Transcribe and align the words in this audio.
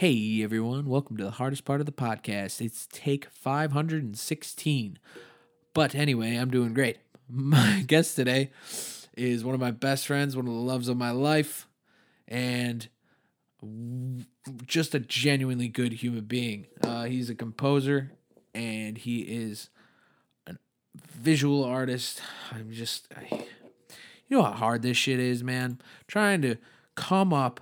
Hey 0.00 0.40
everyone, 0.42 0.86
welcome 0.86 1.18
to 1.18 1.24
the 1.24 1.32
hardest 1.32 1.66
part 1.66 1.80
of 1.80 1.84
the 1.84 1.92
podcast. 1.92 2.62
It's 2.62 2.88
take 2.90 3.26
516. 3.26 4.98
But 5.74 5.94
anyway, 5.94 6.36
I'm 6.36 6.50
doing 6.50 6.72
great. 6.72 6.96
My 7.28 7.84
guest 7.86 8.16
today 8.16 8.50
is 9.14 9.44
one 9.44 9.54
of 9.54 9.60
my 9.60 9.72
best 9.72 10.06
friends, 10.06 10.34
one 10.34 10.46
of 10.46 10.54
the 10.54 10.58
loves 10.58 10.88
of 10.88 10.96
my 10.96 11.10
life, 11.10 11.68
and 12.26 12.88
just 14.64 14.94
a 14.94 15.00
genuinely 15.00 15.68
good 15.68 15.92
human 15.92 16.24
being. 16.24 16.66
Uh, 16.82 17.04
he's 17.04 17.28
a 17.28 17.34
composer 17.34 18.10
and 18.54 18.96
he 18.96 19.20
is 19.20 19.68
a 20.46 20.54
visual 21.12 21.62
artist. 21.62 22.22
I'm 22.50 22.72
just, 22.72 23.06
I, 23.14 23.44
you 24.28 24.38
know 24.38 24.44
how 24.44 24.52
hard 24.52 24.80
this 24.80 24.96
shit 24.96 25.20
is, 25.20 25.44
man. 25.44 25.78
Trying 26.06 26.40
to 26.40 26.56
come 26.94 27.34
up 27.34 27.60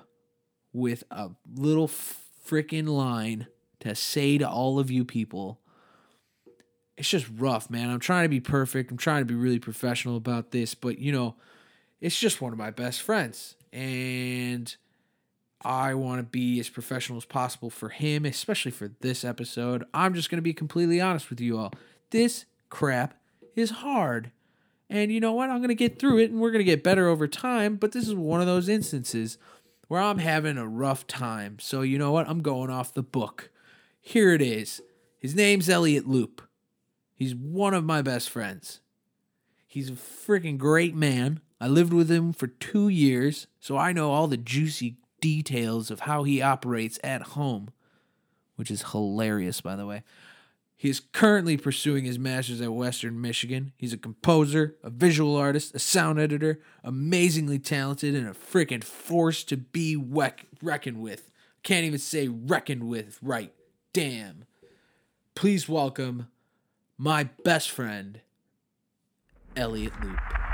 with 0.73 1.03
a 1.11 1.31
little 1.57 1.89
freaking 2.49 2.89
line 2.89 3.47
to 3.81 3.95
say 3.95 4.39
to 4.39 4.49
all 4.49 4.79
of 4.79 4.91
you 4.91 5.05
people. 5.05 5.61
It's 6.97 7.09
just 7.09 7.27
rough, 7.37 7.71
man. 7.71 7.91
I'm 7.91 8.01
trying 8.01 8.25
to 8.25 8.29
be 8.29 8.41
perfect. 8.41 8.91
I'm 8.91 8.97
trying 8.97 9.21
to 9.21 9.27
be 9.27 9.35
really 9.35 9.59
professional 9.59 10.17
about 10.17 10.51
this, 10.51 10.75
but 10.75 10.99
you 10.99 11.13
know, 11.13 11.37
it's 12.01 12.19
just 12.19 12.41
one 12.41 12.53
of 12.53 12.59
my 12.59 12.71
best 12.71 13.03
friends. 13.03 13.55
And 13.73 14.75
I 15.63 15.95
want 15.95 16.21
to 16.21 16.23
be 16.25 16.59
as 16.61 16.69
professional 16.69 17.19
as 17.19 17.25
possible 17.25 17.71
for 17.71 17.89
him, 17.89 18.25
especially 18.25 18.71
for 18.71 18.91
this 19.01 19.25
episode. 19.25 19.85
I'm 19.93 20.15
just 20.15 20.31
going 20.31 20.39
to 20.39 20.43
be 20.43 20.55
completely 20.55 21.01
honest 21.01 21.31
with 21.31 21.41
you 21.41 21.59
all. 21.59 21.73
This 22.11 22.47
crap 22.71 23.15
is 23.55 23.71
hard. 23.71 24.31
And 24.91 25.13
you 25.13 25.21
know 25.21 25.33
what? 25.33 25.51
I'm 25.51 25.59
going 25.59 25.69
to 25.69 25.75
get 25.75 25.99
through 25.99 26.19
it 26.19 26.31
and 26.31 26.41
we're 26.41 26.51
going 26.51 26.65
to 26.65 26.71
get 26.71 26.83
better 26.83 27.09
over 27.09 27.29
time. 27.29 27.77
But 27.77 27.93
this 27.93 28.09
is 28.09 28.15
one 28.15 28.41
of 28.41 28.47
those 28.47 28.69
instances 28.69 29.37
where 29.89 30.01
I'm 30.01 30.19
having 30.19 30.59
a 30.59 30.69
rough 30.69 31.07
time. 31.07 31.59
So 31.59 31.83
you 31.83 31.99
know 31.99 32.13
what? 32.13 32.29
I'm 32.29 32.43
going 32.43 32.71
off 32.71 32.95
the 32.95 33.03
book. 33.03 33.51
Here 34.01 34.33
it 34.33 34.41
is. 34.41 34.81
His 35.19 35.35
name's 35.35 35.69
Elliott 35.69 36.07
Lupp. 36.07 36.43
He's 37.15 37.35
one 37.35 37.75
of 37.75 37.85
my 37.85 38.01
best 38.01 38.31
friends. 38.31 38.81
He's 39.67 39.91
a 39.91 39.95
freaking 39.95 40.57
great 40.57 40.95
man. 40.95 41.41
I 41.61 41.67
lived 41.67 41.93
with 41.93 42.11
him 42.11 42.33
for 42.33 42.47
two 42.47 42.89
years, 42.89 43.49
so 43.59 43.77
I 43.77 43.93
know 43.93 44.13
all 44.13 44.29
the 44.29 44.37
juicy 44.37 44.97
details 45.21 45.91
of 45.91 46.01
how 46.01 46.23
he 46.23 46.41
operates 46.41 47.01
at 47.03 47.23
home, 47.23 47.71
which 48.55 48.71
is 48.71 48.93
hilarious, 48.93 49.61
by 49.61 49.75
the 49.75 49.87
way. 49.87 50.05
He 50.81 50.89
is 50.89 51.01
currently 51.01 51.57
pursuing 51.57 52.05
his 52.05 52.21
master's 52.21 52.61
at 52.61 52.73
Western 52.73 53.21
Michigan. 53.21 53.73
He's 53.77 53.93
a 53.93 53.99
composer, 53.99 54.77
a 54.85 54.91
visual 54.91 55.35
artist, 55.35 55.75
a 55.75 55.81
sound 55.81 56.21
editor, 56.21 56.61
amazingly 56.85 57.59
talented, 57.59 58.15
and 58.15 58.29
a 58.29 58.33
freaking 58.33 58.85
force 58.85 59.43
to 59.45 59.57
be 59.57 59.97
weck- 59.97 60.45
reckoned 60.63 61.03
with. 61.03 61.33
Can't 61.65 61.85
even 61.85 61.99
say 61.99 62.29
reckoned 62.29 62.85
with 62.85 63.19
right. 63.21 63.53
Damn. 63.93 64.45
Please 65.35 65.69
welcome 65.69 66.29
my 66.97 67.25
best 67.25 67.71
friend, 67.71 68.21
Elliott 69.57 69.93
Lupp. 70.01 70.48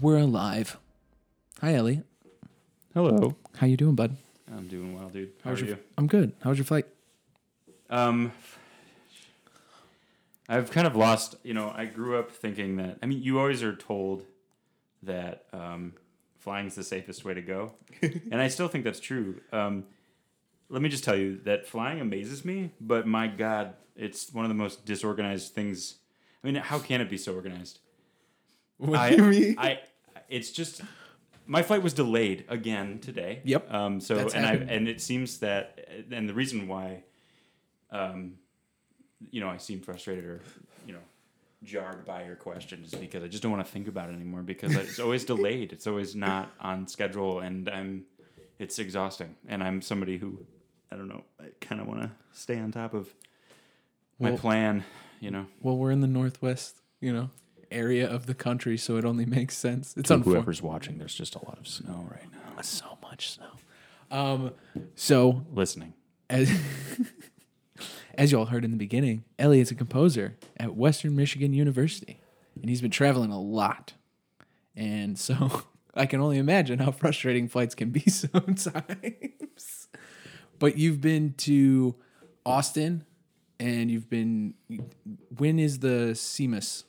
We're 0.00 0.18
alive. 0.18 0.78
Hi, 1.60 1.74
Elliott. 1.74 2.06
Hello. 2.94 3.34
How 3.56 3.66
you 3.66 3.76
doing, 3.76 3.96
bud? 3.96 4.16
I'm 4.54 4.68
doing 4.68 4.94
well, 4.96 5.08
dude. 5.08 5.32
How 5.42 5.50
How's 5.50 5.62
are 5.62 5.64
your, 5.64 5.76
you? 5.76 5.82
I'm 5.96 6.06
good. 6.06 6.32
How 6.42 6.50
was 6.50 6.58
your 6.58 6.66
flight? 6.66 6.86
Um, 7.90 8.30
I've 10.48 10.70
kind 10.70 10.86
of 10.86 10.94
lost. 10.94 11.34
You 11.42 11.54
know, 11.54 11.72
I 11.74 11.86
grew 11.86 12.16
up 12.16 12.30
thinking 12.30 12.76
that. 12.76 12.98
I 13.02 13.06
mean, 13.06 13.22
you 13.22 13.40
always 13.40 13.62
are 13.64 13.74
told 13.74 14.24
that 15.02 15.46
um, 15.52 15.94
flying's 16.38 16.76
the 16.76 16.84
safest 16.84 17.24
way 17.24 17.34
to 17.34 17.42
go, 17.42 17.72
and 18.02 18.40
I 18.40 18.48
still 18.48 18.68
think 18.68 18.84
that's 18.84 19.00
true. 19.00 19.40
Um, 19.52 19.84
let 20.68 20.80
me 20.80 20.88
just 20.88 21.02
tell 21.02 21.16
you 21.16 21.38
that 21.44 21.66
flying 21.66 22.00
amazes 22.00 22.44
me, 22.44 22.70
but 22.80 23.06
my 23.06 23.26
God, 23.26 23.74
it's 23.96 24.32
one 24.32 24.44
of 24.44 24.48
the 24.48 24.54
most 24.54 24.84
disorganized 24.84 25.54
things. 25.54 25.96
I 26.44 26.46
mean, 26.46 26.56
how 26.56 26.78
can 26.78 27.00
it 27.00 27.10
be 27.10 27.18
so 27.18 27.34
organized? 27.34 27.80
What 28.88 28.98
I, 28.98 29.10
do 29.10 29.16
you 29.16 29.30
mean? 29.30 29.54
I, 29.58 29.80
it's 30.28 30.50
just 30.52 30.82
my 31.46 31.62
flight 31.62 31.82
was 31.82 31.94
delayed 31.94 32.44
again 32.48 33.00
today. 33.00 33.40
Yep. 33.44 33.72
Um. 33.72 34.00
So 34.00 34.14
That's 34.16 34.34
and 34.34 34.46
I 34.46 34.52
and 34.54 34.86
it 34.88 35.00
seems 35.00 35.38
that 35.38 35.88
and 36.12 36.28
the 36.28 36.34
reason 36.34 36.68
why, 36.68 37.02
um, 37.90 38.34
you 39.30 39.40
know, 39.40 39.48
I 39.48 39.56
seem 39.56 39.80
frustrated 39.80 40.24
or 40.24 40.40
you 40.86 40.92
know, 40.92 41.00
jarred 41.64 42.04
by 42.04 42.24
your 42.24 42.36
question 42.36 42.84
is 42.84 42.92
because 42.92 43.24
I 43.24 43.28
just 43.28 43.42
don't 43.42 43.50
want 43.52 43.66
to 43.66 43.72
think 43.72 43.88
about 43.88 44.10
it 44.10 44.12
anymore 44.14 44.42
because 44.42 44.76
it's 44.76 45.00
always 45.00 45.24
delayed. 45.24 45.72
It's 45.72 45.86
always 45.86 46.14
not 46.14 46.52
on 46.60 46.86
schedule, 46.86 47.40
and 47.40 47.68
I'm, 47.68 48.04
it's 48.58 48.78
exhausting. 48.78 49.34
And 49.48 49.62
I'm 49.62 49.82
somebody 49.82 50.18
who, 50.18 50.46
I 50.92 50.96
don't 50.96 51.08
know, 51.08 51.24
I 51.40 51.46
kind 51.60 51.80
of 51.80 51.88
want 51.88 52.02
to 52.02 52.10
stay 52.32 52.58
on 52.58 52.70
top 52.70 52.94
of 52.94 53.12
my 54.20 54.30
Well- 54.30 54.38
plan. 54.38 54.84
You 55.20 55.32
know. 55.32 55.46
well, 55.60 55.76
we're 55.76 55.90
in 55.90 56.00
the 56.00 56.06
northwest, 56.06 56.76
you 57.00 57.12
know, 57.12 57.30
area 57.70 58.08
of 58.08 58.26
the 58.26 58.34
country, 58.34 58.76
so 58.76 58.96
it 58.96 59.04
only 59.04 59.26
makes 59.38 59.56
sense. 59.56 59.94
It's 59.96 60.10
unfortunate. 60.10 60.34
Whoever's 60.40 60.62
watching, 60.62 60.98
there's 60.98 61.14
just 61.14 61.34
a 61.34 61.44
lot 61.44 61.58
of 61.58 61.66
snow 61.68 62.06
right 62.10 62.30
now. 62.32 62.38
So 62.62 62.98
much 63.02 63.30
snow. 63.30 63.50
Um, 64.10 64.50
so 64.96 65.46
Listening. 65.52 65.94
as 66.28 66.50
as 68.14 68.32
you 68.32 68.38
all 68.38 68.46
heard 68.46 68.64
in 68.64 68.72
the 68.72 68.76
beginning, 68.76 69.22
Elliott's 69.38 69.70
a 69.70 69.76
composer 69.76 70.36
at 70.56 70.74
Western 70.74 71.14
Michigan 71.14 71.52
University, 71.52 72.20
and 72.60 72.68
he's 72.68 72.80
been 72.80 72.90
traveling 72.90 73.30
a 73.30 73.40
lot. 73.40 73.92
And 74.74 75.16
so 75.16 75.62
I 75.94 76.06
can 76.06 76.20
only 76.20 76.38
imagine 76.38 76.80
how 76.80 76.90
frustrating 76.90 77.46
flights 77.48 77.76
can 77.76 77.90
be 77.90 78.00
sometimes. 78.10 79.88
but 80.58 80.76
you've 80.76 81.00
been 81.00 81.34
to 81.38 81.94
Austin, 82.44 83.04
and 83.60 83.88
you've 83.88 84.10
been. 84.10 84.54
When 85.36 85.58
is 85.60 85.78
the 85.78 86.10
CMUS? 86.14 86.84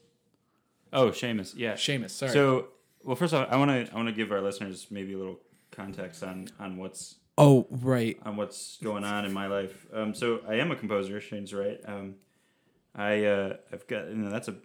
Oh, 0.91 1.09
Seamus. 1.09 1.53
Yeah. 1.55 1.73
Seamus, 1.73 2.11
sorry. 2.11 2.31
So, 2.31 2.67
well, 3.03 3.15
first 3.15 3.33
of 3.33 3.41
all, 3.41 3.47
I 3.49 3.57
want 3.57 3.69
to 3.87 3.93
I 3.93 3.95
want 3.95 4.07
to 4.09 4.13
give 4.13 4.31
our 4.31 4.41
listeners 4.41 4.87
maybe 4.89 5.13
a 5.13 5.17
little 5.17 5.39
context 5.71 6.23
on 6.23 6.47
on 6.59 6.77
what's 6.77 7.15
Oh, 7.37 7.67
right. 7.69 8.17
on 8.23 8.35
what's 8.35 8.77
going 8.83 9.05
on 9.05 9.23
in 9.23 9.31
my 9.31 9.47
life. 9.47 9.87
Um, 9.93 10.13
so 10.13 10.41
I 10.47 10.55
am 10.55 10.71
a 10.71 10.75
composer. 10.75 11.21
Shane's 11.21 11.53
right. 11.53 11.79
Um, 11.85 12.15
I 12.93 13.23
uh, 13.25 13.53
I've 13.71 13.87
got 13.87 14.09
you 14.09 14.15
know 14.15 14.29
that's 14.29 14.49
a 14.49 14.55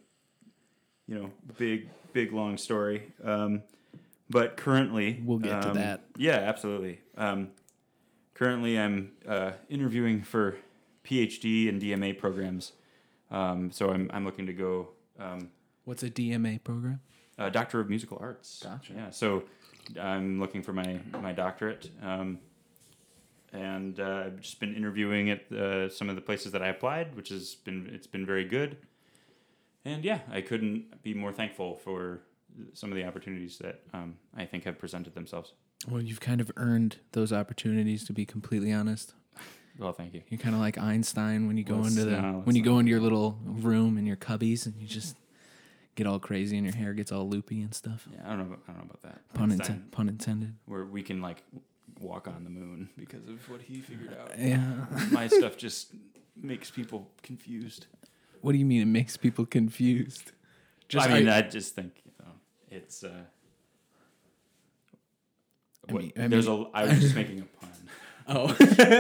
you 1.07 1.15
know 1.15 1.31
big 1.57 1.89
big 2.13 2.33
long 2.33 2.57
story. 2.59 3.13
Um, 3.23 3.63
but 4.31 4.57
currently 4.57 5.21
We'll 5.25 5.39
get 5.39 5.63
to 5.63 5.69
um, 5.71 5.75
that. 5.77 6.07
Yeah, 6.17 6.37
absolutely. 6.37 7.01
Um, 7.17 7.51
currently, 8.33 8.79
I'm 8.79 9.13
uh, 9.29 9.53
interviewing 9.69 10.23
for 10.23 10.57
PhD 11.05 11.69
and 11.69 11.81
DMA 11.81 12.19
programs. 12.19 12.73
Um, 13.31 13.71
so 13.71 13.91
I'm 13.91 14.11
I'm 14.13 14.25
looking 14.25 14.47
to 14.47 14.53
go. 14.53 14.89
What's 15.85 16.03
a 16.03 16.11
DMA 16.11 16.63
program? 16.63 17.01
A 17.39 17.51
Doctor 17.51 17.81
of 17.81 17.89
Musical 17.89 18.19
Arts. 18.21 18.61
Gotcha. 18.63 18.93
Yeah, 18.95 19.11
so 19.11 19.45
I'm 20.01 20.41
looking 20.41 20.63
for 20.63 20.73
my 20.73 21.01
my 21.21 21.33
doctorate, 21.33 21.91
um, 22.03 22.39
and 23.53 23.99
uh, 24.01 24.25
I've 24.27 24.41
just 24.41 24.61
been 24.61 24.75
interviewing 24.75 25.31
at 25.31 25.51
uh, 25.53 25.89
some 25.89 26.09
of 26.09 26.15
the 26.17 26.23
places 26.23 26.53
that 26.53 26.63
I 26.63 26.69
applied, 26.69 27.17
which 27.17 27.29
has 27.31 27.55
been 27.55 27.91
it's 27.93 28.07
been 28.07 28.25
very 28.25 28.45
good. 28.45 28.77
And 29.85 30.05
yeah, 30.05 30.21
I 30.33 30.41
couldn't 30.41 31.03
be 31.03 31.13
more 31.13 31.33
thankful 31.33 31.77
for 31.77 32.21
some 32.73 32.91
of 32.91 32.97
the 32.97 33.05
opportunities 33.05 33.59
that 33.59 33.81
um, 33.93 34.15
I 34.37 34.47
think 34.47 34.65
have 34.65 34.79
presented 34.79 35.15
themselves. 35.15 35.53
Well, 35.89 36.01
you've 36.01 36.21
kind 36.21 36.41
of 36.41 36.51
earned 36.57 36.97
those 37.13 37.33
opportunities, 37.33 38.05
to 38.07 38.15
be 38.15 38.25
completely 38.25 38.73
honest. 38.73 39.13
Well, 39.79 39.93
thank 39.93 40.15
you. 40.15 40.23
You're 40.31 40.39
kind 40.41 40.55
of 40.55 40.61
like 40.63 40.79
Einstein 40.79 41.47
when 41.49 41.57
you 41.59 41.65
go 41.65 41.77
Let's- 41.77 41.97
into 41.97 42.09
the 42.11 42.23
no, 42.23 42.41
when 42.45 42.57
you 42.57 42.63
go 42.63 42.79
into 42.79 42.91
your 42.91 43.01
little 43.01 43.39
room 43.45 43.99
in 43.99 44.07
your 44.07 44.17
cubbies 44.17 44.65
and 44.67 44.81
you 44.81 44.87
just 44.87 45.17
get 45.95 46.07
all 46.07 46.19
crazy 46.19 46.57
and 46.57 46.67
your 46.67 46.75
hair 46.75 46.93
gets 46.95 47.13
all 47.13 47.29
loopy 47.29 47.63
and 47.63 47.75
stuff. 47.75 48.07
Yeah, 48.13 48.21
I 48.25 48.29
don't 48.31 48.39
know. 48.39 48.45
About, 48.47 48.61
I 48.69 48.73
don't 48.73 48.79
know 48.81 48.91
about 48.91 49.03
that. 49.03 49.35
Pun, 49.35 49.51
inten- 49.53 49.91
pun 49.91 50.09
intended. 50.09 50.55
Where 50.67 50.85
we 50.85 51.03
can 51.03 51.21
like 51.23 51.43
walk 52.01 52.27
on 52.29 52.45
the 52.45 52.51
moon 52.51 52.89
because 52.99 53.27
of 53.29 53.49
what 53.49 53.63
he 53.63 53.81
figured 53.81 54.17
out. 54.21 54.33
Yeah. 54.39 54.87
my 55.13 55.29
stuff 55.29 55.57
just 55.57 55.93
makes 56.37 56.71
people 56.71 57.09
confused. 57.23 57.87
what 58.41 58.53
do 58.53 58.59
you 58.59 58.65
mean 58.65 58.83
it 58.83 58.87
makes 58.87 59.17
people 59.17 59.47
confused? 59.47 60.33
I 60.99 61.09
mean, 61.21 61.29
I- 61.29 61.39
I, 61.39 61.43
just 61.43 61.75
think 61.75 61.93
you 62.05 62.13
know, 62.21 62.33
it's. 62.71 63.03
Uh, 63.05 63.11
I 65.89 65.93
what- 65.93 66.03
mean- 66.03 66.13
I 66.19 66.27
there's 66.29 66.49
mean- 66.49 66.67
a. 66.75 66.77
I 66.77 66.85
was 66.87 67.01
just 67.01 67.15
making 67.15 67.41
a 67.41 67.45
pun. 67.61 67.71
Oh, 68.29 68.49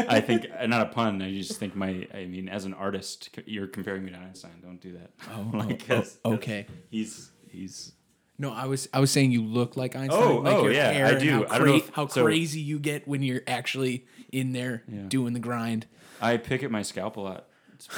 I 0.08 0.20
think 0.20 0.46
uh, 0.58 0.66
not 0.66 0.82
a 0.82 0.90
pun. 0.90 1.20
I 1.22 1.32
just 1.32 1.58
think 1.58 1.74
my. 1.74 2.06
I 2.14 2.26
mean, 2.26 2.48
as 2.48 2.64
an 2.64 2.74
artist, 2.74 3.30
you're 3.46 3.66
comparing 3.66 4.04
me 4.04 4.10
to 4.12 4.18
Einstein. 4.18 4.52
Don't 4.62 4.80
do 4.80 4.92
that. 4.92 5.10
oh, 5.32 5.50
Like, 5.56 5.84
oh, 5.90 6.04
oh, 6.24 6.32
okay. 6.34 6.66
He's 6.90 7.30
he's 7.48 7.92
No, 8.38 8.52
I 8.52 8.66
was 8.66 8.88
I 8.92 9.00
was 9.00 9.10
saying 9.10 9.32
you 9.32 9.42
look 9.42 9.76
like 9.76 9.96
Einstein. 9.96 10.22
Oh, 10.22 10.36
like 10.38 10.54
oh, 10.56 10.68
yeah, 10.68 11.08
I 11.14 11.18
do. 11.18 11.30
How, 11.46 11.54
I 11.54 11.58
don't 11.58 11.66
know 11.68 11.74
if- 11.76 11.90
how 11.90 12.06
so- 12.06 12.24
crazy 12.24 12.60
you 12.60 12.78
get 12.78 13.06
when 13.08 13.22
you're 13.22 13.42
actually 13.46 14.06
in 14.32 14.52
there 14.52 14.82
Yeah. 14.88 15.02
doing 15.08 15.32
the 15.32 15.40
grind. 15.40 15.86
I 16.20 16.36
pick 16.36 16.62
at 16.62 16.70
my 16.70 16.82
scalp 16.82 17.16
a 17.16 17.20
lot. 17.20 17.48
It's, 17.74 17.88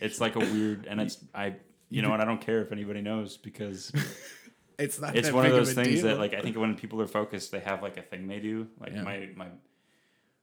it's 0.00 0.20
like 0.20 0.36
a 0.36 0.40
weird, 0.40 0.86
and 0.86 1.00
it's 1.00 1.18
I, 1.34 1.54
you 1.90 2.02
know, 2.02 2.12
and 2.12 2.20
I 2.20 2.24
don't 2.24 2.40
care 2.40 2.60
if 2.60 2.72
anybody 2.72 3.00
knows 3.00 3.36
because 3.36 3.92
It's 4.78 5.00
not. 5.00 5.14
it's 5.16 5.28
that 5.28 5.34
one 5.34 5.46
of 5.46 5.52
those 5.52 5.70
a 5.72 5.74
things 5.74 6.00
deal. 6.00 6.08
that 6.08 6.18
like 6.18 6.34
I 6.34 6.40
think 6.40 6.56
when 6.56 6.74
people 6.76 7.00
are 7.00 7.06
focused, 7.06 7.52
they 7.52 7.60
have 7.60 7.82
like 7.82 7.96
a 7.98 8.02
thing 8.02 8.26
they 8.26 8.40
do. 8.40 8.66
Like 8.80 8.92
Yeah. 8.94 9.02
my 9.02 9.28
my 9.36 9.46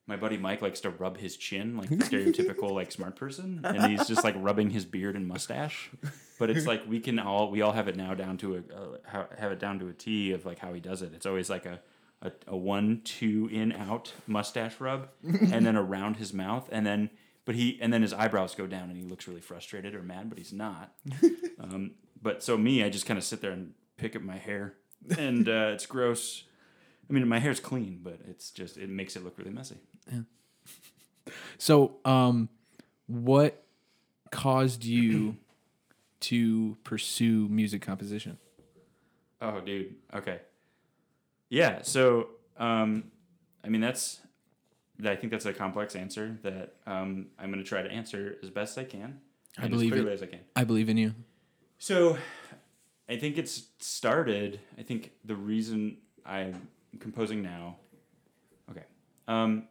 my 0.10 0.18
buddy 0.18 0.38
Mike 0.38 0.62
likes 0.62 0.82
to 0.82 0.90
rub 0.90 1.18
his 1.18 1.38
chin 1.38 1.78
like 1.78 1.90
the 1.90 1.96
stereotypical 1.98 2.72
like 2.72 2.92
smart 2.92 3.16
person, 3.16 3.62
and 3.64 3.92
he's 3.92 4.08
just 4.08 4.24
like 4.24 4.36
rubbing 4.38 4.72
his 4.72 4.84
beard 4.84 5.16
and 5.16 5.28
mustache. 5.28 5.90
But 6.38 6.50
it's 6.50 6.66
like 6.66 6.88
we 6.88 7.00
can 7.00 7.20
all 7.20 7.50
we 7.50 7.62
all 7.62 7.72
have 7.72 7.88
it 7.88 7.96
now 7.96 8.14
down 8.14 8.38
to 8.40 8.56
a 8.56 9.18
uh, 9.18 9.26
have 9.38 9.52
it 9.52 9.60
down 9.60 9.80
to 9.80 9.88
a 9.88 9.94
T 9.94 10.32
of 10.32 10.46
like 10.46 10.60
how 10.60 10.74
he 10.74 10.80
does 10.82 11.02
it. 11.02 11.14
It's 11.14 11.26
always 11.26 11.50
like 11.50 11.66
a. 11.66 11.80
A, 12.22 12.34
a 12.48 12.58
one 12.58 13.00
two 13.06 13.48
in 13.50 13.72
out 13.72 14.12
mustache 14.28 14.82
rub 14.82 15.08
and 15.24 15.66
then 15.66 15.78
around 15.78 16.18
his 16.18 16.34
mouth 16.34 16.68
and 16.70 16.86
then 16.86 17.12
but 17.46 17.56
he 17.56 17.80
and 17.80 17.94
then 17.94 18.02
his 18.02 18.12
eyebrows 18.12 18.56
go 18.56 18.68
down 18.68 18.90
and 18.90 18.98
he 18.98 19.04
looks 19.04 19.26
really 19.26 19.40
frustrated 19.40 19.96
or 19.96 20.04
mad 20.04 20.28
but 20.28 20.38
he's 20.38 20.52
not 20.52 20.92
um, 21.62 21.92
but 22.22 22.44
so 22.44 22.58
me, 22.58 22.84
I 22.84 22.90
just 22.90 23.06
kind 23.06 23.18
of 23.18 23.24
sit 23.24 23.42
there 23.42 23.52
and 23.52 23.74
pick 23.98 24.16
at 24.16 24.24
my 24.24 24.38
hair, 24.38 24.76
and 25.18 25.48
uh, 25.48 25.72
it's 25.74 25.86
gross. 25.86 26.44
I 27.10 27.14
mean, 27.14 27.28
my 27.28 27.40
hair's 27.40 27.60
clean, 27.60 28.00
but 28.04 28.20
it's 28.28 28.52
just 28.52 28.78
it 28.78 28.90
makes 28.90 29.16
it 29.16 29.24
look 29.24 29.38
really 29.38 29.52
messy. 29.52 29.78
Yeah. 30.12 30.20
So, 31.58 31.98
um, 32.06 32.50
what 33.08 33.64
caused 34.32 34.84
you 34.84 35.36
to 36.22 36.78
pursue 36.84 37.48
music 37.50 37.82
composition? 37.82 38.38
Oh, 39.42 39.60
dude. 39.62 39.96
Okay. 40.14 40.40
Yeah. 41.50 41.82
So, 41.82 42.30
um, 42.58 43.06
I 43.64 43.70
mean, 43.70 43.82
that's. 43.82 44.20
I 45.04 45.16
think 45.16 45.32
that's 45.32 45.46
a 45.46 45.54
complex 45.54 45.96
answer 45.96 46.38
that 46.44 46.74
um, 46.86 47.28
I'm 47.40 47.50
going 47.52 47.64
to 47.64 47.68
try 47.68 47.82
to 47.82 47.90
answer 47.90 48.36
as 48.44 48.50
best 48.50 48.78
I 48.78 48.84
can. 48.84 49.22
I 49.58 49.70
believe 49.70 49.94
as 49.94 50.00
it. 50.00 50.08
as 50.08 50.24
I 50.24 50.26
can. 50.26 50.40
I 50.58 50.66
believe 50.66 50.90
in 50.90 50.98
you. 50.98 51.16
So, 51.78 52.18
I 53.08 53.16
think 53.16 53.38
it's 53.38 53.64
started. 53.80 54.60
I 54.78 54.84
think 54.84 55.14
the 55.24 55.36
reason 55.36 55.98
I'm 56.26 56.68
composing 57.00 57.42
now. 57.42 57.78
Okay. 58.72 58.84
Um, 59.28 59.68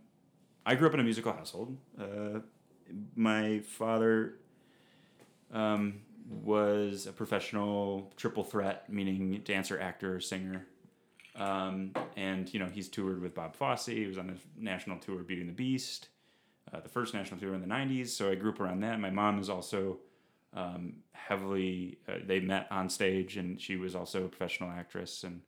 I 0.64 0.74
grew 0.74 0.86
up 0.86 0.94
in 0.94 1.00
a 1.00 1.04
musical 1.04 1.32
household. 1.32 1.76
Uh, 1.98 2.40
my 3.16 3.60
father 3.60 4.34
um, 5.52 6.00
was 6.28 7.06
a 7.06 7.12
professional 7.12 8.12
triple 8.16 8.44
threat, 8.44 8.90
meaning 8.90 9.40
dancer, 9.44 9.80
actor, 9.80 10.20
singer. 10.20 10.66
Um, 11.36 11.92
and 12.16 12.52
you 12.52 12.58
know 12.58 12.66
he's 12.66 12.88
toured 12.88 13.22
with 13.22 13.34
Bob 13.34 13.54
Fosse. 13.54 13.86
He 13.86 14.06
was 14.06 14.18
on 14.18 14.26
the 14.26 14.36
national 14.58 14.98
tour 14.98 15.22
Beauty 15.22 15.42
and 15.42 15.50
the 15.50 15.54
Beast, 15.54 16.08
uh, 16.72 16.80
the 16.80 16.88
first 16.88 17.14
national 17.14 17.38
tour 17.38 17.54
in 17.54 17.60
the 17.60 17.66
'90s. 17.66 18.08
So 18.08 18.30
I 18.30 18.34
grew 18.34 18.50
up 18.50 18.60
around 18.60 18.80
that. 18.80 18.98
My 18.98 19.10
mom 19.10 19.38
is 19.38 19.48
also 19.48 19.98
um, 20.52 20.94
heavily. 21.12 21.98
Uh, 22.08 22.14
they 22.26 22.40
met 22.40 22.66
on 22.70 22.88
stage, 22.88 23.36
and 23.36 23.60
she 23.60 23.76
was 23.76 23.94
also 23.94 24.24
a 24.24 24.28
professional 24.28 24.70
actress, 24.70 25.22
and 25.22 25.42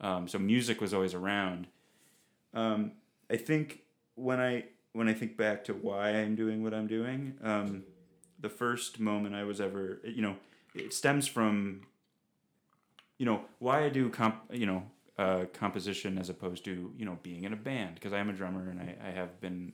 um, 0.00 0.28
so 0.28 0.38
music 0.38 0.80
was 0.80 0.92
always 0.92 1.14
around. 1.14 1.66
Um, 2.52 2.92
I 3.30 3.36
think 3.36 3.80
when 4.14 4.40
I 4.40 4.64
when 4.92 5.08
I 5.08 5.12
think 5.12 5.36
back 5.36 5.64
to 5.64 5.72
why 5.72 6.10
I'm 6.10 6.36
doing 6.36 6.62
what 6.62 6.72
I'm 6.72 6.86
doing, 6.86 7.34
um, 7.42 7.82
the 8.38 8.48
first 8.48 9.00
moment 9.00 9.34
I 9.34 9.42
was 9.42 9.60
ever, 9.60 10.00
you 10.04 10.22
know, 10.22 10.36
it 10.74 10.94
stems 10.94 11.26
from, 11.26 11.82
you 13.18 13.26
know, 13.26 13.42
why 13.58 13.84
I 13.84 13.88
do 13.88 14.08
comp, 14.08 14.42
you 14.52 14.66
know, 14.66 14.84
uh, 15.18 15.46
composition 15.52 16.18
as 16.18 16.28
opposed 16.28 16.64
to 16.64 16.92
you 16.96 17.04
know 17.04 17.18
being 17.22 17.44
in 17.44 17.52
a 17.52 17.56
band 17.56 17.94
because 17.94 18.12
I 18.12 18.18
am 18.18 18.28
a 18.28 18.32
drummer 18.32 18.68
and 18.68 18.80
I, 18.80 18.96
I 19.08 19.10
have 19.10 19.40
been, 19.40 19.72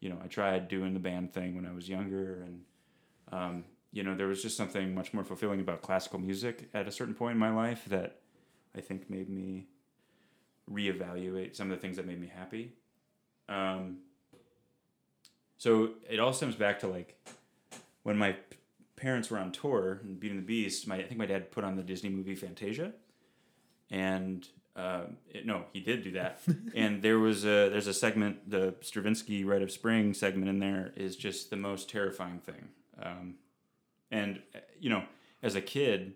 you 0.00 0.08
know, 0.08 0.18
I 0.22 0.26
tried 0.26 0.68
doing 0.68 0.94
the 0.94 1.00
band 1.00 1.32
thing 1.32 1.54
when 1.54 1.66
I 1.66 1.72
was 1.72 1.88
younger 1.88 2.42
and, 2.42 2.60
um, 3.30 3.64
you 3.92 4.02
know, 4.02 4.16
there 4.16 4.26
was 4.26 4.42
just 4.42 4.56
something 4.56 4.94
much 4.94 5.14
more 5.14 5.22
fulfilling 5.24 5.60
about 5.60 5.82
classical 5.82 6.18
music 6.18 6.68
at 6.74 6.88
a 6.88 6.92
certain 6.92 7.14
point 7.14 7.32
in 7.32 7.38
my 7.38 7.50
life 7.50 7.84
that 7.86 8.21
I 8.76 8.80
think 8.80 9.10
made 9.10 9.28
me 9.28 9.66
reevaluate 10.70 11.56
some 11.56 11.70
of 11.70 11.76
the 11.76 11.80
things 11.80 11.96
that 11.96 12.06
made 12.06 12.20
me 12.20 12.30
happy. 12.34 12.72
Um, 13.48 13.98
so 15.56 15.90
it 16.08 16.18
all 16.18 16.32
stems 16.32 16.54
back 16.54 16.80
to 16.80 16.88
like 16.88 17.16
when 18.02 18.16
my 18.16 18.36
parents 18.96 19.30
were 19.30 19.38
on 19.38 19.52
tour 19.52 20.00
and 20.02 20.18
Beauty 20.18 20.36
and 20.36 20.42
the 20.42 20.46
Beast. 20.46 20.86
My 20.86 20.96
I 20.96 21.04
think 21.04 21.18
my 21.18 21.26
dad 21.26 21.50
put 21.50 21.64
on 21.64 21.76
the 21.76 21.82
Disney 21.82 22.10
movie 22.10 22.34
Fantasia, 22.34 22.92
and 23.90 24.46
um, 24.74 25.18
it, 25.28 25.44
no, 25.44 25.64
he 25.72 25.80
did 25.80 26.02
do 26.02 26.12
that. 26.12 26.40
and 26.74 27.02
there 27.02 27.18
was 27.18 27.44
a 27.44 27.68
there's 27.68 27.86
a 27.86 27.94
segment, 27.94 28.48
the 28.50 28.74
Stravinsky 28.80 29.44
Rite 29.44 29.62
of 29.62 29.70
Spring 29.70 30.14
segment 30.14 30.48
in 30.48 30.58
there 30.58 30.92
is 30.96 31.16
just 31.16 31.50
the 31.50 31.56
most 31.56 31.90
terrifying 31.90 32.38
thing. 32.38 32.68
Um, 33.00 33.34
and 34.10 34.40
uh, 34.54 34.60
you 34.80 34.90
know, 34.90 35.04
as 35.42 35.54
a 35.54 35.60
kid 35.60 36.14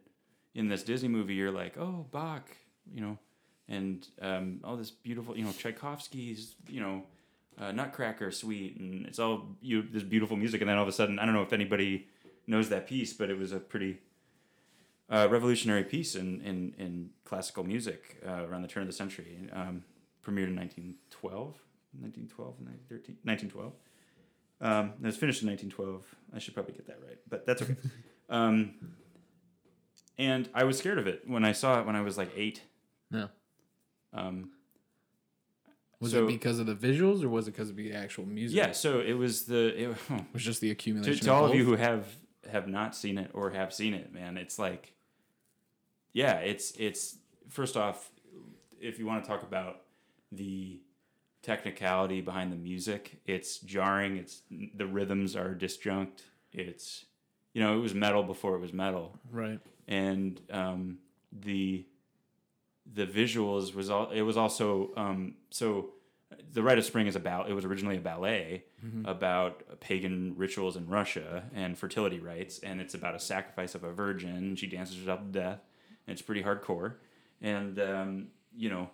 in 0.56 0.68
this 0.68 0.82
Disney 0.82 1.08
movie, 1.08 1.34
you're 1.34 1.52
like, 1.52 1.76
oh 1.78 2.06
Bach, 2.10 2.48
you 2.92 3.00
know, 3.00 3.18
and 3.68 4.06
um, 4.22 4.60
all 4.64 4.76
this 4.76 4.90
beautiful, 4.90 5.36
you 5.36 5.44
know, 5.44 5.52
Tchaikovsky's, 5.52 6.54
you 6.68 6.80
know, 6.80 7.02
uh, 7.58 7.72
Nutcracker 7.72 8.30
Suite, 8.30 8.78
and 8.78 9.06
it's 9.06 9.18
all 9.18 9.48
you 9.60 9.82
this 9.82 10.02
beautiful 10.02 10.36
music, 10.36 10.60
and 10.62 10.70
then 10.70 10.76
all 10.76 10.82
of 10.82 10.88
a 10.88 10.92
sudden, 10.92 11.18
I 11.18 11.26
don't 11.26 11.34
know 11.34 11.42
if 11.42 11.52
anybody 11.52 12.08
knows 12.46 12.70
that 12.70 12.86
piece, 12.86 13.12
but 13.12 13.30
it 13.30 13.38
was 13.38 13.52
a 13.52 13.60
pretty 13.60 13.98
uh, 15.10 15.28
revolutionary 15.30 15.84
piece 15.84 16.14
in 16.14 16.40
in, 16.40 16.74
in 16.78 17.10
classical 17.24 17.64
music 17.64 18.20
uh, 18.26 18.46
around 18.46 18.62
the 18.62 18.68
turn 18.68 18.82
of 18.82 18.88
the 18.88 18.94
century. 18.94 19.38
Um, 19.52 19.84
premiered 20.24 20.48
in 20.48 20.56
1912, 20.56 21.54
1912, 22.00 22.54
1913, 22.90 23.16
1912. 23.22 23.72
Um, 24.60 24.94
it 25.00 25.06
was 25.06 25.16
finished 25.16 25.42
in 25.42 25.48
1912. 25.48 26.02
I 26.34 26.38
should 26.40 26.54
probably 26.54 26.74
get 26.74 26.86
that 26.88 26.98
right, 27.06 27.18
but 27.28 27.46
that's 27.46 27.62
okay. 27.62 27.76
um, 28.28 28.74
and 30.18 30.48
I 30.54 30.64
was 30.64 30.78
scared 30.78 30.98
of 30.98 31.06
it 31.06 31.22
when 31.26 31.44
I 31.44 31.52
saw 31.52 31.80
it 31.80 31.86
when 31.86 31.96
I 31.96 32.00
was 32.02 32.16
like 32.18 32.30
eight. 32.36 32.62
No. 33.10 33.28
Um, 34.12 34.50
Was 36.00 36.12
So- 36.12 36.24
it 36.24 36.28
because 36.28 36.58
of 36.58 36.66
the 36.66 36.74
visuals 36.74 37.22
or 37.24 37.28
was 37.28 37.48
it 37.48 37.52
because 37.52 37.70
of 37.70 37.76
the 37.76 37.92
actual 37.92 38.26
music? 38.26 38.56
yeah, 38.56 38.72
so 38.72 39.00
it 39.00 39.14
was 39.14 39.44
the 39.46 39.68
it, 39.90 39.96
It 40.10 40.24
was 40.32 40.42
just 40.44 40.60
the 40.60 40.68
to, 40.68 40.72
accumulation. 40.72 41.24
to 41.24 41.32
all 41.32 41.46
of 41.46 41.54
you 41.54 41.64
who 41.64 41.76
have 41.76 42.04
have 42.50 42.68
not 42.68 42.94
seen 42.94 43.18
it 43.18 43.30
or 43.34 43.50
have 43.50 43.72
seen 43.74 43.92
it, 43.94 44.12
man, 44.12 44.36
it's 44.36 44.58
like, 44.58 44.92
yeah, 46.12 46.34
it's 46.38 46.72
it's 46.78 47.16
first 47.48 47.76
off, 47.76 48.10
if 48.80 48.98
you 48.98 49.06
want 49.06 49.24
to 49.24 49.28
talk 49.28 49.42
about 49.42 49.82
the 50.32 50.80
technicality 51.42 52.20
behind 52.20 52.52
the 52.52 52.56
music, 52.56 53.20
it's 53.24 53.58
jarring. 53.60 54.16
It's 54.16 54.42
the 54.74 54.86
rhythms 54.86 55.34
are 55.36 55.54
disjunct. 55.54 56.22
It's 56.52 57.04
you 57.56 57.62
know 57.62 57.74
it 57.74 57.80
was 57.80 57.94
metal 57.94 58.22
before 58.22 58.54
it 58.54 58.60
was 58.60 58.74
metal. 58.74 59.06
Right. 59.32 59.60
and 59.88 60.38
um, 60.50 60.98
the 61.32 61.86
the 62.98 63.06
visuals 63.06 63.74
was 63.74 63.88
all 63.88 64.10
it 64.10 64.20
was 64.30 64.36
also 64.36 64.90
um, 64.96 65.36
so 65.50 65.90
the 66.52 66.62
rite 66.62 66.76
of 66.78 66.84
spring 66.84 67.06
is 67.06 67.16
about 67.16 67.48
it 67.48 67.54
was 67.54 67.64
originally 67.64 67.96
a 67.96 68.00
ballet 68.00 68.64
about 69.06 69.80
pagan 69.80 70.34
rituals 70.36 70.76
in 70.76 70.86
russia 70.86 71.44
and 71.54 71.76
fertility 71.78 72.20
rites 72.20 72.58
and 72.60 72.80
it's 72.80 72.94
about 72.94 73.14
a 73.14 73.18
sacrifice 73.18 73.74
of 73.74 73.82
a 73.84 73.92
virgin 73.92 74.54
she 74.54 74.66
dances 74.66 74.96
herself 74.98 75.20
to 75.20 75.32
death 75.40 75.60
and 76.06 76.12
it's 76.12 76.22
pretty 76.22 76.42
hardcore 76.42 76.94
and 77.40 77.80
um, 77.80 78.26
you 78.54 78.68
know 78.68 78.90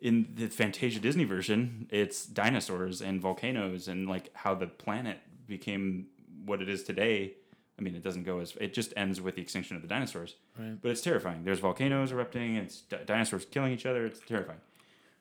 in 0.00 0.16
the 0.34 0.48
fantasia 0.48 0.98
disney 1.00 1.24
version 1.24 1.86
it's 1.90 2.26
dinosaurs 2.26 3.00
and 3.00 3.20
volcanoes 3.22 3.86
and 3.88 4.08
like 4.08 4.28
how 4.34 4.54
the 4.54 4.66
planet 4.66 5.18
became 5.46 6.06
what 6.44 6.60
it 6.60 6.68
is 6.68 6.82
today 6.82 7.34
i 7.78 7.82
mean 7.82 7.94
it 7.94 8.02
doesn't 8.02 8.24
go 8.24 8.38
as 8.40 8.54
it 8.60 8.74
just 8.74 8.92
ends 8.96 9.20
with 9.20 9.34
the 9.36 9.42
extinction 9.42 9.76
of 9.76 9.82
the 9.82 9.88
dinosaurs 9.88 10.36
Right. 10.58 10.76
but 10.80 10.90
it's 10.90 11.00
terrifying. 11.00 11.44
There's 11.44 11.58
volcanoes 11.60 12.12
erupting. 12.12 12.56
It's 12.56 12.82
di- 12.82 13.04
dinosaurs 13.06 13.44
killing 13.46 13.72
each 13.72 13.86
other. 13.86 14.04
It's 14.06 14.20
terrifying. 14.26 14.60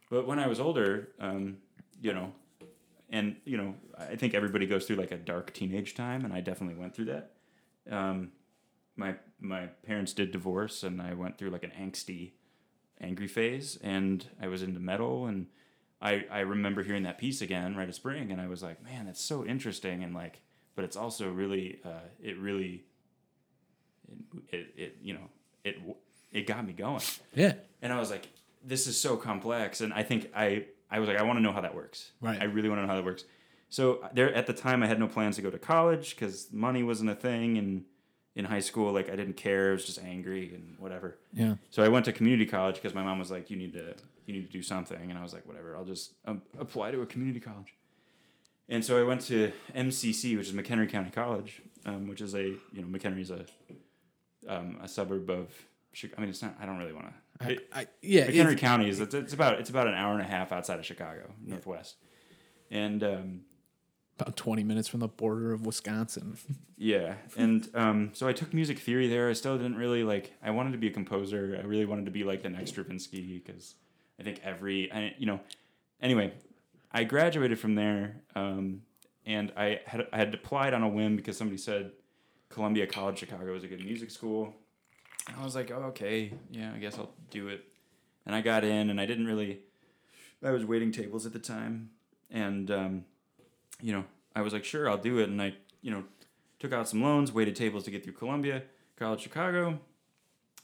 But 0.10 0.28
when 0.28 0.40
I 0.40 0.48
was 0.48 0.60
older, 0.60 1.10
um, 1.20 1.58
you 2.02 2.14
know, 2.14 2.34
and 3.10 3.38
you 3.46 3.58
know, 3.58 3.76
I 3.98 4.16
think 4.18 4.34
everybody 4.34 4.66
goes 4.68 4.86
through 4.86 4.98
like 4.98 5.12
a 5.12 5.18
dark 5.18 5.54
teenage 5.54 5.96
time, 5.96 6.26
and 6.26 6.34
I 6.34 6.42
definitely 6.42 6.76
went 6.80 6.94
through 6.96 7.06
that. 7.06 7.32
Um, 7.90 8.32
my 8.98 9.16
my 9.40 9.68
parents 9.86 10.12
did 10.14 10.32
divorce, 10.32 10.84
and 10.84 11.02
I 11.02 11.14
went 11.14 11.38
through 11.38 11.50
like 11.52 11.64
an 11.64 11.72
angsty, 11.80 12.32
angry 13.00 13.28
phase, 13.28 13.78
and 13.82 14.26
I 14.42 14.48
was 14.48 14.62
into 14.64 14.80
metal, 14.82 15.28
and 15.28 15.48
I 16.02 16.26
I 16.30 16.40
remember 16.42 16.84
hearing 16.84 17.04
that 17.04 17.18
piece 17.18 17.42
again, 17.42 17.76
Rite 17.78 17.90
of 17.90 17.96
Spring, 17.96 18.32
and 18.32 18.42
I 18.42 18.48
was 18.48 18.62
like, 18.62 18.84
man, 18.84 19.06
that's 19.06 19.24
so 19.24 19.46
interesting, 19.46 20.04
and 20.04 20.14
like, 20.14 20.42
but 20.76 20.86
it's 20.86 20.96
also 20.98 21.30
really, 21.32 21.80
uh, 21.86 22.00
it 22.22 22.38
really 22.38 22.84
it, 24.52 24.74
it 24.78 24.98
you 25.02 25.14
know 25.14 25.30
it 25.64 25.78
it 26.32 26.48
got 26.48 26.66
me 26.66 26.74
going 26.74 27.02
Yeah. 27.34 27.54
and 27.82 27.94
i 27.94 28.00
was 28.00 28.10
like 28.10 28.28
this 28.64 28.88
is 28.88 29.00
so 29.00 29.16
complex 29.16 29.82
and 29.82 29.94
i 29.94 30.04
think 30.04 30.30
i 30.36 30.66
i 30.90 31.00
was 31.00 31.08
like 31.08 31.18
i 31.18 31.24
want 31.24 31.38
to 31.38 31.42
know 31.44 31.52
how 31.54 31.62
that 31.62 31.76
works 31.76 32.12
Right. 32.20 32.42
i 32.42 32.46
really 32.46 32.68
want 32.70 32.80
to 32.80 32.84
know 32.84 32.90
how 32.90 32.96
that 32.96 33.06
works 33.06 33.24
so 33.70 34.06
there 34.14 34.34
at 34.34 34.48
the 34.48 34.54
time 34.54 34.84
i 34.84 34.88
had 34.88 35.00
no 35.00 35.08
plans 35.08 35.38
to 35.38 35.42
go 35.42 35.50
to 35.50 35.60
college 35.60 36.16
because 36.16 36.52
money 36.52 36.84
wasn't 36.84 37.10
a 37.10 37.16
thing 37.16 37.58
and 37.58 37.86
in 38.34 38.46
high 38.46 38.62
school. 38.62 38.94
Like 38.94 39.10
I 39.10 39.18
didn't 39.18 39.36
care. 39.36 39.72
I 39.72 39.74
was 39.74 39.84
just 39.86 40.00
angry 40.02 40.54
and 40.56 40.76
whatever. 40.80 41.18
Yeah. 41.34 41.56
So 41.70 41.84
I 41.84 41.90
went 41.90 42.06
to 42.06 42.14
community 42.14 42.46
college 42.46 42.76
because 42.76 42.94
my 42.96 43.04
mom 43.04 43.20
was 43.20 43.30
like, 43.30 43.50
"You 43.50 43.58
need 43.58 43.74
to, 43.74 43.94
you 44.26 44.34
need 44.34 44.46
to 44.46 44.52
do 44.54 44.62
something," 44.62 45.10
and 45.10 45.20
I 45.20 45.22
was 45.22 45.34
like, 45.34 45.46
"Whatever, 45.46 45.76
I'll 45.76 45.84
just 45.84 46.14
um, 46.24 46.42
apply 46.58 46.92
to 46.92 47.02
a 47.02 47.06
community 47.06 47.42
college." 47.42 47.74
And 48.72 48.84
so 48.84 48.98
I 48.98 49.04
went 49.04 49.22
to 49.28 49.52
MCC, 49.76 50.38
which 50.38 50.48
is 50.48 50.54
McHenry 50.54 50.90
County 50.90 51.12
College, 51.12 51.62
um, 51.86 52.08
which 52.08 52.22
is 52.22 52.34
a 52.34 52.44
you 52.44 52.82
know 52.82 52.88
McHenry 52.88 53.22
is 53.22 53.30
a 53.30 53.46
um, 54.48 54.80
a 54.82 54.88
suburb 54.88 55.30
of. 55.30 55.50
Chicago. 55.94 56.20
I 56.20 56.22
mean, 56.22 56.30
it's 56.30 56.42
not. 56.42 56.56
I 56.58 56.66
don't 56.66 56.78
really 56.78 56.94
want 56.94 57.08
to. 57.08 57.46
I, 57.46 57.58
I, 57.74 57.88
yeah. 58.02 58.28
McHenry 58.28 58.58
County 58.58 58.88
is 58.88 59.02
it's, 59.02 59.14
it's 59.14 59.34
about 59.34 59.60
it's 59.60 59.70
about 59.70 59.88
an 59.88 59.94
hour 59.94 60.14
and 60.14 60.22
a 60.22 60.26
half 60.26 60.54
outside 60.54 60.80
of 60.80 60.86
Chicago, 60.86 61.34
northwest, 61.46 61.98
and 62.70 63.04
um, 63.04 63.42
about 64.18 64.38
20 64.38 64.64
minutes 64.64 64.88
from 64.88 65.02
the 65.02 65.10
border 65.10 65.52
of 65.52 65.66
Wisconsin. 65.66 66.38
Yeah, 66.84 67.14
and 67.38 67.70
um, 67.76 68.10
so 68.14 68.28
I 68.28 68.34
took 68.34 68.56
music 68.56 68.80
theory 68.80 69.08
there. 69.08 69.30
I 69.30 69.34
still 69.34 69.56
didn't 69.56 69.76
really 69.76 70.04
like. 70.04 70.34
I 70.42 70.50
wanted 70.50 70.72
to 70.72 70.80
be 70.80 70.88
a 70.88 70.92
composer. 70.92 71.56
I 71.62 71.64
really 71.68 71.86
wanted 71.86 72.06
to 72.06 72.12
be 72.12 72.24
like 72.24 72.42
the 72.42 72.50
next 72.50 72.72
Stravinsky 72.72 73.40
because 73.46 73.76
I 74.20 74.24
think 74.24 74.40
every, 74.44 74.92
I, 74.92 75.14
you 75.20 75.28
know. 75.28 75.40
Anyway, 76.02 76.34
I 76.94 77.04
graduated 77.04 77.60
from 77.60 77.76
there, 77.76 78.18
um, 78.36 78.82
and 79.26 79.52
I 79.56 79.80
had 79.86 80.08
I 80.12 80.18
had 80.18 80.34
applied 80.34 80.74
on 80.74 80.84
a 80.84 80.90
whim 80.90 81.16
because 81.16 81.38
somebody 81.38 81.58
said 81.58 81.92
Columbia 82.50 82.88
College 82.88 83.20
Chicago 83.20 83.54
was 83.54 83.64
a 83.64 83.68
good 83.68 83.84
music 83.84 84.12
school. 84.12 84.54
And 85.28 85.38
I 85.40 85.44
was 85.44 85.56
like, 85.56 85.72
oh 85.72 85.84
okay, 85.90 86.34
yeah, 86.50 86.72
I 86.76 86.80
guess 86.80 86.98
I'll 86.98 87.14
do 87.30 87.48
it. 87.48 87.64
And 88.26 88.36
I 88.36 88.42
got 88.42 88.64
in, 88.64 88.90
and 88.90 89.00
I 89.00 89.06
didn't 89.06 89.26
really. 89.26 89.60
I 90.44 90.50
was 90.50 90.66
waiting 90.66 90.92
tables 90.92 91.26
at 91.26 91.34
the 91.34 91.40
time, 91.40 91.92
and 92.32 92.72
um, 92.72 93.06
you 93.80 93.94
know, 93.94 94.06
I 94.36 94.42
was 94.42 94.54
like, 94.54 94.66
sure, 94.66 94.90
I'll 94.90 94.98
do 94.98 95.20
it, 95.20 95.30
and 95.30 95.42
I, 95.42 95.54
you 95.82 95.92
know 95.92 96.04
took 96.62 96.74
out 96.74 96.88
some 96.88 97.02
loans, 97.02 97.32
waited 97.32 97.56
tables 97.56 97.84
to 97.86 97.92
get 97.92 98.04
through 98.04 98.14
Columbia 98.14 98.62
College 98.96 99.22
Chicago, 99.22 99.80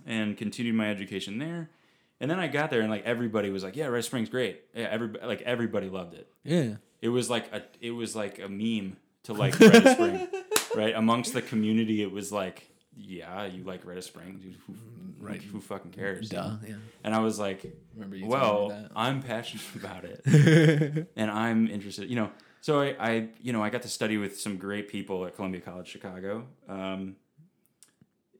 and 0.06 0.38
continued 0.38 0.76
my 0.76 0.92
education 0.92 1.40
there. 1.40 1.72
And 2.20 2.32
then 2.32 2.40
I 2.40 2.48
got 2.48 2.70
there, 2.72 2.82
and 2.82 2.90
like 2.90 3.06
everybody 3.06 3.50
was 3.50 3.64
like, 3.64 3.76
"Yeah, 3.76 3.88
Red 3.88 4.04
Spring's 4.04 4.30
great." 4.30 4.62
Yeah, 4.74 4.88
everybody 4.90 5.26
like 5.26 5.42
everybody 5.44 5.90
loved 5.90 6.14
it. 6.16 6.28
Yeah. 6.44 6.76
It 7.02 7.10
was 7.10 7.30
like 7.30 7.52
a 7.54 7.64
it 7.80 7.92
was 7.92 8.16
like 8.16 8.40
a 8.40 8.50
meme 8.50 8.98
to 9.24 9.34
like 9.34 9.60
Red 9.60 9.88
Spring, 9.94 10.28
right? 10.76 10.96
Amongst 10.96 11.34
the 11.34 11.42
community, 11.44 12.02
it 12.02 12.12
was 12.12 12.32
like, 12.32 12.70
"Yeah, 12.96 13.46
you 13.46 13.64
like 13.64 13.86
Red 13.86 14.04
Spring, 14.04 14.40
dude? 14.42 14.56
Who, 14.66 14.74
Right. 15.20 15.42
Who 15.42 15.60
fucking 15.62 15.92
cares?" 15.92 16.30
Duh. 16.30 16.58
Yeah. 16.68 16.76
And 17.04 17.14
I 17.14 17.20
was 17.20 17.38
like, 17.40 17.72
Remember 17.96 18.16
you 18.16 18.28
well, 18.28 18.90
I'm 18.96 19.22
passionate 19.22 19.66
about 19.76 20.04
it, 20.06 21.08
and 21.16 21.30
I'm 21.30 21.68
interested. 21.68 22.10
You 22.10 22.16
know, 22.16 22.32
so 22.62 22.82
I, 22.82 22.96
I, 23.00 23.28
you 23.42 23.54
know, 23.54 23.64
I 23.64 23.70
got 23.70 23.84
to 23.84 23.90
study 23.90 24.18
with 24.18 24.40
some 24.40 24.58
great 24.58 24.88
people 24.90 25.26
at 25.26 25.36
Columbia 25.36 25.62
College 25.62 25.88
Chicago. 25.88 26.48
Um, 26.68 27.16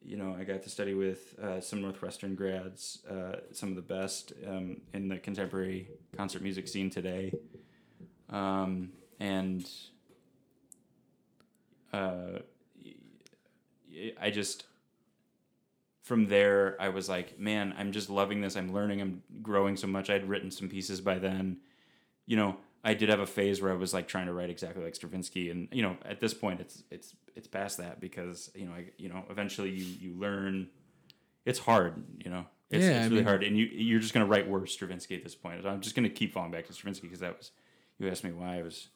you 0.08 0.16
know, 0.16 0.36
I 0.40 0.46
got 0.46 0.64
to 0.64 0.70
study 0.70 0.94
with 0.94 1.38
uh, 1.38 1.60
some 1.60 1.82
Northwestern 1.82 2.34
grads, 2.34 3.00
uh, 3.12 3.38
some 3.52 3.70
of 3.70 3.76
the 3.76 3.82
best 3.82 4.32
um, 4.48 4.80
in 4.94 5.10
the 5.10 5.18
contemporary 5.18 5.90
concert 6.16 6.42
music 6.42 6.70
scene 6.70 6.90
today, 6.90 7.34
um, 8.30 8.90
and 9.20 9.70
uh, 11.92 12.40
I 14.20 14.32
just 14.32 14.64
from 16.04 16.28
there 16.28 16.78
I 16.80 16.88
was 16.88 17.10
like, 17.10 17.38
man, 17.38 17.76
I'm 17.78 17.92
just 17.92 18.10
loving 18.10 18.40
this. 18.40 18.56
I'm 18.56 18.74
learning. 18.74 19.02
I'm 19.02 19.24
growing 19.42 19.76
so 19.76 19.88
much. 19.88 20.10
I 20.10 20.14
had 20.14 20.30
written 20.30 20.52
some 20.52 20.70
pieces 20.70 21.02
by 21.02 21.20
then. 21.20 21.58
You 22.26 22.38
know, 22.38 22.58
I 22.90 22.94
did 22.94 23.10
have 23.10 23.20
a 23.20 23.26
phase 23.28 23.62
where 23.62 23.72
I 23.72 23.76
was 23.76 23.94
like 23.94 24.08
trying 24.08 24.28
to 24.28 24.34
write 24.34 24.50
exactly 24.50 24.84
like 24.84 24.96
Stravinsky, 24.96 25.50
and 25.52 25.68
you 25.72 25.82
know, 25.82 25.98
at 26.06 26.20
this 26.20 26.34
point, 26.34 26.62
it's 26.62 26.84
it's 26.90 27.16
it's 27.36 27.48
past 27.48 27.78
that 27.80 28.00
because 28.00 28.50
you 28.56 28.66
know, 28.66 28.72
I 28.72 28.86
you 28.98 29.10
know, 29.10 29.24
eventually 29.30 29.72
you 29.72 29.86
you 30.00 30.12
learn. 30.20 30.70
It's 31.46 31.60
hard, 31.60 32.04
you 32.24 32.30
know. 32.32 32.46
It's, 32.70 32.84
Yeah, 32.84 32.90
it's 32.92 33.00
I 33.00 33.04
really 33.06 33.16
mean- 33.18 33.24
hard, 33.26 33.44
and 33.44 33.58
you 33.58 33.66
you're 33.66 34.00
just 34.00 34.14
gonna 34.14 34.26
write 34.26 34.48
worse 34.50 34.72
Stravinsky 34.74 35.16
at 35.16 35.24
this 35.24 35.36
point. 35.36 35.66
I'm 35.66 35.82
just 35.82 35.96
gonna 35.96 36.10
keep 36.10 36.34
falling 36.34 36.52
back 36.52 36.66
to 36.68 36.74
Stravinsky 36.74 37.08
because 37.08 37.20
that 37.22 37.38
was 37.38 37.52
you 38.00 38.08
asked 38.10 38.24
me 38.24 38.32
why 38.32 38.60
I 38.60 38.64
was 38.64 38.88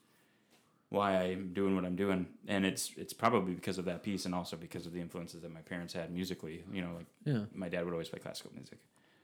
why 0.90 1.14
I'm 1.22 1.54
doing 1.54 1.76
what 1.76 1.86
I'm 1.86 1.96
doing, 1.96 2.28
and 2.48 2.66
it's 2.66 2.92
it's 2.98 3.14
probably 3.14 3.54
because 3.54 3.78
of 3.78 3.86
that 3.86 4.04
piece, 4.04 4.26
and 4.26 4.36
also 4.36 4.58
because 4.58 4.86
of 4.86 4.94
the 4.94 5.00
influences 5.00 5.42
that 5.42 5.52
my 5.54 5.62
parents 5.62 5.94
had 5.94 6.12
musically. 6.14 6.64
You 6.74 6.82
know, 6.82 6.92
like 6.98 7.08
Yeah. 7.26 7.46
my 7.54 7.70
dad 7.70 7.86
would 7.86 7.94
always 7.94 8.10
play 8.10 8.20
classical 8.20 8.52
music. 8.56 8.80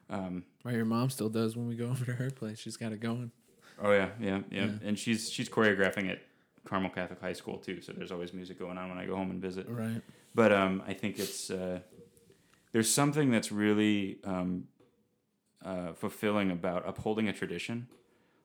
Um, 0.09 0.43
Right, 0.63 0.75
your 0.75 0.85
mom 0.85 1.09
still 1.09 1.29
does 1.29 1.57
when 1.57 1.67
we 1.67 1.75
go 1.75 1.87
over 1.89 2.05
to 2.05 2.13
her 2.13 2.29
place. 2.31 2.59
She's 2.59 2.77
got 2.77 2.91
it 2.93 2.99
going. 3.01 3.31
Oh 3.81 3.91
yeah, 3.91 4.09
yeah, 4.19 4.41
yeah, 4.51 4.65
Yeah. 4.65 4.71
and 4.83 4.97
she's 4.97 5.29
she's 5.29 5.49
choreographing 5.49 6.09
at 6.09 6.19
Carmel 6.65 6.89
Catholic 6.89 7.21
High 7.21 7.33
School 7.33 7.57
too, 7.57 7.81
so 7.81 7.93
there's 7.93 8.11
always 8.11 8.33
music 8.33 8.59
going 8.59 8.77
on 8.77 8.89
when 8.89 8.97
I 8.97 9.05
go 9.05 9.15
home 9.15 9.31
and 9.31 9.41
visit. 9.41 9.67
Right. 9.69 10.01
But 10.35 10.51
um, 10.51 10.83
I 10.87 10.93
think 10.93 11.19
it's 11.19 11.49
uh, 11.49 11.79
there's 12.73 12.91
something 12.91 13.31
that's 13.31 13.51
really 13.51 14.19
um, 14.23 14.65
uh, 15.65 15.93
fulfilling 15.93 16.51
about 16.51 16.87
upholding 16.87 17.27
a 17.27 17.33
tradition 17.33 17.87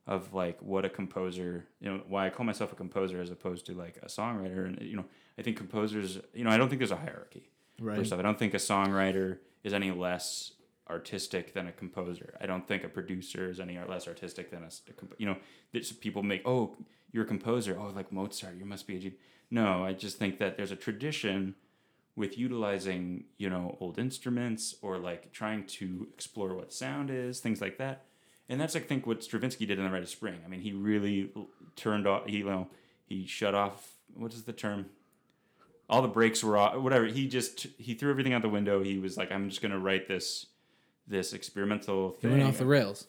of 0.07 0.33
like 0.35 0.61
what 0.63 0.85
a 0.85 0.89
composer, 0.89 1.65
you 1.81 1.89
know, 1.91 2.03
why 2.09 2.27
I 2.27 2.31
call 2.31 2.45
myself 2.45 2.73
a 2.73 2.77
composer 2.77 3.21
as 3.21 3.31
opposed 3.31 3.67
to 3.67 3.75
like 3.75 3.99
a 4.03 4.07
songwriter. 4.07 4.67
And 4.67 4.81
you 4.81 4.97
know, 4.97 5.05
I 5.39 5.43
think 5.43 5.57
composers, 5.57 6.19
you 6.35 6.45
know, 6.45 6.51
I 6.51 6.57
don't 6.57 6.69
think 6.69 6.81
there's 6.81 6.91
a 6.91 6.97
hierarchy. 6.97 7.51
Right. 7.81 7.97
First 7.99 8.13
off, 8.13 8.19
I 8.19 8.23
don't 8.23 8.39
think 8.39 8.55
a 8.55 8.59
songwriter 8.59 9.39
is 9.65 9.73
any 9.73 9.91
less 9.91 10.53
artistic 10.93 11.55
than 11.55 11.67
a 11.67 11.73
composer. 11.73 12.37
I 12.41 12.47
don't 12.47 12.67
think 12.69 12.85
a 12.85 12.89
producer 12.89 13.51
is 13.51 13.59
any 13.59 13.79
less 13.89 14.07
artistic 14.07 14.51
than 14.51 14.63
a. 14.63 14.93
comp- 14.93 15.15
you 15.19 15.27
know, 15.27 15.37
there's 15.73 15.91
people 15.93 16.23
make, 16.23 16.43
oh, 16.47 16.77
you're 17.11 17.25
a 17.25 17.27
composer. 17.27 17.77
Oh, 17.79 17.93
like 17.95 18.13
Mozart, 18.13 18.57
you 18.57 18.65
must 18.65 18.87
be 18.87 18.97
a 18.97 19.01
G. 19.01 19.15
No, 19.51 19.85
I 19.85 19.93
just 19.93 20.19
think 20.19 20.39
that 20.39 20.57
there's 20.57 20.71
a 20.71 20.77
tradition 20.77 21.57
with 22.15 22.39
utilizing, 22.39 23.25
you 23.39 23.51
know, 23.51 23.77
old 23.81 23.99
instruments 23.99 24.75
or 24.83 24.99
like 24.99 25.33
trying 25.33 25.67
to 25.67 26.07
explore 26.13 26.55
what 26.55 26.73
sound 26.73 27.11
is, 27.11 27.41
things 27.41 27.61
like 27.61 27.79
that. 27.79 28.05
And 28.49 28.61
that's, 28.61 28.77
I 28.77 28.81
think, 28.81 29.07
what 29.07 29.25
Stravinsky 29.25 29.67
did 29.67 29.79
in 29.79 29.85
the 29.85 29.91
Rite 29.91 30.03
of 30.03 30.09
Spring. 30.09 30.41
I 30.45 30.49
mean, 30.49 30.61
he 30.61 30.73
really 30.73 31.33
turned 31.75 32.07
off, 32.07 32.27
he, 32.27 32.39
you 32.39 32.45
know, 32.45 32.69
he 33.07 33.27
shut 33.27 33.55
off, 33.55 33.93
what 34.15 34.35
is 34.35 34.45
the 34.45 34.53
term? 34.53 34.87
all 35.93 36.01
the 36.03 36.09
brakes 36.09 36.43
were 36.43 36.57
off 36.57 36.75
whatever 36.77 37.07
he 37.07 37.29
just 37.29 37.67
he 37.79 37.95
threw 37.95 38.11
everything 38.11 38.33
out 38.33 38.43
the 38.43 38.49
window 38.49 38.83
he 38.83 38.99
was 38.99 39.17
like 39.17 39.31
i'm 39.31 39.49
just 39.49 39.61
going 39.61 39.73
to 39.73 39.79
write 39.79 40.09
this 40.09 40.47
this 41.07 41.33
experimental 41.33 42.13
He 42.21 42.23
thing 42.29 42.31
went 42.39 42.43
off 42.45 42.59
the 42.59 42.67
rails. 42.67 43.07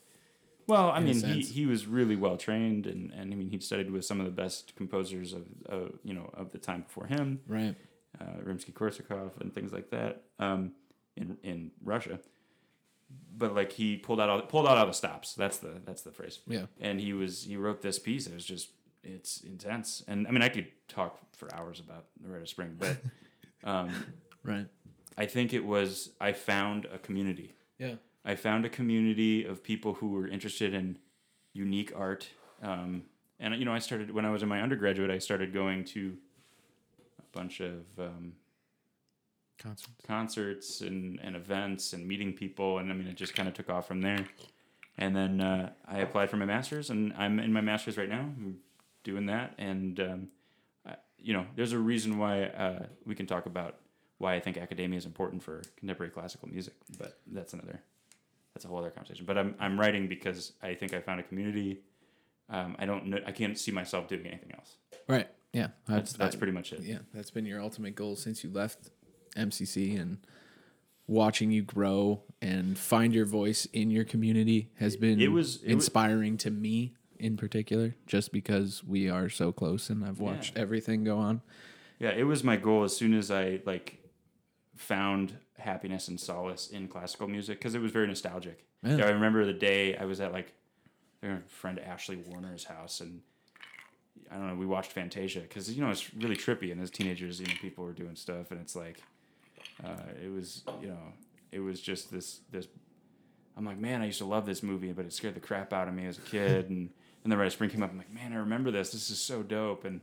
well 0.67 0.89
i 0.91 0.99
mean 0.99 1.21
he, 1.21 1.41
he 1.41 1.65
was 1.65 1.85
really 1.87 2.15
well 2.15 2.37
trained 2.37 2.87
and, 2.87 3.11
and 3.11 3.31
i 3.33 3.35
mean 3.35 3.49
he 3.49 3.59
studied 3.59 3.91
with 3.91 4.03
some 4.05 4.19
of 4.19 4.25
the 4.25 4.31
best 4.31 4.75
composers 4.75 5.33
of, 5.33 5.43
of 5.67 5.91
you 6.03 6.13
know 6.13 6.29
of 6.33 6.51
the 6.51 6.57
time 6.57 6.81
before 6.81 7.05
him 7.07 7.39
Right. 7.47 7.75
uh, 8.19 8.39
rimsky-korsakov 8.43 9.39
and 9.41 9.53
things 9.53 9.71
like 9.71 9.89
that 9.91 10.23
um, 10.39 10.71
in 11.15 11.37
in 11.43 11.71
russia 11.83 12.19
but 13.37 13.53
like 13.53 13.71
he 13.71 13.97
pulled 13.97 14.19
out 14.19 14.29
all 14.29 14.41
pulled 14.41 14.67
out 14.67 14.77
all 14.77 14.87
the 14.87 14.93
stops 14.93 15.33
that's 15.35 15.57
the 15.57 15.81
that's 15.85 16.01
the 16.01 16.11
phrase 16.11 16.39
Yeah. 16.47 16.65
and 16.79 16.99
he 16.99 17.13
was 17.13 17.43
he 17.43 17.57
wrote 17.57 17.81
this 17.81 17.99
piece 17.99 18.25
it 18.27 18.33
was 18.33 18.45
just 18.45 18.69
it's 19.03 19.41
intense 19.41 20.03
and 20.07 20.27
i 20.27 20.31
mean 20.31 20.41
i 20.41 20.49
could 20.49 20.67
talk 20.87 21.19
for 21.35 21.53
hours 21.53 21.79
about 21.79 22.05
the 22.21 22.29
rite 22.29 22.41
of 22.41 22.49
spring 22.49 22.75
but 22.79 22.97
um, 23.63 23.89
Right. 24.43 24.65
i 25.17 25.25
think 25.25 25.53
it 25.53 25.63
was 25.65 26.09
i 26.19 26.31
found 26.31 26.85
a 26.85 26.97
community 26.97 27.53
Yeah. 27.83 27.95
i 28.25 28.35
found 28.35 28.65
a 28.65 28.69
community 28.69 29.45
of 29.45 29.63
people 29.63 29.95
who 29.95 30.09
were 30.09 30.27
interested 30.27 30.73
in 30.73 30.97
unique 31.53 31.91
art 31.95 32.27
um, 32.61 33.03
and 33.39 33.55
you 33.55 33.65
know 33.65 33.73
i 33.73 33.79
started 33.79 34.11
when 34.11 34.25
i 34.25 34.29
was 34.29 34.41
in 34.43 34.49
my 34.49 34.61
undergraduate 34.61 35.11
i 35.11 35.19
started 35.19 35.53
going 35.53 35.83
to 35.85 36.17
a 37.19 37.37
bunch 37.37 37.59
of 37.59 37.83
um, 37.99 38.33
Concerts. 39.61 40.05
concerts 40.05 40.81
and, 40.81 41.19
and 41.23 41.35
events 41.35 41.93
and 41.93 42.05
meeting 42.07 42.33
people 42.33 42.79
and 42.79 42.91
i 42.91 42.95
mean 42.95 43.07
it 43.07 43.15
just 43.15 43.33
kind 43.35 43.47
of 43.47 43.53
took 43.53 43.69
off 43.69 43.87
from 43.87 44.01
there 44.01 44.25
and 44.97 45.15
then 45.15 45.39
uh, 45.41 45.71
i 45.87 45.99
applied 45.99 46.29
for 46.29 46.37
my 46.37 46.45
master's 46.45 46.89
and 46.89 47.13
i'm 47.17 47.39
in 47.39 47.53
my 47.53 47.61
master's 47.61 47.97
right 47.97 48.09
now 48.09 48.21
i'm 48.21 48.57
doing 49.03 49.25
that 49.27 49.53
and 49.57 49.99
um, 49.99 50.27
I, 50.85 50.95
you 51.17 51.33
know 51.33 51.45
there's 51.55 51.71
a 51.71 51.79
reason 51.79 52.17
why 52.17 52.43
uh, 52.45 52.85
we 53.05 53.15
can 53.15 53.25
talk 53.25 53.45
about 53.45 53.75
why 54.23 54.33
i 54.35 54.39
think 54.39 54.57
academia 54.57 54.97
is 54.97 55.05
important 55.05 55.43
for 55.43 55.61
contemporary 55.77 56.09
classical 56.11 56.47
music 56.49 56.73
but 56.97 57.19
that's 57.27 57.53
another 57.53 57.79
that's 58.53 58.65
a 58.65 58.67
whole 58.67 58.77
other 58.79 58.89
conversation 58.89 59.25
but 59.25 59.37
i'm, 59.37 59.53
I'm 59.59 59.79
writing 59.79 60.07
because 60.07 60.53
i 60.63 60.73
think 60.73 60.93
i 60.93 60.99
found 61.01 61.19
a 61.19 61.23
community 61.23 61.81
um, 62.49 62.75
i 62.79 62.85
don't 62.85 63.05
know 63.07 63.19
i 63.27 63.31
can't 63.31 63.57
see 63.59 63.71
myself 63.71 64.07
doing 64.07 64.25
anything 64.25 64.51
else 64.53 64.77
Right. 65.07 65.27
Yeah. 65.51 65.67
that's, 65.87 66.13
that's 66.13 66.35
I- 66.35 66.39
pretty 66.39 66.53
much 66.53 66.71
it 66.73 66.79
Yeah, 66.81 66.99
that's 67.13 67.29
been 67.29 67.45
your 67.45 67.61
ultimate 67.61 67.93
goal 67.95 68.15
since 68.15 68.43
you 68.43 68.49
left 68.49 68.89
MCC 69.35 69.99
and 69.99 70.19
watching 71.07 71.51
you 71.51 71.61
grow 71.63 72.21
and 72.41 72.77
find 72.77 73.13
your 73.13 73.25
voice 73.25 73.65
in 73.73 73.91
your 73.91 74.05
community 74.05 74.69
has 74.79 74.95
been 74.95 75.19
It 75.19 75.31
was- 75.31 75.61
it 75.63 75.71
inspiring 75.71 76.37
to 76.37 76.49
me 76.51 76.93
in 77.19 77.35
particular 77.37 77.95
just 78.07 78.31
because 78.31 78.83
we 78.83 79.09
are 79.09 79.27
so 79.29 79.51
close 79.51 79.89
and 79.89 80.05
I've 80.05 80.19
watched 80.19 80.57
everything 80.57 81.03
go 81.03 81.17
on. 81.17 81.41
Yeah, 81.99 82.11
it 82.11 82.23
was 82.23 82.43
my 82.43 82.55
goal 82.57 82.83
as 82.83 82.95
soon 82.95 83.13
as 83.13 83.29
I 83.31 83.59
like 83.65 83.99
found 84.75 85.37
happiness 85.57 86.07
and 86.07 86.19
solace 86.19 86.69
in 86.69 86.87
classical 86.87 87.27
music 87.27 87.59
because 87.59 87.75
it 87.75 87.81
was 87.81 87.91
very 87.91 88.07
nostalgic. 88.07 88.65
Yeah. 88.83 88.97
Yeah, 88.97 89.05
I 89.05 89.09
remember 89.11 89.45
the 89.45 89.53
day 89.53 89.95
I 89.95 90.05
was 90.05 90.19
at 90.19 90.31
like 90.33 90.53
our 91.23 91.41
friend 91.47 91.79
Ashley 91.79 92.17
Warner's 92.17 92.65
house 92.65 92.99
and 92.99 93.21
I 94.31 94.35
don't 94.35 94.47
know, 94.47 94.55
we 94.55 94.65
watched 94.65 94.91
Fantasia 94.91 95.41
because 95.41 95.71
you 95.71 95.81
know 95.83 95.89
it's 95.91 96.13
really 96.15 96.35
trippy 96.35 96.71
and 96.71 96.81
as 96.81 96.89
teenagers, 96.89 97.39
you 97.39 97.45
know, 97.47 97.53
people 97.61 97.83
were 97.85 97.93
doing 97.93 98.15
stuff 98.15 98.51
and 98.51 98.59
it's 98.59 98.75
like 98.75 99.01
Uh, 99.83 100.11
it 100.23 100.31
was 100.31 100.63
you 100.81 100.87
know 100.87 101.13
it 101.51 101.59
was 101.59 101.79
just 101.81 102.11
this 102.11 102.41
this. 102.51 102.67
I'm 103.55 103.65
like, 103.65 103.77
man, 103.79 104.01
I 104.01 104.07
used 104.07 104.17
to 104.17 104.25
love 104.25 104.45
this 104.45 104.63
movie, 104.63 104.91
but 104.91 105.05
it 105.05 105.13
scared 105.13 105.35
the 105.35 105.39
crap 105.39 105.71
out 105.71 105.87
of 105.87 105.93
me 105.93 106.05
as 106.07 106.17
a 106.17 106.21
kid. 106.21 106.69
and 106.69 106.89
and 107.23 107.31
then 107.31 107.39
Red 107.39 107.51
Spring 107.51 107.69
came 107.69 107.83
up. 107.83 107.91
I'm 107.91 107.97
like, 107.97 108.11
man, 108.13 108.33
I 108.33 108.37
remember 108.37 108.71
this. 108.71 108.91
This 108.91 109.09
is 109.09 109.19
so 109.19 109.43
dope. 109.43 109.85
And 109.85 110.01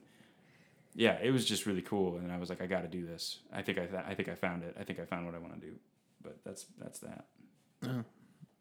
yeah, 0.94 1.18
it 1.22 1.30
was 1.30 1.44
just 1.44 1.66
really 1.66 1.82
cool. 1.82 2.16
And 2.16 2.32
I 2.32 2.38
was 2.38 2.48
like, 2.48 2.60
I 2.60 2.66
got 2.66 2.82
to 2.82 2.88
do 2.88 3.06
this. 3.06 3.38
I 3.52 3.62
think 3.62 3.78
I 3.78 3.86
th- 3.86 4.04
I 4.06 4.14
think 4.14 4.28
I 4.28 4.34
found 4.34 4.62
it. 4.62 4.76
I 4.78 4.84
think 4.84 4.98
I 4.98 5.04
found 5.04 5.26
what 5.26 5.34
I 5.34 5.38
want 5.38 5.60
to 5.60 5.66
do. 5.66 5.74
But 6.22 6.38
that's 6.44 6.66
that's 6.78 7.00
that. 7.00 7.24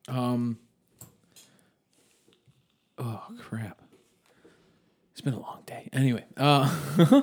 Um. 0.07 0.59
Oh 2.97 3.23
crap! 3.39 3.81
It's 5.11 5.21
been 5.21 5.33
a 5.33 5.39
long 5.39 5.63
day. 5.65 5.89
Anyway, 5.91 6.25
uh, 6.37 6.73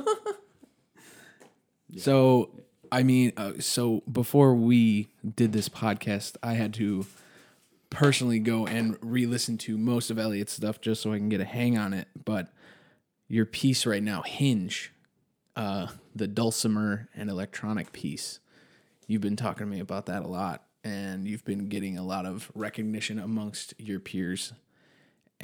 so 1.97 2.51
I 2.91 3.03
mean, 3.03 3.33
uh, 3.37 3.55
so 3.61 4.03
before 4.11 4.55
we 4.55 5.09
did 5.35 5.53
this 5.53 5.69
podcast, 5.69 6.37
I 6.43 6.55
had 6.55 6.75
to 6.75 7.07
personally 7.91 8.39
go 8.39 8.67
and 8.67 8.97
re-listen 9.01 9.57
to 9.59 9.79
most 9.79 10.11
of 10.11 10.19
Elliott's 10.19 10.53
stuff 10.53 10.81
just 10.81 11.03
so 11.03 11.13
I 11.13 11.19
can 11.19 11.29
get 11.29 11.41
a 11.41 11.45
hang 11.45 11.79
on 11.79 11.93
it. 11.93 12.09
But 12.25 12.49
your 13.29 13.47
piece 13.47 13.87
right 13.87 14.03
now, 14.03 14.23
Hinge, 14.23 14.93
uh, 15.57 15.89
the 16.15 16.29
dulcimer 16.29 17.09
and 17.15 17.29
electronic 17.31 17.93
piece, 17.93 18.41
you've 19.07 19.23
been 19.23 19.37
talking 19.37 19.67
to 19.67 19.71
me 19.73 19.81
about 19.81 20.07
that 20.07 20.23
a 20.23 20.27
lot, 20.29 20.65
and 20.85 21.27
you've 21.27 21.45
been 21.45 21.69
getting 21.69 21.97
a 21.99 22.05
lot 22.05 22.27
of 22.27 22.51
recognition 22.55 23.19
amongst 23.19 23.75
your 23.79 23.99
peers 23.99 24.53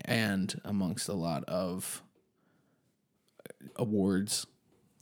and 0.05 0.61
amongst 0.65 1.09
a 1.09 1.15
lot 1.15 1.45
of 1.45 2.03
awards. 3.77 4.47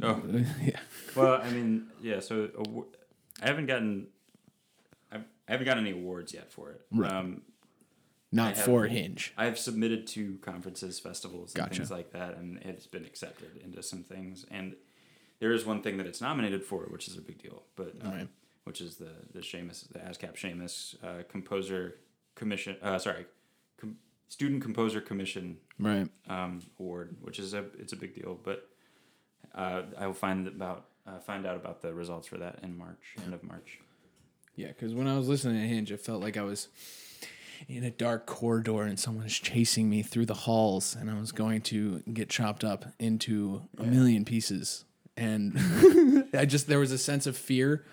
Oh, 0.02 0.22
yeah. 0.62 0.78
well, 1.14 1.40
I 1.42 1.50
mean, 1.50 1.88
yeah. 2.02 2.20
So 2.20 2.48
I 3.42 3.46
haven't 3.46 3.66
gotten. 3.66 4.06
I've, 5.12 5.24
I 5.48 5.52
haven't 5.52 5.66
gotten 5.66 5.86
any 5.86 5.98
awards 5.98 6.32
yet 6.32 6.50
for 6.52 6.70
it. 6.70 6.80
Right. 6.92 7.12
Um, 7.12 7.42
Not 8.32 8.56
have- 8.56 8.64
for 8.64 8.86
Hinge. 8.86 9.34
I've 9.36 9.58
submitted 9.58 10.06
to 10.08 10.38
conferences, 10.40 10.98
festivals, 11.00 11.54
and 11.54 11.64
Gotcha. 11.64 11.76
things 11.76 11.90
like 11.90 12.12
that, 12.12 12.36
and 12.38 12.58
it's 12.58 12.86
been 12.86 13.04
accepted 13.04 13.60
into 13.62 13.82
some 13.82 14.02
things. 14.02 14.46
And 14.50 14.74
there 15.40 15.52
is 15.52 15.64
one 15.66 15.82
thing 15.82 15.96
that 15.96 16.06
it's 16.06 16.20
nominated 16.20 16.62
for, 16.64 16.82
which 16.84 17.08
is 17.08 17.16
a 17.18 17.20
big 17.20 17.42
deal, 17.42 17.62
but 17.76 17.94
um, 18.02 18.10
Right. 18.12 18.28
which 18.64 18.80
is 18.80 18.96
the 18.96 19.10
the 19.32 19.40
Seamus, 19.40 19.88
the 19.92 19.98
ASCAP 19.98 20.34
Seamus 20.36 20.94
uh, 21.04 21.22
Composer 21.28 21.96
Commission. 22.36 22.76
Uh, 22.82 22.98
sorry, 22.98 23.26
com- 23.80 23.98
Student 24.28 24.62
Composer 24.62 25.00
Commission 25.00 25.56
Right. 25.78 26.08
um, 26.28 26.60
award, 26.78 27.16
which 27.20 27.38
is 27.38 27.52
a 27.54 27.64
it's 27.78 27.92
a 27.92 27.96
big 27.96 28.14
deal. 28.14 28.38
But 28.42 28.68
uh, 29.54 29.82
I 29.98 30.06
will 30.06 30.14
find 30.14 30.46
about 30.46 30.86
uh, 31.06 31.18
find 31.18 31.46
out 31.46 31.56
about 31.56 31.82
the 31.82 31.92
results 31.94 32.28
for 32.28 32.38
that 32.38 32.60
in 32.62 32.76
March, 32.76 33.14
end 33.24 33.34
of 33.34 33.42
March. 33.42 33.80
Yeah, 34.56 34.68
because 34.68 34.94
when 34.94 35.06
I 35.08 35.16
was 35.16 35.26
listening 35.28 35.60
to 35.62 35.66
Hinge, 35.66 35.90
it 35.90 36.00
felt 36.00 36.22
like 36.22 36.36
I 36.36 36.42
was 36.42 36.68
in 37.68 37.84
a 37.84 37.90
dark 37.90 38.26
corridor 38.26 38.82
and 38.82 38.98
someone 38.98 39.24
was 39.24 39.38
chasing 39.38 39.88
me 39.88 40.02
through 40.02 40.26
the 40.26 40.34
halls, 40.34 40.94
and 40.94 41.10
I 41.10 41.18
was 41.18 41.32
going 41.32 41.62
to 41.62 42.00
get 42.12 42.28
chopped 42.28 42.62
up 42.64 42.84
into 42.98 43.62
a 43.78 43.84
million 43.84 44.24
pieces. 44.24 44.84
And 45.20 46.24
I 46.34 46.46
just 46.46 46.66
there 46.66 46.78
was 46.78 46.92
a 46.92 46.98
sense 46.98 47.26
of 47.26 47.36
fear. 47.36 47.84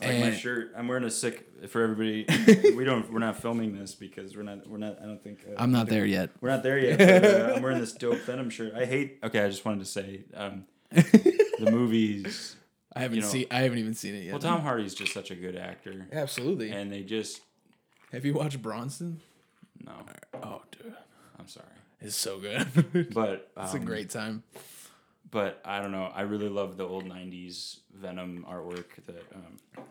Like 0.00 0.18
my 0.18 0.34
shirt, 0.34 0.72
I'm 0.76 0.88
wearing 0.88 1.04
a 1.04 1.10
sick 1.12 1.46
for 1.68 1.80
everybody. 1.80 2.26
we 2.76 2.84
don't, 2.84 3.10
we're 3.12 3.20
not 3.20 3.40
filming 3.40 3.78
this 3.78 3.94
because 3.94 4.36
we're 4.36 4.42
not, 4.42 4.68
we're 4.68 4.78
not. 4.78 4.98
I 5.00 5.06
don't 5.06 5.22
think 5.22 5.44
uh, 5.48 5.54
I'm 5.62 5.70
not 5.70 5.88
there 5.88 6.04
yet. 6.04 6.30
We're 6.40 6.50
not 6.50 6.64
there 6.64 6.76
yet. 6.76 6.98
But, 6.98 7.24
uh, 7.24 7.54
I'm 7.54 7.62
wearing 7.62 7.78
this 7.78 7.92
dope 7.92 8.18
Venom 8.26 8.50
shirt. 8.50 8.74
I 8.74 8.84
hate. 8.84 9.20
Okay, 9.22 9.44
I 9.44 9.48
just 9.48 9.64
wanted 9.64 9.78
to 9.78 9.84
say 9.84 10.22
um, 10.34 10.64
the 10.90 11.68
movies. 11.70 12.56
I 12.92 13.02
haven't 13.02 13.18
You 13.18 13.22
know- 13.22 13.28
seen. 13.28 13.46
I 13.52 13.60
haven't 13.60 13.78
even 13.78 13.94
seen 13.94 14.16
it 14.16 14.24
yet. 14.24 14.32
Well, 14.32 14.40
Tom 14.40 14.62
Hardy's 14.62 14.94
just 14.94 15.14
such 15.14 15.30
a 15.30 15.36
good 15.36 15.54
actor, 15.54 16.08
Absolutely. 16.12 16.72
and 16.72 16.90
they 16.90 17.02
just 17.04 17.40
Have 18.10 18.24
you 18.24 18.34
watched 18.34 18.60
Bronson? 18.60 19.20
no. 19.84 19.92
Oh, 20.42 20.62
dude, 20.72 20.94
I'm 21.38 21.46
sorry, 21.46 21.66
it's 22.00 22.16
so 22.16 22.40
good. 22.40 22.66
but 23.14 23.52
it's 23.56 23.74
a 23.74 23.76
um, 23.78 23.84
great 23.84 24.10
time. 24.10 24.42
But 25.32 25.60
I 25.64 25.80
don't 25.80 25.90
know. 25.92 26.12
I 26.14 26.20
really 26.22 26.48
love 26.48 26.76
the 26.76 26.86
old 26.86 27.04
'90s 27.06 27.78
Venom 27.92 28.46
artwork. 28.48 28.84
That 29.06 29.24
um, 29.34 29.84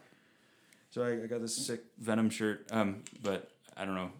so 0.91 1.03
I, 1.03 1.23
I 1.23 1.27
got 1.27 1.41
this 1.41 1.55
sick 1.55 1.81
Venom 1.99 2.29
shirt. 2.29 2.67
Um, 2.71 3.03
but 3.23 3.49
I 3.75 3.83
don't 3.85 3.95
know. 3.95 4.11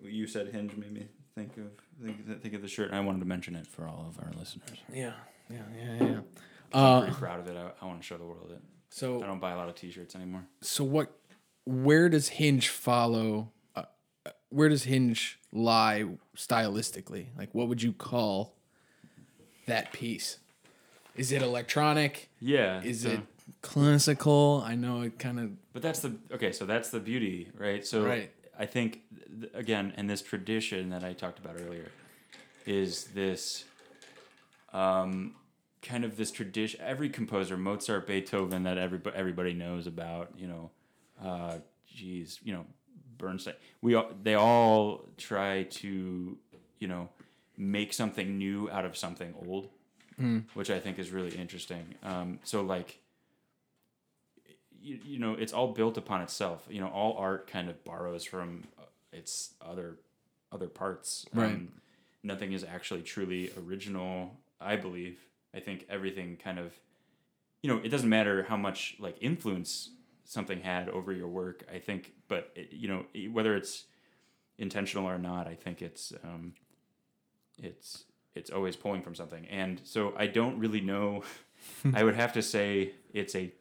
You 0.00 0.26
said 0.28 0.48
Hinge 0.48 0.76
made 0.76 0.92
me 0.92 1.06
think 1.34 1.56
of 1.56 1.70
think, 2.04 2.42
think 2.42 2.54
of 2.54 2.62
the 2.62 2.68
shirt, 2.68 2.88
and 2.88 2.96
I 2.96 3.00
wanted 3.00 3.20
to 3.20 3.24
mention 3.26 3.56
it 3.56 3.66
for 3.66 3.86
all 3.88 4.06
of 4.08 4.18
our 4.22 4.30
listeners. 4.38 4.78
Yeah, 4.92 5.12
yeah, 5.50 5.58
yeah, 5.76 5.94
yeah. 6.06 6.18
I'm 6.74 6.82
Uh, 6.84 7.00
pretty 7.02 7.16
proud 7.16 7.40
of 7.40 7.48
it. 7.48 7.56
I, 7.56 7.70
I 7.82 7.86
want 7.86 8.00
to 8.00 8.06
show 8.06 8.18
the 8.18 8.24
world 8.24 8.50
it. 8.52 8.60
So 8.90 9.22
I 9.22 9.26
don't 9.26 9.40
buy 9.40 9.52
a 9.52 9.56
lot 9.56 9.68
of 9.68 9.74
T-shirts 9.74 10.14
anymore. 10.14 10.46
so 10.60 10.84
what? 10.84 11.10
Where 11.64 12.08
does 12.08 12.28
Hinge 12.28 12.68
follow? 12.68 13.50
Uh, 13.74 13.84
uh, 14.26 14.30
where 14.50 14.68
does 14.68 14.84
Hinge 14.84 15.38
lie 15.52 16.04
stylistically? 16.36 17.28
Like, 17.36 17.54
what 17.54 17.66
would 17.68 17.82
you 17.82 17.92
call 17.92 18.54
that 19.66 19.92
piece? 19.92 20.38
Is 21.16 21.32
it 21.32 21.42
electronic? 21.42 22.30
Yeah. 22.40 22.82
Is 22.82 23.02
so- 23.02 23.10
it 23.10 23.20
classical? 23.62 24.62
I 24.64 24.74
know 24.74 25.02
it 25.02 25.18
kind 25.18 25.38
of. 25.40 25.72
But 25.72 25.82
that's 25.82 26.00
the 26.00 26.16
okay. 26.32 26.52
So 26.52 26.64
that's 26.66 26.90
the 26.90 27.00
beauty, 27.00 27.50
right? 27.56 27.86
So 27.86 28.04
Right. 28.04 28.30
I 28.58 28.66
think 28.66 29.00
again, 29.54 29.92
and 29.96 30.08
this 30.08 30.22
tradition 30.22 30.88
that 30.90 31.04
I 31.04 31.12
talked 31.12 31.38
about 31.38 31.56
earlier 31.60 31.90
is 32.64 33.04
this 33.14 33.64
um, 34.72 35.34
kind 35.82 36.04
of 36.04 36.16
this 36.16 36.30
tradition. 36.30 36.80
Every 36.82 37.08
composer, 37.08 37.56
Mozart, 37.56 38.06
Beethoven, 38.06 38.62
that 38.64 38.78
everybody 38.78 39.16
everybody 39.16 39.52
knows 39.52 39.86
about. 39.86 40.32
You 40.36 40.48
know, 40.48 40.70
uh, 41.22 41.58
geez, 41.94 42.40
you 42.42 42.52
know, 42.54 42.64
Bernstein. 43.18 43.54
We 43.82 43.94
all 43.94 44.10
they 44.22 44.34
all 44.34 45.08
try 45.18 45.64
to 45.64 46.38
you 46.78 46.88
know 46.88 47.08
make 47.58 47.92
something 47.92 48.38
new 48.38 48.70
out 48.70 48.84
of 48.84 48.96
something 48.96 49.34
old, 49.46 49.68
which 50.54 50.70
I 50.70 50.78
think 50.80 50.98
is 50.98 51.10
really 51.10 51.36
interesting. 51.36 51.94
Um, 52.02 52.38
so 52.44 52.62
like 52.62 53.00
you, 54.80 54.98
you 55.04 55.18
know 55.18 55.34
it's 55.34 55.52
all 55.52 55.72
built 55.72 55.96
upon 55.96 56.20
itself 56.22 56.66
you 56.70 56.80
know 56.80 56.88
all 56.88 57.16
art 57.18 57.50
kind 57.50 57.68
of 57.68 57.82
borrows 57.84 58.24
from 58.24 58.64
uh, 58.78 58.82
its 59.12 59.54
other 59.60 59.96
other 60.52 60.68
parts 60.68 61.26
Right. 61.34 61.46
um, 61.46 61.68
nothing 62.22 62.52
is 62.52 62.64
actually 62.64 63.02
truly 63.02 63.50
original 63.66 64.36
i 64.60 64.76
believe 64.76 65.18
i 65.54 65.60
think 65.60 65.86
everything 65.88 66.36
kind 66.36 66.58
of 66.58 66.72
you 67.62 67.70
know 67.70 67.80
it 67.82 67.88
doesn't 67.88 68.08
matter 68.08 68.44
how 68.44 68.56
much 68.56 68.96
like 69.00 69.16
influence 69.20 69.90
something 70.24 70.60
had 70.60 70.88
over 70.88 71.12
your 71.12 71.28
work 71.28 71.64
i 71.72 71.78
think 71.78 72.12
but 72.28 72.52
it, 72.54 72.68
you 72.72 72.86
know 72.88 73.04
whether 73.32 73.56
it's 73.56 73.84
intentional 74.58 75.06
or 75.08 75.18
not 75.18 75.46
i 75.48 75.54
think 75.54 75.82
it's 75.82 76.12
um 76.22 76.52
it's 77.60 78.04
it's 78.36 78.50
always 78.50 78.76
pulling 78.76 79.02
from 79.02 79.14
something 79.14 79.46
and 79.48 79.80
so 79.84 80.14
i 80.16 80.26
don't 80.26 80.58
really 80.58 80.80
know 80.80 81.22
i 81.94 82.02
would 82.04 82.14
have 82.14 82.32
to 82.32 82.42
say 82.42 82.92
it's 83.12 83.34
a 83.34 83.52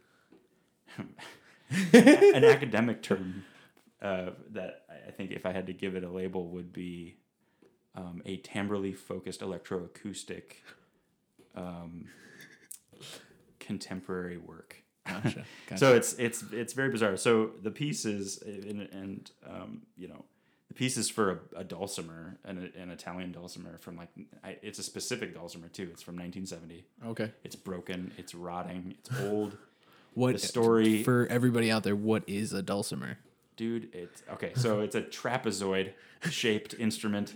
an 1.93 2.43
academic 2.43 3.01
term 3.01 3.43
uh, 4.01 4.31
that 4.51 4.83
I- 4.89 5.11
think 5.11 5.31
if 5.31 5.45
I 5.45 5.51
had 5.51 5.67
to 5.67 5.73
give 5.73 5.95
it 5.95 6.03
a 6.03 6.09
label 6.09 6.49
would 6.49 6.71
be 6.73 7.17
um, 7.95 8.21
a 8.25 8.37
timbrally 8.41 8.95
focused 8.95 9.41
electroacoustic 9.41 10.43
um, 11.55 12.05
contemporary 13.59 14.37
work. 14.37 14.83
Gotcha. 15.07 15.45
gotcha. 15.69 15.77
So 15.77 15.95
it's 15.95 16.13
it's 16.13 16.43
it's 16.51 16.73
very 16.73 16.89
bizarre. 16.89 17.15
So 17.17 17.51
the 17.61 17.71
pieces 17.71 18.41
and, 18.45 18.81
and 18.91 19.31
um, 19.49 19.81
you 19.95 20.07
know 20.07 20.25
the 20.67 20.73
pieces 20.73 21.09
for 21.09 21.31
a, 21.55 21.59
a 21.59 21.63
dulcimer, 21.63 22.37
an, 22.43 22.71
an 22.77 22.89
Italian 22.89 23.31
dulcimer 23.31 23.77
from 23.77 23.97
like 23.97 24.09
I, 24.43 24.57
it's 24.61 24.79
a 24.79 24.83
specific 24.83 25.33
dulcimer 25.33 25.67
too. 25.67 25.89
It's 25.91 26.01
from 26.01 26.15
1970. 26.15 26.85
okay. 27.11 27.31
It's 27.43 27.55
broken. 27.55 28.11
It's 28.17 28.33
rotting. 28.35 28.95
It's 28.99 29.09
old. 29.21 29.57
What 30.15 30.31
the 30.31 30.39
story- 30.39 31.03
for 31.03 31.27
everybody 31.29 31.69
out 31.69 31.83
there? 31.83 31.93
What 31.95 32.23
is 32.25 32.53
a 32.53 32.61
dulcimer? 32.61 33.17
dude 33.57 33.87
it's 33.93 34.21
okay 34.31 34.51
so 34.55 34.79
it's 34.85 34.95
a 34.95 35.01
trapezoid 35.01 35.93
shaped 36.29 36.73
instrument 36.77 37.35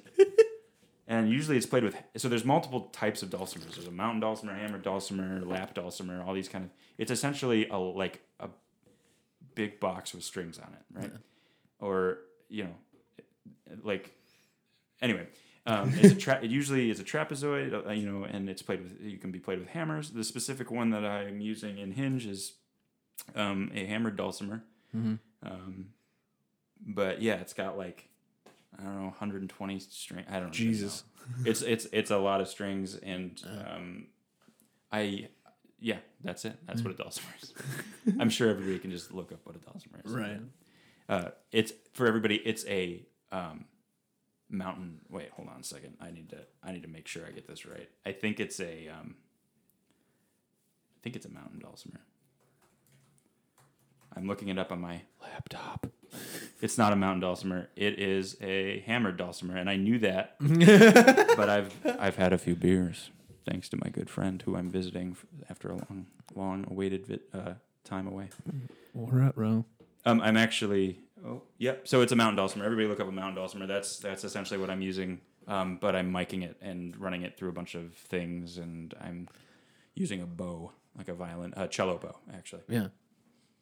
and 1.07 1.29
usually 1.29 1.55
it's 1.57 1.65
played 1.65 1.83
with 1.83 1.95
so 2.17 2.27
there's 2.27 2.43
multiple 2.45 2.89
types 2.91 3.23
of 3.23 3.29
dulcimers 3.29 3.75
there's 3.75 3.87
a 3.87 3.91
mountain 3.91 4.19
dulcimer 4.19 4.53
hammer 4.53 4.77
dulcimer 4.77 5.39
lap 5.45 5.73
dulcimer 5.73 6.21
all 6.23 6.33
these 6.33 6.49
kind 6.49 6.65
of 6.65 6.71
it's 6.97 7.11
essentially 7.11 7.67
a 7.69 7.77
like 7.77 8.21
a 8.39 8.49
big 9.55 9.79
box 9.79 10.13
with 10.13 10.23
strings 10.23 10.57
on 10.59 10.67
it 10.73 10.99
right 10.99 11.11
or 11.79 12.19
you 12.49 12.63
know 12.65 12.75
like 13.83 14.11
anyway 15.01 15.27
um, 15.65 15.93
it's 15.97 16.13
a 16.13 16.15
tra- 16.15 16.39
it 16.41 16.49
usually 16.49 16.89
is 16.89 16.99
a 16.99 17.03
trapezoid 17.03 17.87
uh, 17.87 17.91
you 17.91 18.09
know 18.09 18.23
and 18.23 18.49
it's 18.49 18.61
played 18.61 18.81
with 18.81 18.99
you 19.01 19.17
can 19.17 19.31
be 19.31 19.39
played 19.39 19.59
with 19.59 19.69
hammers 19.69 20.11
the 20.11 20.23
specific 20.23 20.71
one 20.71 20.89
that 20.89 21.05
i'm 21.05 21.41
using 21.41 21.77
in 21.77 21.91
hinge 21.91 22.25
is 22.25 22.53
um, 23.35 23.71
a 23.75 23.85
hammered 23.85 24.17
dulcimer 24.17 24.63
um, 25.43 25.87
but 26.85 27.21
yeah, 27.21 27.35
it's 27.35 27.53
got 27.53 27.77
like 27.77 28.07
I 28.77 28.83
don't 28.83 28.95
know, 28.95 29.03
120 29.05 29.79
string. 29.79 30.25
I 30.29 30.33
don't 30.33 30.45
know. 30.45 30.49
Jesus. 30.51 31.03
It's 31.45 31.61
it's 31.61 31.87
it's 31.91 32.11
a 32.11 32.17
lot 32.17 32.41
of 32.41 32.47
strings, 32.47 32.95
and 32.95 33.41
um, 33.67 34.07
I 34.91 35.29
yeah, 35.79 35.97
that's 36.23 36.45
it. 36.45 36.57
That's 36.65 36.81
what 36.81 36.93
a 36.93 36.97
dulcimer 36.97 37.29
is. 37.41 37.53
I'm 38.19 38.29
sure 38.29 38.49
everybody 38.49 38.79
can 38.79 38.91
just 38.91 39.13
look 39.13 39.31
up 39.31 39.39
what 39.43 39.55
a 39.55 39.59
dulcimer 39.59 39.99
is. 40.03 40.11
Right. 40.11 40.39
Uh, 41.07 41.29
it's 41.51 41.71
for 41.93 42.07
everybody. 42.07 42.35
It's 42.35 42.65
a 42.67 43.01
um, 43.31 43.65
mountain. 44.49 45.01
Wait, 45.09 45.29
hold 45.31 45.49
on 45.49 45.59
a 45.61 45.63
second. 45.63 45.97
I 46.01 46.11
need 46.11 46.29
to. 46.29 46.39
I 46.63 46.71
need 46.71 46.83
to 46.83 46.89
make 46.89 47.07
sure 47.07 47.25
I 47.25 47.31
get 47.31 47.47
this 47.47 47.65
right. 47.65 47.89
I 48.05 48.11
think 48.11 48.39
it's 48.39 48.59
a. 48.59 48.87
Um, 48.89 49.15
I 50.97 50.99
think 51.01 51.15
it's 51.15 51.25
a 51.25 51.29
mountain 51.31 51.59
dulcimer. 51.59 52.01
I'm 54.15 54.27
looking 54.27 54.49
it 54.49 54.57
up 54.57 54.71
on 54.71 54.81
my 54.81 55.01
laptop. 55.21 55.87
It's 56.61 56.77
not 56.77 56.91
a 56.91 56.95
mountain 56.95 57.21
dulcimer. 57.21 57.69
It 57.75 57.99
is 57.99 58.35
a 58.41 58.83
hammered 58.85 59.17
dulcimer, 59.17 59.55
and 59.55 59.69
I 59.69 59.75
knew 59.77 59.99
that. 59.99 60.35
but 61.37 61.47
I've 61.49 61.73
I've 61.99 62.15
had 62.17 62.33
a 62.33 62.37
few 62.37 62.55
beers, 62.55 63.11
thanks 63.45 63.69
to 63.69 63.77
my 63.77 63.89
good 63.89 64.09
friend 64.09 64.41
who 64.41 64.55
I'm 64.55 64.69
visiting 64.69 65.15
after 65.49 65.69
a 65.69 65.75
long, 65.75 66.07
long 66.35 66.65
awaited 66.69 67.05
vi- 67.05 67.19
uh, 67.33 67.53
time 67.83 68.07
away. 68.07 68.29
We're 68.93 69.21
at 69.21 69.37
row. 69.37 69.65
Um, 70.05 70.19
I'm 70.21 70.35
actually. 70.37 70.99
Oh, 71.25 71.41
yep. 71.57 71.87
So 71.87 72.01
it's 72.01 72.11
a 72.11 72.15
mountain 72.15 72.37
dulcimer. 72.37 72.65
Everybody 72.65 72.87
look 72.87 72.99
up 72.99 73.07
a 73.07 73.11
mountain 73.11 73.35
dulcimer. 73.35 73.67
That's 73.67 73.97
that's 73.97 74.23
essentially 74.23 74.59
what 74.59 74.69
I'm 74.69 74.81
using. 74.81 75.21
Um, 75.47 75.77
but 75.81 75.95
I'm 75.95 76.11
miking 76.13 76.43
it 76.43 76.57
and 76.61 76.95
running 76.97 77.23
it 77.23 77.37
through 77.37 77.49
a 77.49 77.53
bunch 77.53 77.73
of 77.75 77.93
things, 77.93 78.57
and 78.57 78.93
I'm 79.01 79.27
using 79.95 80.21
a 80.21 80.25
bow, 80.25 80.71
like 80.97 81.07
a 81.07 81.13
violin, 81.13 81.53
a 81.57 81.67
cello 81.67 81.97
bow, 81.97 82.15
actually. 82.33 82.61
Yeah. 82.67 82.87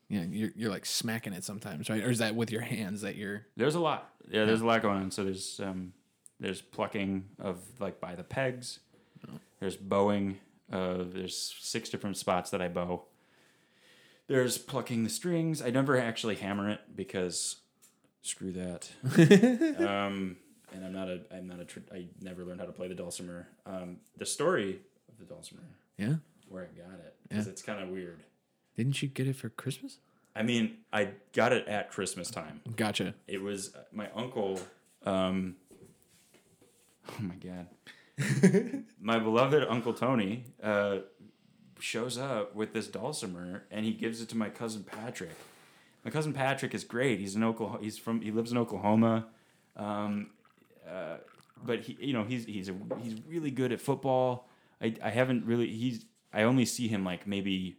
Yeah, 0.09 0.23
you're 0.29 0.51
you're 0.55 0.69
like 0.69 0.85
smacking 0.85 1.33
it 1.33 1.43
sometimes, 1.43 1.89
right? 1.89 2.01
Or 2.01 2.09
is 2.09 2.19
that 2.19 2.33
with 2.33 2.49
your 2.49 2.61
hands 2.61 3.01
that 3.01 3.15
you're 3.15 3.45
There's 3.57 3.75
a 3.75 3.79
lot. 3.79 4.09
Yeah, 4.29 4.45
there's 4.45 4.61
a 4.61 4.65
lot 4.65 4.81
going 4.81 4.97
on. 4.97 5.11
So 5.11 5.25
there's 5.25 5.59
um, 5.59 5.91
there's 6.39 6.61
plucking 6.61 7.25
of 7.39 7.59
like 7.79 7.99
by 7.99 8.15
the 8.15 8.23
pegs. 8.23 8.79
There's 9.59 9.75
bowing. 9.75 10.37
Uh, 10.71 11.03
there's 11.05 11.55
six 11.59 11.89
different 11.89 12.17
spots 12.17 12.51
that 12.51 12.61
I 12.61 12.67
bow. 12.67 13.03
There's 14.27 14.57
plucking 14.57 15.03
the 15.03 15.09
strings. 15.09 15.61
I 15.61 15.69
never 15.69 15.97
actually 15.97 16.35
hammer 16.35 16.69
it 16.69 16.81
because 16.95 17.57
screw 18.21 18.51
that. 18.53 18.89
um, 19.79 20.37
and 20.73 20.85
I'm 20.85 20.91
not 20.93 21.07
a 21.09 21.21
I'm 21.31 21.47
not 21.47 21.59
a 21.61 21.65
tr- 21.65 21.79
I 21.93 22.07
never 22.21 22.43
learned 22.43 22.59
how 22.59 22.65
to 22.65 22.73
play 22.73 22.87
the 22.89 22.95
dulcimer. 22.95 23.47
Um, 23.65 23.97
the 24.17 24.25
story 24.25 24.81
of 25.09 25.17
the 25.17 25.25
dulcimer, 25.25 25.61
Yeah. 25.97 26.15
where 26.49 26.63
I 26.63 26.77
got 26.77 26.99
it, 26.99 27.15
because 27.29 27.45
Yeah. 27.45 27.51
it's 27.51 27.61
kind 27.61 27.81
of 27.81 27.89
weird. 27.89 28.23
Didn't 28.75 29.01
you 29.01 29.07
get 29.07 29.27
it 29.27 29.35
for 29.37 29.49
Christmas? 29.49 29.99
I 30.35 30.43
mean, 30.43 30.77
I 30.93 31.09
got 31.33 31.51
it 31.53 31.67
at 31.67 31.89
Christmas 31.89 32.29
time. 32.29 32.61
Gotcha. 32.75 33.15
it 33.27 33.41
was 33.41 33.73
uh, 33.75 33.79
my 33.93 34.09
uncle 34.13 34.59
um 35.05 35.55
oh 37.09 37.21
my 37.21 37.35
god 37.35 37.67
my 38.99 39.19
beloved 39.19 39.63
uncle 39.69 39.93
tony 39.93 40.43
uh 40.61 40.97
shows 41.79 42.17
up 42.17 42.55
with 42.55 42.73
this 42.73 42.87
dulcimer 42.87 43.63
and 43.71 43.85
he 43.85 43.91
gives 43.91 44.21
it 44.21 44.29
to 44.29 44.35
my 44.37 44.49
cousin 44.49 44.83
patrick 44.83 45.35
my 46.03 46.11
cousin 46.11 46.33
patrick 46.33 46.73
is 46.73 46.83
great 46.83 47.19
he's 47.19 47.35
in 47.35 47.43
oklahoma 47.43 47.79
he's 47.81 47.97
from 47.97 48.21
he 48.21 48.31
lives 48.31 48.51
in 48.51 48.57
oklahoma 48.57 49.27
um 49.75 50.31
uh, 50.89 51.17
but 51.63 51.81
he 51.81 51.97
you 51.99 52.13
know 52.13 52.23
he's 52.23 52.45
he's 52.45 52.69
a, 52.69 52.75
he's 53.01 53.15
really 53.27 53.51
good 53.51 53.71
at 53.71 53.79
football 53.81 54.47
i 54.81 54.93
i 55.03 55.09
haven't 55.09 55.45
really 55.45 55.67
he's 55.71 56.05
i 56.33 56.43
only 56.43 56.65
see 56.65 56.87
him 56.87 57.03
like 57.03 57.27
maybe 57.27 57.77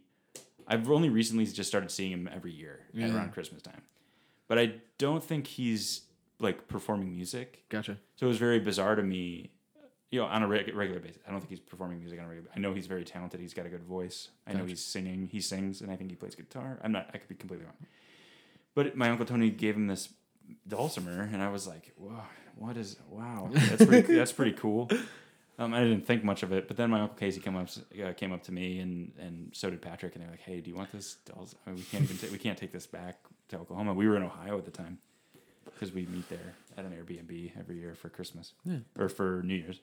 i've 0.67 0.89
only 0.89 1.09
recently 1.09 1.45
just 1.45 1.69
started 1.69 1.89
seeing 1.91 2.11
him 2.11 2.29
every 2.33 2.51
year 2.51 2.81
Yeah. 2.93 3.13
around 3.13 3.31
christmas 3.33 3.61
time 3.61 3.81
but 4.47 4.57
I 4.57 4.73
don't 4.97 5.23
think 5.23 5.45
he's 5.45 6.01
like 6.39 6.67
performing 6.67 7.13
music. 7.15 7.65
Gotcha. 7.69 7.97
So 8.15 8.25
it 8.25 8.29
was 8.29 8.39
very 8.39 8.59
bizarre 8.59 8.95
to 8.95 9.03
me, 9.03 9.51
you 10.11 10.19
know, 10.19 10.25
on 10.25 10.41
a 10.43 10.47
reg- 10.47 10.73
regular 10.75 10.99
basis. 10.99 11.19
I 11.27 11.31
don't 11.31 11.39
think 11.39 11.49
he's 11.51 11.59
performing 11.59 11.99
music 11.99 12.19
on 12.19 12.25
a 12.25 12.27
regular. 12.27 12.47
Basis. 12.47 12.57
I 12.57 12.59
know 12.61 12.73
he's 12.73 12.87
very 12.87 13.03
talented. 13.05 13.39
He's 13.39 13.53
got 13.53 13.65
a 13.65 13.69
good 13.69 13.83
voice. 13.83 14.29
I 14.47 14.53
know 14.53 14.65
he's 14.65 14.83
singing. 14.83 15.27
He 15.31 15.39
sings, 15.41 15.81
and 15.81 15.91
I 15.91 15.95
think 15.95 16.09
he 16.09 16.15
plays 16.15 16.35
guitar. 16.35 16.79
I'm 16.83 16.91
not. 16.91 17.09
I 17.13 17.17
could 17.17 17.29
be 17.29 17.35
completely 17.35 17.65
wrong. 17.65 17.75
But 18.75 18.95
my 18.95 19.09
uncle 19.09 19.25
Tony 19.25 19.49
gave 19.49 19.75
him 19.75 19.87
this 19.87 20.09
dulcimer, 20.67 21.29
and 21.31 21.41
I 21.41 21.49
was 21.49 21.67
like, 21.67 21.93
"Wow, 21.97 22.23
what 22.55 22.77
is? 22.77 22.97
Wow, 23.09 23.49
that's 23.51 23.85
pretty. 23.85 24.13
that's 24.15 24.31
pretty 24.31 24.53
cool." 24.53 24.89
Um, 25.57 25.73
I 25.73 25.81
didn't 25.81 26.05
think 26.07 26.23
much 26.23 26.41
of 26.41 26.53
it, 26.53 26.67
but 26.69 26.77
then 26.77 26.89
my 26.89 27.01
uncle 27.01 27.17
Casey 27.17 27.41
came 27.41 27.57
up 27.57 27.67
uh, 28.03 28.13
came 28.13 28.31
up 28.31 28.43
to 28.43 28.51
me, 28.51 28.79
and 28.79 29.11
and 29.19 29.49
so 29.53 29.69
did 29.69 29.81
Patrick, 29.81 30.15
and 30.15 30.23
they're 30.23 30.31
like, 30.31 30.41
"Hey, 30.41 30.61
do 30.61 30.69
you 30.69 30.75
want 30.75 30.91
this? 30.91 31.17
Dulc- 31.25 31.55
I 31.67 31.71
mean, 31.71 31.77
we 31.79 31.83
can't 31.83 32.03
even 32.03 32.17
ta- 32.17 32.27
we 32.31 32.37
can't 32.37 32.57
take 32.57 32.71
this 32.71 32.87
back 32.87 33.17
to 33.49 33.57
Oklahoma. 33.59 33.93
We 33.93 34.07
were 34.07 34.15
in 34.15 34.23
Ohio 34.23 34.57
at 34.57 34.65
the 34.65 34.71
time 34.71 34.99
because 35.65 35.91
we 35.93 36.05
meet 36.05 36.29
there 36.29 36.53
at 36.77 36.85
an 36.85 36.91
Airbnb 36.91 37.51
every 37.59 37.77
year 37.77 37.93
for 37.93 38.09
Christmas 38.09 38.53
Yeah. 38.63 38.77
or 38.97 39.09
for 39.09 39.41
New 39.43 39.55
Year's, 39.55 39.81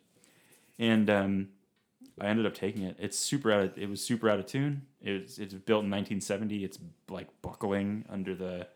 and 0.79 1.09
um, 1.11 1.49
I 2.21 2.27
ended 2.27 2.47
up 2.47 2.55
taking 2.55 2.83
it. 2.83 2.97
It's 2.99 3.19
super 3.19 3.53
out. 3.53 3.61
Of, 3.65 3.79
it 3.79 3.89
was 3.89 4.03
super 4.03 4.29
out 4.31 4.39
of 4.39 4.47
tune. 4.47 4.83
It's 5.03 5.39
it's 5.39 5.55
built 5.55 5.85
in 5.85 5.91
1970. 5.91 6.65
It's 6.65 6.79
like 7.09 7.29
buckling 7.43 8.05
under 8.09 8.35
the 8.35 8.69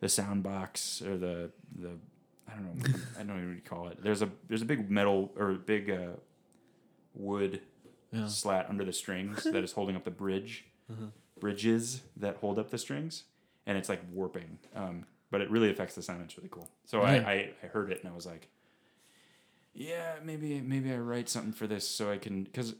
the 0.00 0.08
sound 0.08 0.42
box 0.42 1.00
or 1.02 1.16
the 1.16 1.50
the 1.78 1.90
I 2.50 2.54
don't 2.54 2.64
know 2.76 2.94
I 3.14 3.18
don't 3.22 3.28
know 3.28 3.34
what 3.48 3.54
you 3.54 3.60
call 3.64 3.88
it. 3.88 4.02
There's 4.02 4.22
a 4.22 4.28
there's 4.48 4.62
a 4.62 4.66
big 4.66 4.90
metal 4.90 5.32
or 5.36 5.50
a 5.50 5.54
big 5.54 5.90
uh, 5.90 6.16
wood 7.14 7.60
Yeah. 8.12 8.26
slat 8.26 8.66
under 8.68 8.84
the 8.84 8.92
strings 8.92 9.44
that 9.52 9.62
is 9.64 9.72
holding 9.72 9.96
up 9.96 10.04
the 10.04 10.10
bridge 10.10 10.64
bridges 11.40 12.02
that 12.16 12.36
hold 12.36 12.58
up 12.58 12.70
the 12.70 12.78
strings 12.78 13.24
and 13.66 13.78
it's 13.78 13.88
like 13.88 14.00
warping 14.12 14.58
um, 14.76 15.04
but 15.30 15.40
it 15.40 15.50
really 15.50 15.70
affects 15.70 15.94
the 15.94 16.02
sound 16.02 16.20
it's 16.22 16.36
really 16.36 16.50
cool 16.50 16.68
so 16.84 17.00
Yeah. 17.02 17.08
I, 17.26 17.32
I 17.32 17.50
i 17.62 17.66
heard 17.66 17.90
it 17.90 18.00
and 18.02 18.12
i 18.12 18.14
was 18.14 18.26
like 18.26 18.48
yeah 19.74 20.14
maybe 20.22 20.60
maybe 20.60 20.92
i 20.92 20.96
write 20.96 21.28
something 21.28 21.52
for 21.52 21.66
this 21.66 21.88
so 21.88 22.10
i 22.10 22.18
can 22.18 22.44
because 22.44 22.74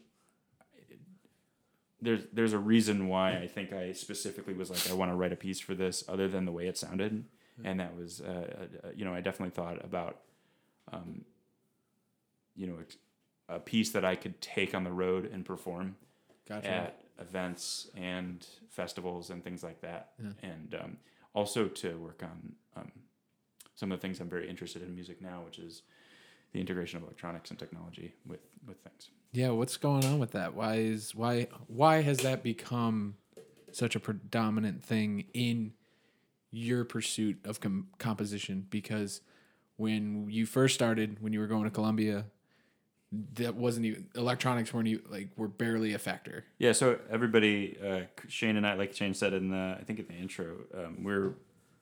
there's 2.01 2.23
there's 2.33 2.53
a 2.53 2.59
reason 2.59 3.09
why 3.09 3.37
i 3.39 3.47
think 3.47 3.73
i 3.73 3.93
specifically 3.93 4.55
was 4.55 4.71
like 4.71 4.91
i 4.91 4.93
want 4.93 5.11
to 5.11 5.15
write 5.15 5.33
a 5.33 5.37
piece 5.37 5.61
for 5.61 5.75
this 5.75 6.05
other 6.09 6.29
than 6.29 6.45
the 6.45 6.53
way 6.53 6.67
it 6.67 6.77
sounded 6.77 7.25
and 7.65 7.79
that 7.81 7.97
was 7.97 8.21
uh, 8.21 8.67
uh, 8.85 8.89
you 8.95 9.05
know 9.05 9.15
i 9.15 9.21
definitely 9.21 9.51
thought 9.51 9.83
about 9.85 10.21
um, 10.93 11.25
you 12.57 12.67
know 12.67 12.77
a 13.49 13.61
piece 13.61 13.91
that 13.91 14.05
i 14.05 14.15
could 14.15 14.41
take 14.41 14.75
on 14.75 14.85
the 14.85 14.91
road 14.91 15.31
and 15.33 15.45
perform 15.45 15.97
Gotcha. 16.49 16.69
at 16.69 17.05
events 17.21 17.89
and 17.97 18.45
festivals 18.69 19.31
and 19.31 19.45
things 19.45 19.63
like 19.63 19.81
that, 19.83 20.11
Yeah. 20.21 20.31
and 20.51 20.75
um, 20.75 20.97
also 21.35 21.69
to 21.69 21.97
work 21.99 22.23
on 22.25 22.55
um, 22.77 22.91
some 23.77 23.93
of 23.93 23.99
the 24.01 24.03
things 24.03 24.19
I'm 24.19 24.29
very 24.29 24.51
interested 24.51 24.83
in 24.83 24.93
music 24.93 25.23
now, 25.23 25.43
which 25.45 25.61
is 25.61 25.83
the 26.53 26.61
integration 26.61 26.99
of 26.99 27.05
electronics 27.05 27.51
and 27.51 27.59
technology 27.59 28.15
with 28.27 28.41
with 28.67 28.79
things. 28.79 29.11
Yeah, 29.33 29.51
what's 29.51 29.77
going 29.77 30.05
on 30.05 30.19
with 30.19 30.33
that? 30.33 30.55
Why 30.55 30.77
is 30.77 31.15
why 31.15 31.49
why 31.67 32.03
has 32.03 32.19
that 32.19 32.43
become 32.43 33.17
such 33.73 33.97
a 33.97 34.01
predominant 34.01 34.85
thing 34.85 35.25
in 35.33 35.73
your 36.51 36.85
pursuit 36.85 37.39
of 37.45 37.61
com- 37.61 37.89
composition? 37.99 38.67
Because 38.69 39.23
when 39.77 40.29
you 40.29 40.47
first 40.47 40.75
started, 40.75 41.17
when 41.21 41.33
you 41.33 41.41
were 41.41 41.47
going 41.47 41.65
to 41.65 41.71
Columbia, 41.71 42.27
that 43.35 43.55
wasn't 43.55 43.87
even 43.87 44.07
electronics 44.15 44.73
weren't 44.73 44.89
even 44.89 45.05
like 45.11 45.29
were 45.37 45.49
barely 45.49 45.95
a 45.95 45.99
factor. 45.99 46.45
Yeah, 46.59 46.73
so 46.73 46.99
everybody, 47.11 47.79
uh, 47.85 48.03
Shane 48.29 48.57
and 48.57 48.67
I, 48.67 48.75
like 48.75 48.95
Shane 48.95 49.15
said 49.15 49.33
in 49.33 49.51
the, 49.51 49.77
I 49.81 49.85
think 49.85 49.99
in 49.99 50.07
the 50.07 50.15
intro, 50.15 50.57
um, 50.75 51.05
we're 51.05 51.35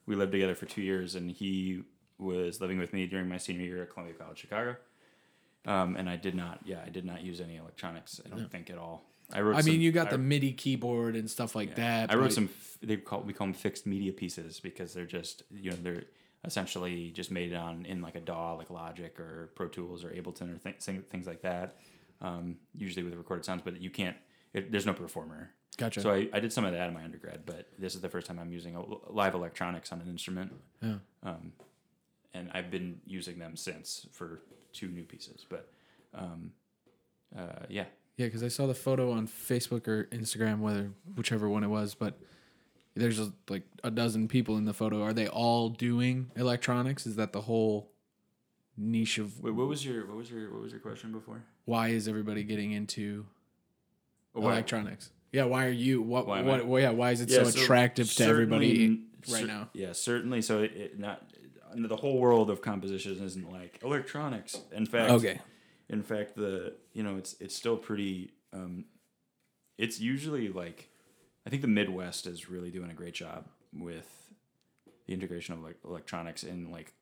we 0.06 0.16
lived 0.16 0.32
together 0.32 0.54
for 0.54 0.66
two 0.66 0.82
years, 0.82 1.14
and 1.14 1.30
he 1.30 1.82
was 2.20 2.60
living 2.60 2.78
with 2.78 2.92
me 2.92 3.06
during 3.06 3.28
my 3.28 3.38
senior 3.38 3.64
year 3.64 3.82
at 3.82 3.90
Columbia 3.90 4.14
College 4.14 4.38
Chicago. 4.38 4.76
Um, 5.66 5.96
and 5.96 6.08
I 6.08 6.16
did 6.16 6.34
not, 6.34 6.60
yeah, 6.64 6.80
I 6.84 6.88
did 6.88 7.04
not 7.04 7.22
use 7.22 7.40
any 7.40 7.56
electronics. 7.56 8.20
I 8.24 8.28
don't 8.28 8.50
think 8.50 8.70
at 8.70 8.78
all. 8.78 9.04
I 9.32 9.40
wrote. 9.42 9.56
I 9.56 9.62
mean, 9.62 9.80
you 9.80 9.92
got 9.92 10.08
I- 10.08 10.12
the 10.12 10.18
MIDI 10.18 10.52
keyboard 10.52 11.16
and 11.16 11.30
stuff 11.30 11.54
like 11.54 11.76
that. 11.76 12.10
I 12.10 12.16
wrote 12.16 12.32
some. 12.32 12.48
They 12.82 12.96
call 12.96 13.20
we 13.22 13.32
call 13.32 13.46
them 13.46 13.54
fixed 13.54 13.86
media 13.86 14.12
pieces 14.12 14.58
because 14.58 14.92
they're 14.94 15.06
just 15.06 15.42
you 15.50 15.70
know 15.70 15.76
they're 15.82 16.04
essentially 16.44 17.10
just 17.10 17.30
made 17.30 17.54
on 17.54 17.84
in 17.84 18.00
like 18.00 18.14
a 18.14 18.20
DAW 18.20 18.56
like 18.56 18.70
Logic 18.70 19.18
or 19.20 19.50
Pro 19.54 19.68
Tools 19.68 20.04
or 20.04 20.10
Ableton 20.10 20.54
or 20.54 20.58
th- 20.58 21.04
things 21.08 21.26
like 21.26 21.42
that. 21.42 21.76
Um, 22.22 22.56
usually 22.74 23.02
with 23.04 23.14
recorded 23.14 23.44
sounds, 23.44 23.62
but 23.64 23.80
you 23.80 23.90
can't. 23.90 24.16
It, 24.52 24.72
there's 24.72 24.86
no 24.86 24.94
performer. 24.94 25.50
Gotcha. 25.76 26.00
So 26.00 26.10
I, 26.10 26.28
I 26.32 26.40
did 26.40 26.52
some 26.52 26.64
of 26.64 26.72
that 26.72 26.88
in 26.88 26.94
my 26.94 27.04
undergrad, 27.04 27.42
but 27.46 27.68
this 27.78 27.94
is 27.94 28.00
the 28.00 28.08
first 28.08 28.26
time 28.26 28.38
I'm 28.38 28.52
using 28.52 28.74
a, 28.74 28.82
live 29.10 29.34
electronics 29.34 29.92
on 29.92 30.00
an 30.00 30.08
instrument, 30.08 30.52
yeah. 30.82 30.96
um, 31.22 31.52
and 32.34 32.50
I've 32.52 32.70
been 32.70 33.00
using 33.06 33.38
them 33.38 33.56
since 33.56 34.06
for 34.12 34.40
two 34.72 34.88
new 34.88 35.02
pieces. 35.04 35.44
But 35.48 35.70
um, 36.14 36.52
uh, 37.36 37.64
yeah, 37.68 37.84
Yeah, 38.16 38.26
because 38.26 38.42
I 38.42 38.48
saw 38.48 38.66
the 38.66 38.74
photo 38.74 39.12
on 39.12 39.26
Facebook 39.26 39.88
or 39.88 40.04
Instagram, 40.12 40.60
whether 40.60 40.90
whichever 41.16 41.48
one 41.48 41.64
it 41.64 41.68
was, 41.68 41.94
but 41.94 42.18
there's 42.96 43.18
a, 43.20 43.32
like 43.48 43.62
a 43.84 43.90
dozen 43.90 44.28
people 44.28 44.56
in 44.56 44.64
the 44.64 44.74
photo. 44.74 45.02
Are 45.02 45.12
they 45.12 45.28
all 45.28 45.68
doing 45.70 46.30
electronics? 46.36 47.06
Is 47.06 47.16
that 47.16 47.32
the 47.32 47.40
whole 47.42 47.90
niche 48.76 49.18
of 49.18 49.40
Wait, 49.42 49.54
what 49.54 49.68
was 49.68 49.84
your 49.84 50.06
what 50.06 50.16
was 50.16 50.30
your 50.30 50.52
what 50.52 50.62
was 50.62 50.72
your 50.72 50.80
question 50.80 51.12
before? 51.12 51.42
why 51.66 51.88
is 51.88 52.08
everybody 52.08 52.42
getting 52.44 52.72
into 52.72 53.26
why- 54.32 54.52
electronics? 54.52 55.10
Yeah, 55.32 55.44
why 55.44 55.66
are 55.66 55.70
you? 55.70 56.02
What? 56.02 56.26
Why 56.26 56.42
what? 56.42 56.60
I- 56.60 56.62
well, 56.64 56.82
yeah, 56.82 56.90
why 56.90 57.12
is 57.12 57.20
it 57.20 57.28
Yeah, 57.30 57.44
so 57.44 57.60
attractive 57.62 58.12
to 58.14 58.24
everybody 58.24 58.88
right 59.28 59.40
cer- 59.42 59.46
now? 59.46 59.70
Yeah, 59.72 59.92
certainly. 59.92 60.42
So 60.42 60.62
it, 60.62 60.72
it 60.72 60.98
not 60.98 61.22
the 61.76 61.96
whole 61.96 62.18
world 62.18 62.50
of 62.50 62.62
composition 62.62 63.22
isn't 63.22 63.50
like 63.50 63.78
electronics. 63.82 64.58
In 64.72 64.86
fact, 64.86 65.10
Okay. 65.12 65.40
in 65.88 66.02
fact, 66.02 66.36
the 66.36 66.74
you 66.92 67.02
know 67.02 67.16
it's 67.16 67.34
it's 67.40 67.54
still 67.54 67.76
pretty. 67.76 68.32
Um, 68.52 68.86
it's 69.78 70.00
usually 70.00 70.48
like 70.48 70.88
I 71.46 71.50
think 71.50 71.62
the 71.62 71.68
Midwest 71.68 72.26
is 72.26 72.50
really 72.50 72.70
doing 72.70 72.90
a 72.90 72.94
great 72.94 73.14
job 73.14 73.46
with 73.72 74.08
the 75.06 75.14
integration 75.14 75.54
of 75.54 75.62
like 75.62 75.76
electronics 75.84 76.42
in 76.44 76.70
like 76.70 76.92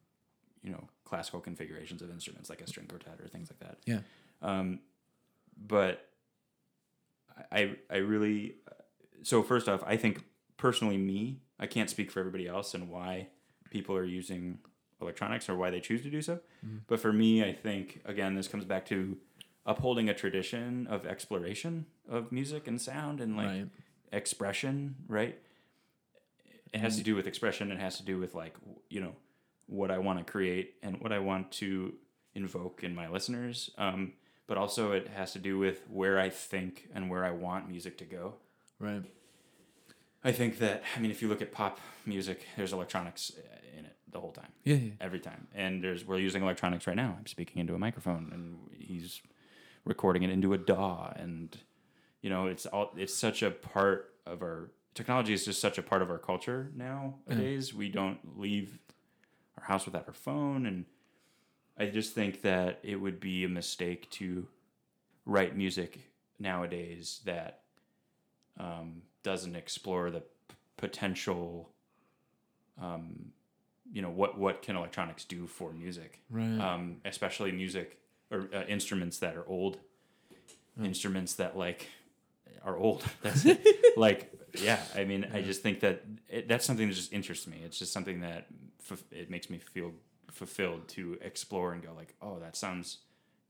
you 0.62 0.70
know 0.70 0.88
classical 1.04 1.40
configurations 1.40 2.02
of 2.02 2.10
instruments 2.10 2.50
like 2.50 2.60
a 2.60 2.66
string 2.66 2.86
quartet 2.86 3.20
or 3.20 3.28
things 3.28 3.50
like 3.50 3.60
that. 3.60 3.78
Yeah. 3.86 4.00
Um, 4.42 4.80
but 5.56 6.06
I 7.50 7.76
I 7.90 7.96
really 7.98 8.56
so 9.22 9.42
first 9.42 9.68
off, 9.68 9.82
I 9.86 9.96
think 9.96 10.22
personally 10.56 10.96
me, 10.96 11.40
I 11.58 11.66
can't 11.66 11.90
speak 11.90 12.10
for 12.10 12.20
everybody 12.20 12.46
else 12.46 12.74
and 12.74 12.88
why 12.88 13.28
people 13.70 13.96
are 13.96 14.04
using 14.04 14.58
electronics 15.00 15.48
or 15.48 15.56
why 15.56 15.70
they 15.70 15.80
choose 15.80 16.02
to 16.02 16.10
do 16.10 16.20
so. 16.22 16.40
But 16.86 17.00
for 17.00 17.12
me, 17.12 17.42
I 17.44 17.52
think 17.52 18.00
again 18.04 18.34
this 18.34 18.48
comes 18.48 18.64
back 18.64 18.86
to 18.86 19.16
upholding 19.66 20.08
a 20.08 20.14
tradition 20.14 20.86
of 20.88 21.06
exploration 21.06 21.86
of 22.08 22.32
music 22.32 22.66
and 22.66 22.80
sound 22.80 23.20
and 23.20 23.36
like 23.36 23.46
Right. 23.48 23.68
expression, 24.12 24.96
right? 25.08 25.38
It 26.72 26.80
has 26.80 26.96
to 26.98 27.02
do 27.02 27.14
with 27.14 27.26
expression. 27.26 27.70
It 27.72 27.78
has 27.78 27.96
to 27.98 28.04
do 28.04 28.18
with 28.18 28.34
like 28.34 28.54
you 28.90 29.00
know 29.00 29.14
what 29.66 29.90
I 29.90 29.98
want 29.98 30.18
to 30.18 30.30
create 30.30 30.74
and 30.82 31.00
what 31.00 31.12
I 31.12 31.18
want 31.18 31.52
to 31.52 31.94
invoke 32.34 32.82
in 32.82 32.94
my 32.94 33.08
listeners. 33.08 33.70
Um, 33.78 34.12
but 34.46 34.56
also 34.56 34.92
it 34.92 35.08
has 35.08 35.32
to 35.32 35.38
do 35.38 35.58
with 35.58 35.82
where 35.90 36.18
I 36.18 36.30
think 36.30 36.88
and 36.94 37.10
where 37.10 37.24
I 37.24 37.30
want 37.30 37.68
music 37.68 37.98
to 37.98 38.04
go. 38.04 38.34
Right. 38.78 39.02
I 40.24 40.32
think 40.32 40.58
that 40.58 40.82
I 40.96 41.00
mean 41.00 41.10
if 41.10 41.22
you 41.22 41.28
look 41.28 41.42
at 41.42 41.52
pop 41.52 41.78
music, 42.06 42.44
there's 42.56 42.72
electronics 42.72 43.32
uh, 43.36 43.78
in 43.78 43.84
it 43.84 43.96
the 44.10 44.20
whole 44.20 44.32
time 44.32 44.52
Yeah. 44.64 44.76
yeah. 44.76 44.90
every 45.00 45.20
time. 45.20 45.46
And 45.54 45.82
there's 45.82 46.04
we're 46.04 46.18
using 46.18 46.42
electronics 46.42 46.86
right 46.86 46.96
now. 46.96 47.16
I'm 47.18 47.26
speaking 47.26 47.60
into 47.60 47.74
a 47.74 47.78
microphone, 47.78 48.30
and 48.32 48.58
he's 48.78 49.20
recording 49.84 50.22
it 50.22 50.30
into 50.30 50.52
a 50.54 50.58
DAW, 50.58 51.12
and 51.16 51.56
you 52.20 52.30
know 52.30 52.46
it's 52.46 52.66
all 52.66 52.92
it's 52.96 53.14
such 53.14 53.42
a 53.42 53.50
part 53.50 54.14
of 54.26 54.42
our 54.42 54.70
technology 54.94 55.32
is 55.32 55.44
just 55.44 55.60
such 55.60 55.78
a 55.78 55.82
part 55.82 56.02
of 56.02 56.10
our 56.10 56.18
culture 56.18 56.70
nowadays. 56.74 57.72
We 57.72 57.88
don't 57.88 58.18
leave 58.38 58.78
our 59.58 59.64
house 59.64 59.84
without 59.86 60.04
our 60.08 60.14
phone, 60.14 60.66
and 60.66 60.84
I 61.78 61.86
just 61.86 62.12
think 62.14 62.42
that 62.42 62.80
it 62.82 62.96
would 62.96 63.20
be 63.20 63.44
a 63.44 63.48
mistake 63.48 64.10
to 64.12 64.48
write 65.24 65.56
music 65.56 66.00
nowadays 66.40 67.20
that 67.24 67.60
um, 68.58 69.02
doesn't 69.30 69.56
explore 69.56 70.10
the 70.10 70.20
p- 70.20 70.54
potential 70.76 71.68
um, 72.80 73.32
you 73.92 74.02
know 74.02 74.10
what 74.10 74.38
what 74.38 74.62
can 74.62 74.76
electronics 74.76 75.24
do 75.24 75.46
for 75.46 75.72
music? 75.72 76.20
Right. 76.30 76.58
um, 76.60 76.96
especially 77.04 77.52
music 77.52 77.98
or 78.30 78.48
uh, 78.54 78.62
instruments 78.68 79.18
that 79.18 79.36
are 79.36 79.46
old. 79.46 79.78
Instruments 80.82 81.34
that 81.34 81.56
like 81.58 81.88
are 82.64 82.76
old. 82.76 83.04
That's 83.22 83.44
like 83.96 84.32
yeah 84.68 84.80
i 84.94 85.04
mean 85.04 85.26
i 85.34 85.42
just 85.42 85.60
think 85.62 85.80
that 85.80 85.96
it, 86.26 86.48
that's 86.48 86.64
something 86.64 86.88
that 86.88 86.94
just 86.94 87.12
interests 87.12 87.46
me. 87.46 87.58
It's 87.66 87.78
just 87.78 87.92
something 87.92 88.20
that 88.20 88.46
f- 88.90 89.04
it 89.10 89.28
makes 89.34 89.50
me 89.50 89.58
feel 89.58 89.92
fulfilled 90.30 90.88
to 90.96 91.18
explore 91.20 91.72
and 91.74 91.82
go 91.82 91.90
like 91.94 92.14
oh 92.22 92.38
that 92.44 92.56
sounds 92.56 92.98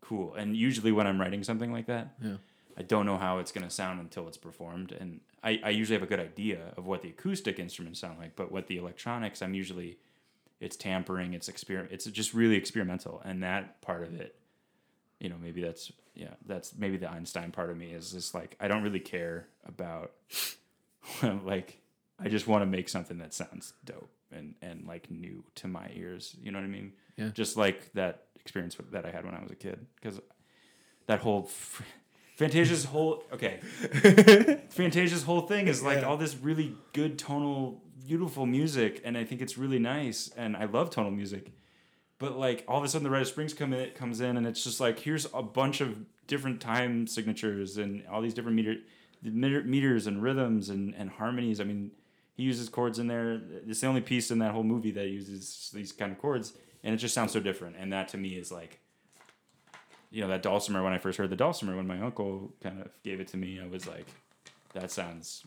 cool. 0.01 0.35
And 0.35 0.57
usually 0.57 0.91
when 0.93 1.07
i'm 1.07 1.21
writing 1.21 1.43
something 1.45 1.71
like 1.73 1.87
that 1.87 2.07
Yeah. 2.23 2.39
I 2.79 2.83
don't 2.83 3.07
know 3.07 3.19
how 3.19 3.39
it's 3.39 3.51
going 3.51 3.65
to 3.65 3.71
sound 3.71 3.99
until 3.99 4.29
it's 4.29 4.37
performed. 4.37 4.93
And 4.93 5.21
I, 5.43 5.61
I 5.65 5.71
usually 5.71 5.97
have 5.97 6.05
a 6.05 6.07
good 6.07 6.21
idea 6.21 6.73
of 6.77 6.87
what 6.87 7.03
the 7.03 7.09
acoustic 7.09 7.59
instruments 7.59 7.99
sound 7.99 8.19
like, 8.19 8.37
but 8.37 8.53
what 8.53 8.69
the 8.69 8.77
electronics, 8.77 9.43
I'm 9.43 9.53
usually, 9.53 9.99
it's 10.61 10.77
tampering, 10.77 11.35
it's 11.35 11.49
experiment, 11.49 11.93
it's 11.93 12.05
just 12.05 12.35
really 12.35 12.55
experimental. 12.55 13.21
And 13.25 13.43
that 13.43 13.81
part 13.83 14.05
of 14.05 14.15
it, 14.15 14.37
you 15.19 15.29
know, 15.29 15.35
maybe 15.43 15.61
that's, 15.61 15.91
yeah, 16.15 16.35
that's 16.47 16.73
maybe 16.79 16.97
the 16.97 17.11
Einstein 17.11 17.51
part 17.51 17.69
of 17.69 17.77
me 17.77 17.91
is 17.91 18.13
just 18.13 18.33
like, 18.33 18.57
I 18.61 18.69
don't 18.69 18.85
really 18.85 19.01
care 19.01 19.49
about, 19.67 20.13
like, 21.45 21.81
I 22.21 22.29
just 22.29 22.47
want 22.47 22.63
to 22.63 22.67
make 22.67 22.89
something 22.89 23.19
that 23.19 23.35
sounds 23.35 23.73
dope 23.85 24.11
and, 24.31 24.55
and 24.63 24.87
like 24.87 25.11
new 25.11 25.43
to 25.57 25.67
my 25.67 25.91
ears. 25.95 26.37
You 26.41 26.53
know 26.53 26.59
what 26.59 26.65
I 26.65 26.69
mean? 26.69 26.93
Yeah. 27.17 27.31
Just 27.31 27.57
like 27.57 27.93
that 27.95 28.27
experience 28.37 28.77
that 28.93 29.05
I 29.05 29.11
had 29.11 29.25
when 29.25 29.35
I 29.35 29.43
was 29.43 29.51
a 29.51 29.57
kid. 29.57 29.85
Because 30.01 30.21
that 31.07 31.19
whole 31.19 31.51
Fantasia's 32.39 32.85
whole 32.85 33.25
okay. 33.33 33.59
Fantasia's 34.71 35.25
whole 35.25 35.41
thing 35.41 35.67
is 35.67 35.83
like 35.83 36.05
all 36.05 36.17
this 36.17 36.37
really 36.37 36.77
good 36.93 37.19
tonal, 37.19 37.83
beautiful 38.07 38.47
music, 38.47 39.03
and 39.05 39.19
I 39.19 39.25
think 39.25 39.43
it's 39.43 39.59
really 39.59 39.81
nice, 39.81 40.31
and 40.37 40.57
I 40.57 40.67
love 40.67 40.91
tonal 40.91 41.11
music. 41.11 41.51
But 42.21 42.39
like 42.39 42.65
all 42.69 42.79
of 42.79 42.85
a 42.85 42.89
sudden, 42.89 43.03
the 43.03 43.11
Rite 43.11 43.23
of 43.23 43.29
Springs 43.29 43.55
come 43.55 43.73
in, 43.73 43.81
it 43.81 43.97
comes 43.97 44.21
in, 44.21 44.37
and 44.37 44.47
it's 44.47 44.63
just 44.63 44.79
like 44.79 45.01
here's 45.01 45.27
a 45.35 45.43
bunch 45.43 45.81
of 45.81 45.97
different 46.29 46.61
time 46.61 47.09
signatures 47.09 47.77
and 47.77 48.07
all 48.07 48.23
these 48.23 48.35
different 48.35 48.55
meter, 48.55 48.77
meter 49.21 49.65
meters 49.65 50.07
and 50.07 50.23
rhythms 50.23 50.69
and 50.69 50.95
and 50.95 51.11
harmonies. 51.11 51.61
I 51.61 51.65
mean, 51.65 51.91
he 52.35 52.45
uses 52.45 52.69
chords 52.69 53.01
in 53.01 53.09
there. 53.09 53.41
It's 53.67 53.81
the 53.81 53.89
only 53.89 54.01
piece 54.01 54.31
in 54.31 54.39
that 54.39 54.53
whole 54.53 54.63
movie 54.63 54.93
that 54.93 55.09
uses 55.09 55.73
these 55.75 55.91
kind 55.91 56.13
of 56.13 56.19
chords, 56.19 56.53
and 56.85 56.95
it 56.95 56.99
just 56.99 57.15
sounds 57.15 57.33
so 57.33 57.41
different. 57.41 57.75
And 57.81 57.93
that 57.93 58.07
to 58.11 58.17
me 58.17 58.37
is 58.37 58.53
like 58.53 58.79
you 60.11 60.21
know 60.23 60.29
that 60.29 60.43
dulcimer 60.43 60.83
when 60.83 60.93
i 60.93 60.99
first 60.99 61.19
heard 61.19 61.31
the 61.31 61.37
dulcimer 61.37 61.77
when 61.77 61.87
my 61.87 62.01
uncle 62.01 62.53
kind 62.63 62.81
of 62.81 62.89
gave 63.03 63.21
it 63.21 63.29
to 63.29 63.37
me 63.37 63.61
i 63.61 63.67
was 63.67 63.87
like 63.87 64.07
that 64.75 64.91
sounds 64.91 65.45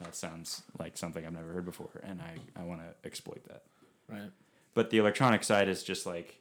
that 0.00 0.14
sounds 0.14 0.62
like 0.78 0.96
something 0.96 1.24
i've 1.26 1.32
never 1.32 1.52
heard 1.52 1.64
before 1.64 2.00
and 2.04 2.20
i, 2.20 2.60
I 2.60 2.64
want 2.64 2.80
to 2.80 3.06
exploit 3.06 3.42
that 3.48 3.62
Right. 4.08 4.30
but 4.74 4.90
the 4.90 4.98
electronic 4.98 5.42
side 5.44 5.68
is 5.68 5.82
just 5.82 6.06
like 6.06 6.40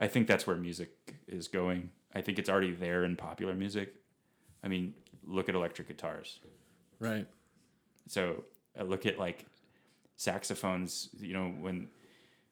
i 0.00 0.06
think 0.06 0.26
that's 0.28 0.46
where 0.46 0.56
music 0.56 0.90
is 1.26 1.48
going 1.48 1.90
i 2.14 2.20
think 2.20 2.38
it's 2.38 2.48
already 2.50 2.72
there 2.72 3.04
in 3.04 3.16
popular 3.16 3.54
music 3.54 3.94
i 4.62 4.68
mean 4.68 4.94
look 5.26 5.48
at 5.48 5.54
electric 5.54 5.88
guitars 5.88 6.40
Right. 7.00 7.26
so 8.08 8.44
I 8.78 8.82
look 8.82 9.06
at 9.06 9.18
like 9.18 9.44
saxophones 10.16 11.08
you 11.20 11.32
know 11.32 11.48
when 11.60 11.88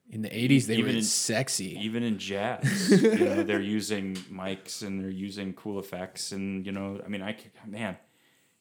In 0.08 0.22
the 0.22 0.36
eighties, 0.36 0.66
they 0.68 0.76
Even 0.76 0.92
were 0.92 0.98
in- 0.98 1.02
sexy. 1.04 1.76
even 1.80 2.02
in 2.04 2.18
jazz, 2.18 2.90
you 3.02 3.18
know, 3.24 3.42
they're 3.42 3.60
using 3.60 4.14
mics 4.30 4.82
and 4.82 5.00
they're 5.00 5.10
using 5.10 5.52
cool 5.54 5.80
effects, 5.80 6.30
and 6.32 6.64
you 6.64 6.70
know, 6.72 7.00
I 7.04 7.08
mean, 7.08 7.22
I 7.22 7.32
could, 7.32 7.50
man, 7.66 7.96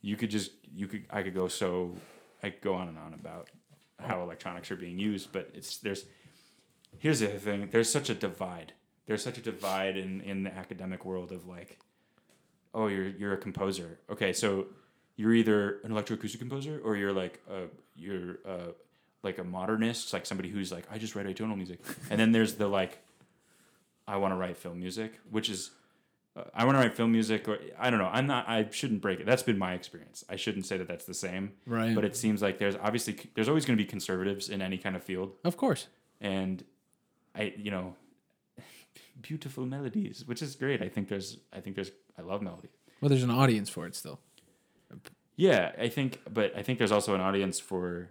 you 0.02 0.16
could 0.18 0.32
just, 0.32 0.52
you 0.74 0.88
could, 0.88 1.06
I 1.12 1.22
could 1.22 1.36
go 1.36 1.48
so, 1.48 1.96
I 2.42 2.50
could 2.50 2.62
go 2.62 2.74
on 2.74 2.88
and 2.88 2.98
on 2.98 3.14
about 3.14 3.50
how 4.00 4.24
electronics 4.24 4.72
are 4.72 4.76
being 4.76 4.98
used, 4.98 5.32
but 5.32 5.52
it's 5.54 5.78
there's, 5.78 6.06
here's 6.98 7.20
the 7.20 7.28
thing, 7.28 7.70
there's 7.72 7.92
such 7.92 8.10
a 8.10 8.16
divide, 8.16 8.74
there's 9.06 9.22
such 9.24 9.38
a 9.38 9.42
divide 9.42 9.98
in 9.98 10.22
in 10.22 10.44
the 10.44 10.54
academic 10.54 11.06
world 11.06 11.32
of 11.32 11.46
like, 11.48 11.78
oh, 12.74 12.88
you're 12.88 13.08
you're 13.10 13.34
a 13.34 13.38
composer, 13.38 14.00
okay, 14.10 14.34
so 14.34 14.66
you're 15.16 15.34
either 15.34 15.80
an 15.84 15.92
electroacoustic 15.92 16.40
composer 16.40 16.82
or 16.84 16.98
you're 16.98 17.14
like 17.14 17.40
a 17.50 17.68
you're 17.96 18.40
uh 18.48 18.72
like 19.26 19.38
a 19.40 19.44
modernist, 19.44 20.14
like 20.14 20.26
somebody 20.26 20.50
who's 20.50 20.72
like, 20.72 20.86
I 20.92 20.98
just 20.98 21.16
write 21.16 21.26
atonal 21.26 21.58
music. 21.58 21.80
And 22.10 22.20
then 22.20 22.32
there's 22.32 22.56
the 22.56 22.68
like, 22.68 23.00
I 24.08 24.18
want 24.18 24.32
to 24.34 24.38
write 24.38 24.56
film 24.58 24.80
music, 24.80 25.20
which 25.32 25.50
is, 25.50 25.72
uh, 26.38 26.44
I 26.54 26.64
want 26.66 26.76
to 26.78 26.80
write 26.82 26.94
film 26.94 27.12
music, 27.12 27.48
or 27.48 27.58
I 27.80 27.90
don't 27.90 28.00
know. 28.00 28.10
I'm 28.12 28.28
not. 28.28 28.48
I 28.48 28.68
shouldn't 28.72 29.02
break 29.02 29.20
it. 29.20 29.26
That's 29.26 29.42
been 29.44 29.58
my 29.58 29.74
experience. 29.74 30.24
I 30.30 30.36
shouldn't 30.36 30.66
say 30.66 30.78
that 30.78 30.88
that's 30.88 31.06
the 31.06 31.14
same. 31.14 31.54
Right. 31.66 31.96
But 31.96 32.06
it 32.06 32.16
seems 32.16 32.42
like 32.42 32.60
there's 32.60 32.76
obviously 32.76 33.18
there's 33.36 33.48
always 33.50 33.66
going 33.66 33.78
to 33.78 33.84
be 33.84 33.88
conservatives 33.90 34.50
in 34.50 34.62
any 34.62 34.78
kind 34.78 34.96
of 34.96 35.04
field, 35.04 35.32
Of 35.44 35.56
course. 35.58 35.88
and 36.22 36.64
I 37.34 37.54
you 37.58 37.72
know, 37.72 37.96
beautiful 39.22 39.66
melodies, 39.66 40.24
which 40.26 40.42
is 40.42 40.56
great. 40.56 40.82
I 40.82 40.90
think 40.90 41.08
there's 41.08 41.38
I 41.54 41.62
think 41.62 41.76
there's 41.76 41.92
I 42.18 42.22
love 42.22 42.42
melody. 42.42 42.70
Well, 43.02 43.10
there's 43.10 43.24
an 43.24 43.32
audience 43.32 43.70
for 43.70 43.86
it 43.88 43.96
still. 43.96 44.20
Yeah, 45.38 45.74
I 45.78 45.90
think, 45.90 46.20
but 46.34 46.56
I 46.56 46.64
think 46.64 46.78
there's 46.80 46.94
also 46.94 47.14
an 47.14 47.20
audience 47.22 47.60
for 47.60 48.08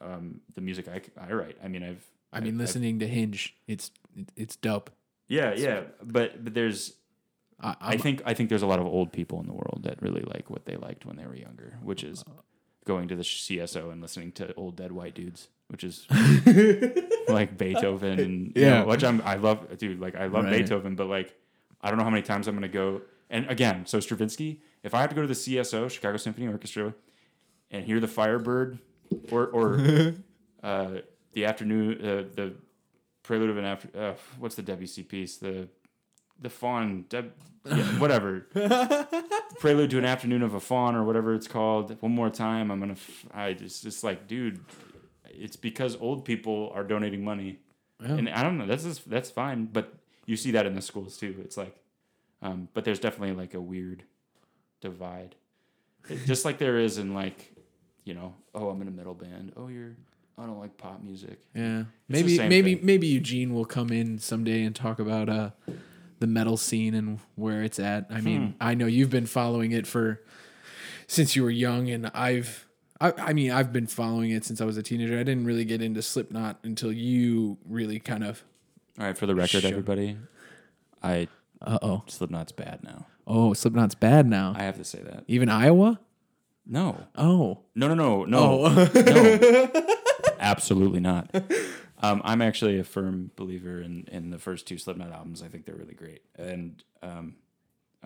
um, 0.00 0.40
the 0.54 0.60
music 0.60 0.86
I, 0.88 1.00
I 1.20 1.32
write. 1.32 1.56
I 1.62 1.68
mean, 1.68 1.82
I've 1.82 2.04
I 2.32 2.40
mean, 2.40 2.48
I've- 2.54 2.58
listening 2.58 2.98
to 3.00 3.06
Hinge, 3.08 3.56
it's 3.66 3.90
it's 4.36 4.56
dope. 4.56 4.90
Yeah, 5.28 5.54
yeah, 5.54 5.82
but 6.02 6.42
but 6.44 6.54
there's 6.54 6.94
I, 7.60 7.76
I 7.80 7.96
think 7.96 8.22
I 8.24 8.34
think 8.34 8.48
there's 8.48 8.62
a 8.62 8.66
lot 8.66 8.78
of 8.78 8.86
old 8.86 9.12
people 9.12 9.40
in 9.40 9.46
the 9.46 9.52
world 9.52 9.80
that 9.82 10.00
really 10.00 10.22
like 10.22 10.48
what 10.50 10.64
they 10.64 10.76
liked 10.76 11.04
when 11.04 11.16
they 11.16 11.26
were 11.26 11.34
younger, 11.36 11.78
which 11.82 12.02
is 12.04 12.24
going 12.86 13.08
to 13.08 13.14
the 13.16 13.22
CSO 13.22 13.92
and 13.92 14.00
listening 14.00 14.32
to 14.32 14.54
old 14.54 14.76
dead 14.76 14.92
white 14.92 15.14
dudes, 15.14 15.48
which 15.68 15.84
is 15.84 16.06
like 17.28 17.58
Beethoven 17.58 18.18
and 18.18 18.52
you 18.56 18.62
Yeah. 18.62 18.80
know, 18.80 18.86
which 18.86 19.04
I'm 19.04 19.20
I 19.24 19.34
love, 19.36 19.76
dude. 19.78 20.00
Like 20.00 20.14
I 20.16 20.26
love 20.26 20.44
Right. 20.44 20.58
Beethoven, 20.58 20.94
but 20.96 21.06
like 21.08 21.34
I 21.80 21.88
don't 21.90 21.98
know 21.98 22.04
how 22.04 22.10
many 22.10 22.22
times 22.22 22.48
I'm 22.48 22.54
gonna 22.54 22.68
go. 22.68 23.02
And 23.30 23.46
again, 23.50 23.84
so 23.84 24.00
Stravinsky, 24.00 24.62
if 24.82 24.94
I 24.94 25.00
have 25.02 25.10
to 25.10 25.14
go 25.16 25.20
to 25.22 25.28
the 25.28 25.34
CSO, 25.34 25.90
Chicago 25.90 26.16
Symphony 26.16 26.48
Orchestra, 26.48 26.94
and 27.70 27.84
hear 27.84 28.00
the 28.00 28.08
Firebird 28.08 28.78
or 29.30 29.46
or 29.46 30.14
uh, 30.62 30.90
the 31.32 31.44
afternoon 31.44 32.04
uh, 32.04 32.24
the 32.34 32.54
prelude 33.22 33.50
of 33.50 33.58
an 33.58 33.64
after 33.64 33.88
uh, 33.98 34.14
what's 34.38 34.54
the 34.54 34.62
Debussy 34.62 35.02
piece? 35.02 35.36
The 35.36 35.68
the 36.40 36.50
fawn 36.50 37.04
Deb, 37.08 37.32
yeah, 37.64 37.76
whatever. 37.98 38.46
Prelude 39.58 39.90
to 39.90 39.98
an 39.98 40.04
afternoon 40.04 40.42
of 40.42 40.54
a 40.54 40.60
fawn 40.60 40.94
or 40.94 41.02
whatever 41.04 41.34
it's 41.34 41.48
called. 41.48 42.00
One 42.00 42.14
more 42.14 42.30
time 42.30 42.70
i'm 42.70 42.78
gonna 42.78 42.92
f- 42.92 43.26
i 43.34 43.52
just 43.54 43.82
just 43.82 44.04
like 44.04 44.28
dude 44.28 44.60
it's 45.30 45.56
because 45.56 45.96
old 46.00 46.24
people 46.24 46.70
are 46.74 46.84
donating 46.84 47.24
money. 47.24 47.58
Yeah. 48.00 48.12
and 48.12 48.28
i 48.28 48.44
don't 48.44 48.58
know 48.58 48.66
that's 48.66 48.84
just, 48.84 49.10
that's 49.10 49.28
fine 49.28 49.64
but 49.66 49.92
you 50.24 50.36
see 50.36 50.52
that 50.52 50.66
in 50.66 50.74
the 50.74 50.82
schools 50.82 51.16
too. 51.16 51.34
It's 51.42 51.56
like 51.56 51.74
um, 52.42 52.68
but 52.74 52.84
there's 52.84 53.00
definitely 53.00 53.34
like 53.34 53.54
a 53.54 53.60
weird 53.60 54.04
divide. 54.80 55.34
Just 56.26 56.44
like 56.44 56.58
there 56.58 56.78
is 56.78 56.98
in 56.98 57.14
like, 57.14 57.54
you 58.08 58.14
know, 58.14 58.34
oh, 58.54 58.70
I'm 58.70 58.80
in 58.80 58.88
a 58.88 58.90
metal 58.90 59.14
band. 59.14 59.52
Oh, 59.56 59.68
you're 59.68 59.94
I 60.38 60.46
don't 60.46 60.58
like 60.58 60.76
pop 60.78 61.02
music. 61.02 61.38
Yeah, 61.54 61.82
the 61.82 61.86
maybe 62.08 62.38
maybe 62.38 62.74
thing. 62.76 62.86
maybe 62.86 63.06
Eugene 63.08 63.52
will 63.54 63.64
come 63.64 63.90
in 63.90 64.18
someday 64.18 64.62
and 64.62 64.74
talk 64.74 64.98
about 64.98 65.28
uh 65.28 65.50
the 66.20 66.26
metal 66.26 66.56
scene 66.56 66.94
and 66.94 67.20
where 67.34 67.62
it's 67.62 67.78
at. 67.78 68.06
I 68.10 68.20
mean, 68.20 68.54
I 68.60 68.74
know 68.74 68.86
you've 68.86 69.10
been 69.10 69.26
following 69.26 69.72
it 69.72 69.86
for 69.86 70.22
since 71.06 71.36
you 71.36 71.42
were 71.42 71.50
young, 71.50 71.88
and 71.90 72.10
I've. 72.14 72.64
I, 73.00 73.12
I 73.16 73.32
mean, 73.32 73.52
I've 73.52 73.72
been 73.72 73.86
following 73.86 74.32
it 74.32 74.44
since 74.44 74.60
I 74.60 74.64
was 74.64 74.76
a 74.76 74.82
teenager. 74.82 75.14
I 75.14 75.22
didn't 75.22 75.44
really 75.44 75.64
get 75.64 75.80
into 75.80 76.02
Slipknot 76.02 76.58
until 76.64 76.90
you 76.90 77.56
really 77.68 78.00
kind 78.00 78.24
of. 78.24 78.42
All 78.98 79.06
right, 79.06 79.16
for 79.16 79.26
the 79.26 79.36
record, 79.36 79.64
everybody, 79.64 80.16
I 81.00 81.28
Uh 81.62 81.78
oh. 81.80 82.02
Slipknot's 82.08 82.50
bad 82.50 82.80
now. 82.82 83.06
Oh, 83.24 83.52
Slipknot's 83.52 83.94
bad 83.94 84.26
now. 84.26 84.54
I 84.56 84.64
have 84.64 84.78
to 84.78 84.84
say 84.84 85.00
that. 85.02 85.22
Even 85.28 85.48
Iowa? 85.48 86.00
No, 86.68 87.06
Oh. 87.16 87.60
no, 87.74 87.88
no, 87.88 87.94
no, 87.94 88.24
no, 88.24 88.38
Oh. 88.66 88.90
no, 88.94 89.70
absolutely 90.38 91.00
not. 91.00 91.34
Um, 92.00 92.20
I'm 92.24 92.42
actually 92.42 92.78
a 92.78 92.84
firm 92.84 93.30
believer 93.36 93.80
in 93.80 94.06
in 94.12 94.30
the 94.30 94.38
first 94.38 94.66
two 94.68 94.78
Slipknot 94.78 95.10
albums. 95.12 95.42
I 95.42 95.48
think 95.48 95.64
they're 95.64 95.74
really 95.74 95.94
great. 95.94 96.22
And 96.36 96.82
um, 97.02 97.36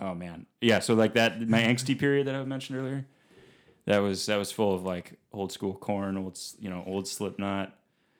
oh 0.00 0.14
man, 0.14 0.46
yeah. 0.60 0.78
So 0.78 0.94
like 0.94 1.14
that, 1.14 1.40
my 1.48 1.60
angsty 1.60 1.98
period 1.98 2.26
that 2.28 2.34
I 2.34 2.44
mentioned 2.44 2.78
earlier, 2.78 3.04
that 3.86 3.98
was 3.98 4.24
that 4.26 4.36
was 4.36 4.50
full 4.52 4.74
of 4.74 4.84
like 4.84 5.18
old 5.32 5.52
school 5.52 5.74
Korn, 5.74 6.16
old 6.16 6.38
you 6.58 6.70
know 6.70 6.82
old 6.86 7.06
Slipknot. 7.08 7.76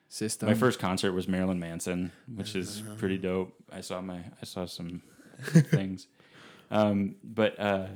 System. 0.09 0.47
My 0.47 0.53
first 0.53 0.77
concert 0.77 1.11
was 1.13 1.27
Marilyn 1.27 1.59
Manson, 1.59 2.11
which 2.35 2.55
is 2.55 2.83
pretty 2.99 3.17
dope. 3.17 3.51
I 3.71 3.81
saw 3.81 3.99
my 3.99 4.17
I 4.39 4.45
saw 4.45 4.65
some 4.67 5.01
things, 5.41 6.05
um, 6.69 7.15
but 7.23 7.59
uh, 7.59 7.87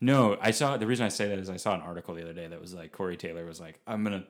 no, 0.00 0.36
I 0.40 0.50
saw 0.52 0.76
the 0.76 0.86
reason 0.86 1.06
I 1.06 1.08
say 1.08 1.28
that 1.28 1.38
is 1.38 1.50
I 1.50 1.56
saw 1.56 1.74
an 1.74 1.80
article 1.80 2.14
the 2.14 2.22
other 2.22 2.32
day 2.32 2.46
that 2.46 2.60
was 2.60 2.74
like 2.74 2.92
Corey 2.92 3.16
Taylor 3.16 3.44
was 3.44 3.60
like, 3.60 3.80
I'm 3.86 4.04
gonna. 4.04 4.24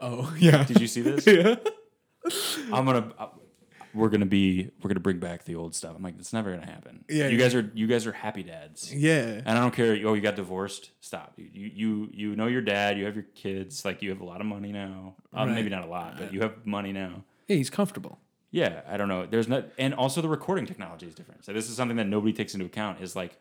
Oh, 0.00 0.34
yeah. 0.38 0.64
Did 0.64 0.80
you 0.80 0.86
see 0.86 1.00
this? 1.00 1.26
yeah. 1.26 1.56
I'm 2.72 2.84
gonna. 2.84 3.12
Uh, 3.18 3.28
we're 3.94 4.08
gonna 4.08 4.26
be. 4.26 4.70
We're 4.82 4.88
gonna 4.88 5.00
bring 5.00 5.20
back 5.20 5.44
the 5.44 5.54
old 5.54 5.74
stuff. 5.74 5.94
I'm 5.96 6.02
like, 6.02 6.16
it's 6.18 6.32
never 6.32 6.52
gonna 6.52 6.66
happen. 6.66 7.04
Yeah, 7.08 7.28
you 7.28 7.36
yeah. 7.36 7.44
guys 7.44 7.54
are. 7.54 7.70
You 7.74 7.86
guys 7.86 8.06
are 8.06 8.12
happy 8.12 8.42
dads. 8.42 8.92
Yeah. 8.92 9.40
And 9.44 9.50
I 9.50 9.60
don't 9.60 9.72
care. 9.74 9.92
Oh, 10.04 10.14
you 10.14 10.20
got 10.20 10.36
divorced. 10.36 10.90
Stop. 11.00 11.34
You 11.36 11.70
you 11.74 12.10
you, 12.12 12.36
know 12.36 12.46
your 12.46 12.60
dad. 12.62 12.98
You 12.98 13.04
have 13.06 13.14
your 13.14 13.26
kids. 13.34 13.84
Like 13.84 14.02
you 14.02 14.10
have 14.10 14.20
a 14.20 14.24
lot 14.24 14.40
of 14.40 14.46
money 14.46 14.72
now. 14.72 15.14
Um, 15.32 15.48
Right. 15.48 15.54
Maybe 15.54 15.70
not 15.70 15.84
a 15.84 15.88
lot, 15.88 16.16
but 16.18 16.32
you 16.32 16.40
have 16.40 16.66
money 16.66 16.92
now. 16.92 17.24
Yeah, 17.46 17.56
he's 17.56 17.70
comfortable. 17.70 18.18
Yeah, 18.50 18.82
I 18.88 18.96
don't 18.96 19.08
know. 19.08 19.26
There's 19.26 19.48
not, 19.48 19.66
and 19.78 19.92
also 19.94 20.22
the 20.22 20.28
recording 20.28 20.64
technology 20.64 21.06
is 21.08 21.14
different. 21.14 21.44
So 21.44 21.52
this 21.52 21.68
is 21.68 21.76
something 21.76 21.96
that 21.96 22.06
nobody 22.06 22.32
takes 22.32 22.54
into 22.54 22.66
account. 22.66 23.00
Is 23.00 23.16
like 23.16 23.38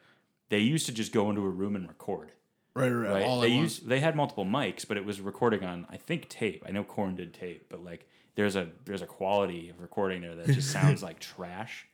they 0.53 0.59
used 0.59 0.85
to 0.85 0.91
just 0.91 1.11
go 1.11 1.29
into 1.31 1.41
a 1.41 1.49
room 1.49 1.75
and 1.75 1.87
record. 1.87 2.31
Right, 2.75 2.89
right, 2.89 3.11
Right? 3.11 3.23
All 3.23 3.41
they 3.41 3.47
used 3.49 3.87
they 3.87 3.99
had 3.99 4.15
multiple 4.15 4.45
mics, 4.45 4.87
but 4.87 4.97
it 4.97 5.03
was 5.05 5.19
recording 5.19 5.63
on 5.63 5.87
I 5.89 5.97
think 5.97 6.29
tape. 6.29 6.63
I 6.67 6.71
know 6.71 6.83
Korn 6.83 7.15
did 7.15 7.33
tape, 7.33 7.65
but 7.69 7.83
like 7.83 8.07
there's 8.35 8.55
a 8.55 8.69
there's 8.85 9.01
a 9.01 9.07
quality 9.07 9.69
of 9.69 9.79
recording 9.81 10.21
there 10.21 10.35
that 10.35 10.47
just 10.47 10.71
sounds 10.71 11.01
like 11.07 11.19
trash 11.19 11.87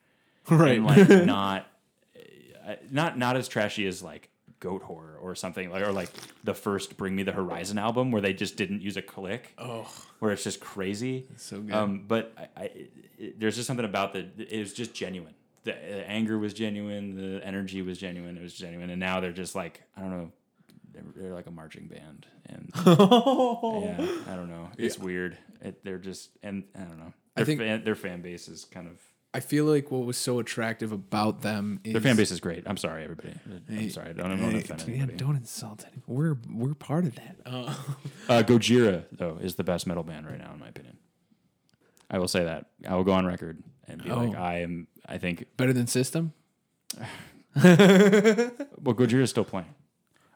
Right. 0.50 0.78
and 0.78 0.86
like 0.86 1.10
not 1.26 1.68
uh, 2.68 2.76
not 2.92 3.18
not 3.18 3.38
as 3.38 3.48
trashy 3.48 3.88
as 3.88 4.02
like 4.04 4.30
Goatwhore 4.62 5.22
or 5.22 5.36
something 5.36 5.70
like 5.70 5.82
or 5.84 5.92
like 5.94 6.10
the 6.44 6.54
first 6.54 6.98
Bring 6.98 7.16
Me 7.16 7.24
the 7.24 7.32
Horizon 7.32 7.78
album 7.78 8.12
where 8.12 8.22
they 8.22 8.34
just 8.34 8.58
didn't 8.58 8.82
use 8.82 8.98
a 8.98 9.02
click 9.02 9.54
oh, 9.58 9.88
where 10.20 10.32
it's 10.32 10.44
just 10.44 10.60
crazy. 10.60 11.28
so 11.38 11.62
good. 11.62 11.74
Um, 11.74 12.04
but 12.08 12.34
I, 12.38 12.62
I, 12.62 12.72
it, 13.18 13.40
there's 13.40 13.56
just 13.56 13.68
something 13.68 13.86
about 13.86 14.12
the. 14.14 14.28
It 14.38 14.60
was 14.60 14.74
just 14.74 14.94
genuine. 14.94 15.34
The, 15.64 15.72
the 15.72 16.10
anger 16.10 16.38
was 16.40 16.54
genuine. 16.54 17.16
The 17.16 17.46
energy 17.46 17.82
was 17.82 17.98
genuine. 17.98 18.38
It 18.38 18.42
was 18.44 18.54
genuine. 18.54 18.90
And 18.90 19.00
now 19.00 19.20
they're 19.20 19.32
just 19.32 19.56
like 19.56 19.82
I 19.98 20.02
don't 20.02 20.12
know. 20.12 20.32
They're, 20.92 21.04
they're 21.16 21.34
like 21.34 21.46
a 21.48 21.52
marching 21.52 21.88
band, 21.88 22.26
and 22.48 22.72
yeah, 22.86 24.08
I 24.28 24.36
don't 24.36 24.50
know. 24.50 24.70
It's 24.78 24.98
weird. 24.98 25.38
It, 25.62 25.84
they're 25.84 25.98
just 26.00 26.30
and 26.42 26.64
I 26.76 26.80
don't 26.80 26.98
know. 26.98 27.14
I 27.38 27.44
think- 27.44 27.60
fan, 27.60 27.84
their 27.84 27.96
fan 27.96 28.22
base 28.22 28.48
is 28.48 28.66
kind 28.66 28.88
of 28.88 28.94
I 29.32 29.40
feel 29.42 29.66
like 29.66 29.92
what 29.92 30.06
was 30.06 30.18
so 30.18 30.40
attractive 30.40 30.92
about 30.92 31.44
them 31.44 31.80
is 31.84 31.94
their 31.94 32.02
fan 32.02 32.16
base 32.16 32.32
is 32.32 32.40
great. 32.40 32.64
I'm 32.66 32.78
sorry, 32.78 33.04
everybody. 33.04 33.36
I'm 33.46 33.62
Hey, 33.78 33.90
sorry. 33.90 34.10
I 34.10 34.14
don't, 34.14 34.26
I 34.32 34.36
don't 34.36 34.52
Hey, 34.52 34.60
offend 34.62 34.82
anybody. 34.88 35.18
don't 35.18 35.36
insult 35.36 35.86
anyone. 35.86 36.04
We're 36.08 36.38
we're 36.70 36.74
part 36.74 37.06
of 37.06 37.14
that. 37.16 37.36
Uh, 37.46 37.74
Uh, 38.28 38.42
Gojira 38.44 39.04
though 39.12 39.38
is 39.40 39.56
the 39.56 39.64
best 39.64 39.86
metal 39.86 40.04
band 40.04 40.26
right 40.26 40.40
now, 40.40 40.52
in 40.54 40.60
my 40.60 40.70
opinion. 40.70 40.98
I 42.10 42.18
will 42.18 42.28
say 42.28 42.44
that. 42.44 42.66
I 42.88 42.96
will 42.96 43.04
go 43.04 43.12
on 43.12 43.28
record 43.28 43.62
and 43.90 44.04
be 44.04 44.10
like, 44.10 44.36
Oh. 44.38 44.42
I 44.42 44.60
am. 44.60 44.88
I 45.08 45.18
think 45.18 45.46
better 45.58 45.74
than 45.74 45.88
System. 45.88 46.34
Well, 47.56 48.96
Gojira's 48.96 49.30
still 49.32 49.44
playing. 49.44 49.74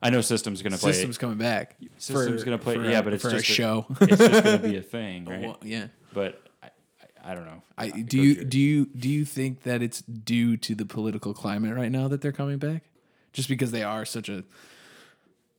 I 0.01 0.09
know 0.09 0.19
System's 0.21 0.61
going 0.61 0.73
to 0.73 0.79
play. 0.79 0.91
System's 0.91 1.17
coming 1.17 1.37
back. 1.37 1.77
System's 1.97 2.43
going 2.43 2.57
to 2.57 2.63
play. 2.63 2.75
yeah, 2.75 2.99
a- 2.99 3.03
but 3.03 3.13
it's 3.13 3.23
for 3.23 3.29
just 3.29 3.47
a 3.49 3.53
show. 3.53 3.85
it's 4.01 4.17
just 4.17 4.43
going 4.43 4.61
to 4.61 4.67
be 4.67 4.75
a 4.75 4.81
thing, 4.97 5.25
right? 5.25 5.55
Yeah. 5.63 5.87
But 6.13 6.41
I, 6.61 6.69
I, 7.25 7.31
I 7.31 7.35
don't 7.35 7.45
know. 7.45 7.61
I, 7.77 7.87
Uh, 7.89 7.91
do 8.05 8.21
you 8.21 8.43
do 8.43 8.59
you 8.59 8.85
do 8.87 9.07
you 9.09 9.23
think 9.23 9.63
that 9.63 9.81
it's 9.81 10.01
due 10.01 10.57
to 10.57 10.75
the 10.75 10.85
political 10.85 11.33
climate 11.33 11.73
right 11.75 11.91
now 11.91 12.07
that 12.09 12.19
they're 12.21 12.33
coming 12.33 12.57
back? 12.57 12.83
Just 13.31 13.47
because 13.47 13.71
they 13.71 13.83
are 13.83 14.03
such 14.05 14.27
a, 14.27 14.43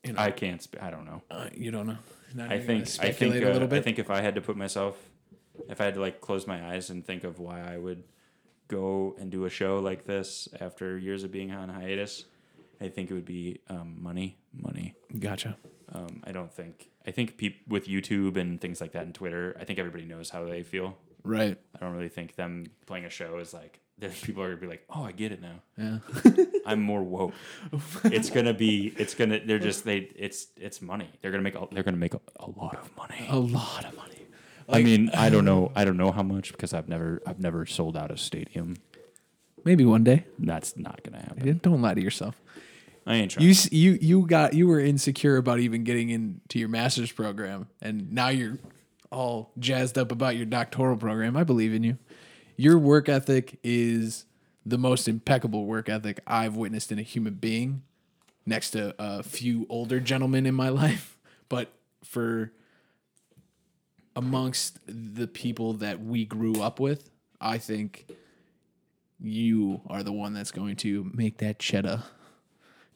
you 0.05 0.13
know, 0.13 0.19
I 0.21 0.31
can't. 0.31 0.61
Sp- 0.61 0.83
I 0.83 0.91
don't 0.91 1.07
know. 1.07 1.23
uh, 1.31 1.49
you 1.55 1.71
don't 1.71 1.87
know. 1.87 1.97
Not 2.35 2.51
I 2.53 2.57
even 2.57 2.67
think. 2.67 2.67
gonna 2.67 2.81
I 2.83 2.85
think. 2.85 3.15
speculate 3.17 3.45
Uh, 3.45 3.49
a 3.49 3.53
little 3.55 3.75
I 3.75 3.81
think 3.81 3.99
if 3.99 4.11
I 4.11 4.21
had 4.21 4.35
to 4.35 4.41
put 4.43 4.57
myself, 4.59 4.97
if 5.69 5.81
I 5.81 5.85
had 5.85 5.95
to 5.95 6.01
like 6.01 6.21
close 6.21 6.47
my 6.47 6.73
eyes 6.73 6.91
and 6.91 7.05
think 7.05 7.25
of 7.25 7.39
why 7.39 7.61
I 7.61 7.79
would 7.79 8.05
go 8.69 9.15
and 9.19 9.31
do 9.31 9.45
a 9.45 9.51
show 9.51 9.79
like 9.79 10.05
this 10.05 10.49
after 10.61 10.99
years 10.99 11.25
of 11.25 11.31
being 11.31 11.53
on 11.53 11.69
hiatus, 11.69 12.25
I 12.81 12.89
think 12.89 13.11
it 13.11 13.15
would 13.15 13.25
be 13.25 13.61
um, 13.69 13.97
money. 14.01 14.39
Money. 14.53 14.95
Gotcha. 15.19 15.57
Um, 15.93 16.23
I 16.25 16.33
don't 16.33 16.53
think. 16.53 16.91
I 17.07 17.11
think 17.11 17.37
peop- 17.37 17.69
with 17.69 17.87
YouTube 17.87 18.37
and 18.37 18.61
things 18.61 18.81
like 18.81 18.93
that 18.93 19.05
and 19.05 19.15
Twitter, 19.15 19.57
I 19.61 19.65
think 19.65 19.79
everybody 19.79 20.05
knows 20.05 20.31
how 20.31 20.45
they 20.45 20.63
feel. 20.63 20.97
Right. 21.23 21.59
I 21.75 21.79
don't 21.79 21.95
really 21.95 22.09
think 22.09 22.37
them 22.37 22.67
playing 22.87 23.05
a 23.05 23.11
show 23.11 23.39
is 23.39 23.53
like 23.53 23.81
there's 23.99 24.21
people 24.21 24.43
are 24.43 24.49
gonna 24.49 24.61
be 24.61 24.67
like, 24.67 24.85
oh, 24.91 25.05
I 25.05 25.13
get 25.13 25.31
it 25.33 25.41
now. 25.41 25.61
Yeah. 25.79 25.99
I'm 26.67 26.83
more 26.83 27.03
woke. 27.03 27.35
it's 28.05 28.31
gonna 28.31 28.55
be. 28.55 28.93
It's 28.99 29.15
gonna. 29.15 29.41
They're 29.45 29.59
just. 29.59 29.85
They. 29.85 30.11
It's. 30.17 30.49
It's 30.57 30.83
money. 30.83 31.09
They're 31.23 31.31
gonna 31.31 31.43
make. 31.43 31.55
A, 31.55 31.69
they're 31.71 31.85
gonna 31.85 31.97
make 31.97 32.15
a, 32.15 32.21
a 32.41 32.51
lot 32.51 32.75
of 32.75 32.97
money. 32.97 33.27
a 33.29 33.39
lot 33.39 33.85
of 33.85 33.95
money. 33.97 34.24
I 34.69 34.83
mean, 34.83 35.11
I 35.15 35.31
don't 35.31 35.45
know. 35.45 35.73
I 35.75 35.85
don't 35.85 35.97
know 35.97 36.11
how 36.13 36.23
much 36.23 36.53
because 36.53 36.73
I've 36.75 36.89
never. 36.89 37.21
I've 37.27 37.41
never 37.41 37.67
sold 37.67 37.97
out 37.97 38.11
a 38.11 38.17
stadium. 38.17 38.77
Maybe 39.65 39.85
one 39.85 40.05
day. 40.05 40.25
That's 40.39 40.77
not 40.77 41.03
gonna 41.03 41.23
happen. 41.23 41.61
Don't 41.63 41.81
lie 41.83 41.95
to 41.95 42.03
yourself. 42.03 42.41
I 43.07 43.17
ain't 43.17 43.31
trying. 43.33 43.45
You 43.47 43.51
s- 43.53 43.73
you 43.73 43.99
you 44.01 44.27
got 44.27 44.55
you 44.55 44.67
were 44.67 44.81
insecure 44.81 45.37
about 45.37 45.61
even 45.61 45.85
getting 45.85 46.11
into 46.11 46.59
your 46.59 46.69
master's 46.69 47.13
program, 47.13 47.69
and 47.83 48.13
now 48.13 48.29
you're 48.29 48.59
all 49.11 49.53
jazzed 49.59 49.97
up 49.99 50.11
about 50.13 50.37
your 50.37 50.47
doctoral 50.47 50.97
program. 50.97 51.37
I 51.37 51.45
believe 51.45 51.73
in 51.73 51.83
you. 51.85 51.99
Your 52.57 52.79
work 52.79 53.09
ethic 53.09 53.59
is 53.63 54.27
the 54.67 54.79
most 54.79 55.09
impeccable 55.09 55.67
work 55.67 55.89
ethic 55.89 56.21
I've 56.27 56.57
witnessed 56.57 56.91
in 56.93 56.99
a 56.99 57.03
human 57.03 57.35
being, 57.35 57.83
next 58.47 58.71
to 58.71 58.95
a 58.99 59.23
few 59.23 59.67
older 59.69 60.01
gentlemen 60.01 60.47
in 60.47 60.55
my 60.55 60.69
life. 60.71 61.19
But 61.49 61.73
for 62.03 62.53
amongst 64.17 64.79
the 64.87 65.27
people 65.27 65.75
that 65.75 66.01
we 66.01 66.25
grew 66.25 66.61
up 66.61 66.81
with, 66.81 67.11
I 67.41 67.59
think 67.59 68.07
you 69.21 69.81
are 69.87 70.03
the 70.03 70.13
one 70.13 70.35
that's 70.35 70.51
going 70.51 70.77
to 70.77 71.11
make 71.15 71.39
that 71.39 71.59
cheddar. 71.59 72.03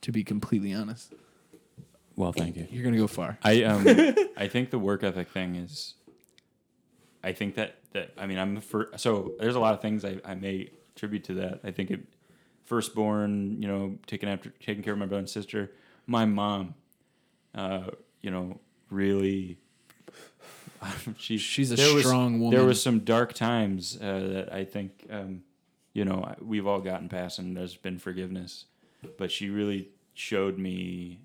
To 0.03 0.13
be 0.13 0.23
completely 0.23 0.73
honest, 0.73 1.13
well, 2.15 2.33
thank 2.33 2.57
you. 2.57 2.69
you're 2.71 2.85
gonna 2.85 2.97
go 2.97 3.09
far. 3.09 3.39
I 3.43 3.63
um 3.65 3.85
I 4.37 4.47
think 4.47 4.71
the 4.71 4.79
work 4.79 5.03
ethic 5.03 5.29
thing 5.29 5.57
is 5.57 5.95
I 7.23 7.33
think 7.33 7.57
that 7.57 7.79
that 7.93 8.13
I 8.17 8.27
mean 8.27 8.39
I'm 8.39 8.55
the 8.55 8.61
first 8.61 9.01
so 9.01 9.35
there's 9.41 9.57
a 9.57 9.61
lot 9.61 9.75
of 9.75 9.81
things 9.81 10.05
I, 10.05 10.21
I 10.25 10.35
may 10.37 10.71
attribute 10.95 11.25
to 11.25 11.35
that. 11.35 11.61
I 11.65 11.73
think 11.73 11.91
it 11.91 12.01
firstborn, 12.65 13.63
you 13.63 13.69
know, 13.69 13.99
taking 14.07 14.29
after 14.29 14.51
taking 14.61 14.83
care 14.83 14.93
of 14.93 14.99
my 14.99 15.07
brother 15.07 15.21
and 15.21 15.31
sister. 15.31 15.73
My 16.07 16.27
mom, 16.27 16.75
uh, 17.55 17.91
you 18.21 18.31
know, 18.31 18.61
really 18.91 19.59
she's 21.19 21.41
She's 21.41 21.73
a 21.73 21.77
there 21.77 21.95
was- 21.95 22.05
strong 22.05 22.33
There 22.41 22.51
woman. 22.51 22.67
was 22.67 22.83
some 22.83 23.01
dark 23.01 23.33
times 23.33 23.97
uh, 24.01 24.21
that 24.33 24.53
I 24.53 24.65
think 24.65 25.07
um, 25.11 25.43
you 25.93 26.05
know 26.05 26.35
we've 26.41 26.67
all 26.67 26.81
gotten 26.81 27.09
past, 27.09 27.39
and 27.39 27.57
there's 27.57 27.77
been 27.77 27.99
forgiveness. 27.99 28.67
But 29.17 29.31
she 29.31 29.49
really 29.51 29.89
showed 30.15 30.59
me 30.59 31.21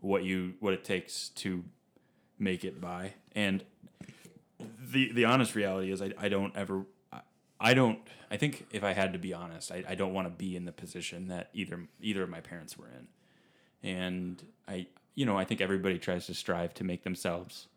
what 0.00 0.22
you 0.24 0.54
what 0.60 0.74
it 0.74 0.84
takes 0.84 1.30
to 1.30 1.64
make 2.38 2.64
it 2.64 2.78
by 2.80 3.14
and 3.32 3.64
the 4.90 5.10
the 5.12 5.24
honest 5.24 5.54
reality 5.54 5.90
is 5.90 6.02
I, 6.02 6.12
I 6.18 6.28
don't 6.28 6.54
ever 6.54 6.84
I, 7.10 7.20
I 7.58 7.72
don't 7.72 7.98
I 8.30 8.36
think 8.36 8.66
if 8.70 8.84
I 8.84 8.92
had 8.92 9.14
to 9.14 9.18
be 9.18 9.32
honest 9.32 9.72
I, 9.72 9.82
I 9.88 9.94
don't 9.94 10.12
want 10.12 10.26
to 10.26 10.30
be 10.30 10.56
in 10.56 10.66
the 10.66 10.72
position 10.72 11.28
that 11.28 11.48
either 11.54 11.80
either 12.02 12.22
of 12.22 12.28
my 12.28 12.40
parents 12.40 12.76
were 12.76 12.88
in 12.88 13.88
and 13.88 14.42
I 14.68 14.88
you 15.14 15.24
know 15.24 15.38
I 15.38 15.44
think 15.44 15.62
everybody 15.62 15.98
tries 15.98 16.26
to 16.26 16.34
strive 16.34 16.74
to 16.74 16.84
make 16.84 17.02
themselves 17.04 17.68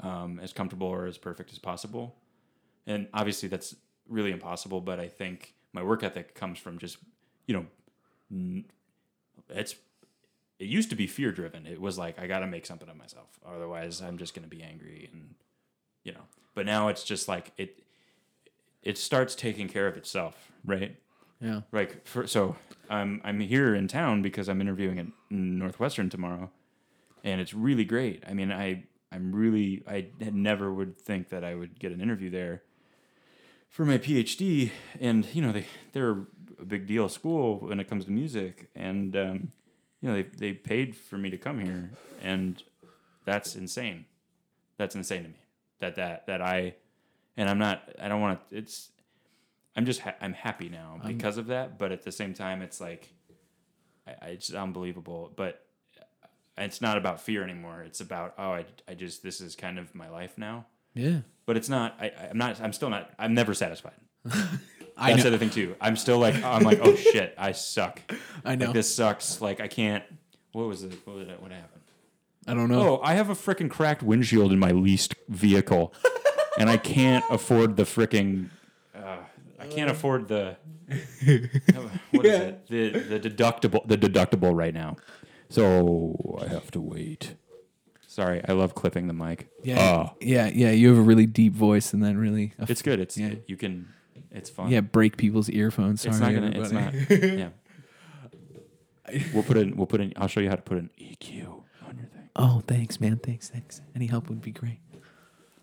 um, 0.00 0.40
as 0.42 0.52
comfortable 0.52 0.86
or 0.86 1.06
as 1.06 1.18
perfect 1.18 1.52
as 1.52 1.58
possible 1.58 2.14
and 2.86 3.08
obviously 3.14 3.48
that's 3.48 3.74
really 4.08 4.32
impossible 4.32 4.80
but 4.80 5.00
I 5.00 5.08
think 5.08 5.54
my 5.72 5.82
work 5.82 6.02
ethic 6.02 6.34
comes 6.34 6.58
from 6.58 6.78
just 6.78 6.98
you 7.46 7.54
know 7.54 8.64
it's 9.50 9.76
it 10.58 10.68
used 10.68 10.90
to 10.90 10.96
be 10.96 11.06
fear 11.06 11.32
driven. 11.32 11.66
It 11.66 11.80
was 11.80 11.98
like 11.98 12.18
I 12.18 12.26
got 12.26 12.40
to 12.40 12.46
make 12.46 12.66
something 12.66 12.88
of 12.88 12.96
myself, 12.96 13.38
otherwise 13.46 14.00
I'm 14.00 14.18
just 14.18 14.34
going 14.34 14.48
to 14.48 14.54
be 14.54 14.62
angry 14.62 15.08
and 15.12 15.34
you 16.02 16.12
know. 16.12 16.22
But 16.54 16.66
now 16.66 16.88
it's 16.88 17.04
just 17.04 17.28
like 17.28 17.52
it 17.56 17.82
it 18.82 18.96
starts 18.96 19.34
taking 19.34 19.68
care 19.68 19.86
of 19.86 19.96
itself, 19.96 20.50
right? 20.64 20.96
Yeah. 21.40 21.62
Like 21.72 22.06
for, 22.06 22.26
so 22.26 22.56
I'm 22.88 23.20
I'm 23.24 23.40
here 23.40 23.74
in 23.74 23.88
town 23.88 24.22
because 24.22 24.48
I'm 24.48 24.60
interviewing 24.60 24.98
at 24.98 25.06
Northwestern 25.28 26.08
tomorrow, 26.08 26.50
and 27.22 27.40
it's 27.40 27.52
really 27.52 27.84
great. 27.84 28.24
I 28.26 28.32
mean, 28.32 28.50
I 28.50 28.84
I'm 29.16 29.34
really 29.34 29.82
I 29.88 30.08
had 30.22 30.34
never 30.34 30.72
would 30.72 30.98
think 30.98 31.30
that 31.30 31.42
I 31.42 31.54
would 31.54 31.78
get 31.78 31.90
an 31.90 32.00
interview 32.00 32.28
there 32.28 32.62
for 33.68 33.84
my 33.84 33.98
PhD, 33.98 34.70
and 35.00 35.26
you 35.34 35.42
know 35.42 35.52
they 35.52 35.66
they're 35.92 36.26
a 36.60 36.64
big 36.64 36.86
deal 36.86 37.08
school 37.08 37.58
when 37.58 37.80
it 37.80 37.88
comes 37.88 38.04
to 38.04 38.10
music, 38.10 38.68
and 38.74 39.16
um, 39.16 39.52
you 40.00 40.08
know 40.08 40.14
they 40.14 40.22
they 40.22 40.52
paid 40.52 40.94
for 40.94 41.18
me 41.18 41.30
to 41.30 41.38
come 41.38 41.60
here, 41.60 41.90
and 42.22 42.62
that's 43.24 43.56
insane. 43.56 44.04
That's 44.76 44.94
insane 44.94 45.22
to 45.24 45.28
me. 45.30 45.40
That 45.80 45.96
that 45.96 46.26
that 46.26 46.40
I, 46.42 46.74
and 47.36 47.48
I'm 47.48 47.58
not. 47.58 47.82
I 48.00 48.08
don't 48.08 48.20
want 48.20 48.48
to. 48.50 48.56
It's. 48.56 48.90
I'm 49.74 49.86
just. 49.86 50.00
Ha- 50.00 50.14
I'm 50.20 50.32
happy 50.34 50.68
now 50.68 51.00
because 51.06 51.38
of 51.38 51.48
that, 51.48 51.78
but 51.78 51.92
at 51.92 52.02
the 52.02 52.12
same 52.12 52.34
time, 52.34 52.62
it's 52.62 52.80
like, 52.80 53.12
I, 54.06 54.12
I 54.22 54.26
it's 54.28 54.52
unbelievable. 54.54 55.32
But 55.34 55.65
it's 56.64 56.80
not 56.80 56.96
about 56.96 57.20
fear 57.20 57.42
anymore. 57.42 57.82
It's 57.82 58.00
about 58.00 58.34
oh, 58.38 58.50
I 58.52 58.64
I 58.88 58.94
just 58.94 59.22
this 59.22 59.40
is 59.40 59.54
kind 59.56 59.78
of 59.78 59.94
my 59.94 60.08
life 60.08 60.38
now 60.38 60.66
Yeah. 60.94 61.20
but 61.44 61.56
it's 61.56 61.68
not. 61.68 61.96
I, 62.00 62.12
I'm 62.30 62.38
not. 62.38 62.60
I'm 62.60 62.72
still 62.72 62.90
not. 62.90 63.10
I'm 63.18 63.34
never 63.34 63.54
satisfied. 63.54 63.94
I 64.98 65.10
That's 65.10 65.22
the 65.22 65.28
other 65.28 65.38
thing 65.38 65.50
too. 65.50 65.76
I'm 65.80 65.96
still 65.96 66.18
like. 66.18 66.42
I'm 66.42 66.62
like. 66.62 66.80
Oh 66.82 66.96
shit! 66.96 67.34
I 67.36 67.52
suck. 67.52 68.00
I 68.44 68.54
know. 68.56 68.66
Like, 68.66 68.74
this 68.74 68.94
sucks. 68.94 69.40
Like 69.42 69.60
I 69.60 69.68
can't. 69.68 70.02
What 70.52 70.68
was 70.68 70.82
it? 70.84 70.98
What 71.04 71.16
was 71.16 71.28
it? 71.28 71.40
What 71.42 71.52
happened? 71.52 71.82
I 72.48 72.54
don't 72.54 72.68
know. 72.70 72.98
Oh, 72.98 73.00
I 73.02 73.14
have 73.14 73.28
a 73.28 73.34
freaking 73.34 73.68
cracked 73.68 74.02
windshield 74.02 74.52
in 74.52 74.58
my 74.58 74.70
leased 74.70 75.14
vehicle, 75.28 75.92
and 76.58 76.70
I 76.70 76.76
can't 76.78 77.24
afford 77.28 77.76
the 77.76 77.82
freaking. 77.82 78.48
Uh, 78.94 79.18
I 79.58 79.66
can't 79.66 79.90
afford 79.90 80.28
the. 80.28 80.56
What 82.12 82.24
is 82.24 82.40
it? 82.40 82.66
The 82.68 82.90
the 83.18 83.20
deductible 83.20 83.86
the 83.86 83.98
deductible 83.98 84.54
right 84.56 84.72
now. 84.72 84.96
So 85.48 86.38
I 86.42 86.48
have 86.48 86.70
to 86.72 86.80
wait. 86.80 87.34
Sorry, 88.06 88.40
I 88.48 88.52
love 88.52 88.74
clipping 88.74 89.08
the 89.08 89.12
mic. 89.14 89.48
Yeah. 89.62 89.80
Oh. 89.80 90.16
Yeah. 90.20 90.48
Yeah. 90.52 90.70
You 90.70 90.88
have 90.88 90.98
a 90.98 91.02
really 91.02 91.26
deep 91.26 91.52
voice, 91.52 91.92
and 91.92 92.02
then 92.02 92.16
really. 92.18 92.52
It's 92.58 92.82
good. 92.82 92.98
It's 93.00 93.16
Yeah. 93.18 93.34
you 93.46 93.56
can. 93.56 93.88
It's 94.30 94.48
fun. 94.50 94.70
Yeah. 94.70 94.80
Break 94.80 95.16
people's 95.16 95.50
earphones. 95.50 96.00
Sorry, 96.02 96.12
it's 96.14 96.20
not 96.20 96.32
gonna. 96.34 96.46
It's 96.60 96.72
everybody. 96.72 97.30
not. 97.36 97.38
Yeah. 97.38 97.48
We'll 99.32 99.44
put 99.44 99.56
in. 99.56 99.76
We'll 99.76 99.86
put 99.86 100.00
in. 100.00 100.12
I'll 100.16 100.26
show 100.26 100.40
you 100.40 100.48
how 100.48 100.56
to 100.56 100.62
put 100.62 100.78
an 100.78 100.90
EQ 101.00 101.46
on 101.86 101.96
your 101.96 102.06
thing. 102.06 102.28
Oh, 102.34 102.60
thanks, 102.66 103.00
man. 103.00 103.18
Thanks, 103.18 103.48
thanks. 103.48 103.80
Any 103.94 104.06
help 104.06 104.28
would 104.28 104.42
be 104.42 104.50
great. 104.50 104.80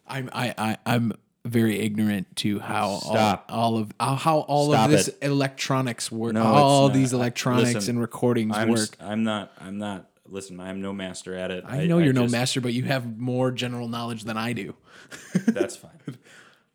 I'm 0.08 0.30
I, 0.32 0.54
I 0.58 0.78
I'm 0.86 1.12
very 1.46 1.80
ignorant 1.80 2.36
to 2.38 2.60
how 2.60 3.00
Stop. 3.00 3.46
all, 3.50 3.74
all 3.76 3.78
of 3.80 3.91
uh, 4.00 4.16
how 4.16 4.39
all 4.39 4.72
Stop 4.72 4.86
of 4.86 4.91
this 4.91 5.08
it. 5.10 5.18
electronics 5.22 6.12
work. 6.12 6.34
No, 6.34 6.44
all 6.44 6.89
these 6.89 7.14
electronics 7.14 7.74
Listen, 7.74 7.91
and 7.96 8.02
recordings 8.02 8.56
I'm. 8.56 8.70
work. 8.70 8.80
s- 8.80 8.91
I'm 9.00 9.24
not. 9.24 9.52
I'm 9.60 9.78
not. 9.78 10.10
Listen, 10.28 10.60
I'm 10.60 10.82
no 10.82 10.94
master 10.94 11.36
at 11.36 11.52
it. 11.52 11.64
I 11.68 11.86
know 11.86 11.98
you're 12.00 12.14
no 12.14 12.24
just- 12.24 12.32
master, 12.32 12.62
but 12.62 12.74
you 12.74 12.84
have 12.84 13.20
more 13.20 13.52
general 13.52 13.88
knowledge 13.88 14.24
than 14.24 14.38
I 14.38 14.54
do. 14.54 14.74
That's 15.48 15.76
fine. 15.76 15.91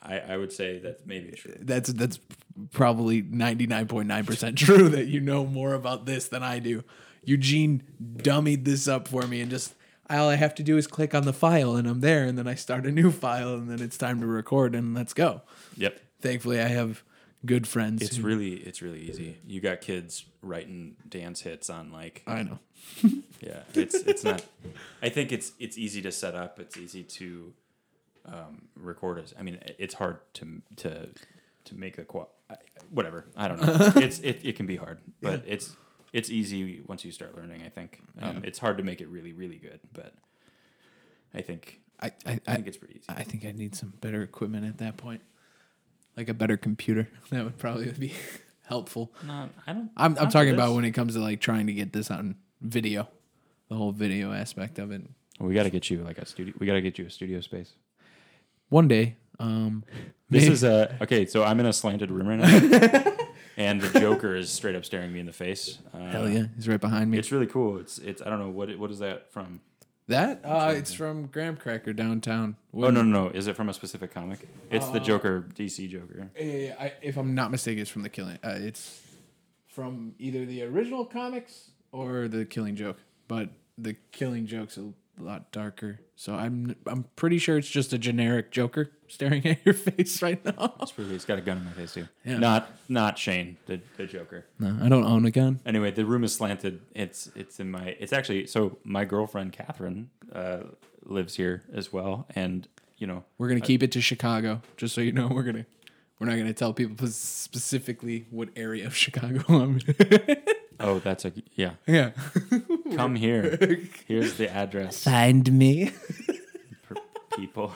I, 0.02 0.20
I 0.20 0.36
would 0.36 0.52
say 0.52 0.78
that's 0.78 1.02
maybe 1.04 1.32
true. 1.32 1.56
That's 1.60 1.92
that's 1.92 2.18
probably 2.72 3.22
99.9% 3.22 4.56
true 4.56 4.88
that 4.90 5.06
you 5.06 5.20
know 5.20 5.44
more 5.44 5.74
about 5.74 6.06
this 6.06 6.28
than 6.28 6.42
I 6.42 6.60
do. 6.60 6.84
Eugene 7.24 7.82
dummied 8.16 8.64
this 8.64 8.88
up 8.88 9.08
for 9.08 9.26
me 9.26 9.40
and 9.42 9.50
just 9.50 9.74
all 10.10 10.28
I 10.28 10.36
have 10.36 10.54
to 10.56 10.62
do 10.62 10.76
is 10.76 10.86
click 10.86 11.14
on 11.14 11.24
the 11.24 11.32
file 11.32 11.76
and 11.76 11.86
I'm 11.88 12.00
there 12.00 12.24
and 12.24 12.38
then 12.38 12.46
I 12.46 12.54
start 12.54 12.86
a 12.86 12.90
new 12.90 13.10
file 13.10 13.54
and 13.54 13.70
then 13.70 13.80
it's 13.80 13.98
time 13.98 14.20
to 14.20 14.26
record 14.26 14.74
and 14.74 14.94
let's 14.94 15.12
go. 15.12 15.42
Yep. 15.76 16.00
Thankfully 16.20 16.60
I 16.60 16.68
have 16.68 17.02
good 17.44 17.66
friends. 17.66 18.02
It's 18.02 18.16
who- 18.16 18.22
really. 18.24 18.54
It's 18.54 18.82
really 18.82 19.00
easy. 19.00 19.38
You 19.46 19.60
got 19.60 19.80
kids 19.80 20.24
writing 20.42 20.96
dance 21.08 21.42
hits 21.42 21.68
on 21.70 21.92
like. 21.92 22.22
I 22.26 22.42
know. 22.42 22.58
Yeah. 23.40 23.60
It's 23.72 23.94
it's 23.94 24.24
not. 24.24 24.44
I 25.02 25.10
think 25.10 25.30
it's 25.30 25.52
it's 25.60 25.78
easy 25.78 26.02
to 26.02 26.10
set 26.10 26.34
up. 26.34 26.58
It's 26.58 26.76
easy 26.76 27.04
to 27.04 27.52
um, 28.26 28.62
record 28.74 29.20
as. 29.20 29.32
I 29.38 29.42
mean, 29.42 29.60
it's 29.78 29.94
hard 29.94 30.18
to 30.34 30.60
to 30.76 31.08
to 31.66 31.74
make 31.76 31.98
a 31.98 32.04
qual. 32.04 32.30
Whatever. 32.90 33.26
I 33.36 33.46
don't 33.46 33.62
know. 33.62 33.92
it's 34.02 34.18
it, 34.20 34.40
it 34.42 34.56
can 34.56 34.66
be 34.66 34.74
hard, 34.74 34.98
but 35.22 35.44
it's 35.46 35.76
it's 36.12 36.30
easy 36.30 36.82
once 36.86 37.04
you 37.04 37.12
start 37.12 37.36
learning. 37.36 37.62
I 37.64 37.68
think 37.68 38.00
um, 38.20 38.42
it's 38.44 38.58
hard 38.58 38.78
to 38.78 38.84
make 38.84 39.00
it 39.00 39.08
really 39.08 39.32
really 39.32 39.56
good, 39.56 39.80
but 39.92 40.14
I 41.34 41.42
think 41.42 41.80
I, 42.00 42.06
I, 42.06 42.12
I 42.26 42.40
I, 42.46 42.54
think 42.54 42.66
it's 42.68 42.76
pretty 42.76 42.94
easy. 42.96 43.04
I 43.08 43.22
think 43.24 43.44
I 43.44 43.52
need 43.52 43.74
some 43.74 43.92
better 44.00 44.22
equipment 44.22 44.66
at 44.66 44.78
that 44.78 44.96
point. 44.96 45.20
Like 46.16 46.28
a 46.28 46.34
better 46.34 46.56
computer. 46.56 47.08
That 47.30 47.44
would 47.44 47.58
probably 47.58 47.90
be 47.98 48.12
helpful. 48.66 49.12
Not, 49.26 49.50
I 49.66 49.72
don't. 49.72 49.90
I'm, 49.96 50.16
I'm 50.18 50.30
talking 50.30 50.50
for 50.50 50.54
about 50.54 50.74
when 50.74 50.84
it 50.84 50.92
comes 50.92 51.14
to 51.14 51.20
like 51.20 51.40
trying 51.40 51.66
to 51.66 51.72
get 51.72 51.92
this 51.92 52.10
on 52.10 52.36
video, 52.60 53.08
the 53.68 53.74
whole 53.76 53.92
video 53.92 54.32
aspect 54.32 54.78
of 54.78 54.90
it. 54.92 55.02
we 55.40 55.54
got 55.54 55.64
to 55.64 55.70
get 55.70 55.90
you 55.90 56.02
like 56.02 56.18
a 56.18 56.26
studio. 56.26 56.54
We 56.58 56.66
got 56.66 56.74
to 56.74 56.80
get 56.80 56.98
you 56.98 57.06
a 57.06 57.10
studio 57.10 57.40
space. 57.40 57.72
One 58.70 58.88
day, 58.88 59.16
um, 59.38 59.84
This 60.30 60.42
maybe- 60.42 60.52
is 60.52 60.64
a 60.64 60.96
okay. 61.02 61.26
So 61.26 61.44
I'm 61.44 61.60
in 61.60 61.66
a 61.66 61.72
slanted 61.72 62.10
room 62.10 62.28
right 62.28 62.38
now, 62.38 63.07
and 63.58 63.80
the 63.82 64.00
Joker 64.00 64.34
is 64.34 64.50
straight 64.50 64.74
up 64.74 64.84
staring 64.86 65.12
me 65.12 65.20
in 65.20 65.26
the 65.26 65.32
face. 65.32 65.78
Uh, 65.92 65.98
hell 66.08 66.28
yeah, 66.28 66.44
he's 66.56 66.66
right 66.66 66.80
behind 66.80 67.10
me. 67.10 67.18
It's 67.18 67.30
really 67.30 67.46
cool. 67.46 67.78
It's 67.78 67.98
it's 67.98 68.22
I 68.22 68.30
don't 68.30 68.38
know 68.38 68.48
what 68.48 68.70
it- 68.70 68.78
what 68.78 68.90
is 68.90 69.00
that 69.00 69.30
from. 69.32 69.60
that 70.06 70.40
uh, 70.44 70.72
it's 70.74 70.94
from 70.94 71.26
Graham 71.26 71.56
Cracker 71.56 71.92
downtown. 71.92 72.56
Oh 72.72 72.88
no 72.88 73.02
no 73.02 73.02
no! 73.02 73.28
Is 73.28 73.46
it 73.46 73.56
from 73.56 73.68
a 73.68 73.74
specific 73.74 74.14
comic? 74.14 74.38
It's 74.70 74.88
the 74.88 75.00
Joker 75.00 75.44
DC 75.54 75.88
Joker. 75.90 76.30
I, 76.38 76.94
if 77.02 77.16
I'm 77.18 77.34
not 77.34 77.50
mistaken, 77.50 77.82
it's 77.82 77.90
from 77.90 78.02
the 78.02 78.08
Killing. 78.08 78.38
Uh, 78.42 78.54
it's 78.58 79.02
from 79.66 80.14
either 80.18 80.46
the 80.46 80.62
original 80.62 81.04
comics 81.04 81.70
or 81.92 82.26
the 82.28 82.44
Killing 82.44 82.74
Joke, 82.76 82.98
but 83.28 83.50
the 83.76 83.94
Killing 84.12 84.46
Joke's 84.46 84.76
a 84.78 84.92
lot 85.22 85.52
darker. 85.52 86.00
So 86.16 86.34
I'm 86.34 86.74
I'm 86.86 87.04
pretty 87.16 87.38
sure 87.38 87.58
it's 87.58 87.68
just 87.68 87.92
a 87.92 87.98
generic 87.98 88.50
Joker 88.50 88.90
staring 89.08 89.46
at 89.46 89.64
your 89.64 89.74
face 89.74 90.20
right 90.22 90.44
now. 90.44 90.74
It's 90.82 90.92
pretty. 90.92 91.14
It's 91.14 91.24
got 91.24 91.38
a 91.38 91.40
gun 91.42 91.58
in 91.58 91.64
my 91.64 91.72
face 91.72 91.94
too. 91.94 92.08
Yeah. 92.24 92.38
Not 92.38 92.70
not 92.88 93.18
Shane 93.18 93.56
the 93.66 93.80
the 93.96 94.06
Joker. 94.06 94.46
No, 94.58 94.76
I 94.82 94.88
don't 94.88 95.04
own 95.04 95.24
a 95.26 95.30
gun. 95.30 95.60
Anyway, 95.64 95.90
the 95.90 96.04
room 96.04 96.24
is 96.24 96.34
slanted. 96.34 96.80
It's 96.94 97.30
it's 97.34 97.60
in 97.60 97.70
my. 97.70 97.96
It's 98.00 98.12
actually 98.12 98.46
so 98.46 98.78
my 98.84 99.04
girlfriend 99.04 99.52
Catherine 99.52 100.10
uh, 100.32 100.60
lives 101.04 101.36
here 101.36 101.62
as 101.72 101.92
well, 101.92 102.26
and 102.34 102.66
you 102.98 103.06
know 103.06 103.24
We're 103.38 103.48
gonna 103.48 103.60
keep 103.60 103.82
it 103.82 103.92
to 103.92 104.00
Chicago, 104.00 104.62
just 104.76 104.94
so 104.94 105.00
you 105.00 105.12
know. 105.12 105.28
We're 105.28 105.44
gonna 105.44 105.66
we're 106.18 106.26
not 106.26 106.36
gonna 106.36 106.52
tell 106.52 106.72
people 106.72 107.06
specifically 107.08 108.26
what 108.30 108.48
area 108.56 108.86
of 108.86 108.96
Chicago 108.96 109.42
I'm. 109.48 109.80
in. 109.98 110.36
oh 110.80 110.98
that's 111.00 111.24
a 111.24 111.32
yeah. 111.54 111.72
yeah, 111.86 112.10
Come 112.96 113.14
here. 113.16 113.80
Here's 114.06 114.34
the 114.34 114.50
address. 114.50 115.02
find 115.04 115.50
me. 115.52 115.86
for 116.82 116.96
people. 117.36 117.72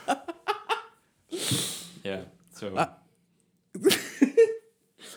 yeah. 2.02 2.22
So 2.54 2.76
Uh, 2.76 2.88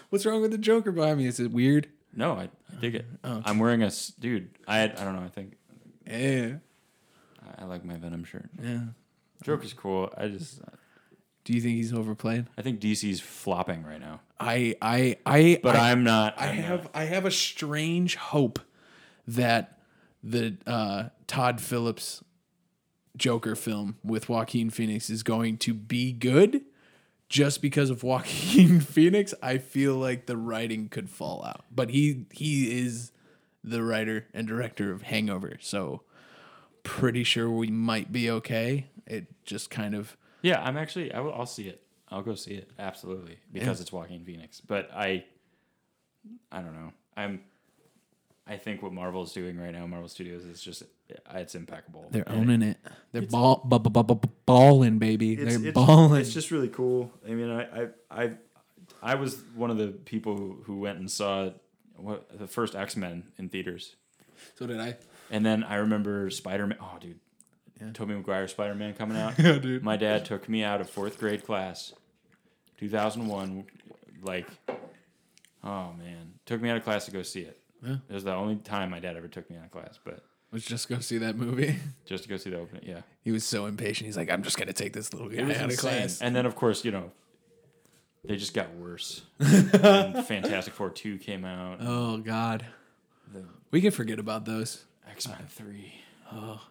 What's 0.09 0.25
wrong 0.25 0.41
with 0.41 0.51
the 0.51 0.57
Joker 0.57 0.91
behind 0.91 1.17
me? 1.17 1.25
Is 1.27 1.39
it 1.39 1.51
weird? 1.51 1.89
no, 2.15 2.33
I, 2.33 2.43
I 2.71 2.79
dig 2.79 2.95
it. 2.95 3.05
Oh. 3.23 3.41
I'm 3.43 3.59
wearing 3.59 3.83
a 3.83 3.88
s- 3.88 4.13
dude. 4.17 4.49
I 4.67 4.83
I 4.83 4.88
don't 4.88 5.15
know. 5.15 5.23
I 5.23 5.27
think 5.29 5.57
Yeah, 6.07 6.57
I, 7.59 7.63
I 7.63 7.65
like 7.65 7.83
my 7.83 7.97
Venom 7.97 8.23
shirt. 8.23 8.49
yeah. 8.61 8.79
Joker's 9.43 9.73
cool. 9.73 10.11
I 10.17 10.29
just 10.29 10.61
Do 11.45 11.53
you 11.53 11.61
think 11.61 11.75
he's 11.75 11.93
overplayed? 11.93 12.47
I 12.57 12.61
think 12.63 12.79
DC's 12.81 13.21
flopping 13.21 13.83
right 13.83 14.01
now. 14.01 14.19
I 14.39 14.75
I 14.81 15.17
I 15.25 15.59
But 15.63 15.75
I, 15.75 15.89
I, 15.89 15.91
am 15.91 16.03
not. 16.03 16.33
I 16.37 16.49
I'm 16.49 16.55
have 16.55 16.83
not. 16.83 16.91
I 16.93 17.05
have 17.05 17.25
a 17.25 17.31
strange 17.31 18.15
hope 18.15 18.59
that 19.27 19.79
the 20.23 20.57
uh, 20.65 21.09
Todd 21.27 21.61
Phillips 21.61 22.23
Joker 23.15 23.55
film 23.55 23.97
with 24.03 24.27
Joaquin 24.27 24.69
Phoenix 24.71 25.09
is 25.09 25.23
going 25.23 25.57
to 25.59 25.73
be 25.73 26.11
good. 26.11 26.61
Just 27.29 27.61
because 27.61 27.89
of 27.89 28.03
Joaquin 28.03 28.79
Phoenix, 28.81 29.33
I 29.41 29.57
feel 29.59 29.95
like 29.95 30.25
the 30.25 30.37
writing 30.37 30.89
could 30.89 31.09
fall 31.09 31.43
out. 31.45 31.63
But 31.71 31.91
he 31.91 32.25
he 32.31 32.79
is 32.79 33.11
the 33.63 33.83
writer 33.83 34.25
and 34.33 34.47
director 34.47 34.91
of 34.91 35.03
Hangover, 35.03 35.57
so 35.59 36.01
pretty 36.83 37.23
sure 37.23 37.49
we 37.49 37.67
might 37.67 38.11
be 38.11 38.29
okay. 38.29 38.87
It 39.07 39.27
just 39.43 39.69
kind 39.69 39.95
of 39.95 40.17
Yeah, 40.45 40.61
I'm 40.61 40.77
actually. 40.77 41.11
I 41.11 41.21
will, 41.21 41.33
I'll 41.33 41.47
see 41.47 41.67
it. 41.67 41.81
I'll 42.09 42.21
go 42.21 42.35
see 42.35 42.53
it 42.53 42.69
absolutely 42.77 43.39
because 43.51 43.81
it's 43.81 43.91
Joaquin 43.91 44.23
Phoenix. 44.23 44.61
But 44.61 44.91
I, 44.95 45.25
I 46.51 46.61
don't 46.61 46.73
know. 46.75 46.93
I'm. 47.17 47.41
I 48.47 48.57
think 48.57 48.83
what 48.83 48.93
Marvel's 48.93 49.33
doing 49.33 49.59
right 49.59 49.71
now, 49.71 49.87
Marvel 49.87 50.07
Studios, 50.07 50.45
is 50.45 50.61
just 50.61 50.83
uh, 50.83 50.85
it's 51.39 51.55
impeccable. 51.55 52.09
they're 52.11 52.29
And 52.29 52.41
owning 52.41 52.61
it. 52.61 52.77
They're 53.11 53.23
ball, 53.23 53.57
balling, 54.45 54.99
baby. 54.99 55.33
it's, 55.33 55.57
They're 55.57 55.69
it's, 55.69 55.73
balling. 55.73 56.21
It's 56.21 56.31
just 56.31 56.51
really 56.51 56.67
cool. 56.67 57.11
I 57.27 57.31
mean, 57.31 57.49
I, 57.49 57.63
I, 57.81 57.87
I, 58.11 58.31
I 59.01 59.15
was 59.15 59.41
one 59.55 59.71
of 59.71 59.77
the 59.79 59.87
people 59.87 60.37
who, 60.37 60.61
who 60.65 60.79
went 60.79 60.99
and 60.99 61.09
saw 61.09 61.49
what 61.95 62.37
the 62.37 62.45
first 62.45 62.75
X 62.75 62.95
Men 62.95 63.23
in 63.39 63.49
theaters. 63.49 63.95
So 64.59 64.67
did 64.67 64.79
I. 64.79 64.97
And 65.31 65.43
then 65.43 65.63
I 65.63 65.77
remember 65.77 66.29
Spider 66.29 66.67
Man. 66.67 66.77
Oh, 66.79 66.97
dude. 66.99 67.19
Yeah. 67.82 67.91
Tobey 67.93 68.13
Maguire 68.13 68.47
Spider 68.47 68.76
Man 68.76 68.93
coming 68.93 69.17
out. 69.17 69.34
Yeah, 69.39 69.57
dude. 69.57 69.84
My 69.84 69.97
dad 69.97 70.26
took 70.26 70.47
me 70.47 70.63
out 70.63 70.80
of 70.82 70.89
fourth 70.89 71.19
grade 71.19 71.45
class, 71.45 71.93
2001. 72.80 73.65
Like, 74.23 74.47
oh 75.63 75.93
man, 75.97 76.34
took 76.45 76.61
me 76.61 76.69
out 76.69 76.78
of 76.78 76.84
class 76.84 77.05
to 77.05 77.11
go 77.11 77.21
see 77.21 77.41
it. 77.41 77.59
Yeah. 77.84 77.97
It 78.09 78.13
was 78.13 78.23
the 78.23 78.34
only 78.34 78.55
time 78.55 78.89
my 78.89 78.99
dad 78.99 79.15
ever 79.17 79.28
took 79.28 79.49
me 79.49 79.57
out 79.57 79.65
of 79.65 79.71
class, 79.71 79.99
but 80.03 80.23
Let's 80.51 80.65
just 80.65 80.88
go 80.88 80.99
see 80.99 81.17
that 81.17 81.36
movie. 81.36 81.76
just 82.05 82.23
to 82.23 82.30
go 82.30 82.38
see 82.38 82.49
the 82.49 82.59
opening. 82.59 82.84
Yeah, 82.88 83.01
He 83.23 83.32
was 83.32 83.43
so 83.43 83.65
impatient. 83.65 84.05
He's 84.05 84.15
like, 84.15 84.32
I'm 84.32 84.41
just 84.41 84.57
gonna 84.57 84.71
take 84.73 84.93
this 84.93 85.11
little 85.13 85.28
guy 85.28 85.43
was 85.43 85.57
out 85.57 85.71
of 85.71 85.78
class. 85.78 86.21
And 86.21 86.34
then 86.36 86.45
of 86.45 86.55
course, 86.55 86.86
you 86.86 86.91
know, 86.91 87.11
they 88.23 88.38
just 88.38 88.53
got 88.53 88.73
worse. 88.76 89.23
Fantastic 89.41 90.73
Four 90.73 90.89
two 90.91 91.17
came 91.17 91.43
out. 91.45 91.80
Oh 91.82 92.17
God, 92.17 92.65
The 93.34 93.43
we 93.71 93.82
can 93.82 93.91
forget 93.91 94.17
about 94.17 94.45
those. 94.45 94.86
X 95.11 95.28
Men 95.28 95.45
three. 95.49 95.93
Oh, 96.32 96.61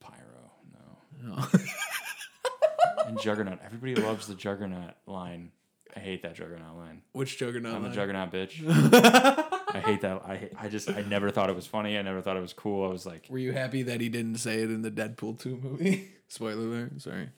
Pyro. 0.00 0.50
No. 0.72 1.13
Oh. 1.26 1.50
And 3.06 3.20
Juggernaut. 3.20 3.58
Everybody 3.64 3.94
loves 3.96 4.26
the 4.26 4.34
Juggernaut 4.34 4.94
line. 5.06 5.50
I 5.94 6.00
hate 6.00 6.22
that 6.22 6.34
Juggernaut 6.34 6.76
line. 6.76 7.02
which 7.12 7.38
Juggernaut? 7.38 7.74
I'm 7.74 7.82
the? 7.82 7.90
Juggernaut 7.90 8.32
bitch. 8.32 8.62
I 9.74 9.80
hate 9.80 10.00
that. 10.00 10.22
I 10.24 10.36
hate, 10.36 10.52
I 10.58 10.68
just 10.68 10.88
I 10.90 11.02
never 11.02 11.30
thought 11.30 11.50
it 11.50 11.56
was 11.56 11.66
funny. 11.66 11.98
I 11.98 12.02
never 12.02 12.22
thought 12.22 12.36
it 12.36 12.40
was 12.40 12.52
cool. 12.54 12.86
I 12.86 12.90
was 12.90 13.04
like, 13.04 13.26
Were 13.28 13.38
you 13.38 13.52
happy 13.52 13.82
that 13.82 14.00
he 14.00 14.08
didn't 14.08 14.36
say 14.38 14.62
it 14.62 14.70
in 14.70 14.82
the 14.82 14.90
Deadpool 14.90 15.38
two 15.38 15.56
movie? 15.62 16.08
Spoiler 16.28 16.62
alert. 16.62 17.00
Sorry. 17.02 17.28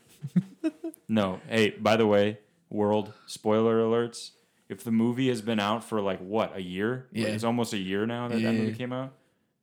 no. 1.09 1.41
Hey, 1.49 1.71
by 1.71 1.97
the 1.97 2.07
way, 2.07 2.39
world 2.71 3.13
spoiler 3.27 3.79
alerts. 3.81 4.31
If 4.69 4.85
the 4.85 4.91
movie 4.93 5.29
has 5.29 5.43
been 5.43 5.61
out 5.61 5.83
for 5.85 6.01
like 6.01 6.21
what 6.21 6.57
a 6.57 6.63
year, 6.63 7.09
Yeah. 7.13 7.29
it's 7.29 7.45
almost 7.45 7.73
a 7.73 7.79
year 7.79 8.07
now 8.07 8.29
that 8.29 8.39
Yeah. 8.41 8.53
that 8.53 8.59
movie 8.59 8.75
came 8.75 8.93
out. 8.93 9.13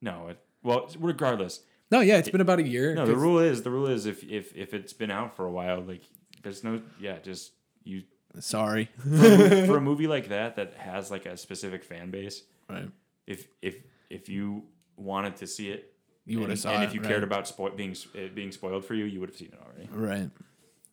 No, 0.01 0.27
it, 0.27 0.39
well, 0.61 0.89
regardless. 0.99 1.61
No, 1.93 1.99
yeah, 1.99 2.17
it's 2.17 2.29
been 2.29 2.41
about 2.41 2.57
a 2.59 2.67
year. 2.67 2.95
No, 2.95 3.05
the 3.05 3.15
rule 3.15 3.37
is 3.37 3.61
the 3.61 3.69
rule 3.69 3.85
is 3.87 4.05
if 4.07 4.23
if 4.23 4.55
if 4.55 4.73
it's 4.73 4.93
been 4.93 5.11
out 5.11 5.35
for 5.35 5.45
a 5.45 5.51
while, 5.51 5.79
like 5.81 6.01
there's 6.41 6.63
no 6.63 6.81
yeah, 6.99 7.19
just 7.19 7.51
you 7.83 8.03
Sorry. 8.39 8.89
for 8.97 9.07
a, 9.09 9.11
movie, 9.37 9.67
for 9.67 9.77
a 9.77 9.81
movie 9.81 10.07
like 10.07 10.29
that 10.29 10.55
that 10.55 10.73
has 10.73 11.11
like 11.11 11.27
a 11.27 11.37
specific 11.37 11.83
fan 11.83 12.09
base. 12.09 12.41
right. 12.67 12.89
If 13.27 13.47
if 13.61 13.75
if 14.09 14.27
you 14.27 14.63
wanted 14.97 15.35
to 15.37 15.45
see 15.47 15.69
it, 15.69 15.93
You 16.25 16.39
would 16.39 16.45
and, 16.45 16.51
have 16.53 16.59
saw 16.59 16.71
and 16.73 16.83
it. 16.83 16.87
if 16.87 16.93
you 16.95 17.01
right. 17.01 17.09
cared 17.09 17.23
about 17.23 17.45
spo- 17.45 17.75
being 17.77 17.95
it 18.15 18.33
being 18.33 18.51
spoiled 18.51 18.85
for 18.85 18.95
you, 18.95 19.05
you 19.05 19.19
would 19.19 19.29
have 19.29 19.37
seen 19.37 19.51
it 19.53 19.59
already. 19.63 19.87
Right. 19.91 20.29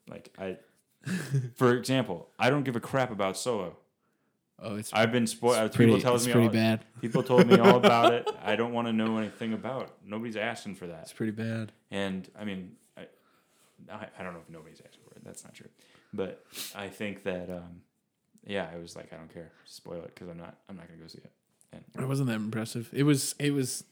Like 0.09 0.35
I, 0.39 0.59
for 1.57 1.75
example, 1.75 2.29
I 2.39 2.51
don't 2.51 2.63
give 2.65 2.77
a 2.77 2.81
crap 2.81 3.11
about 3.11 3.39
Solo. 3.39 3.77
Oh, 4.63 4.77
it's, 4.77 4.93
I've 4.93 5.11
been 5.13 5.27
spoiled. 5.27 5.73
pretty, 5.73 5.93
People 5.93 6.03
tells 6.03 6.23
it's 6.23 6.27
me 6.27 6.33
pretty 6.33 6.49
all, 6.49 6.53
bad. 6.53 6.85
people 7.01 7.23
told 7.23 7.47
me 7.47 7.59
all 7.59 7.77
about 7.85 8.13
it. 8.13 8.29
I 8.43 8.57
don't 8.57 8.73
want 8.73 8.89
to 8.89 8.93
know 8.93 9.17
anything 9.19 9.53
about. 9.55 9.83
it. 9.85 9.91
Nobody's 10.07 10.37
asking 10.37 10.75
for 10.75 10.87
that. 10.87 11.01
It's 11.03 11.13
pretty 11.13 11.33
bad. 11.33 11.73
And 11.91 12.29
I 12.39 12.45
mean, 12.45 12.73
I, 12.97 13.03
I, 13.91 14.07
I 14.19 14.23
don't 14.23 14.35
know 14.35 14.41
if 14.41 14.51
nobody's 14.51 14.81
asking 14.81 15.01
for 15.09 15.15
it. 15.17 15.25
That's 15.25 15.45
not 15.45 15.55
true. 15.55 15.69
But 16.13 16.45
I 16.75 16.89
think 16.89 17.23
that, 17.25 17.49
um, 17.51 17.83
yeah, 18.47 18.69
I 18.75 18.79
was 18.79 18.97
like, 18.97 19.13
I 19.13 19.17
don't 19.17 19.33
care. 19.33 19.51
Spoil 19.65 19.99
it 20.03 20.15
because 20.15 20.29
I'm 20.29 20.37
not. 20.39 20.57
I'm 20.69 20.77
not 20.77 20.89
gonna 20.89 21.01
go 21.01 21.07
see 21.07 21.19
it. 21.19 21.31
And 21.73 21.83
It 22.03 22.09
wasn't 22.09 22.29
that 22.29 22.35
impressive. 22.37 22.91
It 22.93 23.05
was. 23.05 23.35
It 23.39 23.53
was. 23.55 23.85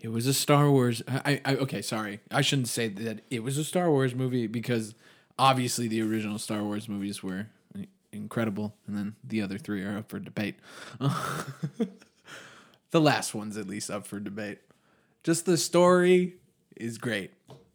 It 0.00 0.08
was 0.08 0.26
a 0.26 0.32
Star 0.32 0.70
Wars. 0.70 1.02
I, 1.06 1.40
I. 1.44 1.54
Okay, 1.56 1.82
sorry. 1.82 2.20
I 2.30 2.40
shouldn't 2.40 2.68
say 2.68 2.88
that 2.88 3.20
it 3.30 3.42
was 3.42 3.58
a 3.58 3.64
Star 3.64 3.90
Wars 3.90 4.14
movie 4.14 4.46
because 4.46 4.94
obviously 5.38 5.86
the 5.88 6.00
original 6.02 6.38
Star 6.38 6.62
Wars 6.64 6.88
movies 6.88 7.22
were 7.22 7.48
incredible, 8.12 8.74
and 8.86 8.96
then 8.96 9.14
the 9.24 9.42
other 9.42 9.58
three 9.58 9.82
are 9.82 9.98
up 9.98 10.08
for 10.10 10.18
debate. 10.18 10.56
the 12.90 13.00
last 13.00 13.34
one's 13.34 13.56
at 13.56 13.66
least 13.68 13.90
up 13.90 14.06
for 14.06 14.18
debate. 14.20 14.58
Just 15.22 15.46
the 15.46 15.56
story 15.56 16.34
is 16.76 16.98
great. 16.98 17.32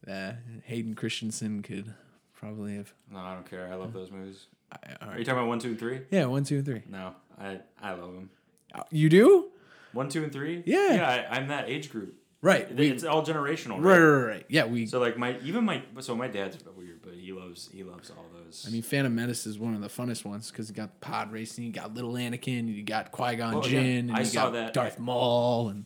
Uh, 0.10 0.34
Hayden 0.66 0.94
Christensen 0.96 1.62
could 1.62 1.94
probably 2.34 2.76
have. 2.76 2.94
no, 3.12 3.20
I 3.20 3.34
don't 3.34 3.50
care. 3.50 3.68
I 3.72 3.76
love 3.76 3.94
those 3.94 4.12
movies. 4.12 4.46
I, 4.72 5.06
Are 5.08 5.18
you 5.18 5.26
talking 5.26 5.40
about 5.40 5.48
one, 5.48 5.60
two, 5.60 5.70
and 5.70 5.80
three? 5.80 6.02
Yeah, 6.12 6.26
one, 6.26 6.44
two, 6.44 6.58
and 6.58 6.66
three. 6.66 6.82
No, 6.90 7.16
I 7.40 7.60
I 7.82 7.92
love 7.92 8.14
them. 8.14 8.30
Uh, 8.74 8.84
You 8.92 9.10
do? 9.10 9.50
One, 9.94 10.10
two, 10.10 10.24
and 10.24 10.32
three. 10.34 10.62
Yeah. 10.66 10.94
yeah. 10.96 11.28
I, 11.32 11.38
I'm 11.38 11.48
that 11.48 11.70
age 11.70 11.90
group. 11.92 12.16
Right. 12.46 12.76
We, 12.76 12.92
it's 12.92 13.04
all 13.04 13.26
generational. 13.26 13.78
right, 13.84 13.98
Right? 13.98 14.00
right, 14.00 14.28
right. 14.28 14.46
Yeah, 14.50 14.66
we. 14.66 14.86
So 14.86 15.00
like 15.00 15.18
my 15.18 15.40
even 15.44 15.64
my 15.66 15.82
so 16.00 16.16
my 16.16 16.28
dad's 16.28 16.56
a 16.56 16.60
bit 16.64 16.78
weird, 16.78 17.02
but 17.02 17.14
he 17.16 17.32
loves 17.34 17.70
he 17.74 17.84
loves 17.84 18.12
all 18.12 18.26
those. 18.36 18.66
I 18.68 18.72
mean, 18.72 18.84
Phantom 18.84 19.14
Menace 19.16 19.48
is 19.48 19.58
one 19.58 19.74
of 19.74 19.82
the 19.82 19.88
funnest 19.88 20.26
ones 20.26 20.52
because 20.52 20.70
you 20.70 20.76
got 20.76 21.02
pod 21.02 21.32
racing, 21.32 21.64
you 21.64 21.72
got 21.72 21.96
little 21.96 22.14
Anakin, 22.14 22.68
you 22.72 22.84
got 22.84 23.12
Qui 23.12 23.36
Gon 23.36 23.54
Well, 23.56 23.64
Jinn, 23.64 24.10
and 24.10 24.16
I 24.16 24.20
you 24.20 24.26
saw 24.26 24.44
got 24.44 24.54
that- 24.54 24.74
Darth 24.76 25.00
Maul, 25.00 25.70
and 25.70 25.86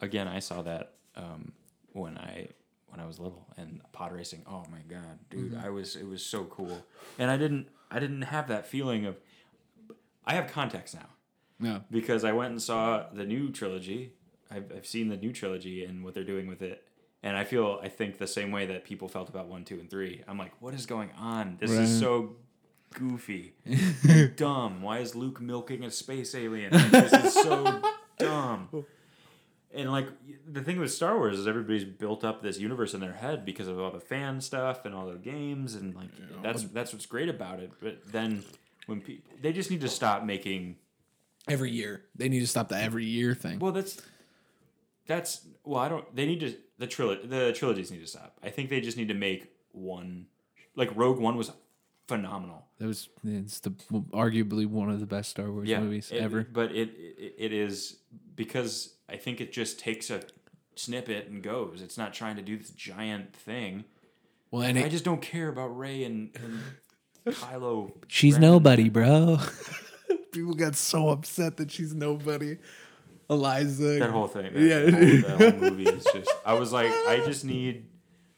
again, 0.00 0.28
I 0.28 0.38
saw 0.38 0.62
that 0.62 0.92
um, 1.16 1.50
when 1.94 2.16
I 2.16 2.46
when 2.90 3.00
I 3.00 3.06
was 3.06 3.18
little 3.18 3.48
and 3.56 3.80
pod 3.90 4.12
racing. 4.12 4.44
Oh 4.48 4.64
my 4.70 4.78
god, 4.88 5.18
dude! 5.30 5.50
Mm-hmm. 5.50 5.66
I 5.66 5.70
was 5.70 5.96
it 5.96 6.06
was 6.06 6.24
so 6.24 6.44
cool, 6.44 6.80
and 7.18 7.28
I 7.28 7.36
didn't 7.36 7.70
I 7.90 7.98
didn't 7.98 8.22
have 8.22 8.46
that 8.46 8.68
feeling 8.68 9.04
of. 9.04 9.16
I 10.24 10.34
have 10.34 10.52
context 10.52 10.94
now 10.94 11.08
no, 11.58 11.82
because 11.90 12.22
I 12.22 12.30
went 12.30 12.50
and 12.52 12.62
saw 12.62 13.06
the 13.12 13.24
new 13.24 13.50
trilogy. 13.50 14.12
I've, 14.50 14.72
I've 14.76 14.86
seen 14.86 15.08
the 15.08 15.16
new 15.16 15.32
trilogy 15.32 15.84
and 15.84 16.04
what 16.04 16.14
they're 16.14 16.24
doing 16.24 16.46
with 16.46 16.62
it, 16.62 16.84
and 17.22 17.36
I 17.36 17.44
feel 17.44 17.80
I 17.82 17.88
think 17.88 18.18
the 18.18 18.26
same 18.26 18.50
way 18.50 18.66
that 18.66 18.84
people 18.84 19.08
felt 19.08 19.28
about 19.28 19.46
one, 19.48 19.64
two, 19.64 19.78
and 19.80 19.90
three. 19.90 20.22
I'm 20.28 20.38
like, 20.38 20.52
what 20.60 20.74
is 20.74 20.86
going 20.86 21.10
on? 21.18 21.56
This 21.60 21.70
Right. 21.70 21.80
is 21.80 21.98
so 21.98 22.36
goofy, 22.94 23.54
dumb. 24.36 24.82
Why 24.82 24.98
is 24.98 25.14
Luke 25.14 25.40
milking 25.40 25.84
a 25.84 25.90
space 25.90 26.34
alien? 26.34 26.72
Like, 26.72 26.90
this 26.90 27.12
is 27.12 27.34
so 27.34 27.82
dumb. 28.18 28.84
And 29.74 29.92
like 29.92 30.08
the 30.50 30.62
thing 30.62 30.78
with 30.80 30.90
Star 30.92 31.16
Wars 31.18 31.38
is 31.38 31.46
everybody's 31.46 31.84
built 31.84 32.24
up 32.24 32.42
this 32.42 32.58
universe 32.58 32.94
in 32.94 33.00
their 33.00 33.12
head 33.12 33.44
because 33.44 33.68
of 33.68 33.78
all 33.78 33.90
the 33.90 34.00
fan 34.00 34.40
stuff 34.40 34.86
and 34.86 34.94
all 34.94 35.06
the 35.06 35.16
games 35.18 35.74
and 35.74 35.94
like 35.94 36.08
that's 36.42 36.62
that's 36.64 36.92
what's 36.94 37.04
great 37.04 37.28
about 37.28 37.60
it. 37.60 37.70
But 37.82 38.10
then 38.10 38.44
when 38.86 39.02
people 39.02 39.30
they 39.42 39.52
just 39.52 39.70
need 39.70 39.82
to 39.82 39.88
stop 39.88 40.24
making 40.24 40.76
every 41.46 41.70
year 41.70 42.02
they 42.16 42.30
need 42.30 42.40
to 42.40 42.46
stop 42.46 42.70
the 42.70 42.78
every 42.80 43.04
year 43.04 43.34
thing. 43.34 43.58
well 43.58 43.72
that's 43.72 44.00
that's 45.08 45.44
well 45.64 45.80
I 45.80 45.88
don't 45.88 46.14
they 46.14 46.24
need 46.26 46.38
to 46.40 46.54
the 46.78 46.86
trilogy 46.86 47.26
the 47.26 47.52
trilogies 47.52 47.90
need 47.90 48.00
to 48.00 48.06
stop. 48.06 48.38
I 48.42 48.50
think 48.50 48.70
they 48.70 48.80
just 48.80 48.96
need 48.96 49.08
to 49.08 49.14
make 49.14 49.50
one 49.72 50.26
like 50.76 50.94
Rogue 50.94 51.18
One 51.18 51.36
was 51.36 51.50
phenomenal. 52.06 52.66
That 52.78 52.86
was 52.86 53.08
it's 53.24 53.58
the 53.60 53.70
arguably 54.12 54.66
one 54.66 54.90
of 54.90 55.00
the 55.00 55.06
best 55.06 55.30
Star 55.30 55.50
Wars 55.50 55.68
movies 55.68 56.10
it- 56.12 56.18
ever. 56.22 56.46
But 56.50 56.70
it, 56.72 56.90
it 56.96 57.34
it 57.38 57.52
is 57.52 57.96
because 58.36 58.94
I 59.08 59.16
think 59.16 59.40
it 59.40 59.52
just 59.52 59.80
takes 59.80 60.10
a 60.10 60.22
snippet 60.76 61.26
and 61.28 61.42
goes. 61.42 61.82
It's 61.82 61.98
not 61.98 62.14
trying 62.14 62.36
to 62.36 62.42
do 62.42 62.56
this 62.56 62.70
giant 62.70 63.34
thing. 63.34 63.84
Well, 64.50 64.62
and 64.62 64.78
I 64.78 64.82
it, 64.82 64.90
just 64.90 65.04
don't 65.04 65.20
care 65.20 65.48
about 65.48 65.76
Rey 65.76 66.04
and, 66.04 66.30
and 67.26 67.34
Kylo. 67.34 67.92
she's 68.06 68.34
Ren. 68.34 68.42
nobody, 68.42 68.88
bro. 68.88 69.38
People 70.32 70.54
got 70.54 70.74
so 70.76 71.08
upset 71.08 71.56
that 71.56 71.70
she's 71.70 71.94
nobody. 71.94 72.56
Eliza, 73.30 73.98
That 73.98 74.10
whole 74.10 74.28
thing. 74.28 74.52
That, 74.54 74.60
Yeah. 74.60 74.80
that 74.84 74.92
whole, 74.94 75.38
that 75.38 75.52
whole 75.60 75.60
movie 75.70 75.84
is 75.86 76.04
just. 76.12 76.30
I 76.46 76.54
was 76.54 76.72
like, 76.72 76.90
I 76.90 77.22
just 77.24 77.44
need 77.44 77.86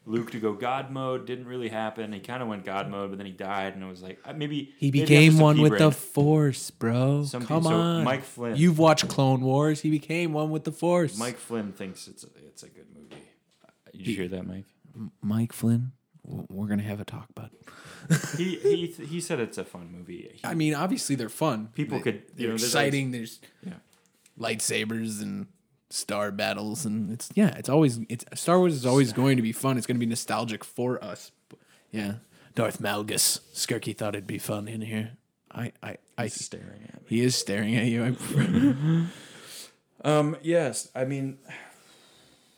Luke 0.05 0.31
to 0.31 0.39
go 0.39 0.53
God 0.53 0.91
mode. 0.91 1.25
Didn't 1.25 1.45
really 1.47 1.69
happen. 1.69 2.11
He 2.11 2.19
kind 2.19 2.41
of 2.43 2.49
went 2.49 2.65
God 2.65 2.89
mode, 2.89 3.09
but 3.11 3.17
then 3.17 3.25
he 3.25 3.31
died, 3.31 3.75
and 3.75 3.83
I 3.83 3.89
was 3.89 4.01
like, 4.01 4.19
uh, 4.25 4.33
maybe 4.33 4.73
He 4.77 4.91
became 4.91 5.31
just 5.31 5.39
a 5.39 5.43
one 5.43 5.55
pea 5.57 5.61
with 5.63 5.77
the. 5.77 5.91
Force, 5.91 6.71
bro. 6.71 7.23
Some 7.23 7.45
Come 7.45 7.59
people- 7.61 7.71
so 7.71 7.77
on, 7.77 8.03
Mike 8.03 8.23
Flynn. 8.23 8.55
You've 8.57 8.79
watched 8.79 9.07
Clone 9.07 9.41
Wars. 9.41 9.79
He 9.81 9.89
became 9.91 10.33
one 10.33 10.49
with 10.49 10.63
the 10.65 10.71
Force. 10.71 11.17
Mike 11.17 11.37
Flynn 11.37 11.71
thinks 11.71 12.07
it's 12.07 12.23
a, 12.23 12.27
it's 12.45 12.63
a 12.63 12.69
good 12.69 12.87
movie. 12.93 13.23
Did 13.93 14.07
you 14.07 14.15
hear 14.15 14.27
that, 14.29 14.45
Mike? 14.45 14.65
Mike 15.21 15.53
Flynn. 15.53 15.91
We're 16.23 16.67
gonna 16.67 16.83
have 16.83 16.99
a 16.99 17.05
talk, 17.05 17.33
bud. 17.33 17.49
he 18.37 18.55
he 18.55 18.85
he 18.87 19.21
said 19.21 19.39
it's 19.39 19.57
a 19.57 19.65
fun 19.65 19.91
movie. 19.91 20.29
He- 20.35 20.41
I 20.45 20.53
mean, 20.53 20.73
obviously 20.75 21.15
they're 21.15 21.29
fun. 21.29 21.69
People 21.73 21.97
They- 21.97 22.03
could- 22.03 22.13
you 22.13 22.21
They're 22.35 22.47
know, 22.47 22.51
there's 22.51 22.63
exciting. 22.63 23.11
There's 23.11 23.39
Yeah. 23.65 23.73
Lightsabers 24.41 25.21
and 25.21 25.47
star 25.89 26.31
battles, 26.31 26.85
and 26.85 27.11
it's 27.11 27.29
yeah. 27.35 27.55
It's 27.57 27.69
always 27.69 27.99
it's 28.09 28.25
Star 28.33 28.57
Wars 28.59 28.73
is 28.73 28.85
always 28.85 29.13
going 29.13 29.37
to 29.37 29.43
be 29.43 29.51
fun. 29.51 29.77
It's 29.77 29.87
going 29.87 29.97
to 29.97 30.05
be 30.05 30.09
nostalgic 30.09 30.63
for 30.63 31.03
us. 31.03 31.31
Yeah, 31.91 32.15
Darth 32.55 32.79
Malgus. 32.81 33.39
Skirky 33.53 33.95
thought 33.95 34.15
it'd 34.15 34.27
be 34.27 34.37
fun 34.39 34.67
in 34.67 34.81
here. 34.81 35.11
I 35.51 35.71
I 35.83 35.97
I. 36.17 36.23
He's 36.23 36.43
staring 36.45 36.83
at 36.87 37.01
me. 37.01 37.07
He 37.07 37.21
is 37.21 37.35
staring 37.35 37.75
at 37.75 37.85
you. 37.85 39.07
Um. 40.03 40.35
Yes. 40.41 40.89
I 40.95 41.05
mean, 41.05 41.37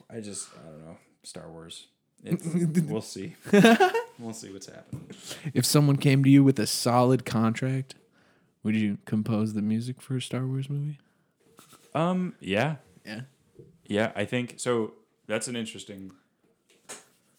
I 0.09 0.21
just 0.21 0.47
I 0.55 0.69
don't 0.69 0.85
know 0.85 0.97
Star 1.23 1.51
Wars. 1.51 1.87
It's, 2.23 2.45
we'll 2.89 3.01
see. 3.01 3.35
we'll 4.17 4.33
see 4.33 4.49
what's 4.53 4.67
happening. 4.67 5.09
if 5.53 5.65
someone 5.65 5.97
came 5.97 6.23
to 6.23 6.29
you 6.29 6.41
with 6.41 6.57
a 6.57 6.65
solid 6.65 7.25
contract, 7.25 7.95
would 8.63 8.77
you 8.77 8.97
compose 9.03 9.55
the 9.55 9.61
music 9.61 10.01
for 10.01 10.15
a 10.15 10.21
Star 10.21 10.45
Wars 10.45 10.69
movie? 10.69 10.99
Um. 11.95 12.35
Yeah. 12.39 12.77
Yeah. 13.05 13.21
Yeah. 13.85 14.11
I 14.15 14.25
think 14.25 14.55
so. 14.57 14.93
That's 15.27 15.47
an 15.47 15.55
interesting. 15.55 16.11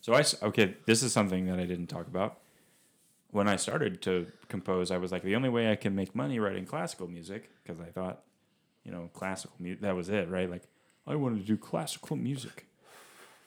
So 0.01 0.15
I 0.15 0.25
okay. 0.43 0.77
This 0.87 1.03
is 1.03 1.13
something 1.13 1.47
that 1.47 1.59
I 1.59 1.65
didn't 1.65 1.87
talk 1.89 2.07
about. 2.07 2.39
When 3.31 3.49
I 3.49 3.57
started 3.57 4.01
to 4.03 4.29
compose, 4.49 4.93
I 4.93 4.97
was 4.97 5.11
like, 5.11 5.23
the 5.23 5.35
only 5.35 5.49
way 5.49 5.71
I 5.71 5.75
can 5.75 5.95
make 5.95 6.15
money 6.15 6.39
writing 6.39 6.67
classical 6.67 7.09
music, 7.09 7.51
because 7.63 7.81
I 7.81 7.87
thought 7.87 8.23
you 8.85 8.93
know, 8.93 9.11
classical 9.13 9.57
music. 9.59 9.81
That 9.81 9.97
was 9.97 10.09
it, 10.09 10.29
right? 10.29 10.49
Like, 10.49 10.69
I 11.07 11.17
wanted 11.17 11.41
to 11.41 11.47
do 11.47 11.57
classical 11.57 12.17
music 12.17 12.67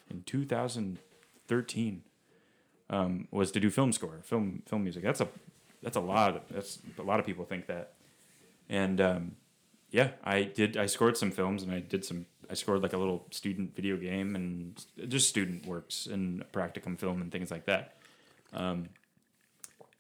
in 0.10 0.24
2013. 0.24 2.02
Um, 2.90 3.28
was 3.32 3.52
to 3.52 3.60
do 3.60 3.70
film 3.70 3.92
score, 3.92 4.20
film 4.24 4.64
film 4.66 4.84
music. 4.84 5.04
That's 5.04 5.20
a 5.20 5.28
that's 5.84 5.98
a 5.98 6.02
lot. 6.02 6.48
That's 6.50 6.80
a 6.98 7.04
lot 7.04 7.20
of 7.20 7.26
people 7.26 7.44
think 7.44 7.68
that, 7.68 7.94
and 8.70 9.02
um, 9.02 9.36
yeah, 9.90 10.12
I 10.24 10.44
did. 10.44 10.78
I 10.78 10.86
scored 10.86 11.18
some 11.18 11.32
films, 11.32 11.64
and 11.64 11.72
I 11.72 11.80
did 11.80 12.04
some. 12.04 12.26
I 12.50 12.54
scored 12.54 12.82
like 12.82 12.94
a 12.94 12.98
little 12.98 13.26
student 13.32 13.76
video 13.76 13.98
game, 13.98 14.36
and 14.36 14.86
just 15.08 15.30
student 15.30 15.66
works 15.66 16.08
and 16.08 16.44
practicum 16.52 16.98
film 16.98 17.22
and 17.22 17.32
things 17.32 17.52
like 17.52 17.66
that. 17.66 17.96
Um, 18.54 18.90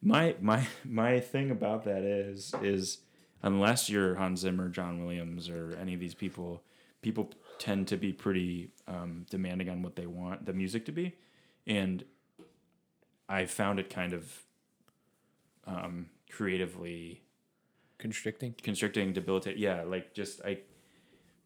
my 0.01 0.35
my 0.41 0.67
my 0.85 1.19
thing 1.19 1.51
about 1.51 1.85
that 1.85 2.03
is 2.03 2.53
is 2.61 2.99
unless 3.43 3.89
you're 3.89 4.15
Hans 4.15 4.41
Zimmer, 4.41 4.69
John 4.69 5.05
Williams, 5.05 5.49
or 5.49 5.77
any 5.79 5.93
of 5.93 5.99
these 5.99 6.13
people, 6.15 6.63
people 7.01 7.31
tend 7.57 7.87
to 7.87 7.97
be 7.97 8.11
pretty 8.11 8.71
um, 8.87 9.25
demanding 9.29 9.69
on 9.69 9.81
what 9.81 9.95
they 9.95 10.05
want 10.05 10.45
the 10.45 10.53
music 10.53 10.85
to 10.85 10.91
be, 10.91 11.15
and 11.65 12.03
I 13.29 13.45
found 13.45 13.79
it 13.79 13.89
kind 13.89 14.13
of 14.13 14.43
um, 15.65 16.07
creatively 16.29 17.21
Constricting. 17.97 18.55
constricting, 18.61 19.13
debilitating. 19.13 19.61
Yeah, 19.61 19.83
like 19.83 20.13
just 20.13 20.41
I, 20.45 20.59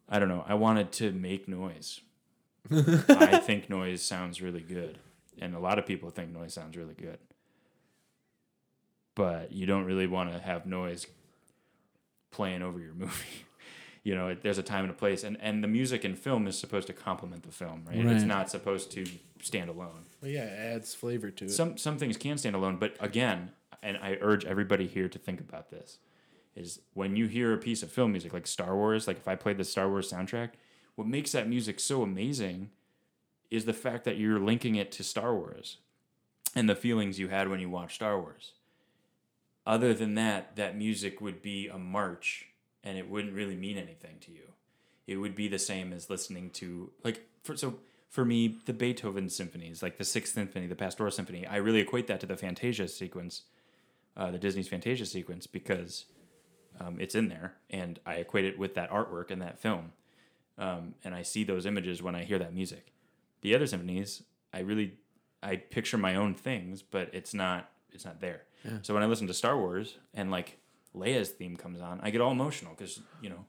I 0.08 0.18
don't 0.18 0.28
know. 0.28 0.44
I 0.46 0.54
wanted 0.54 0.92
to 0.92 1.12
make 1.12 1.48
noise. 1.48 2.00
I 2.70 3.38
think 3.38 3.68
noise 3.70 4.02
sounds 4.02 4.40
really 4.40 4.60
good, 4.60 4.98
and 5.40 5.54
a 5.54 5.58
lot 5.58 5.78
of 5.78 5.86
people 5.86 6.10
think 6.10 6.30
noise 6.32 6.54
sounds 6.54 6.76
really 6.76 6.94
good. 6.94 7.18
But 9.14 9.52
you 9.52 9.66
don't 9.66 9.84
really 9.84 10.06
want 10.06 10.32
to 10.32 10.38
have 10.38 10.64
noise 10.66 11.06
playing 12.30 12.62
over 12.62 12.78
your 12.78 12.94
movie. 12.94 13.12
You 14.04 14.16
know, 14.16 14.34
there's 14.34 14.58
a 14.58 14.64
time 14.64 14.82
and 14.82 14.90
a 14.90 14.96
place, 14.96 15.22
and 15.22 15.36
and 15.40 15.62
the 15.62 15.68
music 15.68 16.04
in 16.04 16.16
film 16.16 16.48
is 16.48 16.58
supposed 16.58 16.88
to 16.88 16.92
complement 16.92 17.44
the 17.44 17.52
film, 17.52 17.84
right? 17.86 18.04
It's 18.04 18.24
not 18.24 18.50
supposed 18.50 18.90
to 18.90 19.06
stand 19.40 19.70
alone. 19.70 20.06
Well, 20.20 20.28
yeah, 20.28 20.42
it 20.42 20.74
adds 20.74 20.92
flavor 20.92 21.30
to 21.30 21.44
it. 21.44 21.52
Some 21.52 21.78
some 21.78 21.98
things 21.98 22.16
can 22.16 22.36
stand 22.36 22.56
alone, 22.56 22.78
but 22.78 22.96
again, 22.98 23.52
and 23.80 23.96
I 23.98 24.18
urge 24.20 24.44
everybody 24.44 24.88
here 24.88 25.08
to 25.08 25.18
think 25.20 25.38
about 25.38 25.70
this, 25.70 25.98
is 26.54 26.80
when 26.94 27.16
you 27.16 27.26
hear 27.26 27.52
a 27.52 27.58
piece 27.58 27.82
of 27.82 27.90
film 27.90 28.12
music 28.12 28.32
like 28.32 28.46
Star 28.46 28.76
Wars, 28.76 29.06
like 29.06 29.18
if 29.18 29.28
I 29.28 29.34
played 29.34 29.58
the 29.58 29.64
Star 29.64 29.88
Wars 29.88 30.10
soundtrack, 30.10 30.50
what 30.94 31.06
makes 31.06 31.32
that 31.32 31.48
music 31.48 31.80
so 31.80 32.02
amazing 32.02 32.70
is 33.50 33.64
the 33.64 33.72
fact 33.72 34.04
that 34.04 34.16
you're 34.16 34.38
linking 34.38 34.76
it 34.76 34.92
to 34.92 35.02
Star 35.02 35.34
Wars 35.34 35.78
and 36.54 36.68
the 36.68 36.74
feelings 36.74 37.18
you 37.18 37.28
had 37.28 37.48
when 37.48 37.60
you 37.60 37.70
watched 37.70 37.96
Star 37.96 38.20
Wars. 38.20 38.52
Other 39.66 39.94
than 39.94 40.14
that, 40.14 40.56
that 40.56 40.76
music 40.76 41.20
would 41.20 41.40
be 41.40 41.68
a 41.68 41.78
march 41.78 42.48
and 42.84 42.98
it 42.98 43.08
wouldn't 43.08 43.34
really 43.34 43.56
mean 43.56 43.78
anything 43.78 44.16
to 44.20 44.32
you. 44.32 44.52
It 45.06 45.16
would 45.16 45.34
be 45.34 45.48
the 45.48 45.58
same 45.58 45.92
as 45.92 46.10
listening 46.10 46.50
to 46.50 46.90
like 47.04 47.26
for 47.42 47.56
so 47.56 47.78
for 48.12 48.26
me, 48.26 48.58
the 48.66 48.74
Beethoven 48.74 49.30
symphonies, 49.30 49.82
like 49.82 49.96
the 49.96 50.04
Sixth 50.04 50.34
Symphony, 50.34 50.66
the 50.66 50.74
Pastoral 50.74 51.10
Symphony, 51.10 51.46
I 51.46 51.56
really 51.56 51.80
equate 51.80 52.08
that 52.08 52.20
to 52.20 52.26
the 52.26 52.36
Fantasia 52.36 52.86
sequence, 52.86 53.44
uh, 54.18 54.30
the 54.30 54.38
Disney's 54.38 54.68
Fantasia 54.68 55.06
sequence, 55.06 55.46
because 55.46 56.04
um, 56.82 56.96
it's 57.00 57.14
in 57.14 57.28
there, 57.28 57.54
and 57.70 57.98
I 58.06 58.14
equate 58.14 58.44
it 58.44 58.58
with 58.58 58.74
that 58.74 58.90
artwork 58.90 59.30
and 59.30 59.40
that 59.42 59.58
film, 59.58 59.92
um, 60.58 60.94
and 61.04 61.14
I 61.14 61.22
see 61.22 61.44
those 61.44 61.66
images 61.66 62.02
when 62.02 62.14
I 62.14 62.24
hear 62.24 62.38
that 62.38 62.54
music. 62.54 62.92
The 63.42 63.54
other 63.54 63.66
symphonies, 63.66 64.22
I 64.52 64.60
really, 64.60 64.94
I 65.42 65.56
picture 65.56 65.98
my 65.98 66.14
own 66.14 66.34
things, 66.34 66.82
but 66.82 67.10
it's 67.12 67.34
not, 67.34 67.70
it's 67.92 68.04
not 68.04 68.20
there. 68.20 68.42
Yeah. 68.64 68.78
So 68.82 68.94
when 68.94 69.02
I 69.02 69.06
listen 69.06 69.26
to 69.26 69.34
Star 69.34 69.56
Wars 69.58 69.96
and 70.14 70.30
like 70.30 70.58
Leia's 70.94 71.30
theme 71.30 71.56
comes 71.56 71.80
on, 71.80 72.00
I 72.02 72.10
get 72.10 72.20
all 72.20 72.30
emotional 72.32 72.72
because 72.76 73.00
you 73.20 73.30
know, 73.30 73.44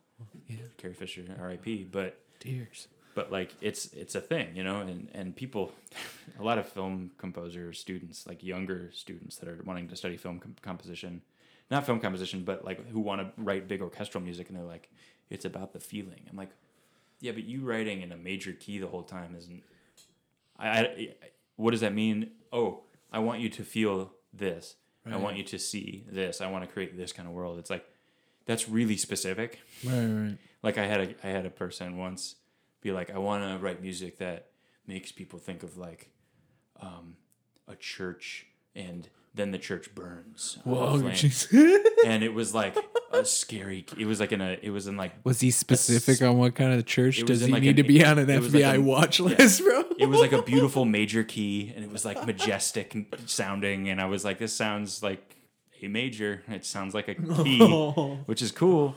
Yeah. 0.47 0.57
Carrie 0.77 0.93
Fisher, 0.95 1.23
R.I.P. 1.39 1.83
But 1.91 2.19
Tears. 2.39 2.87
but 3.15 3.31
like 3.31 3.53
it's 3.61 3.93
it's 3.93 4.15
a 4.15 4.21
thing 4.21 4.55
you 4.55 4.63
know 4.63 4.81
and 4.81 5.07
and 5.13 5.35
people 5.35 5.71
a 6.39 6.43
lot 6.43 6.57
of 6.57 6.67
film 6.67 7.11
composers 7.17 7.79
students 7.79 8.25
like 8.27 8.43
younger 8.43 8.89
students 8.93 9.37
that 9.37 9.47
are 9.47 9.59
wanting 9.63 9.87
to 9.87 9.95
study 9.95 10.17
film 10.17 10.39
com- 10.39 10.55
composition 10.61 11.21
not 11.71 11.85
film 11.85 11.99
composition 11.99 12.43
but 12.43 12.65
like 12.65 12.87
who 12.89 12.99
want 12.99 13.21
to 13.21 13.41
write 13.41 13.67
big 13.67 13.81
orchestral 13.81 14.23
music 14.23 14.49
and 14.49 14.57
they're 14.57 14.65
like 14.65 14.89
it's 15.29 15.45
about 15.45 15.73
the 15.73 15.79
feeling. 15.79 16.21
I'm 16.29 16.37
like 16.37 16.51
yeah 17.19 17.31
but 17.31 17.43
you 17.43 17.61
writing 17.61 18.01
in 18.01 18.11
a 18.11 18.17
major 18.17 18.53
key 18.53 18.77
the 18.79 18.87
whole 18.87 19.03
time 19.03 19.35
isn't 19.37 19.63
i, 20.59 20.79
I 20.79 21.15
what 21.55 21.71
does 21.71 21.81
that 21.81 21.93
mean? 21.93 22.31
Oh 22.51 22.83
i 23.11 23.19
want 23.19 23.41
you 23.41 23.49
to 23.49 23.63
feel 23.63 24.11
this. 24.33 24.75
I 25.05 25.17
want 25.17 25.37
you 25.37 25.43
to 25.43 25.59
see 25.59 26.05
this. 26.09 26.41
I 26.41 26.49
want 26.49 26.65
to 26.65 26.71
create 26.71 26.97
this 26.97 27.11
kind 27.11 27.27
of 27.27 27.33
world. 27.33 27.59
It's 27.59 27.69
like 27.69 27.85
that's 28.45 28.69
really 28.69 28.97
specific. 28.97 29.59
Right, 29.83 30.05
right. 30.05 30.37
like 30.61 30.77
I 30.77 30.85
had 30.85 31.01
a 31.01 31.27
I 31.27 31.29
had 31.29 31.45
a 31.45 31.49
person 31.49 31.97
once 31.97 32.35
be 32.81 32.91
like, 32.91 33.11
I 33.11 33.17
want 33.17 33.43
to 33.43 33.63
write 33.63 33.81
music 33.81 34.17
that 34.19 34.47
makes 34.87 35.11
people 35.11 35.39
think 35.39 35.63
of 35.63 35.77
like 35.77 36.09
um, 36.81 37.15
a 37.67 37.75
church, 37.75 38.45
and 38.75 39.07
then 39.35 39.51
the 39.51 39.57
church 39.57 39.93
burns. 39.95 40.59
a 40.63 40.69
Whoa, 40.69 40.95
and 42.05 42.23
it 42.23 42.33
was 42.33 42.53
like 42.53 42.75
a 43.11 43.25
scary. 43.25 43.85
It 43.97 44.05
was 44.05 44.19
like 44.19 44.31
in 44.31 44.41
a. 44.41 44.57
It 44.61 44.69
was 44.69 44.87
in 44.87 44.95
like. 44.95 45.13
Was 45.23 45.39
he 45.39 45.49
specific 45.51 46.21
on 46.21 46.37
what 46.37 46.55
kind 46.55 46.73
of 46.73 46.85
church 46.85 47.23
does 47.23 47.41
he 47.41 47.51
like 47.51 47.63
need 47.63 47.69
an- 47.69 47.75
to 47.77 47.83
be 47.83 48.05
on 48.05 48.19
an 48.19 48.27
was 48.27 48.53
like 48.53 48.63
FBI 48.63 48.75
a- 48.75 48.81
watch 48.81 49.19
yeah. 49.19 49.25
list, 49.25 49.63
bro? 49.63 49.85
It 49.97 50.05
was 50.05 50.19
like 50.19 50.33
a 50.33 50.41
beautiful 50.53 50.85
major 50.85 51.23
key, 51.23 51.73
and 51.75 51.83
it 51.83 51.91
was 51.91 52.05
like 52.05 52.25
majestic 52.27 52.95
sounding, 53.25 53.89
and 53.89 53.99
I 53.99 54.05
was 54.05 54.23
like, 54.23 54.37
"This 54.37 54.53
sounds 54.53 55.01
like 55.01 55.35
a 55.81 55.87
major. 55.87 56.43
It 56.47 56.65
sounds 56.65 56.93
like 56.93 57.07
a 57.07 57.15
key." 57.15 57.59
which 58.25 58.41
is 58.41 58.51
cool. 58.51 58.95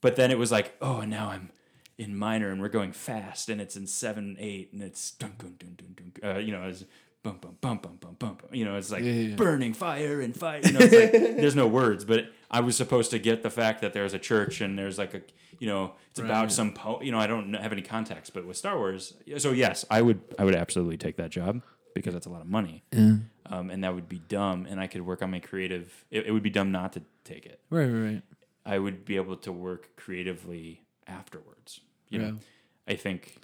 But 0.00 0.16
then 0.16 0.30
it 0.30 0.38
was 0.38 0.52
like, 0.52 0.76
oh, 0.80 1.00
and 1.00 1.10
now 1.10 1.30
I'm 1.30 1.50
in 1.96 2.16
minor, 2.16 2.52
and 2.52 2.60
we're 2.60 2.68
going 2.68 2.92
fast, 2.92 3.48
and 3.48 3.60
it's 3.60 3.74
in 3.76 3.86
seven 3.86 4.36
eight, 4.38 4.72
and 4.72 4.82
it's 4.82 5.10
dun 5.10 5.32
dun 5.38 5.56
dun 5.58 5.76
dun 5.76 6.12
dun. 6.20 6.36
Uh, 6.36 6.38
you 6.38 6.52
know, 6.52 6.68
it's 6.68 6.84
bum 7.32 7.56
bum 7.60 7.78
bum 7.78 7.98
bum 8.00 8.16
bum 8.18 8.34
bum. 8.40 8.50
You 8.52 8.64
know, 8.64 8.76
it's 8.76 8.90
like 8.90 9.02
Yeah, 9.02 9.12
yeah, 9.12 9.28
yeah. 9.30 9.36
burning 9.36 9.74
fire 9.74 10.20
and 10.20 10.34
fire. 10.36 10.60
You 10.64 10.72
know, 10.72 10.80
it's 10.80 10.94
like 10.94 11.12
there's 11.36 11.56
no 11.56 11.66
words, 11.66 12.04
but 12.04 12.32
I 12.50 12.60
was 12.60 12.76
supposed 12.76 13.10
to 13.10 13.18
get 13.18 13.42
the 13.42 13.50
fact 13.50 13.80
that 13.82 13.92
there's 13.92 14.14
a 14.14 14.18
church 14.18 14.60
and 14.60 14.78
there's 14.78 14.98
like 14.98 15.14
a, 15.14 15.22
you 15.58 15.66
know, 15.66 15.92
it's 16.10 16.20
about 16.20 16.52
some 16.52 16.72
po. 16.72 17.00
You 17.02 17.12
know, 17.12 17.18
I 17.18 17.26
don't 17.26 17.52
have 17.54 17.72
any 17.72 17.82
context, 17.82 18.32
but 18.34 18.46
with 18.46 18.56
Star 18.56 18.76
Wars, 18.76 19.14
so 19.38 19.52
yes, 19.52 19.84
I 19.90 20.02
would, 20.02 20.20
I 20.38 20.44
would 20.44 20.54
absolutely 20.54 20.96
take 20.96 21.16
that 21.16 21.30
job 21.30 21.62
because 21.94 22.14
that's 22.14 22.26
a 22.26 22.30
lot 22.30 22.40
of 22.40 22.48
money. 22.48 22.84
Yeah. 22.92 23.16
Um, 23.50 23.70
and 23.70 23.82
that 23.82 23.94
would 23.94 24.08
be 24.08 24.20
dumb, 24.28 24.66
and 24.68 24.78
I 24.78 24.86
could 24.86 25.02
work 25.02 25.22
on 25.22 25.30
my 25.30 25.40
creative. 25.40 26.04
It, 26.10 26.26
it 26.26 26.32
would 26.32 26.42
be 26.42 26.50
dumb 26.50 26.70
not 26.70 26.92
to 26.94 27.02
take 27.24 27.46
it. 27.46 27.60
Right, 27.70 27.86
right, 27.86 28.12
right. 28.12 28.22
I 28.66 28.78
would 28.78 29.04
be 29.06 29.16
able 29.16 29.36
to 29.36 29.52
work 29.52 29.96
creatively 29.96 30.82
afterwards. 31.06 31.80
You 32.10 32.18
know, 32.18 32.38
I 32.86 32.94
think, 32.94 33.38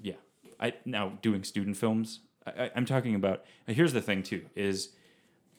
yeah. 0.00 0.14
I 0.60 0.74
now 0.84 1.18
doing 1.22 1.42
student 1.44 1.76
films. 1.76 2.20
I, 2.46 2.70
I'm 2.74 2.86
talking 2.86 3.14
about. 3.14 3.44
Here's 3.66 3.92
the 3.92 4.02
thing 4.02 4.22
too: 4.22 4.46
is 4.54 4.90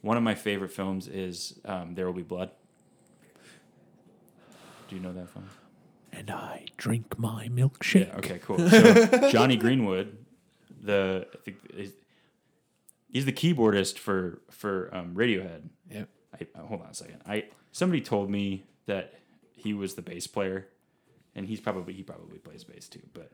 one 0.01 0.17
of 0.17 0.23
my 0.23 0.35
favorite 0.35 0.71
films 0.71 1.07
is 1.07 1.59
um, 1.65 1.95
There 1.95 2.05
Will 2.05 2.13
Be 2.13 2.21
Blood. 2.21 2.51
Do 4.87 4.95
you 4.95 5.01
know 5.01 5.13
that 5.13 5.29
film? 5.29 5.49
And 6.13 6.29
I 6.29 6.65
drink 6.77 7.17
my 7.17 7.47
milkshake. 7.49 8.07
Yeah. 8.07 8.17
Okay. 8.17 8.39
Cool. 8.39 8.69
So 8.69 9.29
Jonny 9.31 9.57
Greenwood, 9.57 10.17
the 10.81 11.27
I 11.33 11.37
think 11.37 11.57
is, 11.73 11.93
he's 13.11 13.25
the 13.25 13.33
keyboardist 13.33 13.97
for 13.97 14.41
for 14.51 14.93
um, 14.95 15.15
Radiohead. 15.15 15.63
Yep. 15.89 16.09
I, 16.33 16.59
uh, 16.59 16.65
hold 16.65 16.81
on 16.81 16.89
a 16.89 16.93
second. 16.93 17.21
I 17.27 17.45
somebody 17.71 18.01
told 18.01 18.29
me 18.29 18.65
that 18.85 19.15
he 19.53 19.73
was 19.73 19.95
the 19.95 20.01
bass 20.01 20.27
player, 20.27 20.67
and 21.33 21.47
he's 21.47 21.59
probably 21.59 21.93
he 21.93 22.03
probably 22.03 22.37
plays 22.37 22.63
bass 22.63 22.87
too. 22.87 23.01
But 23.13 23.31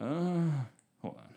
uh, 0.00 0.64
hold 1.02 1.16
on. 1.16 1.34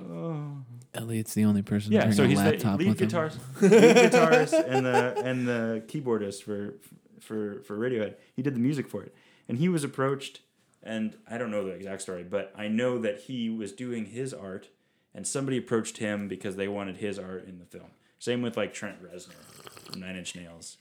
Oh. 0.00 0.56
Elliot's 0.94 1.34
the 1.34 1.44
only 1.44 1.62
person. 1.62 1.92
Yeah, 1.92 2.06
to 2.06 2.12
so 2.12 2.26
he's 2.26 2.38
a 2.38 2.42
the 2.42 2.50
laptop 2.50 2.78
lead 2.78 2.88
with 2.88 3.00
him. 3.00 3.08
guitarist, 3.08 3.38
lead 3.60 4.12
guitarist, 4.12 4.68
and 4.68 4.84
the 4.84 5.22
and 5.24 5.48
the 5.48 5.82
keyboardist 5.86 6.42
for 6.42 6.74
for 7.20 7.62
for 7.62 7.78
Radiohead. 7.78 8.14
He 8.34 8.42
did 8.42 8.54
the 8.54 8.60
music 8.60 8.88
for 8.88 9.02
it, 9.02 9.14
and 9.48 9.58
he 9.58 9.68
was 9.68 9.84
approached, 9.84 10.40
and 10.82 11.16
I 11.30 11.38
don't 11.38 11.50
know 11.50 11.64
the 11.64 11.70
exact 11.70 12.02
story, 12.02 12.24
but 12.24 12.52
I 12.56 12.68
know 12.68 12.98
that 12.98 13.20
he 13.22 13.48
was 13.48 13.72
doing 13.72 14.06
his 14.06 14.34
art, 14.34 14.68
and 15.14 15.26
somebody 15.26 15.56
approached 15.56 15.98
him 15.98 16.28
because 16.28 16.56
they 16.56 16.68
wanted 16.68 16.98
his 16.98 17.18
art 17.18 17.46
in 17.46 17.58
the 17.58 17.64
film. 17.64 17.90
Same 18.18 18.42
with 18.42 18.56
like 18.56 18.74
Trent 18.74 19.02
Reznor, 19.02 19.96
Nine 19.96 20.16
Inch 20.16 20.36
Nails, 20.36 20.76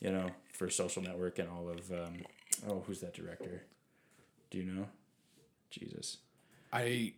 you 0.00 0.12
know, 0.12 0.30
for 0.52 0.68
Social 0.68 1.02
Network 1.02 1.38
and 1.38 1.48
all 1.48 1.68
of 1.68 1.90
um, 1.90 2.18
oh, 2.68 2.82
who's 2.86 3.00
that 3.00 3.14
director? 3.14 3.62
Do 4.50 4.58
you 4.58 4.64
know? 4.64 4.86
Jesus. 5.70 6.18
I, 6.72 7.14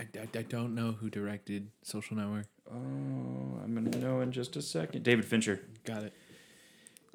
I, 0.00 0.06
I 0.38 0.42
don't 0.42 0.74
know 0.74 0.92
who 0.92 1.08
directed 1.10 1.70
Social 1.82 2.16
Network. 2.16 2.46
Oh, 2.70 3.60
I'm 3.62 3.74
gonna 3.74 3.96
know 3.98 4.20
in 4.20 4.32
just 4.32 4.56
a 4.56 4.62
second. 4.62 5.02
David 5.02 5.24
Fincher. 5.24 5.60
Got 5.84 6.04
it. 6.04 6.12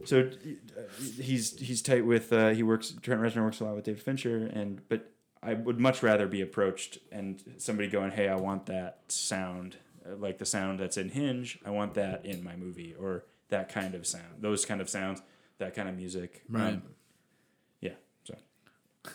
So 0.06 0.30
uh, 0.30 0.82
he's 1.20 1.60
he's 1.60 1.82
tight 1.82 2.06
with 2.06 2.32
uh, 2.32 2.50
he 2.50 2.64
works 2.64 2.94
Trent 3.02 3.22
Reznor 3.22 3.44
works 3.44 3.60
a 3.60 3.66
lot 3.66 3.76
with 3.76 3.86
David 3.86 4.02
Fincher 4.02 4.50
and 4.54 4.82
but 4.88 5.12
I 5.44 5.54
would 5.56 5.80
much 5.80 6.02
rather 6.02 6.28
be 6.28 6.42
approached 6.42 7.00
and 7.12 7.42
somebody 7.58 7.90
going 7.90 8.12
hey 8.12 8.30
I 8.30 8.38
want 8.38 8.68
that 8.68 9.00
sound 9.10 9.76
uh, 10.10 10.16
like 10.16 10.38
the 10.38 10.46
sound 10.46 10.80
that's 10.80 10.96
in 10.96 11.10
Hinge 11.10 11.60
I 11.66 11.72
want 11.72 11.96
that 11.96 12.26
in 12.26 12.42
my 12.42 12.56
movie 12.56 12.96
or 12.98 13.26
that 13.50 13.68
kind 13.68 13.94
of 13.94 14.08
sound 14.08 14.36
those 14.40 14.66
kind 14.66 14.80
of 14.80 14.90
sounds 14.90 15.22
that 15.60 15.76
kind 15.76 15.88
of 15.88 15.96
music. 15.96 16.42
Right. 16.50 16.74
Um, 16.74 16.84
yeah. 17.82 17.94
So, 18.24 18.36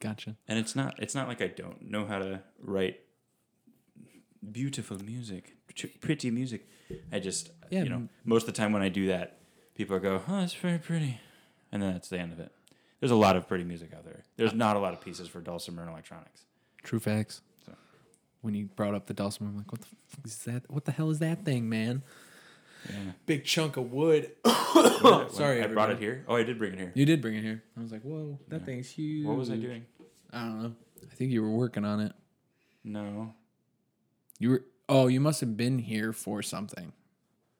Gotcha. 0.00 0.34
and 0.48 0.58
it's 0.58 0.74
not 0.74 0.94
it's 0.98 1.14
not 1.14 1.28
like 1.28 1.40
I 1.42 1.48
don't 1.48 1.82
know 1.90 2.06
how 2.06 2.18
to 2.18 2.40
write 2.62 3.00
beautiful 4.52 4.98
music, 5.04 5.56
pretty 6.00 6.30
music. 6.30 6.66
I 7.12 7.20
just 7.20 7.50
Yeah, 7.70 7.82
you 7.84 7.88
know 7.90 8.08
most 8.24 8.42
of 8.48 8.54
the 8.54 8.60
time 8.60 8.72
when 8.72 8.82
I 8.82 8.88
do 8.88 9.06
that, 9.08 9.38
people 9.74 9.98
go, 9.98 10.22
"Oh, 10.26 10.40
that's 10.40 10.54
very 10.54 10.78
pretty," 10.78 11.20
and 11.70 11.82
then 11.82 11.92
that's 11.92 12.08
the 12.08 12.18
end 12.18 12.32
of 12.32 12.40
it. 12.40 12.50
There's 12.98 13.12
a 13.12 13.16
lot 13.16 13.36
of 13.36 13.46
pretty 13.46 13.64
music 13.64 13.92
out 13.94 14.04
there. 14.04 14.24
There's 14.36 14.52
not 14.54 14.76
a 14.76 14.78
lot 14.78 14.92
of 14.92 15.00
pieces 15.00 15.28
for 15.28 15.40
dulcimer 15.40 15.82
and 15.82 15.90
electronics. 15.90 16.44
True 16.82 16.98
facts. 17.00 17.40
So. 17.64 17.72
When 18.42 18.54
you 18.54 18.66
brought 18.76 18.94
up 18.94 19.06
the 19.06 19.14
dulcimer, 19.14 19.48
I'm 19.50 19.56
like, 19.56 19.70
what 19.72 19.80
the 19.82 19.86
fuck 20.08 20.26
is 20.26 20.38
that? 20.44 20.70
What 20.70 20.84
the 20.84 20.92
hell 20.92 21.10
is 21.10 21.18
that 21.20 21.44
thing, 21.44 21.68
man? 21.68 22.02
Yeah. 22.88 23.12
Big 23.26 23.44
chunk 23.44 23.76
of 23.76 23.92
wood. 23.92 24.32
Sorry, 25.32 25.62
I 25.62 25.66
brought 25.66 25.90
it 25.90 25.98
here. 25.98 26.24
Oh, 26.28 26.36
I 26.36 26.42
did 26.42 26.58
bring 26.58 26.72
it 26.72 26.78
here. 26.78 26.92
You 26.94 27.04
did 27.06 27.20
bring 27.22 27.34
it 27.36 27.42
here. 27.42 27.62
I 27.76 27.80
was 27.80 27.92
like, 27.92 28.02
whoa, 28.02 28.38
that 28.48 28.60
Yeah. 28.60 28.66
thing's 28.66 28.88
huge. 28.90 29.26
What 29.26 29.36
was 29.36 29.50
I 29.50 29.56
doing? 29.56 29.84
I 30.32 30.40
don't 30.40 30.62
know. 30.62 30.72
I 31.10 31.14
think 31.14 31.32
you 31.32 31.42
were 31.42 31.50
working 31.50 31.84
on 31.84 32.00
it. 32.00 32.12
No. 32.84 33.34
You 34.38 34.50
were. 34.50 34.64
Oh, 34.88 35.06
you 35.06 35.20
must 35.20 35.40
have 35.40 35.56
been 35.56 35.78
here 35.78 36.12
for 36.12 36.42
something, 36.42 36.92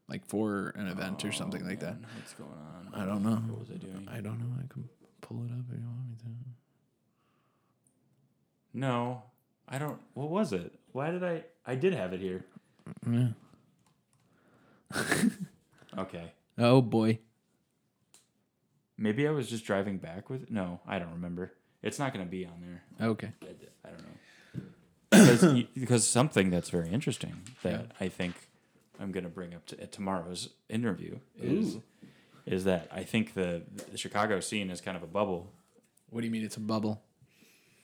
like 0.09 0.27
for 0.27 0.71
an 0.77 0.89
event 0.89 1.25
or 1.25 1.31
something 1.33 1.63
Oh, 1.63 1.67
like 1.67 1.81
that. 1.81 1.97
Oh, 2.03 2.07
what's 2.17 2.35
going 2.35 2.51
on? 2.51 2.93
I 2.95 3.05
don't 3.07 3.23
know. 3.23 3.37
What 3.37 3.61
was 3.61 3.71
I 3.71 3.77
doing? 3.77 4.09
I 4.11 4.21
don't 4.21 4.39
know. 4.41 4.53
I 4.59 4.67
can 4.73 4.89
pull 5.21 5.45
it 5.45 5.51
up 5.53 5.65
if 5.73 5.79
you 5.79 5.87
want 5.87 6.09
me 6.09 6.17
to. 6.23 6.27
No, 8.73 9.23
I 9.69 9.79
don't. 9.79 10.01
What 10.15 10.31
was 10.31 10.53
it? 10.53 10.73
Why 10.93 11.11
did 11.11 11.23
I? 11.23 11.45
I 11.67 11.75
did 11.77 11.93
have 11.95 12.13
it 12.13 12.21
here. 12.21 12.45
Yeah. 13.09 13.29
Okay. 15.99 16.33
Oh 16.57 16.81
boy. 16.81 17.19
Maybe 18.97 19.27
I 19.27 19.33
was 19.33 19.49
just 19.51 19.65
driving 19.65 19.99
back 19.99 20.31
with. 20.31 20.51
No, 20.51 20.79
I 20.87 21.01
don't 21.01 21.11
remember. 21.13 21.53
It's 21.83 21.99
not 21.99 22.13
going 22.13 22.25
to 22.25 22.31
be 22.31 22.45
on 22.47 22.61
there. 22.61 23.09
Okay. 23.09 23.31
I 23.85 23.89
don't 23.89 23.99
know. 24.03 24.63
Because, 25.11 25.43
y- 25.43 25.67
because 25.75 26.07
something 26.07 26.51
that's 26.51 26.71
very 26.71 26.91
interesting 26.91 27.41
that 27.63 27.91
I 28.01 28.09
think 28.09 28.35
I'm 29.01 29.11
going 29.13 29.25
to 29.25 29.31
bring 29.31 29.55
up 29.55 29.67
to, 29.67 29.81
at 29.81 29.91
tomorrow's 29.93 30.51
interview 30.69 31.19
is 31.41 31.77
Ooh. 31.77 31.83
is 32.47 32.65
that 32.65 32.89
I 32.93 33.03
think 33.03 33.35
the 33.35 33.63
the 33.91 33.99
Chicago 33.99 34.41
scene 34.41 34.71
is 34.71 34.81
kind 34.81 34.97
of 34.97 35.03
a 35.03 35.07
bubble. 35.09 35.51
What 36.11 36.21
do 36.21 36.27
you 36.27 36.31
mean 36.33 36.45
it's 36.45 36.57
a 36.57 36.61
bubble? 36.61 37.03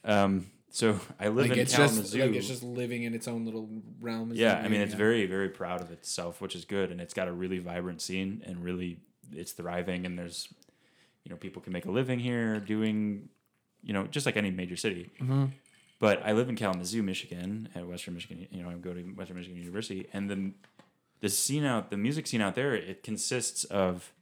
Um, 0.05 0.47
so 0.71 1.01
I 1.19 1.29
live 1.29 1.49
Like 1.49 1.53
in 1.53 1.59
it's 1.61 1.75
Kalamazoo. 1.75 2.03
just 2.03 2.15
like 2.15 2.35
it's 2.35 2.47
just 2.49 2.63
living 2.63 3.03
in 3.05 3.15
its 3.15 3.27
own 3.27 3.45
little 3.45 3.69
realm. 4.01 4.31
yeah, 4.35 4.61
I 4.65 4.69
mean 4.69 4.81
it's 4.81 4.93
you- 4.93 4.99
very 4.99 5.27
very 5.27 5.49
proud 5.49 5.81
of 5.81 5.91
itself, 5.91 6.41
which 6.41 6.55
is 6.55 6.65
good, 6.65 6.91
and 6.93 7.01
it's 7.01 7.15
got 7.15 7.27
a 7.29 7.33
really 7.33 7.59
vibrant 7.59 8.01
scene 8.03 8.43
and 8.47 8.63
really 8.63 9.01
it's 9.33 9.51
thriving, 9.53 10.07
and 10.07 10.17
there's 10.19 10.49
you 11.25 11.31
know 11.31 11.37
people 11.37 11.61
can 11.61 11.73
make 11.73 11.87
a 11.87 11.91
living 11.91 12.21
here 12.21 12.61
doing 12.61 13.31
you 13.83 13.93
know 13.93 14.07
just 14.07 14.27
like 14.27 14.37
any 14.37 14.51
major 14.51 14.77
city. 14.77 15.11
Mhm. 15.21 15.53
But 15.99 16.23
I 16.27 16.33
live 16.33 16.49
in 16.51 16.57
Kalamazoo, 16.57 17.03
Michigan, 17.03 17.71
at 17.75 17.87
Western 17.87 18.15
Michigan. 18.15 18.47
You 18.51 18.63
know, 18.63 18.69
I 18.69 18.75
go 18.75 18.93
to 18.93 19.03
Western 19.15 19.37
Michigan 19.39 19.59
University, 19.59 20.09
and 20.13 20.31
the 20.31 20.53
the 21.21 21.29
scene 21.31 21.65
out, 21.65 21.91
the 21.91 21.97
music 21.97 22.27
scene 22.27 22.43
out 22.43 22.55
there, 22.55 22.75
it 22.75 23.03
consists 23.03 23.65
of 23.65 24.13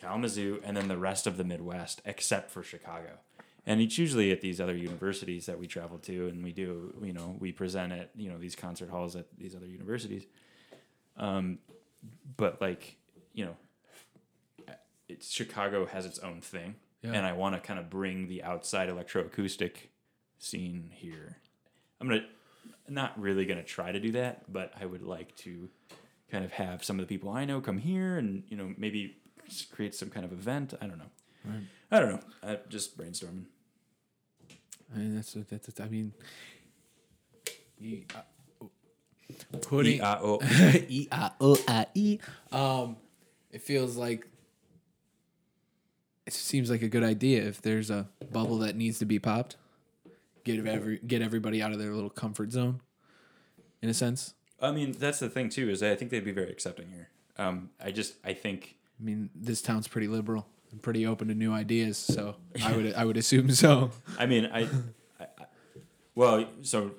Kalamazoo 0.00 0.60
and 0.64 0.76
then 0.76 0.86
the 0.86 0.96
rest 0.96 1.26
of 1.26 1.36
the 1.36 1.42
Midwest, 1.44 2.00
except 2.04 2.50
for 2.50 2.62
Chicago. 2.62 3.18
And 3.66 3.80
it's 3.80 3.98
usually 3.98 4.30
at 4.30 4.40
these 4.40 4.60
other 4.60 4.76
universities 4.76 5.46
that 5.46 5.58
we 5.58 5.66
travel 5.66 5.98
to, 5.98 6.28
and 6.28 6.44
we 6.44 6.52
do, 6.52 6.94
you 7.02 7.12
know, 7.12 7.36
we 7.40 7.50
present 7.50 7.92
at 7.92 8.10
you 8.14 8.30
know 8.30 8.38
these 8.38 8.54
concert 8.54 8.90
halls 8.90 9.16
at 9.16 9.26
these 9.36 9.56
other 9.56 9.66
universities. 9.66 10.24
Um, 11.16 11.58
but 12.36 12.60
like, 12.60 12.96
you 13.32 13.44
know, 13.46 13.56
it's 15.08 15.30
Chicago 15.32 15.86
has 15.86 16.06
its 16.06 16.20
own 16.20 16.40
thing, 16.40 16.76
Yeah. 17.06 17.12
and 17.12 17.26
I 17.26 17.32
want 17.32 17.54
to 17.54 17.60
kind 17.60 17.78
of 17.78 17.88
bring 17.88 18.28
the 18.28 18.42
outside 18.42 18.88
electroacoustic 18.88 19.72
scene 20.38 20.90
here. 20.92 21.38
I'm 22.00 22.08
gonna 22.08 22.26
not 22.88 23.18
really 23.20 23.46
gonna 23.46 23.62
try 23.62 23.92
to 23.92 24.00
do 24.00 24.12
that, 24.12 24.52
but 24.52 24.72
I 24.80 24.86
would 24.86 25.02
like 25.02 25.34
to 25.38 25.68
kind 26.30 26.44
of 26.44 26.52
have 26.52 26.84
some 26.84 26.98
of 26.98 27.06
the 27.06 27.14
people 27.14 27.30
I 27.30 27.44
know 27.44 27.60
come 27.60 27.78
here 27.78 28.18
and 28.18 28.42
you 28.48 28.56
know 28.56 28.74
maybe 28.76 29.16
create 29.72 29.94
some 29.94 30.10
kind 30.10 30.24
of 30.24 30.32
event. 30.32 30.74
I 30.80 30.86
don't 30.86 30.98
know. 30.98 31.10
Right. 31.44 31.62
I 31.90 32.00
don't 32.00 32.12
know. 32.12 32.20
I 32.42 32.58
just 32.68 32.98
brainstorming. 32.98 33.44
I 34.94 34.98
mean, 34.98 35.14
that's 35.16 35.32
that's. 35.48 35.80
I 35.80 35.88
mean, 35.88 36.12
you, 37.78 38.04
uh, 38.14 38.66
putting 39.62 39.96
E-I-O. 39.96 40.40
E 40.88 41.08
I 41.10 41.30
O 41.40 41.56
I 41.68 41.86
E. 41.94 42.18
Um, 42.52 42.96
it 43.50 43.62
feels 43.62 43.96
like 43.96 44.26
it 46.26 46.32
seems 46.32 46.70
like 46.70 46.82
a 46.82 46.88
good 46.88 47.04
idea 47.04 47.42
if 47.42 47.62
there's 47.62 47.90
a 47.90 48.08
bubble 48.32 48.58
that 48.58 48.76
needs 48.76 48.98
to 48.98 49.04
be 49.04 49.18
popped. 49.18 49.56
Get 50.44 50.64
every 50.66 50.98
get 50.98 51.22
everybody 51.22 51.62
out 51.62 51.72
of 51.72 51.78
their 51.78 51.92
little 51.92 52.10
comfort 52.10 52.52
zone, 52.52 52.80
in 53.82 53.88
a 53.88 53.94
sense. 53.94 54.34
I 54.60 54.70
mean, 54.70 54.92
that's 54.92 55.18
the 55.18 55.28
thing 55.28 55.48
too. 55.48 55.68
Is 55.70 55.82
I 55.82 55.94
think 55.96 56.10
they'd 56.10 56.24
be 56.24 56.32
very 56.32 56.50
accepting 56.50 56.88
here. 56.88 57.08
Um, 57.36 57.70
I 57.82 57.90
just 57.90 58.14
I 58.24 58.32
think 58.32 58.76
I 59.00 59.04
mean, 59.04 59.30
this 59.34 59.60
town's 59.60 59.88
pretty 59.88 60.08
liberal 60.08 60.46
and 60.70 60.82
pretty 60.82 61.06
open 61.06 61.28
to 61.28 61.34
new 61.34 61.52
ideas, 61.52 61.98
so 61.98 62.36
I 62.64 62.76
would 62.76 62.94
I 62.94 63.04
would 63.04 63.16
assume 63.16 63.50
so. 63.50 63.90
I 64.18 64.26
mean 64.26 64.46
I, 64.46 64.62
I, 65.20 65.24
I 65.24 65.44
well 66.14 66.46
so 66.62 66.92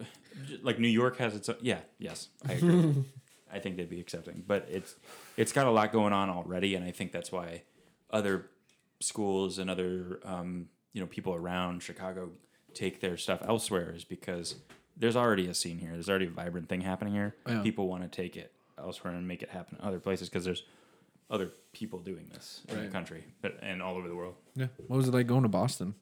like 0.61 0.78
New 0.80 0.89
York 0.89 1.17
has 1.17 1.36
its 1.36 1.47
own, 1.49 1.57
yeah 1.61 1.80
yes 1.99 2.30
I 2.47 2.53
agree. 2.53 3.05
I 3.51 3.59
think 3.59 3.78
they'd 3.78 3.89
be 3.89 4.01
accepting, 4.01 4.43
but 4.45 4.67
it's 4.69 4.95
it's 5.38 5.53
got 5.53 5.67
a 5.67 5.71
lot 5.71 5.93
going 5.93 6.11
on 6.11 6.30
already, 6.30 6.75
and 6.75 6.84
I 6.84 6.91
think 6.91 7.13
that's 7.13 7.32
why 7.32 7.63
other 8.11 8.49
schools 9.00 9.60
and 9.60 9.70
other 9.70 10.20
um, 10.24 10.68
you 10.93 11.02
know 11.02 11.08
people 11.08 11.34
around 11.34 11.84
Chicago 11.84 12.32
take 12.74 13.02
their 13.02 13.18
stuff 13.18 13.41
elsewhere 13.48 13.93
is 13.95 14.04
because 14.04 14.56
there's 14.95 15.16
already 15.16 15.48
a 15.48 15.54
scene 15.54 15.78
here. 15.80 15.91
There's 15.91 16.10
already 16.10 16.28
a 16.28 16.32
vibrant 16.32 16.70
thing 16.70 16.82
happening 16.82 17.14
here. 17.14 17.36
Yeah. 17.48 17.62
People 17.62 17.88
want 17.88 18.04
to 18.04 18.10
take 18.10 18.36
it 18.36 18.52
elsewhere 18.78 19.14
and 19.14 19.28
make 19.28 19.41
it 19.41 19.50
happen 19.50 19.78
in 19.80 19.88
other 19.88 20.00
places 20.00 20.30
because 20.30 20.45
there's 20.45 20.64
other 21.30 21.52
people 21.74 22.00
doing 22.00 22.30
this 22.34 22.62
in 22.70 22.82
the 22.82 22.88
country 22.88 23.24
but, 23.41 23.58
and 23.62 23.82
all 23.82 23.95
over 23.95 24.08
the 24.08 24.16
world. 24.16 24.36
Yeah. 24.56 24.68
What 24.88 24.98
was 24.98 25.08
it 25.08 25.14
like 25.14 25.28
going 25.28 25.43
to 25.43 25.50
Boston? 25.50 25.95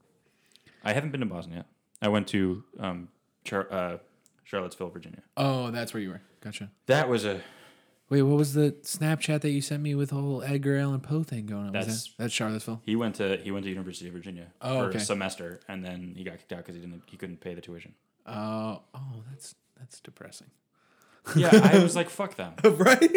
I 0.84 0.94
haven't 0.94 1.12
been 1.12 1.22
to 1.22 1.26
Boston 1.26 1.54
yet. 1.54 1.66
I 2.02 2.10
went 2.10 2.28
to 2.30 2.64
um, 2.80 3.08
Char- 3.44 3.72
uh, 3.72 3.98
Charlottesville, 4.44 4.90
Virginia. 4.90 5.24
Oh, 5.36 5.72
that's 5.72 5.94
where 5.94 6.04
you 6.04 6.10
were. 6.10 6.22
Gotcha. 6.42 6.70
That 6.86 7.10
was 7.10 7.26
a 7.26 7.42
Wait, 8.10 8.22
what 8.22 8.38
was 8.38 8.54
the 8.54 8.72
Snapchat 8.84 9.42
that 9.42 9.50
you 9.50 9.62
sent 9.62 9.82
me 9.82 9.96
with 9.96 10.10
the 10.10 10.16
whole 10.16 10.44
Edgar 10.44 10.78
Allan 10.78 11.00
Poe 11.00 11.24
thing 11.24 11.48
going 11.48 11.62
on? 11.68 11.74
Was 11.74 11.86
That's- 11.86 12.04
that, 12.04 12.12
that's 12.20 12.34
Charlottesville. 12.34 12.82
he 12.86 12.96
went 12.96 13.16
to 13.16 13.38
he 13.38 13.50
went 13.52 13.64
to 13.64 13.70
University 13.70 14.08
of 14.08 14.14
Virginia 14.14 14.48
Oh, 14.62 14.82
for 14.82 14.86
okay. 14.90 14.98
a 14.98 15.02
semester, 15.02 15.60
and 15.68 15.84
then 15.84 16.14
he 16.16 16.24
got 16.24 16.38
kicked 16.38 16.54
out 16.54 16.58
because 16.60 16.76
he 16.76 16.82
didn't 16.82 17.02
he 17.08 17.18
couldn't 17.18 17.40
pay 17.42 17.54
the 17.56 17.62
tuition. 17.62 17.94
Uh, 18.26 18.78
oh, 18.94 19.24
that's 19.30 19.56
that's 19.80 20.00
depressing. 20.00 20.48
Yeah, 21.36 21.50
I 21.74 21.80
was 21.82 21.96
like, 21.96 22.12
fuck 22.12 22.36
them. 22.36 22.54
right? 22.64 23.12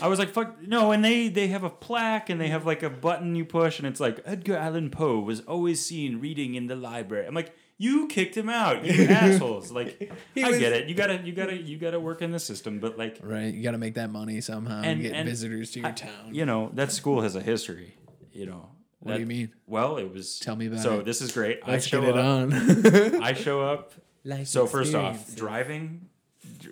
I 0.00 0.08
was 0.08 0.18
like, 0.18 0.30
fuck 0.30 0.66
no, 0.66 0.92
and 0.92 1.04
they 1.04 1.28
they 1.28 1.48
have 1.48 1.62
a 1.62 1.68
plaque 1.68 2.30
and 2.30 2.40
they 2.40 2.48
have 2.48 2.64
like 2.64 2.82
a 2.82 2.88
button 2.88 3.34
you 3.34 3.44
push, 3.44 3.78
and 3.78 3.86
it's 3.86 4.00
like 4.00 4.20
Edgar 4.24 4.56
Allan 4.56 4.88
Poe 4.88 5.18
was 5.20 5.40
always 5.40 5.84
seen 5.84 6.20
reading 6.20 6.54
in 6.54 6.68
the 6.68 6.76
library. 6.76 7.26
I'm 7.26 7.34
like, 7.34 7.54
you 7.78 8.06
kicked 8.08 8.36
him 8.36 8.48
out, 8.48 8.84
you 8.84 9.04
assholes. 9.08 9.70
Like, 9.72 10.12
He 10.34 10.42
I 10.44 10.48
was- 10.50 10.58
get 10.58 10.72
it. 10.72 10.88
You 10.88 10.94
gotta 10.94 11.20
you 11.24 11.32
gotta 11.32 11.56
you 11.56 11.76
gotta 11.78 11.98
work 12.00 12.22
in 12.22 12.30
the 12.32 12.38
system, 12.38 12.78
but 12.78 12.96
like, 12.98 13.18
Right. 13.22 13.52
You 13.52 13.62
got 13.62 13.72
to 13.72 13.78
make 13.78 13.94
that 13.94 14.10
money 14.10 14.40
somehow 14.40 14.76
and, 14.78 14.86
And- 14.86 15.02
get 15.02 15.12
and 15.14 15.28
visitors 15.28 15.70
to 15.72 15.80
your 15.80 15.88
I- 15.88 15.92
town. 15.92 16.32
you 16.34 16.46
know, 16.46 16.70
that 16.74 16.92
school 16.92 17.20
has 17.22 17.34
a 17.36 17.42
history. 17.42 17.96
You 18.32 18.46
know. 18.46 18.68
What 19.00 19.14
do 19.14 19.20
you 19.20 19.26
mean? 19.26 19.52
Well, 19.66 19.98
it 19.98 20.10
was. 20.12 20.38
Tell 20.38 20.56
me 20.56 20.66
about 20.66 20.80
so 20.80 21.00
it. 21.00 21.04
this 21.04 21.20
is 21.20 21.30
great. 21.32 21.66
Let's 21.68 21.84
I 21.86 21.88
show 21.88 22.00
get 22.00 22.10
it 22.10 22.16
up. 22.16 22.24
on. 22.24 23.22
I 23.22 23.34
show 23.34 23.60
up. 23.60 23.92
Life 24.24 24.46
So 24.48 24.66
first 24.66 24.94
off, 24.94 25.36
driving. 25.36 26.08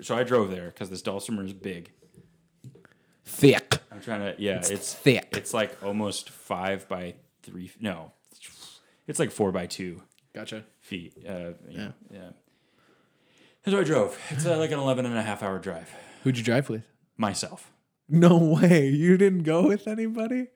So 0.00 0.16
I 0.16 0.22
drove 0.22 0.50
there 0.50 0.66
because 0.66 0.88
this 0.88 1.02
Dulcimer 1.02 1.44
is 1.44 1.52
big. 1.52 1.90
thick. 3.24 3.78
I'm 3.90 4.00
trying 4.00 4.20
to. 4.20 4.34
Yeah, 4.40 4.62
it's 4.64 4.94
thick. 4.94 5.28
It's 5.36 5.52
like 5.52 5.82
almost 5.82 6.30
five 6.30 6.88
by 6.88 7.14
three. 7.42 7.70
No, 7.80 8.12
it's 9.06 9.18
like 9.18 9.30
four 9.30 9.52
by 9.52 9.66
two 9.66 10.02
Gotcha. 10.34 10.64
Feet. 10.92 11.14
Uh, 11.26 11.30
Yeah. 11.32 11.52
yeah, 11.70 11.88
yeah. 12.12 12.30
So 13.66 13.78
I 13.80 13.84
drove. 13.84 14.18
It's 14.30 14.44
uh, 14.44 14.58
like 14.58 14.72
an 14.72 14.78
11 14.78 15.06
and 15.06 15.16
a 15.16 15.22
half 15.22 15.42
hour 15.42 15.58
drive. 15.58 15.90
Who'd 16.24 16.36
you 16.36 16.44
drive 16.44 16.68
with? 16.68 16.82
Myself. 17.16 17.70
No 18.08 18.36
way. 18.36 18.88
You 18.88 19.16
didn't 19.16 19.44
go 19.44 19.66
with 19.68 19.86
anybody? 19.88 20.48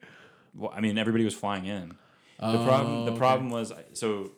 Well, 0.53 0.71
I 0.75 0.81
mean, 0.81 0.97
everybody 0.97 1.23
was 1.25 1.33
flying 1.33 1.65
in. 1.65 1.89
The 2.39 2.59
Oh, 2.59 2.65
problem. 2.65 3.05
The 3.05 3.11
okay. 3.11 3.17
problem 3.19 3.49
was 3.49 3.73
so. 3.93 4.31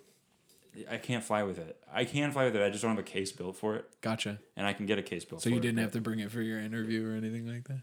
I 0.89 0.97
can't 0.97 1.23
fly 1.23 1.43
with 1.43 1.57
it. 1.57 1.75
I 1.91 2.05
can 2.05 2.31
fly 2.31 2.45
with 2.45 2.55
it. 2.55 2.61
I 2.61 2.69
just 2.69 2.81
don't 2.83 2.91
have 2.91 2.99
a 2.99 3.03
case 3.03 3.31
built 3.33 3.57
for 3.57 3.75
it, 3.75 3.85
Gotcha. 4.01 4.39
and 4.55 4.65
I 4.65 4.71
can 4.71 4.85
get 4.85 4.97
a 4.97 5.01
case 5.01 5.25
built. 5.25 5.41
So 5.41 5.49
for 5.49 5.55
you 5.55 5.59
didn't 5.59 5.75
but- 5.77 5.81
have 5.81 5.91
to 5.93 6.01
bring 6.01 6.19
it 6.19 6.31
for 6.31 6.41
your 6.41 6.59
interview 6.59 7.05
or 7.11 7.15
anything 7.15 7.45
like 7.53 7.67
that? 7.67 7.81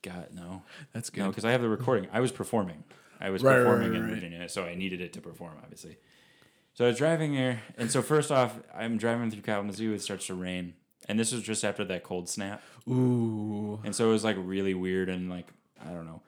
God 0.00 0.28
no. 0.32 0.62
That's 0.94 1.10
good. 1.10 1.22
No, 1.24 1.28
because 1.28 1.44
I 1.44 1.50
have 1.50 1.60
the 1.60 1.68
recording. 1.68 2.08
I 2.12 2.20
was 2.20 2.32
performing. 2.32 2.84
I 3.20 3.28
was 3.30 3.42
Right, 3.42 3.56
right, 3.56 3.58
performing 3.64 3.90
right, 3.90 3.96
in 3.98 4.04
right. 4.04 4.14
Virginia, 4.14 4.48
so 4.48 4.62
I 4.64 4.74
needed 4.76 5.00
it 5.02 5.12
to 5.14 5.20
perform, 5.20 5.54
obviously. 5.62 5.98
So 6.78 6.84
I 6.84 6.88
was 6.90 6.98
driving 6.98 7.34
there, 7.34 7.60
and 7.76 7.90
so 7.90 8.02
first 8.02 8.30
off, 8.30 8.56
I'm 8.72 8.98
driving 8.98 9.32
through 9.32 9.42
Kalamazoo. 9.42 9.94
It 9.94 10.00
starts 10.00 10.28
to 10.28 10.34
rain, 10.34 10.74
and 11.08 11.18
this 11.18 11.32
was 11.32 11.42
just 11.42 11.64
after 11.64 11.84
that 11.86 12.04
cold 12.04 12.28
snap, 12.28 12.62
Ooh. 12.88 13.80
and 13.82 13.92
so 13.92 14.08
it 14.08 14.12
was 14.12 14.22
like 14.22 14.36
really 14.38 14.74
weird 14.74 15.08
and 15.08 15.28
like 15.28 15.48
I 15.84 15.90
don't 15.90 16.06
know. 16.06 16.22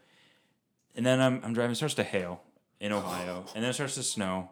and 0.96 1.06
then 1.06 1.20
I'm 1.20 1.40
I'm 1.44 1.52
driving. 1.52 1.70
It 1.70 1.76
starts 1.76 1.94
to 1.94 2.02
hail 2.02 2.42
in 2.80 2.90
Ohio, 2.90 3.44
and 3.54 3.62
then 3.62 3.70
it 3.70 3.74
starts 3.74 3.94
to 3.94 4.02
snow, 4.02 4.50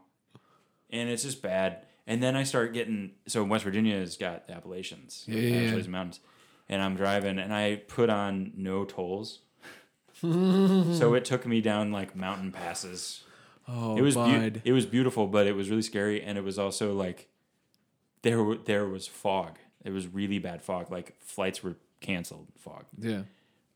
and 0.88 1.11
it's 1.11 1.24
just 1.24 1.42
bad. 1.42 1.80
And 2.07 2.22
then 2.22 2.36
I 2.36 2.44
start 2.44 2.74
getting 2.74 3.14
so 3.26 3.42
West 3.42 3.64
Virginia 3.64 3.96
has 3.96 4.16
got 4.16 4.46
the 4.46 4.53
Appalachians, 4.53 5.24
Yeah, 5.26 5.40
yeah, 5.40 5.74
yeah. 5.74 5.88
Mountains, 5.88 6.20
and 6.68 6.80
I'm 6.80 6.94
driving, 6.94 7.40
and 7.40 7.53
I 7.53 7.82
put 7.88 8.09
on 8.09 8.53
no 8.57 8.84
tolls. 8.84 9.40
so 10.20 11.14
it 11.14 11.24
took 11.24 11.44
me 11.44 11.61
down 11.61 11.90
like 11.90 12.14
mountain 12.14 12.53
passes. 12.53 13.24
Oh, 13.68 13.96
It 13.96 14.00
was 14.02 14.14
bud. 14.14 14.62
it 14.64 14.72
was 14.72 14.86
beautiful, 14.86 15.26
but 15.26 15.46
it 15.46 15.52
was 15.54 15.68
really 15.70 15.82
scary, 15.82 16.22
and 16.22 16.38
it 16.38 16.44
was 16.44 16.58
also 16.58 16.94
like 16.94 17.28
there 18.22 18.42
were, 18.42 18.56
there 18.56 18.86
was 18.88 19.06
fog. 19.06 19.58
It 19.84 19.90
was 19.90 20.06
really 20.08 20.38
bad 20.38 20.62
fog. 20.62 20.90
Like 20.90 21.16
flights 21.20 21.62
were 21.62 21.76
canceled. 22.00 22.46
Fog, 22.56 22.84
yeah. 22.98 23.22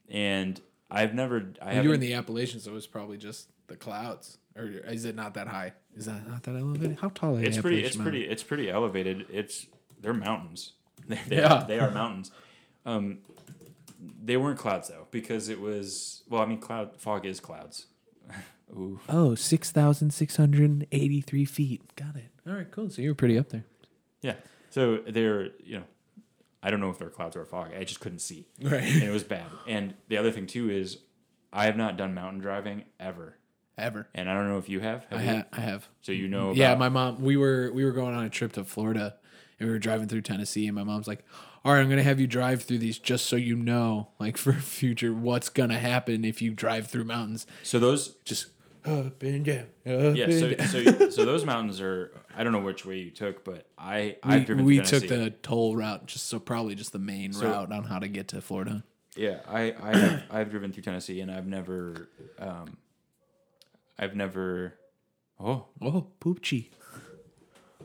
and 0.09 0.61
I've 0.90 1.14
never. 1.14 1.53
I 1.61 1.80
you 1.80 1.88
were 1.88 1.95
in 1.95 2.01
the 2.01 2.14
Appalachians, 2.14 2.64
so 2.64 2.70
it 2.70 2.74
was 2.74 2.86
probably 2.86 3.18
just 3.18 3.49
the 3.66 3.76
clouds. 3.76 4.38
Or 4.57 4.64
is 4.66 5.05
it 5.05 5.14
not 5.14 5.34
that 5.34 5.49
high? 5.49 5.72
Is 5.97 6.07
that 6.07 6.26
not 6.28 6.43
that 6.45 6.57
elevated? 6.57 6.99
How 7.01 7.09
tall 7.11 7.36
are 7.36 7.40
the 7.40 7.47
it's 7.47 7.59
pretty. 7.59 7.84
It's 7.84 7.97
Mountains? 7.97 8.12
pretty. 8.12 8.28
It's 8.30 8.43
pretty 8.43 8.70
elevated. 8.70 9.26
It's 9.30 9.66
they're 10.01 10.14
mountains. 10.14 10.72
They, 11.09 11.18
they 11.28 11.36
Yeah. 11.38 11.55
are, 11.55 11.66
they 11.66 11.78
are 11.80 11.90
mountains. 11.90 12.30
Um, 12.86 13.18
they 14.24 14.36
weren't 14.36 14.59
clouds 14.59 14.88
though, 14.88 15.07
because 15.11 15.49
it 15.49 15.61
was. 15.61 16.22
Well, 16.28 16.40
I 16.43 16.47
mean, 16.47 16.59
cloud 16.59 17.01
fog 17.01 17.26
is 17.26 17.40
clouds. 17.40 17.86
Oh, 19.09 19.35
6,683 19.35 21.45
feet. 21.45 21.83
Got 21.97 22.16
it. 22.16 22.31
All 22.47 22.55
right, 22.55 22.70
cool. 22.70 22.91
So 22.91 23.03
you 23.03 23.11
were 23.11 23.14
pretty 23.14 23.39
up 23.39 23.51
there. 23.51 23.64
Yeah. 24.20 24.35
So 24.70 24.99
they're 25.07 25.47
you 25.64 25.79
know, 25.79 25.85
I 26.62 26.70
don't 26.70 26.81
know 26.81 26.91
if 26.91 26.99
they're 26.99 27.11
clouds 27.11 27.37
or 27.37 27.45
fog. 27.45 27.70
I 27.79 27.85
just 27.85 28.01
couldn't 28.01 28.20
see. 28.20 28.47
Right. 28.62 28.83
and 28.83 29.03
it 29.03 29.11
was 29.11 29.25
bad. 29.25 29.47
And 29.68 29.95
the 30.09 30.16
other 30.16 30.31
thing 30.33 30.47
too 30.47 30.70
is, 30.70 30.99
I 31.53 31.66
have 31.66 31.77
not 31.77 31.97
done 31.97 32.14
mountain 32.14 32.41
driving 32.41 32.85
ever, 32.99 33.37
Ever. 33.77 34.09
and 34.14 34.31
I 34.31 34.35
don't 34.35 34.49
know 34.49 34.59
if 34.59 34.68
you 34.68 34.81
have. 34.81 35.05
have 35.11 35.18
I, 35.18 35.23
you? 35.23 35.37
ha- 35.39 35.45
I 35.53 35.61
have. 35.61 35.89
So 36.03 36.12
you 36.12 36.29
know, 36.29 36.53
Yeah, 36.55 36.75
my 36.77 36.89
mom. 36.89 37.23
We 37.23 37.37
were 37.37 37.70
we 37.73 37.85
were 37.85 37.93
going 37.93 38.14
on 38.14 38.25
a 38.25 38.31
trip 38.31 38.53
to 38.55 38.64
Florida, 38.64 39.16
and 39.59 39.68
we 39.68 39.73
were 39.73 39.79
driving 39.79 40.09
through 40.09 40.23
Tennessee, 40.23 40.66
and 40.66 40.75
my 40.75 40.85
mom's 40.85 41.07
like, 41.07 41.25
"All 41.64 41.75
right, 41.75 41.81
I'm 41.81 41.91
gonna 41.91 42.03
have 42.03 42.18
you 42.20 42.27
drive 42.27 42.62
through 42.62 42.79
these 42.79 42.99
just 42.99 43.27
so 43.27 43.37
you 43.37 43.57
know, 43.57 44.09
like 44.18 44.37
for 44.39 44.55
future, 44.55 45.12
what's 45.12 45.49
gonna 45.51 45.79
happen 45.79 46.25
if 46.25 46.41
you 46.41 46.53
drive 46.55 46.87
through 46.87 47.05
mountains. 47.05 47.47
so 47.62 47.79
those 47.79 48.14
Just 48.25 48.47
up 48.85 49.22
and 49.22 49.45
down, 49.45 49.66
up 49.87 50.16
yeah. 50.16 50.30
So 50.30 50.55
down." 50.55 50.68
so 50.68 51.11
so 51.11 51.24
those 51.24 51.45
mountains 51.45 51.80
are. 51.80 52.11
I 52.37 52.43
don't 52.45 52.53
know 52.53 52.61
which 52.61 52.85
way 52.87 52.99
you 52.99 53.11
took, 53.11 53.45
but 53.45 53.66
I 53.78 54.16
I've 54.22 54.41
we, 54.41 54.45
driven. 54.47 54.64
we 54.64 54.78
through 54.80 55.01
took 55.01 55.09
the 55.09 55.30
toll 55.43 55.76
route, 55.76 56.07
just 56.07 56.26
so 56.26 56.39
probably 56.39 56.74
just 56.74 56.93
the 56.93 56.99
main 56.99 57.33
So- 57.33 57.47
route 57.47 57.72
on 57.72 57.85
how 57.85 57.99
to 57.99 58.09
get 58.09 58.28
to 58.28 58.41
Florida. 58.41 58.85
Yeah, 59.16 59.41
I 59.47 59.74
I 59.80 59.97
have, 59.97 60.22
I've 60.30 60.51
driven 60.51 60.72
through 60.72 60.85
Tennessee, 60.85 61.20
and 61.20 61.30
I've 61.30 61.47
never 61.47 62.09
um, 62.39 62.78
I've 63.99 64.16
never 64.16 64.74
oh 65.39 65.66
Oh, 65.83 66.07
poopchi. 66.20 66.68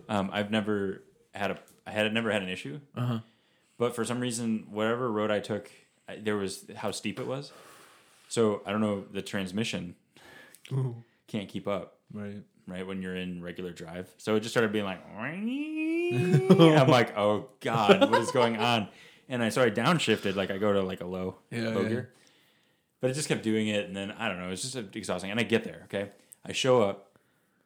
um 0.08 0.30
I've 0.32 0.52
never 0.52 1.04
had 1.36 1.52
a 1.52 1.60
I 1.86 1.92
had 1.92 2.12
never 2.14 2.32
had 2.32 2.42
an 2.44 2.50
issue. 2.50 2.80
Uh 2.96 3.06
huh. 3.06 3.20
But 3.78 3.94
for 3.96 4.04
some 4.06 4.20
reason, 4.20 4.68
whatever 4.72 5.12
road 5.12 5.30
I 5.30 5.40
took, 5.40 5.70
there 6.20 6.36
was 6.38 6.66
how 6.78 6.92
steep 6.92 7.20
it 7.20 7.28
was. 7.28 7.52
So 8.30 8.62
I 8.66 8.72
don't 8.72 8.82
know 8.82 9.04
the 9.12 9.22
transmission 9.22 9.96
can't 11.28 11.50
keep 11.50 11.68
up 11.68 11.96
Right. 12.14 12.42
right 12.68 12.86
when 12.88 13.02
you're 13.02 13.16
in 13.16 13.42
regular 13.42 13.72
drive. 13.72 14.10
So 14.18 14.36
it 14.36 14.40
just 14.42 14.54
started 14.54 14.72
being 14.72 14.86
like, 14.86 15.02
I'm 16.80 16.88
like, 16.88 17.18
oh 17.18 17.48
god, 17.60 18.10
what 18.10 18.20
is 18.22 18.32
going 18.32 18.58
on? 18.58 18.88
And 19.30 19.44
I 19.44 19.50
so 19.50 19.62
I 19.62 19.70
downshifted, 19.70 20.36
like 20.36 20.52
I 20.52 20.58
go 20.58 20.72
to 20.74 20.82
like 20.82 21.02
a 21.02 21.06
low 21.06 21.36
Yeah, 21.52 21.70
low 21.70 21.82
yeah. 21.84 21.90
gear, 21.90 22.10
but 23.02 23.10
it 23.12 23.14
just 23.14 23.28
kept 23.28 23.44
doing 23.44 23.68
it, 23.68 23.86
and 23.86 23.96
then 23.96 24.12
I 24.12 24.30
don't 24.30 24.40
know, 24.40 24.50
it's 24.50 24.62
just 24.62 24.76
exhausting. 24.96 25.32
And 25.32 25.40
I 25.40 25.44
get 25.44 25.64
there, 25.66 25.82
okay, 25.86 26.12
I 26.46 26.54
show 26.54 26.82
up, 26.82 27.18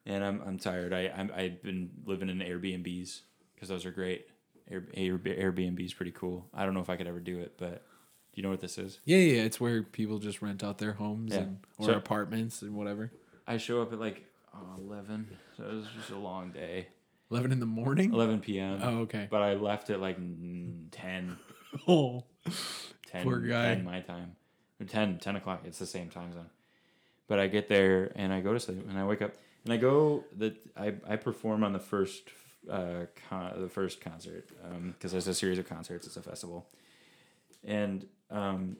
and 0.07 0.23
I'm 0.23 0.41
I'm 0.45 0.57
tired. 0.57 0.91
I 0.93 1.11
I'm, 1.15 1.31
I've 1.35 1.61
been 1.61 1.91
living 2.05 2.29
in 2.29 2.39
Airbnbs 2.39 3.21
because 3.53 3.69
those 3.69 3.85
are 3.85 3.91
great. 3.91 4.27
Air, 4.69 4.85
Air, 4.95 5.17
Airbnb 5.19 5.83
is 5.85 5.93
pretty 5.93 6.11
cool. 6.13 6.47
I 6.53 6.65
don't 6.65 6.73
know 6.73 6.79
if 6.81 6.89
I 6.89 6.95
could 6.95 7.07
ever 7.07 7.19
do 7.19 7.39
it, 7.39 7.53
but 7.57 7.85
do 8.33 8.39
you 8.39 8.43
know 8.43 8.49
what 8.49 8.61
this 8.61 8.77
is? 8.77 8.99
Yeah, 9.05 9.17
yeah. 9.17 9.41
It's 9.43 9.59
where 9.59 9.83
people 9.83 10.19
just 10.19 10.41
rent 10.41 10.63
out 10.63 10.77
their 10.77 10.93
homes 10.93 11.33
Yeah. 11.33 11.39
and 11.41 11.59
or 11.77 11.85
So- 11.87 11.93
apartments 11.93 12.61
and 12.61 12.75
whatever. 12.75 13.11
I 13.47 13.57
show 13.57 13.81
up 13.81 13.91
at 13.93 13.99
like 13.99 14.25
uh, 14.53 14.77
11, 14.79 15.27
so 15.57 15.63
it 15.63 15.73
was 15.73 15.87
just 15.97 16.09
a 16.11 16.17
long 16.17 16.51
day. 16.51 16.87
Eleven 17.29 17.51
in 17.51 17.59
the 17.59 17.65
morning. 17.65 18.13
11 18.13 18.41
p.m. 18.41 18.79
Oh, 18.83 18.97
okay. 18.99 19.27
But 19.29 19.41
I 19.41 19.53
left 19.55 19.89
at 19.89 19.99
like 20.01 20.17
10, 20.17 21.37
Oh, 21.87 22.23
10, 23.07 23.23
Poor 23.23 23.39
guy. 23.39 23.75
10 23.75 23.83
my 23.85 24.01
time. 24.01 24.35
Or 24.79 24.85
10, 24.85 25.19
10 25.19 25.35
o'clock. 25.37 25.61
It's 25.65 25.79
the 25.79 25.85
same 25.85 26.09
time 26.09 26.33
zone. 26.33 26.49
But 27.27 27.39
I 27.39 27.47
get 27.47 27.69
there 27.69 28.11
and 28.15 28.33
I 28.33 28.41
go 28.41 28.51
to 28.53 28.59
sleep 28.59 28.85
and 28.89 28.97
I 28.99 29.05
wake 29.05 29.21
up 29.21 29.31
and 29.63 29.71
I 29.73 29.77
go 29.77 30.25
that 30.37 30.55
I, 30.75 30.95
I 31.07 31.15
perform 31.15 31.63
on 31.63 31.71
the 31.73 31.79
first 31.79 32.23
uh 32.69 33.05
con- 33.29 33.53
the 33.61 33.69
first 33.69 34.01
concert 34.01 34.49
because 34.93 35.11
there's 35.13 35.27
a 35.27 35.33
series 35.33 35.57
of 35.57 35.67
concerts. 35.67 36.05
It's 36.07 36.17
a 36.17 36.21
festival, 36.21 36.67
and 37.63 38.05
um, 38.31 38.77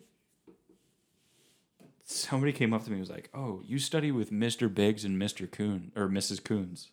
somebody 2.04 2.52
came 2.54 2.74
up 2.74 2.84
to 2.84 2.90
me 2.90 2.96
and 2.96 3.02
was 3.02 3.10
like, 3.10 3.30
"Oh, 3.34 3.62
you 3.66 3.80
study 3.80 4.12
with 4.12 4.32
Mr. 4.32 4.74
Biggs 4.74 5.06
and 5.06 5.22
Mr. 5.22 5.50
Coon 5.50 5.92
or 5.96 6.08
Mrs. 6.08 6.44
Coons, 6.44 6.90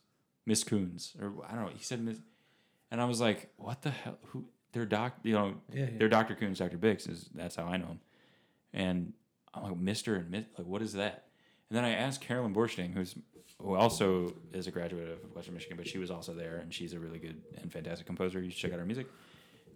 Miss 0.46 0.64
Coons 0.64 1.14
or 1.20 1.32
I 1.48 1.54
don't 1.54 1.64
know." 1.66 1.70
He 1.74 1.82
said 1.82 2.02
Miss, 2.02 2.18
and 2.90 3.00
I 3.00 3.04
was 3.04 3.20
like, 3.20 3.50
"What 3.56 3.82
the 3.82 3.90
hell? 3.90 4.18
Who? 4.26 4.44
They're 4.72 4.84
doc, 4.84 5.14
you 5.22 5.32
know, 5.32 5.54
Yeah, 5.72 5.84
yeah. 5.84 5.90
they're 5.98 6.08
Dr. 6.10 6.34
Coons, 6.34 6.58
Dr. 6.58 6.76
Biggs 6.76 7.06
is 7.06 7.30
that's 7.34 7.56
how 7.56 7.64
I 7.64 7.76
know 7.78 7.86
him." 7.86 8.00
And 8.72 9.12
I'm 9.54 9.62
like, 9.62 9.76
"Mister 9.78 10.16
and 10.16 10.30
Miss, 10.30 10.44
like, 10.58 10.66
what 10.66 10.82
is 10.82 10.92
that?" 10.94 11.24
And 11.70 11.76
then 11.76 11.84
I 11.84 11.90
asked 11.94 12.20
Carolyn 12.20 12.54
Borsting, 12.54 12.92
who's 12.94 13.14
who 13.60 13.74
also 13.74 14.34
is 14.52 14.66
a 14.68 14.70
graduate 14.70 15.08
of 15.10 15.34
Western 15.34 15.54
Michigan, 15.54 15.76
but 15.76 15.86
she 15.88 15.98
was 15.98 16.10
also 16.10 16.32
there, 16.32 16.56
and 16.58 16.72
she's 16.72 16.92
a 16.92 16.98
really 17.00 17.18
good 17.18 17.40
and 17.60 17.72
fantastic 17.72 18.06
composer. 18.06 18.40
You 18.40 18.50
should 18.50 18.60
check 18.60 18.72
out 18.72 18.78
her 18.78 18.84
music. 18.86 19.06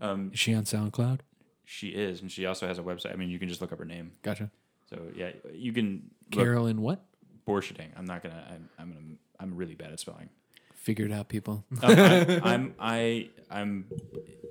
Um, 0.00 0.30
is 0.32 0.38
she 0.38 0.54
on 0.54 0.64
SoundCloud? 0.64 1.20
She 1.64 1.88
is, 1.88 2.20
and 2.22 2.30
she 2.30 2.46
also 2.46 2.66
has 2.66 2.78
a 2.78 2.82
website. 2.82 3.12
I 3.12 3.16
mean, 3.16 3.30
you 3.30 3.38
can 3.38 3.48
just 3.48 3.60
look 3.60 3.72
up 3.72 3.78
her 3.78 3.84
name. 3.84 4.12
Gotcha. 4.22 4.50
So 4.90 5.00
yeah, 5.16 5.30
you 5.52 5.72
can 5.72 6.10
look 6.34 6.44
Carolyn, 6.44 6.80
what? 6.82 7.04
Borschiting. 7.46 7.88
I'm 7.96 8.04
not 8.04 8.22
gonna. 8.22 8.44
I'm. 8.50 8.68
I'm 8.78 8.88
gonna. 8.92 9.04
I'm 9.40 9.56
really 9.56 9.74
bad 9.74 9.90
at 9.92 10.00
spelling. 10.00 10.28
Figure 10.74 11.06
it 11.06 11.12
out, 11.12 11.28
people. 11.28 11.64
Um, 11.82 11.94
I, 11.98 12.40
I'm. 12.44 12.74
I. 12.78 13.28
I'm. 13.50 13.86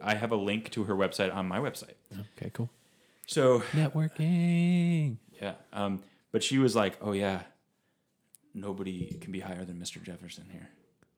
I 0.01 0.15
have 0.15 0.31
a 0.31 0.35
link 0.35 0.69
to 0.71 0.83
her 0.85 0.95
website 0.95 1.33
on 1.33 1.47
my 1.47 1.59
website. 1.59 1.93
okay, 2.37 2.49
cool. 2.53 2.69
So 3.27 3.59
Networking. 3.73 5.17
yeah. 5.41 5.53
Um. 5.73 6.01
But 6.31 6.43
she 6.43 6.57
was 6.57 6.75
like, 6.75 6.97
"Oh 7.01 7.11
yeah, 7.11 7.41
nobody 8.53 9.17
can 9.21 9.31
be 9.31 9.39
higher 9.41 9.65
than 9.65 9.77
Mr. 9.77 10.01
Jefferson 10.01 10.45
here." 10.51 10.69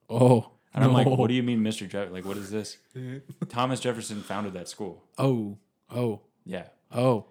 Oh, 0.10 0.50
And 0.74 0.84
I'm 0.84 0.94
like, 0.94 1.08
no. 1.08 1.14
"What 1.16 1.28
do 1.28 1.34
you 1.34 1.44
mean, 1.44 1.60
Mr. 1.62 1.88
Jeff? 1.88 2.12
Like, 2.12 2.26
what 2.26 2.38
is 2.38 2.50
this?" 2.52 2.78
Thomas 3.50 3.80
Jefferson 3.80 4.22
founded 4.22 4.54
that 4.54 4.68
school. 4.68 5.04
Oh, 5.18 5.58
oh, 5.94 6.22
Yeah. 6.46 6.66
oh. 6.92 7.26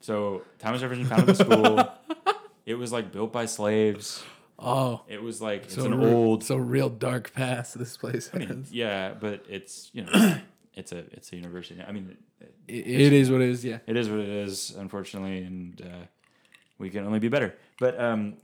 So 0.00 0.42
Thomas 0.58 0.80
Jefferson 0.80 1.04
founded 1.06 1.36
the 1.36 1.44
school. 1.44 1.88
it 2.66 2.74
was 2.74 2.92
like 2.92 3.12
built 3.12 3.32
by 3.32 3.46
slaves. 3.46 4.22
Oh, 4.58 5.02
It 5.08 5.22
was 5.22 5.40
like 5.42 5.64
it's 5.64 5.74
so 5.74 5.84
an 5.86 5.98
re- 5.98 6.12
old 6.12 6.44
so 6.44 6.56
real 6.56 6.88
dark 6.88 7.32
past 7.32 7.76
this 7.78 7.96
place 7.96 8.30
I 8.32 8.38
mean, 8.38 8.64
yeah, 8.70 9.12
but 9.18 9.44
it's 9.48 9.90
you 9.92 10.04
know, 10.04 10.10
it's 10.74 10.92
a 10.92 10.98
it's 11.12 11.32
a 11.32 11.36
university. 11.36 11.82
I 11.86 11.90
mean, 11.92 12.16
it, 12.40 12.54
It, 12.86 13.12
is 13.12 13.30
what 13.30 13.40
it 13.40 13.48
is. 13.48 13.64
Yeah. 13.64 13.78
it 13.86 13.96
is 13.96 14.08
what 14.08 14.20
it 14.20 14.28
is, 14.28 14.74
unfortunately, 14.76 15.38
and 15.42 15.80
uh, 15.82 16.06
we 16.78 16.90
can 16.90 17.04
only 17.04 17.18
be 17.18 17.28
better. 17.28 17.54
But 17.80 18.00
um, 18.00 18.34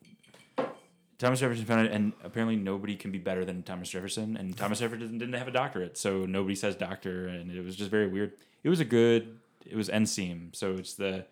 Thomas 1.18 1.40
Jefferson 1.40 1.64
founded, 1.64 1.86
it, 1.90 1.94
and 1.94 2.12
apparently 2.24 2.56
nobody 2.56 2.96
can 2.96 3.10
be 3.10 3.18
better 3.18 3.44
than 3.44 3.62
Thomas 3.62 3.88
Jefferson. 3.88 4.36
And 4.36 4.56
Thomas 4.56 4.78
Jefferson 4.78 5.18
didn't 5.18 5.34
have 5.34 5.48
a 5.48 5.52
doctorate, 5.52 5.96
so 5.98 6.26
nobody 6.26 6.54
says 6.54 6.76
doctor, 6.76 7.26
and 7.26 7.50
it 7.50 7.64
was 7.64 7.74
just 7.76 7.90
very 7.90 8.06
weird. 8.06 8.32
It 8.62 8.68
was 8.68 8.80
a 8.80 8.84
good. 8.84 9.38
It 9.66 9.76
was 9.76 9.88
NSEME, 9.88 10.54
so 10.56 10.72
it's 10.74 10.94
the 10.94 11.26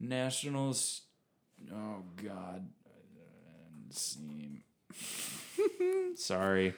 Nationals. 0.00 1.02
Oh 1.72 2.02
God, 2.22 2.68
NSEME. 3.90 4.62
Sorry, 6.16 6.74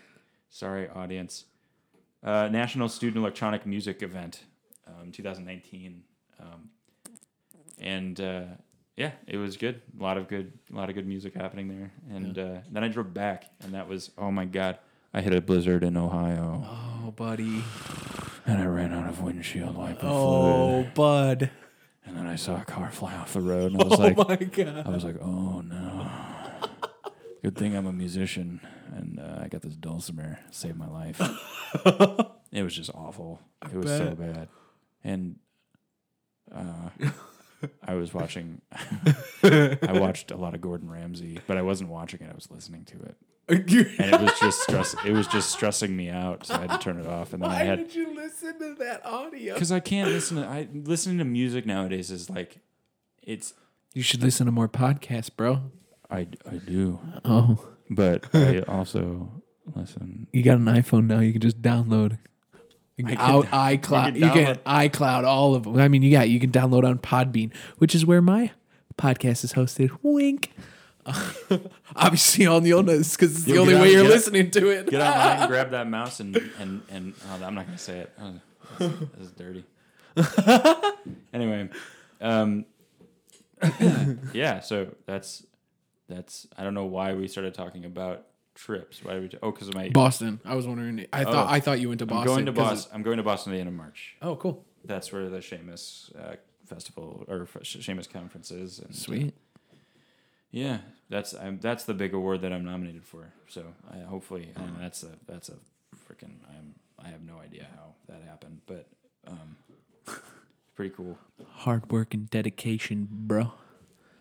sorry, 0.50 0.88
audience. 0.88 1.44
Uh, 2.22 2.48
National 2.48 2.88
Student 2.88 3.18
Electronic 3.18 3.66
Music 3.66 4.02
Event, 4.02 4.44
um, 4.86 5.10
2019, 5.12 6.02
um, 6.40 6.70
and 7.80 8.20
uh, 8.20 8.42
yeah, 8.96 9.10
it 9.26 9.36
was 9.36 9.56
good. 9.56 9.82
A 9.98 10.02
lot 10.02 10.16
of 10.16 10.28
good, 10.28 10.52
a 10.72 10.76
lot 10.76 10.88
of 10.88 10.94
good 10.94 11.06
music 11.06 11.34
happening 11.34 11.68
there. 11.68 11.92
And 12.14 12.38
uh, 12.38 12.58
then 12.70 12.84
I 12.84 12.88
drove 12.88 13.12
back, 13.12 13.44
and 13.62 13.74
that 13.74 13.88
was 13.88 14.10
oh 14.16 14.30
my 14.30 14.44
god, 14.44 14.78
I 15.12 15.20
hit 15.20 15.34
a 15.34 15.40
blizzard 15.40 15.82
in 15.82 15.96
Ohio, 15.96 16.64
Oh, 16.66 17.10
buddy. 17.10 17.62
And 18.46 18.60
I 18.62 18.66
ran 18.66 18.92
out 18.92 19.08
of 19.08 19.20
windshield 19.22 19.76
wiper 19.76 20.00
fluid, 20.00 20.12
Oh, 20.14 20.86
bud. 20.94 21.50
and 22.06 22.16
then 22.16 22.26
I 22.26 22.36
saw 22.36 22.60
a 22.60 22.64
car 22.64 22.90
fly 22.90 23.14
off 23.14 23.32
the 23.32 23.40
road, 23.40 23.72
and 23.72 23.80
I 23.82 23.84
was 23.88 23.98
Oh 23.98 24.02
like, 24.02 24.16
my 24.16 24.36
god. 24.36 24.86
I 24.86 24.90
was 24.90 25.04
like, 25.04 25.16
oh 25.20 25.60
no. 25.60 26.10
Good 27.42 27.56
thing 27.56 27.76
I'm 27.76 27.86
a 27.86 27.92
musician 27.92 28.60
and 28.96 29.20
uh, 29.20 29.40
I 29.42 29.48
got 29.48 29.60
this 29.60 29.74
dulcimer 29.76 30.38
saved 30.50 30.76
my 30.78 30.88
life. 30.88 31.20
it 32.52 32.62
was 32.62 32.74
just 32.74 32.90
awful. 32.94 33.38
It 33.70 33.74
was 33.76 33.90
so 33.90 34.14
bad. 34.14 34.48
And 35.02 35.36
uh, 36.54 36.88
I 37.86 37.94
was 37.94 38.12
watching. 38.14 38.60
I 39.42 39.76
watched 40.00 40.30
a 40.30 40.36
lot 40.36 40.54
of 40.54 40.60
Gordon 40.60 40.90
Ramsay, 40.90 41.40
but 41.46 41.56
I 41.56 41.62
wasn't 41.62 41.90
watching 41.90 42.20
it. 42.20 42.30
I 42.30 42.34
was 42.34 42.50
listening 42.50 42.84
to 42.86 42.96
it, 43.02 43.16
and 43.98 44.14
it 44.14 44.20
was 44.20 44.38
just 44.40 44.62
stress. 44.62 44.94
It 45.04 45.12
was 45.12 45.26
just 45.26 45.50
stressing 45.50 45.94
me 45.96 46.08
out, 46.10 46.46
so 46.46 46.54
I 46.54 46.60
had 46.62 46.70
to 46.70 46.78
turn 46.78 46.98
it 46.98 47.06
off. 47.06 47.32
And 47.32 47.42
then 47.42 47.50
I 47.50 47.54
Why 47.54 47.64
had 47.64 47.78
did 47.78 47.94
you 47.94 48.14
listen 48.14 48.58
to 48.58 48.74
that 48.78 49.04
audio? 49.04 49.54
because 49.54 49.72
I 49.72 49.80
can't 49.80 50.10
listen 50.10 50.38
to. 50.38 50.46
I 50.46 50.68
listening 50.72 51.18
to 51.18 51.24
music 51.24 51.66
nowadays 51.66 52.10
is 52.10 52.30
like, 52.30 52.58
it's. 53.22 53.54
You 53.92 54.02
should 54.02 54.22
listen 54.22 54.46
to 54.46 54.52
more 54.52 54.68
podcasts, 54.68 55.30
bro. 55.34 55.70
I 56.10 56.26
I 56.50 56.56
do, 56.56 56.98
Oh, 57.24 57.64
but 57.90 58.24
I 58.34 58.60
also 58.60 59.42
listen. 59.74 60.26
you 60.32 60.42
got 60.42 60.58
an 60.58 60.64
iPhone 60.66 61.06
now. 61.06 61.20
You 61.20 61.32
can 61.32 61.40
just 61.40 61.62
download. 61.62 62.18
You 62.96 63.04
can 63.04 63.18
I 63.18 63.30
out 63.30 63.46
iCloud. 63.46 64.14
You 64.14 64.30
can 64.30 64.56
iCloud 64.66 65.24
all 65.24 65.54
of 65.54 65.64
them. 65.64 65.76
I 65.78 65.88
mean, 65.88 66.02
you 66.02 66.12
got 66.12 66.28
you 66.28 66.38
can 66.38 66.50
download 66.50 66.84
on 66.84 66.98
Podbean, 66.98 67.52
which 67.78 67.94
is 67.94 68.06
where 68.06 68.22
my 68.22 68.52
podcast 68.96 69.42
is 69.44 69.54
hosted. 69.54 69.90
Wink. 70.02 70.52
Obviously, 71.96 72.46
all 72.46 72.64
you'll 72.66 72.82
know 72.82 72.92
is 72.92 73.12
because 73.12 73.36
it's 73.36 73.44
the 73.44 73.58
only 73.58 73.74
way 73.74 73.92
you're 73.92 74.04
listening 74.04 74.50
to 74.52 74.68
it. 74.68 74.88
Get 74.88 75.02
online, 75.02 75.48
grab 75.48 75.70
that 75.72 75.88
mouse, 75.88 76.20
and 76.20 76.36
and 76.58 76.82
and 76.88 77.14
oh, 77.28 77.44
I'm 77.44 77.54
not 77.54 77.66
gonna 77.66 77.78
say 77.78 77.98
it. 77.98 78.12
Oh, 78.18 78.40
this, 78.78 78.92
this 79.16 79.26
is 79.26 79.32
dirty. 79.32 79.64
anyway, 81.34 81.68
um, 82.20 82.64
yeah. 84.32 84.60
So 84.60 84.94
that's 85.04 85.44
that's. 86.08 86.46
I 86.56 86.64
don't 86.64 86.74
know 86.74 86.86
why 86.86 87.12
we 87.12 87.28
started 87.28 87.52
talking 87.52 87.84
about 87.84 88.24
trips. 88.54 89.02
Why 89.04 89.18
we? 89.18 89.28
T- 89.28 89.38
oh, 89.42 89.50
because 89.52 89.68
of 89.68 89.74
my. 89.74 89.88
Boston. 89.90 90.40
I 90.44 90.54
was 90.54 90.66
wondering. 90.66 91.06
I 91.12 91.24
thought 91.24 91.48
Oh. 91.48 91.52
I 91.52 91.60
thought 91.60 91.80
you 91.80 91.88
went 91.88 91.98
to 92.00 92.06
Boston. 92.06 92.30
I'm 92.30 92.34
going 92.34 92.46
to 92.46 92.52
'cause 92.52 92.70
Boston. 92.70 92.92
I'm 92.94 93.02
going 93.02 93.16
to 93.18 93.22
Boston 93.22 93.52
at 93.52 93.56
the 93.56 93.60
end 93.60 93.68
of 93.68 93.74
March. 93.74 94.16
it- 94.20 94.24
Oh, 94.24 94.36
cool. 94.36 94.64
That's 94.84 95.12
where 95.12 95.28
the 95.30 95.38
Seamus 95.38 96.14
uh, 96.18 96.36
festival 96.66 97.24
or 97.28 97.42
f- 97.42 97.62
Seamus 97.62 98.08
conference 98.10 98.50
is. 98.50 98.78
And, 98.78 98.90
uh, 98.90 98.94
Sweet. 98.94 99.34
yeah, 100.50 100.78
that's 101.08 101.34
I'm, 101.34 101.58
that's 101.58 101.84
the 101.84 101.94
big 101.94 102.12
award 102.14 102.42
that 102.42 102.52
I'm 102.52 102.64
nominated 102.64 103.04
for. 103.04 103.32
So 103.48 103.64
I 103.90 103.98
hopefully 104.00 104.50
and 104.56 104.76
that's 104.78 105.02
a 105.02 105.10
that's 105.26 105.48
a 105.48 105.54
freaking 106.06 106.34
I'm 106.48 106.74
I 107.02 107.08
have 107.08 107.22
no 107.22 107.38
idea 107.38 107.66
how 107.74 107.94
that 108.08 108.22
happened, 108.22 108.60
but 108.66 108.86
um, 109.26 109.56
pretty 110.74 110.94
cool. 110.94 111.18
Hard 111.52 111.90
work 111.90 112.14
and 112.14 112.28
dedication, 112.30 113.08
bro. 113.10 113.52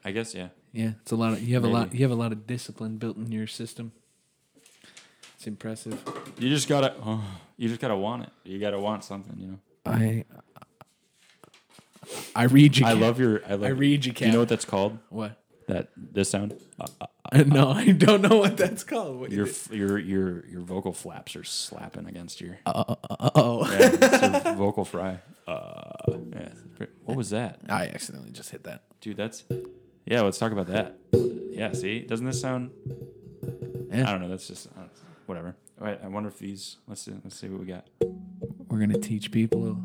I 0.06 0.12
guess 0.12 0.34
yeah. 0.34 0.50
Yeah, 0.72 0.92
it's 1.02 1.12
a 1.12 1.16
lot. 1.16 1.34
Of, 1.34 1.44
you 1.44 1.54
have 1.56 1.64
a 1.64 1.68
lot. 1.68 1.88
Maybe. 1.90 1.98
You 2.00 2.04
have 2.06 2.12
a 2.12 2.16
lot 2.20 2.32
of 2.32 2.48
discipline 2.48 2.98
built 2.98 3.16
in 3.18 3.32
your 3.32 3.46
system. 3.48 3.92
It's 5.44 5.48
impressive. 5.50 6.02
You 6.40 6.48
just 6.48 6.70
gotta 6.70 6.96
oh, 7.06 7.22
you 7.58 7.68
just 7.68 7.82
gotta 7.82 7.98
want 7.98 8.24
it. 8.24 8.30
You 8.46 8.60
gotta 8.60 8.80
want 8.80 9.04
something, 9.04 9.38
you 9.38 9.48
know. 9.48 9.60
I 9.86 10.24
I 12.34 12.46
read 12.46 12.78
you. 12.78 12.86
I 12.86 12.94
love 12.94 13.20
your 13.20 13.44
I 13.46 13.56
love 13.56 13.64
I 13.64 13.68
read 13.72 14.06
you, 14.06 14.14
Do 14.14 14.26
you 14.26 14.32
know 14.32 14.40
what 14.40 14.48
that's 14.48 14.64
called? 14.64 15.00
what? 15.10 15.44
That 15.68 15.90
this 15.98 16.30
sound. 16.30 16.58
no, 17.46 17.72
I 17.72 17.92
don't 17.92 18.22
know 18.22 18.38
what 18.38 18.56
that's 18.56 18.86
called. 18.86 19.20
What 19.20 19.34
Your 19.34 19.50
your 19.70 20.00
your 20.00 20.46
your 20.48 20.62
vocal 20.62 20.94
flaps 20.94 21.36
are 21.36 21.44
slapping 21.44 22.08
against 22.08 22.40
your 22.40 22.60
Uh, 22.66 22.96
oh. 23.36 23.70
yeah, 23.70 23.90
it's 23.92 24.46
your 24.46 24.54
vocal 24.56 24.86
fry. 24.86 25.20
Uh, 25.46 25.92
yeah, 26.08 26.54
what 27.04 27.18
was 27.18 27.32
that? 27.32 27.60
I 27.68 27.88
accidentally 27.88 28.32
just 28.32 28.52
hit 28.52 28.64
that. 28.64 28.84
Dude, 29.02 29.18
that's 29.18 29.44
yeah. 30.06 30.22
Let's 30.22 30.38
talk 30.38 30.54
about 30.54 30.68
that. 30.68 31.00
Yeah, 31.52 31.74
see, 31.74 32.00
doesn't 32.00 32.26
this 32.26 32.40
sound? 32.40 32.72
Yeah. 33.92 34.08
I 34.08 34.12
don't 34.12 34.22
know. 34.22 34.30
That's 34.30 34.48
just 34.48 34.68
uh, 34.68 34.84
whatever. 35.26 35.56
All 35.80 35.88
right, 35.88 36.00
I 36.04 36.08
wonder 36.08 36.30
if 36.30 36.40
these. 36.40 36.78
Let's 36.88 37.02
see. 37.02 37.14
Let's 37.24 37.40
see 37.40 37.48
what 37.50 37.60
we 37.60 37.66
got. 37.66 37.88
We're 38.70 38.80
gonna 38.80 39.00
teach 39.00 39.32
people 39.32 39.78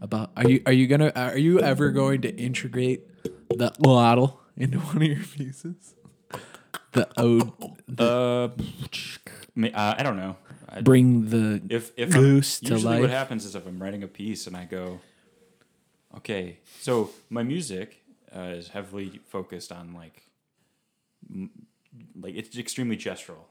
about. 0.00 0.30
Are 0.36 0.48
you 0.48 0.62
are 0.66 0.72
you 0.72 0.86
gonna 0.86 1.12
are 1.14 1.38
you 1.38 1.60
ever 1.60 1.90
going 1.90 2.22
to 2.22 2.34
integrate 2.36 3.06
the 3.50 3.72
model 3.80 4.40
into 4.56 4.78
one 4.78 4.96
of 4.96 5.02
your 5.02 5.24
pieces? 5.24 5.94
The 6.92 7.08
ode. 7.16 7.52
Uh, 7.98 8.44
uh, 8.44 9.94
I 9.98 10.02
don't 10.02 10.16
know. 10.16 10.36
I, 10.68 10.80
Bring 10.80 11.28
the 11.30 11.62
if 11.68 11.92
if 11.96 12.10
goose 12.10 12.60
I'm, 12.62 12.68
to 12.68 12.74
usually 12.74 12.92
life. 12.94 13.00
what 13.02 13.10
happens 13.10 13.44
is 13.44 13.54
if 13.54 13.66
I'm 13.66 13.82
writing 13.82 14.02
a 14.02 14.08
piece 14.08 14.46
and 14.46 14.56
I 14.56 14.64
go, 14.64 15.00
okay, 16.16 16.58
so 16.80 17.10
my 17.28 17.42
music 17.42 18.02
uh, 18.34 18.40
is 18.56 18.68
heavily 18.68 19.20
focused 19.26 19.70
on 19.70 19.92
like, 19.94 20.22
m- 21.30 21.50
like 22.18 22.34
it's 22.34 22.56
extremely 22.56 22.96
gestural, 22.96 23.44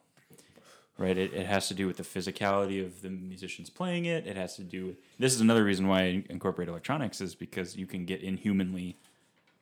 right? 1.01 1.17
It, 1.17 1.33
it 1.33 1.45
has 1.45 1.67
to 1.69 1.73
do 1.73 1.87
with 1.87 1.97
the 1.97 2.03
physicality 2.03 2.85
of 2.85 3.01
the 3.01 3.09
musicians 3.09 3.69
playing 3.69 4.05
it. 4.05 4.27
It 4.27 4.37
has 4.37 4.55
to 4.57 4.63
do 4.63 4.85
with 4.87 4.97
this 5.19 5.33
is 5.33 5.41
another 5.41 5.63
reason 5.63 5.87
why 5.87 6.01
I 6.01 6.23
incorporate 6.29 6.67
electronics 6.69 7.19
is 7.21 7.35
because 7.35 7.75
you 7.75 7.87
can 7.87 8.05
get 8.05 8.21
inhumanly 8.21 8.97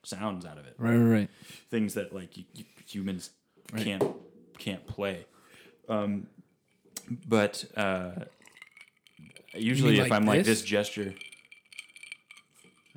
sounds 0.03 0.45
out 0.45 0.57
of 0.57 0.65
it 0.65 0.75
right, 0.77 0.95
right, 0.95 1.11
right. 1.19 1.29
things 1.69 1.93
that 1.95 2.15
like 2.15 2.37
you, 2.37 2.45
you, 2.53 2.65
humans 2.85 3.31
Right. 3.71 3.83
can't 3.83 4.03
can't 4.57 4.87
play. 4.87 5.25
Um, 5.87 6.25
but 7.27 7.65
uh, 7.77 8.11
usually, 9.53 9.95
if 9.99 10.03
like 10.03 10.11
I'm 10.11 10.25
like 10.25 10.39
this? 10.39 10.61
this 10.61 10.61
gesture, 10.63 11.13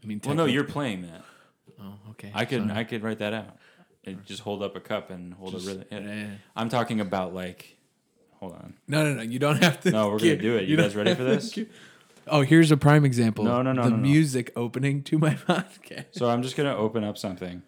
I 0.02 0.06
mean, 0.06 0.20
well, 0.24 0.34
no, 0.34 0.44
you're 0.46 0.64
playing 0.64 1.02
that. 1.02 1.22
Oh, 1.80 1.94
okay. 2.10 2.30
I 2.34 2.44
could 2.44 2.66
sorry. 2.68 2.78
I 2.80 2.84
could 2.84 3.02
write 3.02 3.18
that 3.18 3.34
out. 3.34 3.56
And 4.04 4.24
just 4.24 4.40
hold 4.42 4.62
up 4.62 4.74
a 4.74 4.80
cup 4.80 5.10
and 5.10 5.32
hold 5.34 5.52
Just- 5.52 5.66
a 5.66 5.70
really. 5.70 5.84
yeah, 5.90 6.00
yeah. 6.00 6.26
I'm 6.56 6.68
talking 6.68 7.00
about 7.00 7.34
like, 7.34 7.76
hold 8.42 8.54
on. 8.54 8.74
No, 8.88 9.04
no, 9.04 9.14
no. 9.14 9.22
You 9.22 9.38
don't 9.38 9.62
have 9.62 9.80
to. 9.82 9.90
No, 9.92 10.08
we're 10.10 10.18
gonna 10.18 10.36
do 10.36 10.56
it. 10.56 10.68
You 10.68 10.74
don't 10.76 10.86
guys 10.86 10.96
ready 10.96 11.14
for 11.14 11.22
this? 11.22 11.56
Oh, 12.26 12.42
here's 12.42 12.70
a 12.72 12.76
prime 12.76 13.04
example. 13.04 13.44
No, 13.44 13.62
no, 13.62 13.72
no, 13.72 13.84
The 13.84 13.90
no, 13.90 13.96
no. 13.96 14.02
music 14.02 14.52
opening 14.56 15.02
to 15.04 15.18
my 15.18 15.34
podcast. 15.48 16.06
So 16.12 16.28
I'm 16.28 16.42
just 16.42 16.56
gonna 16.56 16.76
open 16.76 17.04
up 17.04 17.16
something, 17.16 17.62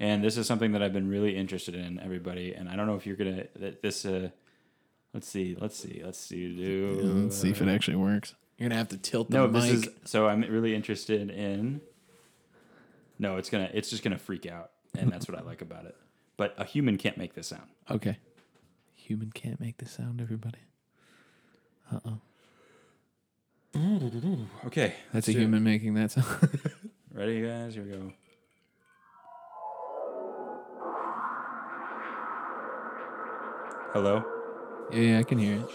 and 0.00 0.24
this 0.24 0.36
is 0.38 0.46
something 0.46 0.72
that 0.72 0.82
I've 0.82 0.92
been 0.94 1.08
really 1.08 1.36
interested 1.36 1.74
in, 1.74 2.00
everybody. 2.00 2.54
And 2.54 2.68
I 2.70 2.76
don't 2.76 2.86
know 2.86 2.96
if 2.96 3.06
you're 3.06 3.16
gonna 3.16 3.44
that 3.56 3.82
this. 3.82 4.04
Uh, 4.06 4.30
let's 5.12 5.28
see, 5.28 5.56
let's 5.60 5.76
see, 5.76 6.00
let's 6.04 6.18
see. 6.18 6.54
Do 6.56 7.00
Let's 7.24 7.36
see 7.36 7.50
if 7.50 7.60
it 7.60 7.68
actually 7.68 7.96
works. 7.96 8.34
You're 8.58 8.68
gonna 8.70 8.78
have 8.78 8.88
to 8.88 8.96
tilt 8.98 9.30
the 9.30 9.36
No, 9.36 9.46
mic. 9.48 9.62
this 9.62 9.70
is 9.72 9.88
so 10.04 10.26
I'm 10.26 10.40
really 10.42 10.74
interested 10.74 11.30
in. 11.30 11.80
No, 13.18 13.36
it's 13.36 13.50
gonna 13.50 13.70
it's 13.74 13.90
just 13.90 14.02
gonna 14.02 14.18
freak 14.18 14.46
out, 14.46 14.70
and 14.96 15.10
that's 15.12 15.28
what 15.28 15.38
I 15.38 15.42
like 15.42 15.60
about 15.62 15.86
it. 15.86 15.96
But 16.36 16.54
a 16.58 16.64
human 16.64 16.96
can't 16.98 17.16
make 17.16 17.34
this 17.34 17.48
sound. 17.48 17.68
Okay. 17.90 18.18
Human 19.04 19.30
can't 19.32 19.60
make 19.60 19.76
the 19.76 19.86
sound, 19.86 20.22
everybody. 20.22 20.60
Uh 21.92 21.98
oh. 22.06 22.20
Okay, 24.66 24.94
That's 25.12 25.28
a 25.28 25.32
human 25.32 25.62
making 25.62 25.92
that 25.94 26.12
sound. 26.12 26.26
Ready, 27.12 27.42
guys? 27.42 27.74
Here 27.74 27.82
we 27.82 27.90
go. 27.90 28.12
Hello. 33.92 34.24
yeah, 34.90 35.00
yeah, 35.00 35.18
I 35.18 35.22
can 35.22 35.36
hear 35.38 35.56
it. 35.56 35.66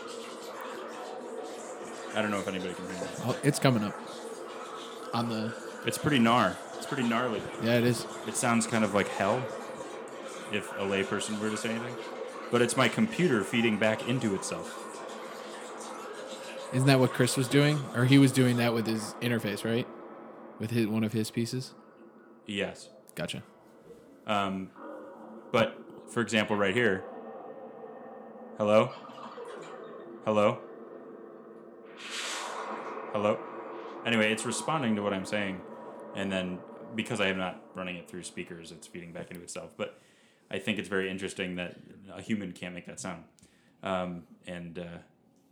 I 2.16 2.22
don't 2.24 2.32
know 2.32 2.40
if 2.40 2.48
anybody 2.48 2.74
can 2.74 2.86
hear 2.86 2.96
it. 2.96 3.10
Oh, 3.26 3.38
it's 3.44 3.60
coming 3.60 3.84
up. 3.84 3.96
On 5.14 5.30
the. 5.30 5.54
It's 5.86 6.00
pretty 6.00 6.18
gnar. 6.18 6.56
It's 6.78 6.88
pretty 6.88 7.08
gnarly. 7.08 7.42
Yeah, 7.64 7.76
it 7.78 7.84
is. 7.84 8.08
It 8.28 8.36
sounds 8.36 8.66
kind 8.66 8.84
of 8.84 8.96
like 8.96 9.08
hell, 9.08 9.38
if 10.52 10.72
a 10.80 10.82
layperson 10.82 11.40
were 11.40 11.52
to 11.52 11.58
say 11.58 11.70
anything. 11.70 11.96
But 12.52 12.62
it's 12.62 12.76
my 12.76 12.88
computer 12.88 13.44
feeding 13.44 13.78
back 13.78 14.08
into 14.08 14.34
itself. 14.36 14.86
Isn't 16.74 16.88
that 16.88 17.00
what 17.00 17.12
Chris 17.12 17.36
was 17.38 17.48
doing? 17.48 17.80
Or 17.96 18.06
he 18.06 18.18
was 18.18 18.32
doing 18.32 18.58
that 18.58 18.74
with 18.74 18.86
his 18.86 19.16
interface, 19.22 19.64
right? 19.66 19.88
With 20.60 20.72
his 20.72 20.88
one 20.88 21.04
of 21.04 21.14
his 21.14 21.32
pieces? 21.32 21.74
Yes. 22.46 22.90
Gotcha. 23.16 23.44
Um, 24.28 24.70
but 25.52 25.78
for 26.10 26.22
example, 26.22 26.56
right 26.56 26.74
here. 26.76 27.04
Hello. 28.58 28.92
Hello. 30.26 30.60
Hello. 33.14 33.40
Anyway, 34.06 34.32
it's 34.32 34.46
responding 34.46 34.96
to 34.96 35.02
what 35.02 35.14
I'm 35.14 35.26
saying, 35.26 35.62
and 36.16 36.32
then 36.32 36.60
because 36.96 37.20
I 37.20 37.28
am 37.28 37.38
not 37.38 37.62
running 37.76 37.96
it 37.96 38.08
through 38.08 38.24
speakers, 38.24 38.72
it's 38.72 38.88
feeding 38.88 39.12
back 39.12 39.32
into 39.32 39.42
itself. 39.42 39.72
But 39.78 40.00
I 40.52 40.60
think 40.60 40.80
it's 40.80 40.90
very 40.90 41.10
interesting 41.10 41.56
that 41.56 41.78
a 42.14 42.22
human 42.22 42.52
can't 42.52 42.74
make 42.74 42.86
that 42.88 43.00
sound, 43.00 43.24
um, 43.84 44.24
and 44.48 44.80
uh, 44.80 44.84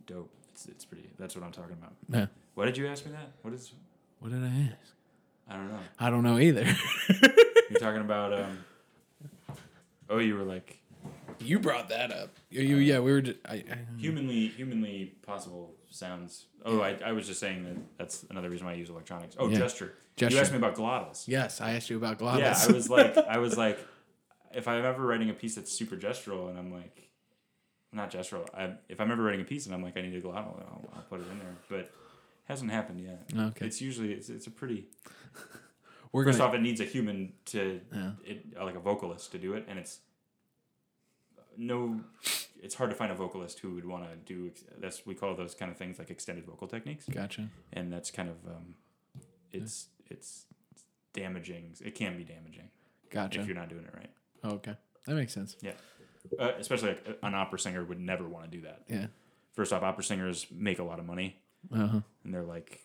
dope. 0.06 0.30
It's, 0.50 0.66
it's 0.66 0.84
pretty. 0.84 1.08
That's 1.18 1.36
what 1.36 1.44
I'm 1.44 1.52
talking 1.52 1.76
about. 1.80 1.94
Yeah. 2.08 2.26
Why 2.54 2.64
did 2.64 2.76
you 2.76 2.86
ask 2.88 3.06
me 3.06 3.12
that? 3.12 3.30
What 3.42 3.54
is? 3.54 3.72
What 4.18 4.32
did 4.32 4.42
I 4.42 4.72
ask? 4.72 4.94
I 5.48 5.56
don't 5.56 5.68
know. 5.68 5.78
I 5.98 6.10
don't 6.10 6.22
know 6.22 6.38
either. 6.38 6.64
You're 7.70 7.80
talking 7.80 8.00
about. 8.00 8.32
Um, 8.32 8.58
oh, 10.10 10.18
you 10.18 10.34
were 10.34 10.42
like 10.42 10.78
you 11.40 11.58
brought 11.58 11.88
that 11.90 12.12
up. 12.12 12.36
You, 12.50 12.62
you 12.62 12.76
yeah, 12.76 12.98
we 13.00 13.12
were. 13.12 13.20
Just, 13.20 13.38
I, 13.46 13.54
I, 13.54 13.64
humanly 13.98 14.48
humanly 14.48 15.14
possible 15.22 15.74
sounds. 15.90 16.46
Oh, 16.64 16.80
I, 16.80 16.96
I 17.04 17.12
was 17.12 17.26
just 17.26 17.40
saying 17.40 17.64
that 17.64 17.76
that's 17.98 18.24
another 18.30 18.50
reason 18.50 18.66
why 18.66 18.72
I 18.72 18.76
use 18.76 18.90
electronics. 18.90 19.36
Oh, 19.38 19.48
Yeah. 19.48 19.58
gesture. 19.58 19.94
Gesture. 20.16 20.34
You 20.34 20.40
asked 20.40 20.50
me 20.52 20.58
about 20.58 20.74
glottals. 20.74 21.28
yes, 21.28 21.60
I 21.60 21.72
asked 21.72 21.88
you 21.90 21.96
about 21.96 22.18
glottals. 22.18 22.40
Yeah, 22.40 22.58
I 22.68 22.72
was 22.72 22.90
like, 22.90 23.16
I 23.16 23.38
was 23.38 23.56
like, 23.56 23.78
if 24.52 24.68
I'm 24.68 24.84
ever 24.84 25.04
writing 25.06 25.30
a 25.30 25.34
piece 25.34 25.54
that's 25.54 25.72
super 25.72 25.96
gestural, 25.96 26.48
and 26.48 26.58
I'm 26.58 26.72
like, 26.72 27.08
not 27.92 28.10
gestural. 28.10 28.46
I, 28.54 28.74
if 28.88 29.00
I'm 29.00 29.10
ever 29.10 29.22
writing 29.22 29.40
a 29.40 29.44
piece 29.44 29.66
and 29.66 29.74
I'm 29.74 29.82
like, 29.82 29.96
I 29.96 30.02
need 30.02 30.14
a 30.14 30.20
glottal, 30.20 30.60
I'll, 30.60 30.88
I'll 30.94 31.02
put 31.08 31.20
it 31.20 31.26
in 31.30 31.38
there. 31.38 31.56
But 31.68 31.90
hasn't 32.44 32.70
happened 32.70 33.00
yet. 33.00 33.28
Okay. 33.36 33.66
It's 33.66 33.80
usually 33.80 34.12
it's, 34.12 34.28
it's 34.28 34.46
a 34.46 34.50
pretty. 34.50 34.88
we're 36.12 36.24
First 36.24 36.38
gonna 36.38 36.50
off, 36.50 36.54
it 36.54 36.62
needs 36.62 36.80
a 36.80 36.84
human 36.84 37.32
to, 37.46 37.80
Yeah. 37.94 38.10
it, 38.24 38.46
uh, 38.58 38.64
like 38.64 38.74
a 38.76 38.80
vocalist 38.80 39.32
to 39.32 39.38
do 39.38 39.54
it, 39.54 39.66
and 39.68 39.78
it's 39.78 40.00
no, 41.56 42.00
it's 42.62 42.74
hard 42.76 42.90
to 42.90 42.96
find 42.96 43.10
a 43.10 43.14
vocalist 43.16 43.58
who 43.58 43.74
would 43.74 43.84
want 43.84 44.04
to 44.04 44.16
do. 44.16 44.52
That's 44.78 45.04
we 45.04 45.14
call 45.14 45.34
those 45.34 45.54
kind 45.54 45.70
of 45.70 45.76
things 45.76 45.98
like 45.98 46.10
extended 46.10 46.46
vocal 46.46 46.68
techniques, 46.68 47.06
gotcha. 47.10 47.48
and 47.72 47.92
that's 47.92 48.10
kind 48.10 48.28
of 48.28 48.36
um, 48.46 48.74
it's 49.50 49.88
it's 50.08 50.44
damaging. 51.12 51.74
It 51.84 51.94
can 51.96 52.16
be 52.16 52.22
damaging 52.24 52.68
Gotcha. 53.10 53.40
if 53.40 53.46
you're 53.46 53.56
not 53.56 53.68
doing 53.68 53.84
it 53.84 53.94
right. 53.94 54.10
Oh, 54.44 54.50
okay, 54.50 54.74
that 55.06 55.14
makes 55.14 55.32
sense. 55.34 55.56
Uh, 56.38 56.52
especially 56.58 56.90
like 56.90 57.18
an 57.22 57.34
opera 57.34 57.58
singer 57.58 57.84
would 57.84 57.98
never 58.00 58.28
want 58.28 58.50
to 58.50 58.50
do 58.56 58.62
that. 58.64 58.82
Yeah. 58.88 59.06
First 59.52 59.72
off, 59.72 59.82
opera 59.82 60.04
singers 60.04 60.46
make 60.50 60.78
a 60.78 60.82
lot 60.84 60.98
of 60.98 61.06
money, 61.06 61.36
Uh 61.72 61.86
huh. 61.86 62.00
and 62.24 62.34
they're 62.34 62.42
like, 62.42 62.84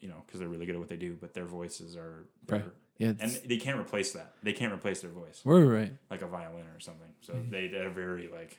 you 0.00 0.08
know, 0.08 0.22
because 0.26 0.40
they're 0.40 0.48
really 0.48 0.66
good 0.66 0.74
at 0.76 0.78
what 0.78 0.88
they 0.88 0.96
do, 0.96 1.16
but 1.20 1.34
their 1.34 1.44
voices 1.46 1.96
are, 1.96 2.26
Right. 2.48 2.64
Yeah. 2.98 3.14
and 3.18 3.32
they 3.46 3.56
can't 3.56 3.78
replace 3.80 4.12
that. 4.12 4.34
They 4.42 4.52
can't 4.52 4.72
replace 4.72 5.00
their 5.00 5.10
voice. 5.10 5.40
we're 5.44 5.64
right. 5.66 5.92
like 6.10 6.22
a 6.22 6.26
violin 6.26 6.66
or 6.74 6.80
something. 6.80 7.08
So 7.22 7.32
Mm-hmm. 7.34 7.50
they 7.50 7.66
they're 7.68 7.90
very 7.90 8.28
like, 8.28 8.58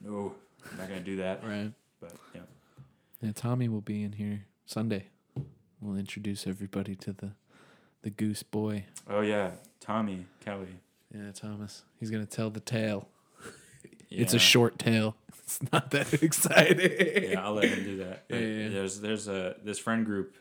no, 0.00 0.34
I'm 0.70 0.78
not 0.78 0.88
gonna 0.88 1.00
do 1.00 1.16
that. 1.16 1.44
Right. 1.44 1.72
But 2.00 2.12
yeah, 2.34 2.40
Yeah. 3.20 3.32
Tommy 3.34 3.68
will 3.68 3.80
be 3.82 4.02
in 4.02 4.12
here 4.12 4.46
Sunday. 4.66 5.06
We'll 5.80 5.96
introduce 5.98 6.46
everybody 6.46 6.94
to 6.96 7.12
the 7.12 7.32
the 8.02 8.10
goose 8.10 8.42
boy. 8.42 8.86
oh 9.08 9.20
yeah, 9.20 9.52
Tommy 9.80 10.26
Kelly. 10.44 10.80
Yeah, 11.14 11.30
Thomas. 11.32 11.82
He's 12.00 12.10
gonna 12.10 12.26
tell 12.26 12.50
the 12.50 12.60
tale. 12.60 13.08
It's 14.10 14.34
a 14.34 14.36
Yeah. 14.36 14.40
short 14.40 14.78
tale. 14.78 15.16
It's 15.44 15.60
not 15.72 15.90
that 15.90 16.12
exciting. 16.22 17.30
Yeah, 17.30 17.44
I'll 17.44 17.54
let 17.54 17.64
him 17.64 17.84
do 17.84 17.96
that. 17.98 18.24
Yeah, 18.28 18.36
But 18.36 18.36
yeah, 18.40 18.46
yeah. 18.46 18.68
There's 18.70 19.00
there's 19.00 19.28
a 19.28 19.56
this 19.62 19.78
friend 19.78 20.04
group. 20.06 20.36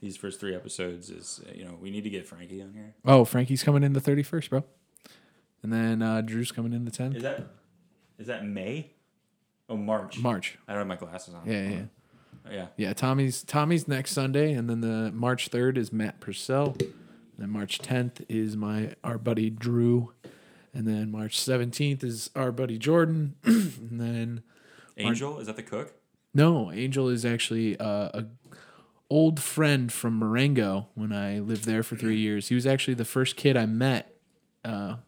These 0.00 0.16
first 0.16 0.38
three 0.40 0.54
episodes 0.54 1.10
is 1.10 1.40
uh, 1.46 1.52
you 1.54 1.64
know 1.64 1.76
we 1.80 1.90
need 1.90 2.04
to 2.04 2.10
get 2.10 2.26
Frankie 2.26 2.62
on 2.62 2.72
here. 2.72 2.94
Oh, 3.04 3.24
Frankie's 3.24 3.62
coming 3.62 3.82
in 3.82 3.92
the 3.92 4.00
thirty 4.00 4.22
first, 4.22 4.50
bro. 4.50 4.62
And 5.62 5.72
then 5.72 6.02
uh, 6.02 6.20
Drew's 6.22 6.50
coming 6.52 6.72
in 6.72 6.84
the 6.84 6.90
tenth. 6.90 7.16
Is 7.16 7.22
that 7.22 7.46
is 8.18 8.26
that 8.28 8.44
May? 8.46 8.90
Oh 9.68 9.76
March. 9.76 10.18
March. 10.18 10.58
I 10.68 10.72
don't 10.72 10.80
have 10.80 10.86
my 10.88 10.96
glasses 10.96 11.34
on. 11.34 11.42
Yeah, 11.46 11.62
yeah, 11.62 11.68
yeah. 11.70 12.52
yeah. 12.52 12.66
Yeah, 12.76 12.92
Tommy's 12.92 13.42
Tommy's 13.42 13.88
next 13.88 14.12
Sunday, 14.12 14.52
and 14.52 14.68
then 14.70 14.80
the 14.80 15.10
March 15.12 15.48
third 15.48 15.76
is 15.78 15.92
Matt 15.92 16.20
Purcell. 16.20 16.76
Then 17.42 17.50
March 17.50 17.80
tenth 17.80 18.22
is 18.28 18.56
my 18.56 18.94
our 19.02 19.18
buddy 19.18 19.50
Drew, 19.50 20.12
and 20.72 20.86
then 20.86 21.10
March 21.10 21.36
seventeenth 21.36 22.04
is 22.04 22.30
our 22.36 22.52
buddy 22.52 22.78
Jordan, 22.78 23.34
and 23.44 24.00
then 24.00 24.44
Angel 24.96 25.40
is 25.40 25.48
that 25.48 25.56
the 25.56 25.64
cook? 25.64 25.92
no, 26.32 26.70
Angel 26.70 27.08
is 27.08 27.24
actually 27.24 27.76
uh, 27.80 28.10
a 28.14 28.26
old 29.10 29.40
friend 29.40 29.92
from 29.92 30.20
Marengo 30.20 30.86
when 30.94 31.12
I 31.12 31.40
lived 31.40 31.64
there 31.64 31.82
for 31.82 31.96
three 31.96 32.16
years. 32.16 32.46
He 32.46 32.54
was 32.54 32.64
actually 32.64 32.94
the 32.94 33.04
first 33.04 33.34
kid 33.34 33.56
I 33.56 33.66
met 33.66 34.14
uh, 34.64 34.98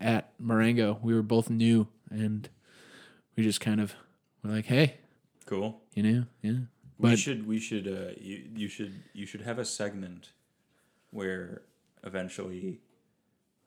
at 0.00 0.32
Marengo. 0.36 0.98
We 1.00 1.14
were 1.14 1.22
both 1.22 1.48
new, 1.48 1.86
and 2.10 2.48
we 3.36 3.44
just 3.44 3.60
kind 3.60 3.80
of 3.80 3.94
were 4.42 4.50
like, 4.50 4.66
"Hey, 4.66 4.96
Cool. 5.46 5.80
you 5.94 6.02
know, 6.02 6.24
yeah." 6.42 6.52
we 6.98 7.14
should 7.14 7.46
we 7.46 7.60
should 7.60 7.86
uh, 7.86 8.14
you 8.20 8.48
you 8.56 8.66
should 8.66 9.00
you 9.12 9.26
should 9.26 9.42
have 9.42 9.60
a 9.60 9.64
segment 9.64 10.32
where 11.10 11.62
eventually 12.04 12.80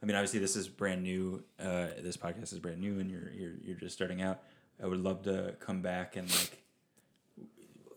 I 0.01 0.05
mean 0.05 0.15
obviously 0.15 0.39
this 0.39 0.55
is 0.55 0.67
brand 0.67 1.03
new 1.03 1.43
uh, 1.59 1.87
this 2.01 2.17
podcast 2.17 2.53
is 2.53 2.59
brand 2.59 2.79
new 2.81 2.99
and 2.99 3.09
you're 3.11 3.31
you're 3.33 3.53
you're 3.63 3.77
just 3.77 3.95
starting 3.95 4.21
out 4.21 4.39
I 4.81 4.87
would 4.87 4.99
love 5.03 5.23
to 5.23 5.55
come 5.59 5.81
back 5.81 6.15
and 6.15 6.29
like 6.29 6.57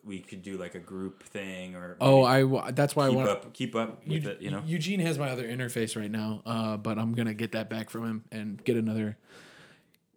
we 0.05 0.19
could 0.19 0.43
do 0.43 0.59
like 0.59 0.75
a 0.75 0.79
group 0.81 1.23
thing 1.23 1.75
or 1.75 1.97
Oh, 2.01 2.25
I 2.25 2.71
that's 2.73 2.95
why 2.95 3.07
I 3.07 3.09
want 3.09 3.29
up 3.31 3.55
keep 3.55 3.75
up 3.75 4.07
with 4.07 4.27
it 4.27 4.43
you 4.43 4.51
know 4.51 4.63
Eugene 4.67 5.01
has 5.01 5.19
my 5.19 5.31
other 5.31 5.49
interface 5.49 5.99
right 5.99 6.11
now, 6.11 6.43
uh, 6.45 6.77
but 6.77 6.99
I'm 6.99 7.15
gonna 7.15 7.33
get 7.35 7.53
that 7.53 7.71
back 7.71 7.89
from 7.91 8.05
him 8.05 8.25
and 8.31 8.63
get 8.65 8.77
another 8.77 9.17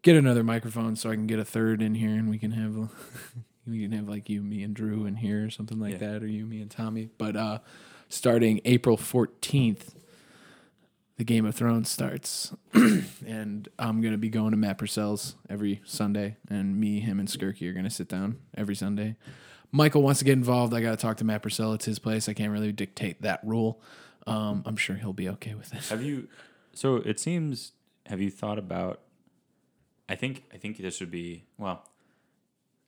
get 0.01 0.15
another 0.17 0.43
microphone 0.43 0.95
so 0.95 1.09
I 1.09 1.15
can 1.15 1.27
get 1.27 1.39
a 1.39 1.45
third 1.45 1.81
in 1.81 1.95
here 1.95 2.09
and 2.11 2.29
we 2.29 2.37
can 2.37 2.51
have 2.51 2.75
a, 2.77 2.89
we 3.67 3.81
can 3.81 3.91
have 3.93 4.07
like 4.09 4.29
you, 4.29 4.41
me, 4.41 4.61
and 4.63 4.73
Drew 4.73 5.05
in 5.05 5.15
here 5.15 5.45
or 5.45 5.49
something 5.49 5.79
like 5.79 5.93
Yeah. 5.93 6.11
that, 6.13 6.23
or 6.23 6.27
you, 6.27 6.45
me, 6.45 6.61
and 6.61 6.69
Tommy. 6.71 7.09
But 7.17 7.35
uh, 7.35 7.59
starting 8.07 8.61
April 8.63 8.95
14th, 8.97 9.89
the 11.17 11.23
Game 11.23 11.45
of 11.45 11.55
Thrones 11.55 11.89
starts, 11.89 12.53
and 12.73 13.67
I'm 13.77 14.01
gonna 14.01 14.17
be 14.17 14.29
going 14.29 14.51
to 14.51 14.57
Matt 14.57 14.77
Purcell's 14.77 15.35
every 15.49 15.81
Sunday, 15.83 16.37
and 16.49 16.79
me, 16.79 16.99
him, 16.99 17.19
and 17.19 17.27
Skirky 17.27 17.69
are 17.69 17.73
gonna 17.73 17.89
sit 17.89 18.07
down 18.07 18.37
every 18.55 18.75
Sunday. 18.75 19.15
Michael 19.71 20.01
wants 20.01 20.19
to 20.19 20.25
get 20.25 20.33
involved. 20.33 20.73
I 20.73 20.81
got 20.81 20.91
to 20.91 20.97
talk 20.97 21.17
to 21.17 21.25
Matt 21.25 21.43
Purcell. 21.43 21.73
It's 21.73 21.85
his 21.85 21.99
place. 21.99 22.29
I 22.29 22.33
can't 22.33 22.51
really 22.51 22.71
dictate 22.71 23.21
that 23.23 23.41
rule. 23.43 23.81
Um, 24.25 24.63
I'm 24.65 24.77
sure 24.77 24.95
he'll 24.95 25.13
be 25.13 25.29
okay 25.29 25.55
with 25.55 25.73
it. 25.73 25.83
have 25.85 26.01
you 26.01 26.27
so 26.73 26.97
it 26.97 27.19
seems 27.19 27.71
have 28.05 28.21
you 28.21 28.29
thought 28.29 28.59
about 28.59 29.01
I 30.09 30.15
think 30.15 30.43
I 30.53 30.57
think 30.57 30.77
this 30.77 30.99
would 30.99 31.11
be 31.11 31.45
well 31.57 31.87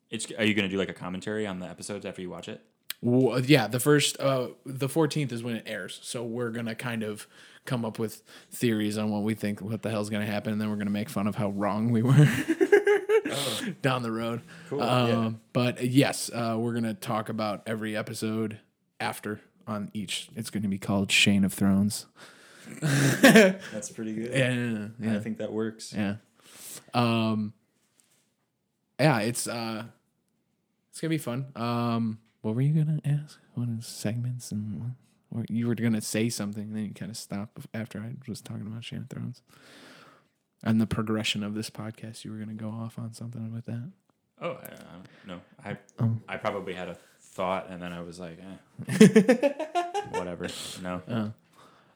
it's 0.10 0.30
are 0.38 0.44
you 0.44 0.54
to 0.70 0.70
do 0.70 0.78
like 0.78 0.90
a 0.90 0.94
commentary 0.94 1.48
on 1.48 1.60
the 1.60 1.68
episodes 1.68 2.06
after 2.06 2.22
you 2.22 2.30
watch 2.30 2.50
it 2.50 2.62
Well, 3.02 3.40
yeah, 3.42 3.68
the 3.68 3.80
first, 3.80 4.20
uh, 4.20 4.50
the 4.66 4.88
14th 4.90 5.32
is 5.32 5.42
when 5.44 5.56
it 5.56 5.64
airs. 5.66 6.00
So 6.04 6.24
we're 6.24 6.50
gonna 6.52 6.76
kind 6.76 7.04
of 7.04 7.28
come 7.66 7.86
up 7.86 7.98
with 8.00 8.24
theories 8.52 8.98
on 8.98 9.10
what 9.12 9.24
we 9.24 9.36
think, 9.36 9.62
what 9.62 9.82
the 9.84 9.90
hell's 9.90 10.10
gonna 10.10 10.26
happen, 10.26 10.52
and 10.54 10.62
then 10.62 10.70
we're 10.70 10.76
gonna 10.76 10.90
make 10.90 11.10
fun 11.10 11.28
of 11.28 11.36
how 11.36 11.50
wrong 11.52 11.92
we 11.92 12.02
were 12.02 12.12
down 13.82 14.04
the 14.04 14.12
road. 14.12 14.42
Cool, 14.70 14.82
Um, 14.82 15.08
yeah. 15.10 15.32
But 15.54 15.84
yes, 15.86 16.30
uh, 16.34 16.58
we're 16.60 16.74
gonna 16.74 16.94
talk 16.94 17.30
about 17.30 17.64
every 17.68 17.96
episode 17.96 18.60
after 19.00 19.40
on 19.68 19.92
each. 19.94 20.30
It's 20.36 20.50
gonna 20.50 20.68
be 20.68 20.78
called 20.80 21.12
Shane 21.12 21.44
of 21.46 21.54
Thrones. 21.54 22.06
That's 22.82 23.92
pretty 23.92 24.14
good. 24.14 24.32
Yeah, 24.32 24.88
yeah. 25.00 25.16
I 25.18 25.20
think 25.20 25.38
that 25.38 25.52
works. 25.52 25.94
Yeah. 25.94 26.16
Um 26.94 27.54
Yeah, 29.00 29.20
it's 29.20 29.48
uh 29.48 29.86
it's 30.92 31.00
gonna 31.02 31.10
be 31.10 31.18
fun. 31.18 31.48
Um 31.56 32.20
what 32.42 32.56
were 32.56 32.62
you 32.62 32.74
gonna 32.84 33.00
ask? 33.06 33.40
One 33.54 33.70
What 33.76 33.80
is 33.80 33.88
segments 33.88 34.52
and 34.52 34.94
what? 35.30 35.50
you 35.50 35.68
were 35.68 35.76
gonna 35.76 36.02
say 36.02 36.30
something, 36.30 36.64
and 36.64 36.76
then 36.76 36.86
you 36.86 36.94
kind 36.94 37.12
of 37.12 37.18
stopped 37.18 37.66
after 37.74 38.00
I 38.00 38.14
was 38.28 38.42
talking 38.42 38.66
about 38.68 38.84
Shane 38.84 39.00
of 39.00 39.10
Thrones. 39.10 39.42
And 40.64 40.82
the 40.82 40.88
progression 40.88 41.44
of 41.44 41.54
this 41.54 41.70
podcast, 41.70 42.26
you 42.26 42.32
were 42.32 42.38
gonna 42.38 42.54
go 42.54 42.70
off 42.70 42.98
on 43.00 43.14
something 43.14 43.54
with 43.54 43.66
that. 43.66 43.92
Oh, 44.42 44.52
I, 44.52 44.66
I 44.66 44.68
don't 44.68 45.28
know. 45.28 45.42
I 45.64 45.78
Oh. 46.00 46.18
I 46.28 46.38
probably 46.38 46.74
had 46.74 46.90
a 46.90 46.98
thought, 47.22 47.70
and 47.70 47.82
then 47.82 47.94
I 47.94 48.02
was 48.02 48.20
like, 48.20 48.40
eh, 48.90 49.50
whatever. 50.12 50.48
No, 50.82 51.02
Oh. 51.10 51.34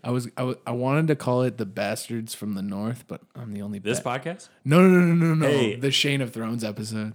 I 0.06 0.12
was, 0.12 0.28
I 0.36 0.54
I 0.68 0.72
wanted 0.72 1.08
to 1.08 1.16
call 1.16 1.44
it 1.44 1.58
the 1.58 1.66
bastards 1.66 2.34
from 2.34 2.56
the 2.56 2.62
north, 2.62 3.06
but 3.08 3.22
I'm 3.36 3.54
the 3.54 3.62
only 3.62 3.80
this 3.80 4.02
ba- 4.02 4.20
podcast. 4.20 4.50
No, 4.66 4.82
no, 4.82 5.00
no, 5.00 5.14
no, 5.14 5.26
no, 5.28 5.34
no. 5.34 5.48
Hey. 5.48 5.76
The 5.76 5.92
Shane 5.92 6.20
of 6.22 6.34
Thrones 6.34 6.64
episode. 6.64 7.14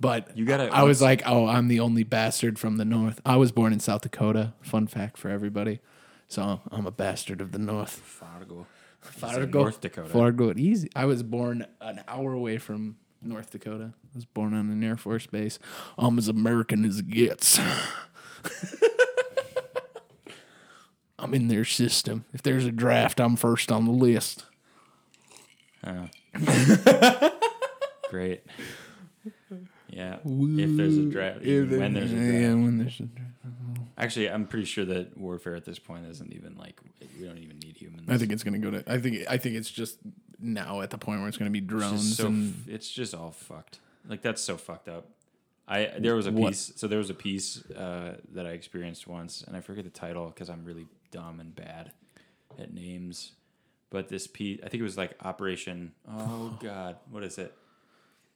But 0.00 0.36
You 0.36 0.44
gotta- 0.46 0.74
I 0.74 0.82
was 0.84 1.02
like, 1.02 1.22
oh, 1.26 1.46
I'm 1.46 1.68
the 1.68 1.80
only 1.80 2.04
bastard 2.04 2.58
from 2.58 2.78
the 2.78 2.84
north. 2.86 3.20
I 3.26 3.36
was 3.36 3.52
born 3.52 3.72
in 3.74 3.80
South 3.80 4.00
Dakota. 4.00 4.54
Fun 4.62 4.86
fact 4.86 5.18
for 5.18 5.28
everybody. 5.28 5.80
So 6.28 6.60
I'm 6.72 6.86
a 6.86 6.90
bastard 6.90 7.40
of 7.40 7.52
the 7.52 7.58
north. 7.58 7.90
Fargo. 7.90 8.66
Fargo, 9.00 9.60
North 9.62 9.80
Dakota. 9.80 10.08
Fargo, 10.08 10.52
easy. 10.56 10.88
I 10.94 11.04
was 11.06 11.22
born 11.22 11.66
an 11.80 12.02
hour 12.08 12.32
away 12.32 12.58
from 12.58 12.96
North 13.22 13.50
Dakota. 13.50 13.92
I 13.94 14.08
was 14.14 14.24
born 14.26 14.54
on 14.54 14.70
an 14.70 14.82
Air 14.84 14.96
Force 14.96 15.26
base. 15.26 15.58
I'm 15.98 16.18
as 16.18 16.28
American 16.28 16.84
as 16.84 16.98
it 17.00 17.08
gets. 17.08 17.58
I'm 21.18 21.34
in 21.34 21.48
their 21.48 21.64
system. 21.64 22.24
If 22.32 22.42
there's 22.42 22.64
a 22.64 22.72
draft, 22.72 23.20
I'm 23.20 23.36
first 23.36 23.70
on 23.70 23.84
the 23.84 23.90
list. 23.90 24.44
Oh. 25.86 26.08
Great. 28.10 28.42
Yeah. 29.92 30.16
If 30.24 30.76
there's 30.76 30.96
a 30.96 31.02
draft, 31.06 31.40
when 31.40 31.94
there's 31.94 32.12
a 32.12 32.16
draft. 32.16 32.32
Yeah, 32.32 32.54
when 32.54 32.78
there's 32.78 33.00
a 33.00 33.04
draft. 33.04 33.30
Actually, 33.98 34.30
I'm 34.30 34.46
pretty 34.46 34.64
sure 34.64 34.84
that 34.86 35.16
warfare 35.18 35.54
at 35.56 35.64
this 35.64 35.78
point 35.78 36.06
isn't 36.06 36.32
even 36.32 36.56
like 36.56 36.80
we 37.18 37.26
don't 37.26 37.38
even 37.38 37.58
need 37.58 37.76
humans. 37.76 38.08
I 38.08 38.16
think 38.16 38.32
it's 38.32 38.42
gonna 38.42 38.58
go 38.58 38.70
to. 38.70 38.84
I 38.90 38.98
think. 38.98 39.24
I 39.28 39.36
think 39.36 39.56
it's 39.56 39.70
just 39.70 39.98
now 40.38 40.80
at 40.80 40.90
the 40.90 40.96
point 40.98 41.20
where 41.20 41.28
it's 41.28 41.36
gonna 41.36 41.50
be 41.50 41.58
It's 41.58 41.66
drones 41.68 42.04
just 42.06 42.16
so 42.16 42.26
and 42.28 42.54
it's 42.66 42.90
just 42.90 43.14
all 43.14 43.30
fucked. 43.30 43.80
Like 44.08 44.22
that's 44.22 44.40
so 44.42 44.56
fucked 44.56 44.88
up. 44.88 45.08
I 45.68 45.92
there 45.98 46.14
was 46.16 46.26
a 46.26 46.32
What? 46.32 46.50
piece. 46.50 46.72
So 46.76 46.88
there 46.88 46.98
was 46.98 47.10
a 47.10 47.14
piece 47.14 47.64
uh, 47.72 48.16
that 48.32 48.46
I 48.46 48.50
experienced 48.50 49.06
once, 49.06 49.42
and 49.42 49.54
I 49.56 49.60
forget 49.60 49.84
the 49.84 49.90
title 49.90 50.26
because 50.28 50.48
I'm 50.48 50.64
really 50.64 50.86
dumb 51.10 51.38
and 51.40 51.54
bad 51.54 51.92
at 52.58 52.72
names. 52.72 53.32
But 53.90 54.08
this 54.08 54.26
piece, 54.26 54.60
I 54.64 54.68
think 54.68 54.80
it 54.80 54.84
was 54.84 54.96
like 54.96 55.14
Operation. 55.22 55.92
Oh 56.08 56.56
God, 56.62 56.96
what 57.10 57.22
is 57.22 57.36
it? 57.38 57.54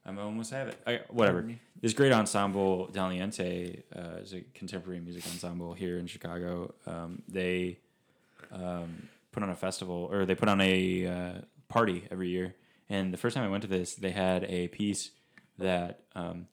I 0.07 0.15
almost 0.21 0.51
have 0.51 0.69
it. 0.69 0.79
I, 0.87 1.01
whatever. 1.09 1.49
This 1.81 1.95
great 1.95 2.13
ensemble, 2.13 2.89
Dal 2.89 3.11
Niente, 3.11 3.83
uh, 3.95 4.21
is 4.23 4.35
a 4.35 4.43
contemporary 4.55 5.01
music 5.01 5.25
ensemble 5.27 5.73
here 5.73 5.99
in 5.99 6.07
Chicago. 6.07 6.75
Um, 6.87 7.23
they 7.29 7.79
um, 8.53 9.09
put 9.33 9.43
on 9.43 9.51
a 9.51 9.57
festival, 9.57 10.09
or 10.11 10.27
they 10.27 10.35
put 10.35 10.49
on 10.49 10.61
a 10.61 11.07
uh, 11.07 11.33
party 11.69 12.05
every 12.11 12.29
year. 12.29 12.55
And 12.89 13.13
the 13.13 13.17
first 13.17 13.35
time 13.35 13.45
I 13.45 13.49
went 13.49 13.63
to 13.63 13.69
this, 13.69 13.95
they 13.95 14.11
had 14.11 14.45
a 14.45 14.69
piece 14.69 15.11
that 15.59 16.01
um, 16.15 16.49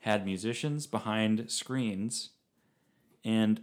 had 0.00 0.24
musicians 0.24 0.86
behind 0.86 1.50
screens, 1.50 2.30
and 3.24 3.62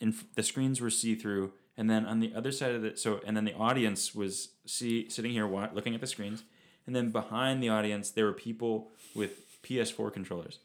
in, 0.00 0.14
the 0.34 0.42
screens 0.42 0.80
were 0.80 0.90
see 0.90 1.14
through, 1.14 1.52
and 1.76 1.88
then 1.88 2.04
on 2.04 2.20
the 2.20 2.34
other 2.34 2.52
side 2.52 2.74
of 2.74 2.82
the 2.82 2.96
so 2.96 3.20
and 3.24 3.36
then 3.36 3.44
the 3.44 3.54
audience 3.54 4.14
was 4.14 4.50
see 4.66 5.08
sitting 5.08 5.32
here 5.32 5.46
wa- 5.46 5.70
looking 5.72 5.94
at 5.94 6.00
the 6.00 6.06
screens, 6.06 6.44
and 6.86 6.94
then 6.94 7.10
behind 7.10 7.62
the 7.62 7.68
audience 7.68 8.10
there 8.10 8.24
were 8.24 8.32
people 8.32 8.90
with 9.14 9.62
PS4 9.62 10.12
controllers, 10.12 10.58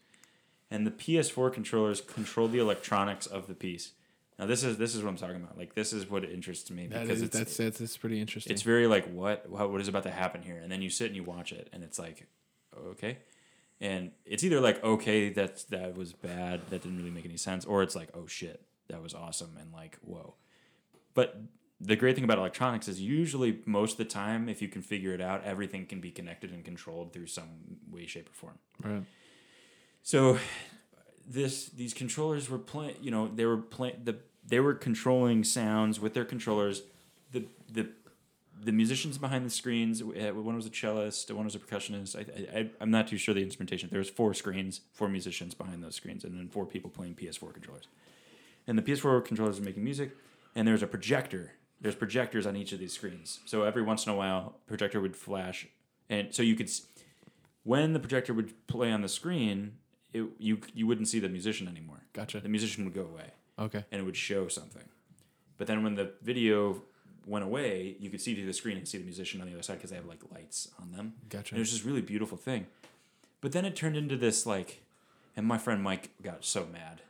and 0.69 0.85
the 0.85 0.91
PS4 0.91 1.51
controllers 1.53 2.01
control 2.01 2.47
the 2.47 2.59
electronics 2.59 3.25
of 3.25 3.47
the 3.47 3.53
piece. 3.53 3.91
Now 4.37 4.45
this 4.45 4.63
is 4.63 4.77
this 4.77 4.95
is 4.95 5.03
what 5.03 5.09
I'm 5.09 5.17
talking 5.17 5.37
about. 5.37 5.57
Like 5.57 5.75
this 5.75 5.91
is 5.91 6.09
what 6.09 6.23
interests 6.23 6.71
me 6.71 6.87
because 6.87 7.09
is, 7.09 7.21
it's 7.23 7.37
that's, 7.37 7.57
that's 7.57 7.79
that's 7.79 7.97
pretty 7.97 8.21
interesting. 8.21 8.53
it's 8.53 8.61
very 8.61 8.87
like 8.87 9.05
what 9.11 9.49
what 9.49 9.69
what 9.69 9.81
is 9.81 9.87
about 9.87 10.03
to 10.03 10.11
happen 10.11 10.41
here, 10.41 10.57
and 10.57 10.71
then 10.71 10.81
you 10.81 10.89
sit 10.89 11.07
and 11.07 11.15
you 11.15 11.23
watch 11.23 11.51
it, 11.51 11.69
and 11.73 11.83
it's 11.83 11.99
like 11.99 12.25
okay, 12.91 13.17
and 13.81 14.11
it's 14.25 14.43
either 14.43 14.61
like 14.61 14.81
okay 14.83 15.29
that's 15.29 15.65
that 15.65 15.97
was 15.97 16.13
bad 16.13 16.61
that 16.69 16.83
didn't 16.83 16.97
really 16.97 17.11
make 17.11 17.25
any 17.25 17.37
sense, 17.37 17.65
or 17.65 17.83
it's 17.83 17.95
like 17.95 18.09
oh 18.13 18.27
shit 18.27 18.61
that 18.87 19.01
was 19.01 19.13
awesome 19.13 19.57
and 19.59 19.73
like 19.73 19.97
whoa. 20.01 20.35
But 21.13 21.41
the 21.81 21.95
great 21.95 22.15
thing 22.15 22.23
about 22.26 22.38
electronics 22.38 22.88
is 22.88 22.99
usually 22.99 23.60
most 23.65 23.93
of 23.93 23.97
the 23.99 24.06
time 24.06 24.49
if 24.49 24.61
you 24.61 24.68
can 24.68 24.81
figure 24.81 25.14
it 25.14 25.22
out, 25.22 25.43
everything 25.45 25.85
can 25.85 26.01
be 26.01 26.11
connected 26.11 26.51
and 26.51 26.64
controlled 26.65 27.14
through 27.14 27.27
some 27.27 27.49
way, 27.89 28.06
shape, 28.06 28.30
or 28.30 28.34
form. 28.34 28.60
right. 28.84 29.03
So 30.03 30.39
this 31.27 31.68
these 31.69 31.93
controllers 31.93 32.49
were 32.49 32.57
playing. 32.57 32.95
You 33.01 33.11
know, 33.11 33.27
they 33.27 33.45
were 33.45 33.57
playing 33.57 34.01
the 34.03 34.18
they 34.45 34.60
were 34.60 34.73
controlling 34.73 35.43
sounds 35.43 35.99
with 35.99 36.14
their 36.14 36.26
controllers. 36.26 36.84
The 37.31 37.45
the 37.72 37.89
the 38.61 38.72
musicians 38.73 39.18
behind 39.18 39.45
the 39.45 39.49
screens. 39.49 40.01
uh, 40.01 40.06
One 40.34 40.56
was 40.56 40.65
a 40.65 40.69
cellist. 40.69 41.31
One 41.31 41.45
was 41.45 41.56
a 41.56 41.60
percussionist. 41.60 42.15
I, 42.18 42.60
I 42.60 42.69
I'm 42.81 42.91
not 42.91 43.07
too 43.07 43.18
sure 43.18 43.34
the 43.34 43.41
instrumentation. 43.43 43.89
There 43.89 43.99
was 43.99 44.10
four 44.10 44.34
screens, 44.34 44.81
four 44.91 45.07
musicians 45.07 45.53
behind 45.53 45.84
those 45.84 45.95
screens, 45.95 46.23
and 46.23 46.38
then 46.38 46.49
four 46.49 46.65
people 46.65 46.89
playing 46.89 47.15
PS4 47.15 47.53
controllers. 47.53 47.88
And 48.68 48.77
the 48.77 48.81
PS4 48.81 49.23
controllers 49.23 49.60
are 49.60 49.64
making 49.64 49.84
music, 49.84 50.11
and 50.56 50.68
there's 50.68 50.84
a 50.84 50.88
projector. 50.88 51.53
There's 51.81 51.95
projectors 51.95 52.45
on 52.45 52.56
each 52.56 52.73
of 52.73 52.80
these 52.80 52.93
screens. 52.93 53.39
So 53.45 53.64
every 53.64 53.81
once 53.81 54.06
in 54.06 54.11
a 54.11 54.15
while, 54.15 54.56
projector 54.68 54.99
would 54.99 55.15
flash, 55.15 55.68
and 56.10 56.34
so 56.34 56.43
you 56.43 56.56
could, 56.56 56.69
when 57.64 57.93
the 57.93 57.99
projector 57.99 58.34
would 58.34 58.68
play 58.68 58.91
on 58.91 59.01
the 59.01 59.07
screen, 59.10 59.73
it, 60.14 60.23
you 60.39 60.60
you 60.73 60.85
wouldn't 60.88 61.07
see 61.07 61.19
the 61.19 61.30
musician 61.30 61.68
anymore. 61.68 62.01
Gotcha. 62.14 62.39
The 62.41 62.49
musician 62.49 62.84
would 62.85 62.93
go 62.93 63.03
away, 63.03 63.31
Okay. 63.57 63.85
and 63.91 64.01
it 64.01 64.03
would 64.03 64.18
show 64.18 64.47
something. 64.47 64.84
But 65.57 65.68
then 65.68 65.84
when 65.84 65.95
the 65.95 66.11
video 66.22 66.81
went 67.26 67.45
away, 67.45 67.95
you 67.99 68.10
could 68.10 68.22
see 68.22 68.34
through 68.34 68.45
the 68.45 68.53
screen 68.53 68.77
and 68.77 68.88
see 68.88 68.97
the 68.97 69.03
musician 69.03 69.39
on 69.41 69.47
the 69.47 69.53
other 69.53 69.61
side 69.64 69.76
because 69.77 69.89
they 69.91 69.95
have 69.97 70.06
like 70.06 70.22
lights 70.34 70.69
on 70.81 70.91
them. 70.91 71.14
Gotcha. 71.30 71.53
And 71.53 71.60
it 71.60 71.61
was 71.61 71.72
this 71.72 71.85
really 71.85 72.01
beautiful 72.01 72.38
thing. 72.38 72.65
But 73.41 73.51
then 73.51 73.65
it 73.65 73.76
turned 73.76 73.95
into 73.95 74.18
this 74.18 74.45
like, 74.45 74.81
and 75.38 75.45
my 75.45 75.57
friend 75.57 75.81
Mike 75.84 76.10
got 76.23 76.43
so 76.43 76.65
mad 76.65 77.01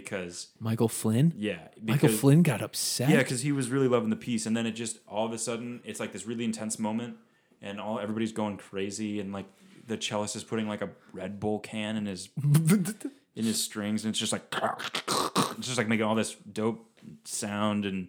because 0.00 0.48
Michael 0.60 0.88
Flynn. 0.88 1.32
yeah, 1.38 1.68
Michael 1.82 2.10
Flynn 2.10 2.42
got 2.42 2.60
upset. 2.60 3.08
yeah, 3.08 3.18
because 3.18 3.40
he 3.40 3.50
was 3.50 3.70
really 3.70 3.88
loving 3.88 4.10
the 4.10 4.16
piece, 4.16 4.44
and 4.44 4.56
then 4.56 4.66
it 4.66 4.72
just 4.72 4.98
all 5.08 5.24
of 5.24 5.32
a 5.32 5.38
sudden 5.38 5.80
it's 5.84 5.98
like 5.98 6.12
this 6.12 6.26
really 6.26 6.44
intense 6.44 6.78
moment, 6.78 7.16
and 7.62 7.80
all 7.80 7.98
everybody's 7.98 8.32
going 8.32 8.58
crazy, 8.58 9.20
and 9.20 9.32
like 9.32 9.46
the 9.86 9.96
cellist 9.96 10.36
is 10.36 10.44
putting 10.44 10.68
like 10.68 10.82
a 10.82 10.90
Red 11.12 11.40
Bull 11.40 11.58
can 11.60 11.96
in 11.96 12.06
his 12.06 12.28
in 12.42 13.44
his 13.44 13.62
strings, 13.62 14.04
and 14.04 14.12
it's 14.12 14.18
just 14.18 14.32
like 14.32 14.42
it's 14.52 15.56
just 15.66 15.78
like 15.78 15.88
making 15.88 16.04
all 16.04 16.14
this 16.14 16.34
dope 16.34 16.86
sound, 17.24 17.86
and 17.86 18.08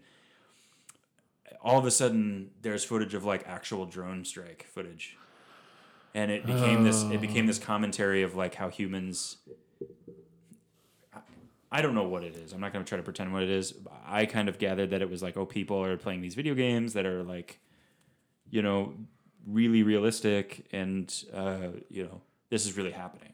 all 1.62 1.80
of 1.80 1.86
a 1.86 1.92
sudden 1.92 2.52
there's 2.62 2.84
footage 2.84 3.14
of 3.14 3.24
like 3.24 3.48
actual 3.48 3.86
drone 3.86 4.26
strike 4.26 4.68
footage, 4.74 5.18
and 6.14 6.32
it 6.32 6.46
became 6.46 6.84
this 6.84 7.04
it 7.04 7.22
became 7.22 7.48
this 7.48 7.62
oh. 7.62 7.66
commentary 7.66 8.24
of 8.24 8.36
like 8.36 8.56
how 8.56 8.68
humans 8.68 9.38
I 11.72 11.82
don't 11.82 11.96
know 11.96 12.08
what 12.08 12.24
it 12.24 12.36
is. 12.36 12.54
I'm 12.54 12.62
not 12.62 12.72
going 12.72 12.84
to 12.84 12.88
try 12.88 12.98
to 12.98 13.04
pretend 13.04 13.34
what 13.34 13.44
it 13.44 13.50
is. 13.50 13.74
I 14.06 14.26
kind 14.26 14.48
of 14.48 14.58
gathered 14.58 14.92
that 14.92 15.02
it 15.02 15.10
was 15.10 15.22
like, 15.22 15.36
oh, 15.36 15.46
people 15.46 15.84
are 15.84 15.98
playing 15.98 16.22
these 16.22 16.36
video 16.36 16.56
games 16.56 16.94
that 16.94 17.06
are 17.06 17.24
like, 17.24 17.60
you 18.50 18.62
know, 18.62 18.94
really 19.46 19.84
realistic, 19.84 20.66
and 20.72 21.14
uh, 21.34 21.70
you 21.90 22.04
know, 22.04 22.22
this 22.50 22.66
is 22.66 22.78
really 22.78 22.92
happening, 22.92 23.34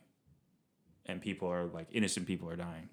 and 1.06 1.22
people 1.22 1.48
are 1.48 1.66
like, 1.66 1.88
innocent 1.92 2.26
people 2.26 2.50
are 2.50 2.56
dying. 2.56 2.90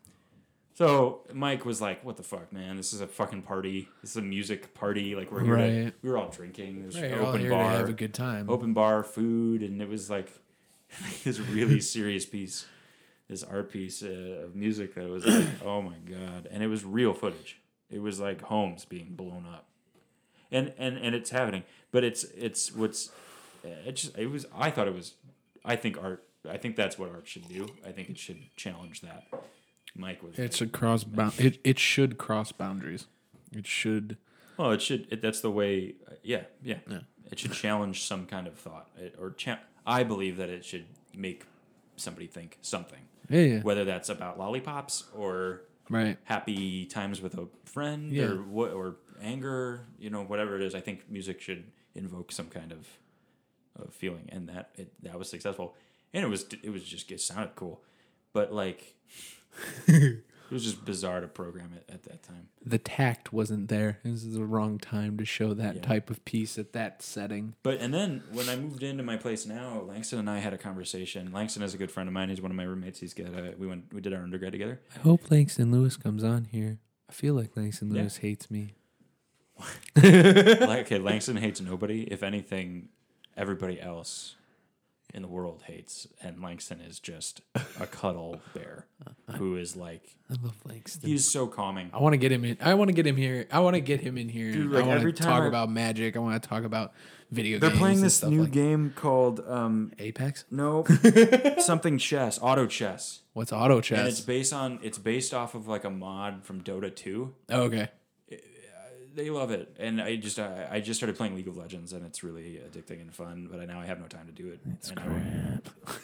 So 0.75 1.21
Mike 1.35 1.67
was 1.67 1.81
like, 1.83 2.03
"What 2.05 2.17
the 2.17 2.23
fuck, 2.23 2.53
man? 2.53 2.77
This 2.77 2.93
is 2.95 3.01
a 3.03 3.07
fucking 3.07 3.43
party. 3.43 3.89
This 4.01 4.13
is 4.13 4.17
a 4.17 4.23
music 4.23 4.73
party. 4.73 5.15
Like 5.15 5.31
we're 5.31 5.45
here. 5.45 5.57
To, 5.57 5.93
we 6.03 6.11
were 6.11 6.17
all 6.17 6.31
drinking. 6.31 6.81
There's 6.83 6.99
Right, 7.01 7.13
open 7.13 7.49
bar 7.51 7.73
to 7.73 7.79
have 7.79 7.89
a 7.91 7.93
good 7.93 8.15
time. 8.15 8.49
open 8.49 8.73
bar 8.73 9.03
food 9.03 9.63
and 9.63 9.83
it 9.83 9.89
was 9.89 10.09
like 10.09 10.33
this 11.25 11.39
really 11.39 11.81
serious 11.81 12.25
piece 12.25 12.65
this 13.31 13.43
art 13.45 13.71
piece 13.73 14.03
uh, 14.03 14.43
of 14.45 14.55
music 14.55 14.95
that 14.95 15.09
was 15.09 15.25
like 15.25 15.47
oh 15.65 15.81
my 15.81 15.97
god 16.05 16.49
and 16.51 16.63
it 16.63 16.67
was 16.67 16.85
real 16.85 17.15
footage 17.15 17.59
it 17.91 18.03
was 18.03 18.21
like 18.21 18.43
homes 18.43 18.85
being 18.85 19.15
blown 19.15 19.47
up 19.51 19.67
and 20.51 20.73
and 20.77 20.99
and 20.99 21.15
it's 21.15 21.31
happening 21.31 21.63
but 21.93 22.05
it's 22.05 22.25
it's 22.37 22.73
what's 22.75 23.11
it 23.63 23.93
just 23.97 24.17
it 24.19 24.27
was 24.27 24.47
i 24.55 24.71
thought 24.71 24.89
it 24.89 24.95
was 24.95 25.15
i 25.65 25.77
think 25.77 25.97
art 26.03 26.25
i 26.49 26.57
think 26.57 26.75
that's 26.77 26.99
what 26.99 27.11
art 27.11 27.27
should 27.27 27.49
do 27.49 27.69
i 27.87 27.93
think 27.93 28.11
it 28.11 28.19
should 28.19 28.41
challenge 28.57 29.01
that 29.01 29.25
mike 29.95 30.23
was 30.23 30.39
It 30.39 30.55
should 30.55 30.73
cross 30.73 31.05
bound. 31.05 31.35
It 31.39 31.59
it 31.65 31.79
should 31.79 32.19
cross 32.19 32.53
boundaries. 32.53 33.07
It 33.53 33.67
should. 33.67 34.17
Well, 34.57 34.71
it 34.73 34.83
should. 34.83 35.07
It, 35.11 35.21
that's 35.23 35.41
the 35.41 35.51
way. 35.51 35.95
uh, 36.09 36.15
yeah, 36.23 36.43
yeah, 36.63 36.79
Yeah. 36.89 37.01
It 37.31 37.39
should 37.39 37.53
challenge 37.53 38.03
some 38.03 38.27
kind 38.27 38.47
of 38.47 38.55
thought, 38.59 38.89
it, 38.97 39.17
or 39.21 39.31
cha- 39.31 39.61
I 39.87 40.03
believe 40.05 40.37
that 40.37 40.49
it 40.49 40.65
should 40.65 40.87
make 41.15 41.45
somebody 41.97 42.27
think 42.27 42.59
something, 42.63 43.01
Yeah. 43.31 43.41
yeah. 43.41 43.61
whether 43.63 43.85
that's 43.85 44.09
about 44.11 44.39
lollipops 44.39 45.05
or 45.15 45.63
Right. 45.89 46.19
happy 46.25 46.85
times 46.87 47.21
with 47.23 47.37
a 47.39 47.49
friend 47.65 48.13
Yeah. 48.13 48.25
or 48.27 48.43
what 48.43 48.73
or 48.73 48.97
anger. 49.23 49.87
You 49.99 50.11
know, 50.11 50.23
whatever 50.23 50.57
it 50.57 50.63
is. 50.63 50.75
I 50.75 50.81
think 50.81 51.11
music 51.11 51.41
should 51.41 51.65
invoke 51.95 52.31
some 52.33 52.47
kind 52.49 52.71
of, 52.73 52.87
of 53.77 53.95
feeling, 53.95 54.29
and 54.31 54.49
that 54.49 54.71
it, 54.77 54.93
that 55.03 55.19
was 55.19 55.29
successful, 55.31 55.75
and 56.13 56.25
it 56.25 56.29
was 56.29 56.47
it 56.63 56.71
was 56.71 56.85
just 56.85 57.11
it 57.11 57.21
sounded 57.21 57.55
cool, 57.57 57.83
but 58.33 58.53
like. 58.53 58.95
it 60.51 60.55
was 60.55 60.65
just 60.65 60.85
bizarre 60.85 61.21
to 61.21 61.29
program 61.29 61.71
it 61.77 61.85
at 61.93 62.03
that 62.05 62.23
time. 62.25 62.49
The 62.67 62.79
tact 62.79 63.33
wasn't 63.33 63.69
there. 63.69 63.99
This 64.03 64.25
is 64.25 64.35
the 64.35 64.45
wrong 64.45 64.79
time 64.79 65.17
to 65.19 65.25
show 65.25 65.55
that 65.55 65.77
Yeah. 65.77 65.83
type 65.83 66.11
of 66.11 66.25
piece 66.25 66.59
at 66.59 66.73
that 66.73 67.03
setting. 67.03 67.55
But 67.63 67.81
and 67.81 67.95
then 67.95 68.25
when 68.33 68.49
I 68.49 68.57
moved 68.57 68.83
into 68.83 69.03
my 69.05 69.17
place 69.17 69.47
now, 69.47 69.81
Langston 69.83 70.19
and 70.19 70.29
I 70.29 70.39
had 70.41 70.53
a 70.53 70.59
conversation. 70.59 71.31
Langston 71.33 71.63
is 71.63 71.73
a 71.75 71.79
good 71.79 71.91
friend 71.93 72.09
of 72.09 72.13
mine. 72.13 72.29
He's 72.31 72.41
one 72.41 72.51
of 72.51 72.57
my 72.57 72.65
roommates. 72.65 72.99
He's 73.01 73.15
got 73.15 73.29
a, 73.29 73.55
we 73.57 73.67
went 73.67 73.93
we 73.95 74.01
did 74.01 74.13
our 74.13 74.23
undergrad 74.23 74.53
together. 74.53 74.81
I 74.97 74.99
hope 75.01 75.31
Langston 75.31 75.71
Lewis 75.71 75.97
comes 75.97 76.25
on 76.25 76.47
here. 76.47 76.79
I 77.09 77.13
feel 77.13 77.35
like 77.35 77.57
Langston 77.57 77.95
Yeah. 77.95 78.03
Lewis 78.03 78.17
hates 78.19 78.51
me. 78.51 78.75
like 79.97 80.07
okay, 80.87 80.99
Langston 80.99 81.37
hates 81.37 81.61
nobody. 81.61 82.03
If 82.05 82.23
anything, 82.23 82.89
everybody 83.37 83.81
else 83.81 84.37
in 85.13 85.23
the 85.23 85.29
world 85.29 85.63
hates, 85.67 86.07
and 86.23 86.41
Langston 86.43 86.81
is 86.81 87.01
just 87.01 87.41
a 87.81 87.87
cuddle 87.87 88.41
bear 88.55 88.87
who 89.37 89.57
is 89.57 89.75
like 89.77 90.17
I 90.31 90.35
love 90.43 90.55
Langston. 90.65 91.09
he's 91.09 91.31
so 91.31 91.47
calming. 91.47 91.91
I 91.93 91.99
want 92.01 92.13
to 92.13 92.17
get 92.19 92.31
him 92.33 92.45
in. 92.45 92.57
I 92.61 92.75
want 92.75 92.89
to 92.89 92.95
get 92.95 93.07
him 93.07 93.17
here. 93.17 93.47
I 93.51 93.61
want 93.61 93.75
to 93.75 93.81
get 93.81 94.01
him 94.01 94.17
in 94.19 94.29
here. 94.29 94.53
Dude, 94.53 94.75
I 94.75 94.81
want 94.83 94.91
every 95.01 95.13
to 95.13 95.23
time 95.23 95.31
talk 95.33 95.43
I- 95.43 95.47
about 95.47 95.71
magic. 95.71 96.17
I 96.17 96.21
want 96.21 96.43
to 96.43 96.49
talk 96.49 96.65
about 96.65 96.93
video 97.31 97.53
games. 97.53 97.61
They're 97.61 97.71
games. 97.71 97.79
playing 97.81 97.97
and 97.97 98.05
this 98.05 98.17
stuff 98.17 98.31
new 98.31 98.43
like 98.43 98.53
game 98.53 98.93
called 98.97 99.41
um 99.49 99.93
Apex. 99.99 100.45
no 100.51 100.85
something 101.59 101.99
chess, 101.99 102.39
auto 102.41 102.67
chess. 102.67 103.21
What's 103.33 103.53
auto 103.53 103.81
chess? 103.81 103.99
And 103.99 104.09
it's 104.09 104.19
chess? 104.19 104.27
based 104.27 104.53
on 104.53 104.79
it's 104.83 104.99
based 104.99 105.33
off 105.35 105.55
of 105.55 105.67
like 105.69 105.85
a 105.85 105.91
mod 105.91 106.45
from 106.45 106.61
Dota 106.63 106.95
2. 106.95 107.35
Oh, 107.51 107.63
okay. 107.63 107.89
They 109.15 109.31
love 109.31 109.51
it, 109.51 109.75
and 109.79 110.01
I 110.01 110.17
just 110.17 110.39
I, 110.39 110.69
I 110.71 110.81
just 110.81 110.99
started 110.99 111.17
playing 111.17 111.35
League 111.35 111.49
of 111.49 111.57
Legends, 111.57 111.93
and 111.93 112.05
it's 112.05 112.23
really 112.23 112.61
addicting 112.69 113.01
and 113.01 113.13
fun. 113.15 113.49
But 113.51 113.61
I, 113.61 113.65
now 113.67 113.81
I 113.81 113.87
have 113.87 114.01
no 114.01 114.07
time 114.07 114.27
to 114.27 114.33
do 114.33 114.49
it. 114.49 114.61
It's 114.75 114.91
crap. 114.91 115.69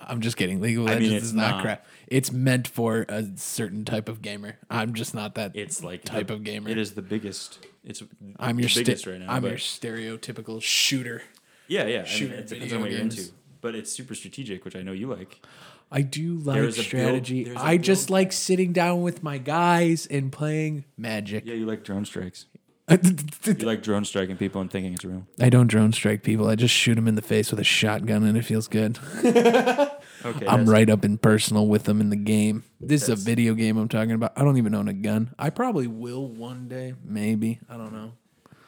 I'm 0.00 0.20
just 0.20 0.36
kidding. 0.36 0.60
League 0.60 0.78
of 0.78 0.84
I 0.86 0.90
Legends 0.94 1.08
mean, 1.10 1.16
is 1.22 1.34
not, 1.34 1.50
not. 1.56 1.62
crap. 1.62 1.86
It's 2.06 2.30
meant 2.30 2.68
for 2.68 3.04
a 3.08 3.24
certain 3.36 3.84
type 3.84 4.08
of 4.08 4.22
gamer. 4.22 4.56
I'm 4.70 4.94
just 4.94 5.14
not 5.14 5.34
that 5.36 5.52
It's 5.54 5.82
like 5.82 6.04
type 6.04 6.28
the- 6.28 6.34
of 6.34 6.44
gamer. 6.44 6.70
It 6.70 6.78
is 6.78 6.92
the 6.92 7.02
biggest. 7.02 7.66
It's 7.84 8.02
I'm 8.38 8.58
your 8.60 8.68
biggest 8.74 9.06
right 9.06 9.18
now. 9.20 9.32
I'm 9.32 9.42
but- 9.42 9.48
your 9.48 9.58
stereotypical 9.58 10.62
shooter. 10.62 11.22
yeah, 11.66 11.86
yeah. 11.86 12.02
I 12.02 12.04
shooter 12.04 12.34
mean, 12.34 12.40
it 12.40 12.48
depends 12.48 12.72
on 12.72 12.80
what 12.80 12.90
you're 12.90 13.00
games. 13.00 13.18
into, 13.18 13.32
but 13.60 13.74
it's 13.74 13.90
super 13.90 14.14
strategic, 14.14 14.64
which 14.64 14.76
I 14.76 14.82
know 14.82 14.92
you 14.92 15.08
like. 15.08 15.40
I 15.90 16.02
do 16.02 16.34
like 16.38 16.54
There's 16.56 16.74
a 16.74 16.76
build- 16.78 16.86
strategy. 16.86 17.44
there's 17.44 17.56
a 17.56 17.60
I 17.60 17.76
just 17.78 18.08
build- 18.08 18.14
like 18.14 18.32
sitting 18.32 18.72
down 18.72 19.02
with 19.02 19.22
my 19.22 19.38
guys 19.38 20.06
and 20.06 20.30
playing 20.30 20.84
magic. 20.96 21.44
Yeah, 21.46 21.54
you 21.54 21.66
like 21.66 21.84
drone 21.84 22.04
strikes. 22.04 22.46
You 22.90 23.54
like 23.66 23.82
drone 23.82 24.04
striking 24.06 24.36
people 24.38 24.60
and 24.62 24.70
thinking 24.70 24.94
it's 24.94 25.04
real. 25.04 25.26
I 25.40 25.50
don't 25.50 25.66
drone 25.66 25.92
strike 25.92 26.22
people. 26.22 26.48
I 26.48 26.54
just 26.54 26.74
shoot 26.74 26.94
them 26.94 27.06
in 27.06 27.14
the 27.16 27.22
face 27.22 27.50
with 27.50 27.60
a 27.60 27.64
shotgun 27.64 28.24
and 28.24 28.36
it 28.36 28.44
feels 28.44 28.68
good. 28.68 28.98
Okay, 30.24 30.48
I'm 30.48 30.66
right 30.68 30.90
up 30.90 31.04
in 31.04 31.16
personal 31.16 31.68
with 31.68 31.84
them 31.84 32.00
in 32.00 32.10
the 32.10 32.16
game. 32.16 32.64
This 32.80 33.04
is 33.04 33.08
a 33.08 33.14
video 33.14 33.54
game 33.54 33.76
I'm 33.76 33.86
talking 33.88 34.10
about. 34.10 34.32
I 34.36 34.42
don't 34.42 34.56
even 34.56 34.74
own 34.74 34.88
a 34.88 34.92
gun. 34.92 35.32
I 35.38 35.50
probably 35.50 35.86
will 35.86 36.26
one 36.26 36.66
day, 36.66 36.94
maybe. 37.04 37.60
I 37.70 37.76
don't 37.76 37.92
know. 37.92 38.14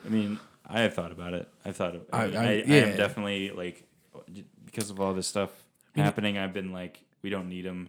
I 0.07 0.11
mean, 0.11 0.39
I 0.65 0.83
have 0.83 0.95
thought 0.95 1.11
about 1.11 1.35
it. 1.35 1.49
I've 1.65 1.75
thought 1.75 1.97
of. 1.97 2.03
I, 2.13 2.23
I- 2.23 2.27
mean, 2.29 2.37
I- 2.37 2.41
I, 2.45 2.47
I 2.51 2.53
yeah. 2.53 2.75
am 2.85 2.97
definitely 2.97 3.51
like 3.51 3.83
because 4.65 4.91
of 4.91 5.01
all 5.01 5.13
this 5.13 5.27
stuff 5.27 5.51
happening. 5.97 6.39
I've 6.39 6.53
been 6.53 6.71
like, 6.73 7.03
we 7.23 7.31
don't 7.31 7.49
need 7.49 7.65
them, 7.65 7.89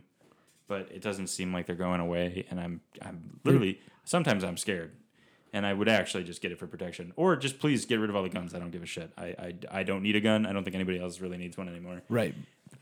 but 0.68 0.90
it 0.92 1.02
doesn't 1.02 1.28
seem 1.28 1.54
like 1.54 1.66
they're 1.68 1.76
going 1.76 2.00
away, 2.02 2.46
and 2.50 2.60
I'm 2.60 2.82
I'm 3.02 3.40
literally 3.44 3.80
sometimes 4.04 4.44
I'm 4.44 4.58
scared. 4.58 4.92
and 5.54 5.66
I 5.66 5.74
would 5.74 5.90
actually 5.90 6.24
just 6.24 6.42
get 6.42 6.52
it 6.54 6.60
for 6.60 6.66
protection, 6.68 7.12
or 7.18 7.36
just 7.36 7.60
please 7.60 7.86
get 7.86 8.00
rid 8.00 8.10
of 8.10 8.16
all 8.16 8.24
the 8.24 8.30
guns. 8.30 8.54
I 8.56 8.60
don't 8.60 8.72
give 8.72 8.84
a 8.84 8.86
shit. 8.86 9.12
I 9.18 9.26
I, 9.26 9.54
I 9.80 9.84
don't 9.84 10.02
need 10.04 10.16
a 10.16 10.22
gun. 10.22 10.46
I 10.46 10.54
don't 10.54 10.64
think 10.64 10.76
anybody 10.76 11.00
else 11.00 11.20
really 11.20 11.38
needs 11.38 11.58
one 11.58 11.68
anymore. 11.68 12.02
Right. 12.10 12.34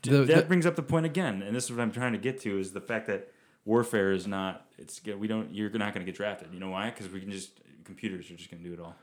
D- 0.02 0.10
The- 0.10 0.24
that 0.24 0.36
the- 0.36 0.42
brings 0.44 0.66
up 0.66 0.76
the 0.76 0.82
point 0.82 1.04
again, 1.06 1.42
and 1.42 1.54
this 1.54 1.64
is 1.64 1.72
what 1.72 1.80
I'm 1.80 1.90
trying 1.92 2.12
to 2.12 2.18
get 2.18 2.40
to: 2.42 2.58
is 2.58 2.72
the 2.72 2.80
fact 2.80 3.06
that 3.08 3.32
warfare 3.64 4.12
is 4.12 4.26
not. 4.26 4.66
It's 4.78 5.00
we 5.04 5.26
don't. 5.26 5.52
You're 5.52 5.70
not 5.70 5.92
going 5.94 6.04
to 6.06 6.10
get 6.10 6.16
drafted. 6.16 6.48
You 6.54 6.60
know 6.60 6.70
why? 6.70 6.90
Because 6.90 7.08
we 7.10 7.20
can 7.20 7.30
just 7.32 7.60
computers 7.84 8.30
are 8.30 8.36
just 8.36 8.50
going 8.50 8.62
to 8.62 8.68
do 8.68 8.74
it 8.74 8.80
all. 8.80 8.94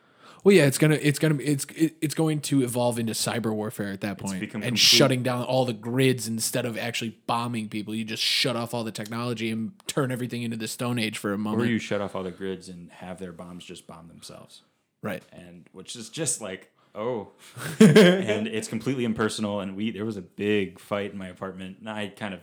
Well, 0.44 0.56
yeah, 0.56 0.66
it's 0.66 0.78
gonna, 0.78 0.98
it's 1.02 1.20
gonna, 1.20 1.38
it's, 1.42 1.66
it, 1.76 1.96
it's 2.02 2.16
going 2.16 2.42
to 2.42 2.64
evolve 2.64 3.00
into 3.00 3.14
cyber 3.14 3.54
warfare 3.54 3.92
at 3.92 4.02
that 4.02 4.22
and 4.22 4.50
complete- 4.50 4.78
shutting 4.78 5.24
down 5.24 5.44
all 5.44 5.66
the 5.66 5.74
grids 5.74 6.28
instead 6.28 6.66
of 6.66 6.78
actually 6.78 7.18
bombing 7.28 7.70
people. 7.70 7.94
You 7.94 8.04
just 8.06 8.24
shut 8.24 8.56
off 8.56 8.74
all 8.74 8.84
the 8.84 8.92
technology 8.92 9.50
and 9.52 9.74
turn 9.88 10.12
everything 10.12 10.44
into 10.44 10.58
the 10.58 10.68
Stone 10.68 11.00
Age 11.00 11.18
for 11.18 11.34
a 11.34 11.38
moment. 11.38 11.64
Or 11.64 11.66
you 11.66 11.80
shut 11.80 12.02
off 12.02 12.16
all 12.16 12.24
the 12.24 12.32
grids 12.32 12.70
and 12.70 12.92
have 12.92 13.20
their 13.20 13.32
bombs 13.32 13.66
just 13.66 13.88
bomb 13.88 14.08
themselves. 14.08 14.62
right. 15.02 15.24
and 15.32 15.66
which 15.74 15.96
is 15.96 16.10
just 16.10 16.42
like 16.42 16.72
oh 16.96 17.28
and 17.80 18.48
it's 18.48 18.68
completely 18.68 19.06
impersonal 19.06 19.60
and 19.60 19.76
we 19.76 19.92
there 19.92 20.06
was 20.06 20.18
a 20.18 20.22
big 20.22 20.80
fight 20.80 21.12
in 21.12 21.18
my 21.18 21.28
apartment 21.28 21.78
and 21.80 21.88
i 21.88 22.08
kind 22.08 22.34
of 22.34 22.40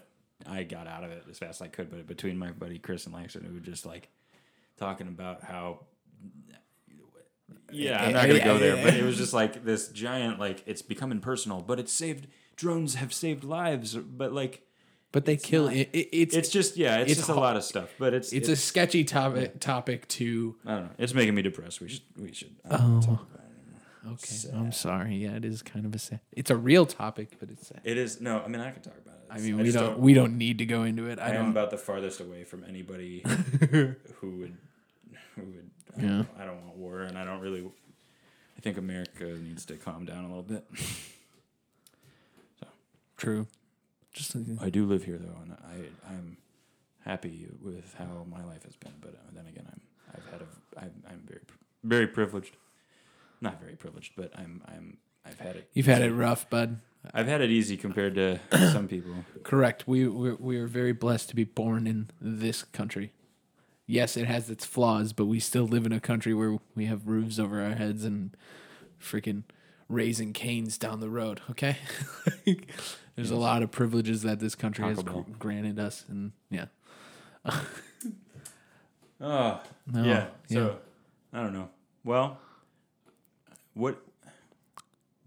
i 0.47 0.63
got 0.63 0.87
out 0.87 1.03
of 1.03 1.11
it 1.11 1.25
as 1.29 1.39
fast 1.39 1.61
as 1.61 1.65
i 1.65 1.69
could 1.69 1.91
but 1.91 2.07
between 2.07 2.39
my 2.39 2.53
buddy 2.53 2.79
chris 2.79 3.05
and 3.07 3.13
langston 3.15 3.45
we 3.49 3.53
were 3.53 3.59
just 3.65 3.85
like 3.85 4.09
talking 4.79 5.09
about 5.09 5.43
how 5.43 5.81
yeah 7.75 8.03
i'm 8.05 8.13
not 8.13 8.27
gonna 8.27 8.43
go 8.45 8.59
there 8.59 8.77
but 8.83 8.95
it 8.95 9.03
was 9.05 9.17
just 9.25 9.33
like 9.33 9.65
this 9.65 9.89
giant 9.89 10.39
like 10.39 10.63
it's 10.67 10.83
become 10.83 11.11
impersonal 11.13 11.61
but 11.63 11.79
it's 11.81 11.93
saved 11.93 12.27
drones 12.57 12.95
have 12.95 13.13
saved 13.13 13.45
lives 13.45 13.97
but 13.97 14.33
like 14.33 14.63
But 15.13 15.25
they 15.27 15.37
kill 15.37 15.69
it, 15.69 15.89
it. 15.93 16.09
It's 16.13 16.35
it's 16.35 16.49
just 16.49 16.77
yeah 16.77 16.97
it's, 16.99 17.13
It's 17.13 17.21
just 17.21 17.31
a 17.31 17.35
lot 17.35 17.57
of 17.57 17.63
stuff 17.65 17.91
but 17.99 18.15
it's 18.15 18.33
it's 18.33 18.49
a 18.49 18.57
sketchy 18.57 19.05
topic 19.05 19.61
topic 19.61 20.09
to. 20.19 20.57
I 20.67 20.71
don't 20.75 20.83
know. 20.85 20.91
It's 20.99 21.15
making 21.15 21.35
me 21.37 21.43
depressed. 21.43 21.81
We 21.81 21.89
should. 21.89 22.03
We 22.19 22.33
should. 22.33 22.55
I 22.69 22.75
Oh. 22.75 22.79
don't 22.79 22.91
wanna 22.95 23.07
talk 23.07 23.23
about 23.33 23.41
it. 23.47 24.13
Okay, 24.13 24.37
I'm 24.59 24.73
sorry. 24.73 25.15
Yeah, 25.17 25.37
it 25.37 25.45
is 25.45 25.63
kind 25.63 25.87
of 25.87 25.95
a 25.95 25.99
sad. 25.99 26.21
It's 26.33 26.51
a 26.51 26.57
real 26.57 26.85
topic, 26.85 27.37
but 27.41 27.49
it's 27.51 27.69
sad. 27.69 27.81
It 27.85 27.97
is 27.97 28.21
no. 28.21 28.43
I 28.45 28.49
mean, 28.49 28.61
I 28.61 28.71
can 28.73 28.83
talk 28.83 28.99
about 29.05 29.15
it. 29.23 29.29
I 29.31 29.39
mean, 29.39 29.55
I 29.55 29.57
we 29.59 29.65
just 29.65 29.79
don't, 29.79 29.99
we 29.99 30.13
don't 30.15 30.37
need 30.37 30.59
to 30.59 30.67
go 30.67 30.83
into 30.83 31.07
it. 31.09 31.19
I 31.19 31.27
I 31.27 31.29
am 31.31 31.35
don't. 31.37 31.51
about 31.57 31.71
the 31.71 31.79
farthest 31.79 32.21
away 32.21 32.43
from 32.45 32.65
anybody 32.69 33.23
who 33.71 34.31
would, 34.41 34.57
who 35.37 35.43
would. 35.55 35.71
Yeah. 35.99 36.25
I 36.39 36.45
don't 36.45 36.63
want 36.65 36.77
war, 36.77 37.01
and 37.03 37.17
I 37.19 37.25
don't 37.25 37.41
really. 37.41 37.65
I 38.57 38.61
think 38.61 38.79
America 38.79 39.25
needs 39.25 39.65
to 39.67 39.77
calm 39.77 40.05
down 40.05 40.25
a 40.25 40.29
little 40.29 40.43
bit. 40.43 40.65
True. 43.17 43.47
Just 44.13 44.37
I 44.61 44.71
do 44.71 44.87
live 44.87 45.05
here 45.05 45.19
though, 45.19 45.39
and 45.43 45.53
I 45.53 46.13
I'm 46.13 46.37
happy 47.05 47.49
with 47.63 47.95
how 47.99 48.27
my 48.31 48.45
life 48.45 48.65
has 48.65 48.77
been. 48.77 48.93
But 49.01 49.15
uh, 49.15 49.31
then 49.35 49.47
again, 49.47 49.67
I'm 49.71 49.81
I've 50.15 50.33
had 50.33 50.43
a 50.43 50.81
I'm, 50.81 51.03
I'm 51.09 51.23
very 51.27 51.41
very 51.83 52.07
privileged. 52.07 52.57
Not 53.41 53.61
very 53.61 53.75
privileged, 53.77 54.13
but 54.17 54.31
I'm 54.37 54.63
I'm 54.67 54.99
I've 55.25 55.41
had 55.41 55.57
it. 55.57 55.69
you've 55.75 55.87
had 55.87 56.03
it 56.03 56.13
rough, 56.13 56.49
bud. 56.51 56.81
I've 57.13 57.27
had 57.27 57.41
it 57.41 57.51
easy 57.51 57.77
compared 57.77 58.15
to 58.15 58.41
some 58.73 58.89
people. 58.89 59.13
Correct. 59.43 59.87
We 59.87 60.07
we 60.09 60.33
we 60.35 60.57
are 60.59 60.67
very 60.67 60.93
blessed 60.93 61.29
to 61.31 61.37
be 61.37 61.45
born 61.45 61.87
in 61.87 62.11
this 62.21 62.63
country. 62.63 63.13
Yes, 63.87 64.17
it 64.17 64.27
has 64.27 64.49
its 64.49 64.65
flaws, 64.65 65.13
but 65.13 65.27
we 65.27 65.39
still 65.41 65.65
live 65.67 65.85
in 65.85 65.93
a 65.93 66.01
country 66.01 66.33
where 66.33 66.57
we 66.75 66.87
have 66.87 67.07
roofs 67.07 67.39
over 67.39 67.61
our 67.63 67.75
heads 67.75 68.05
and 68.05 68.35
freaking 69.01 69.43
Raising 69.89 70.33
Cane's 70.33 70.79
down 70.79 71.01
the 71.01 71.11
road. 71.11 71.43
Okay, 71.51 71.77
there's 73.17 73.31
a 73.31 73.37
lot 73.37 73.63
of 73.63 73.71
privileges 73.71 74.23
that 74.23 74.41
this 74.41 74.55
country 74.55 74.85
has 74.87 74.97
Taco 74.97 75.23
Bell. 75.23 75.27
granted 75.39 75.79
us, 75.79 76.07
and 76.09 76.33
yeah, 76.51 76.67
Oh, 77.45 77.61
No, 79.93 80.03
yeah. 80.03 80.27
So 80.51 80.79
yeah. 81.33 81.39
I 81.39 81.43
don't 81.43 81.53
know. 81.53 81.69
Well, 82.05 82.39
what 83.75 84.01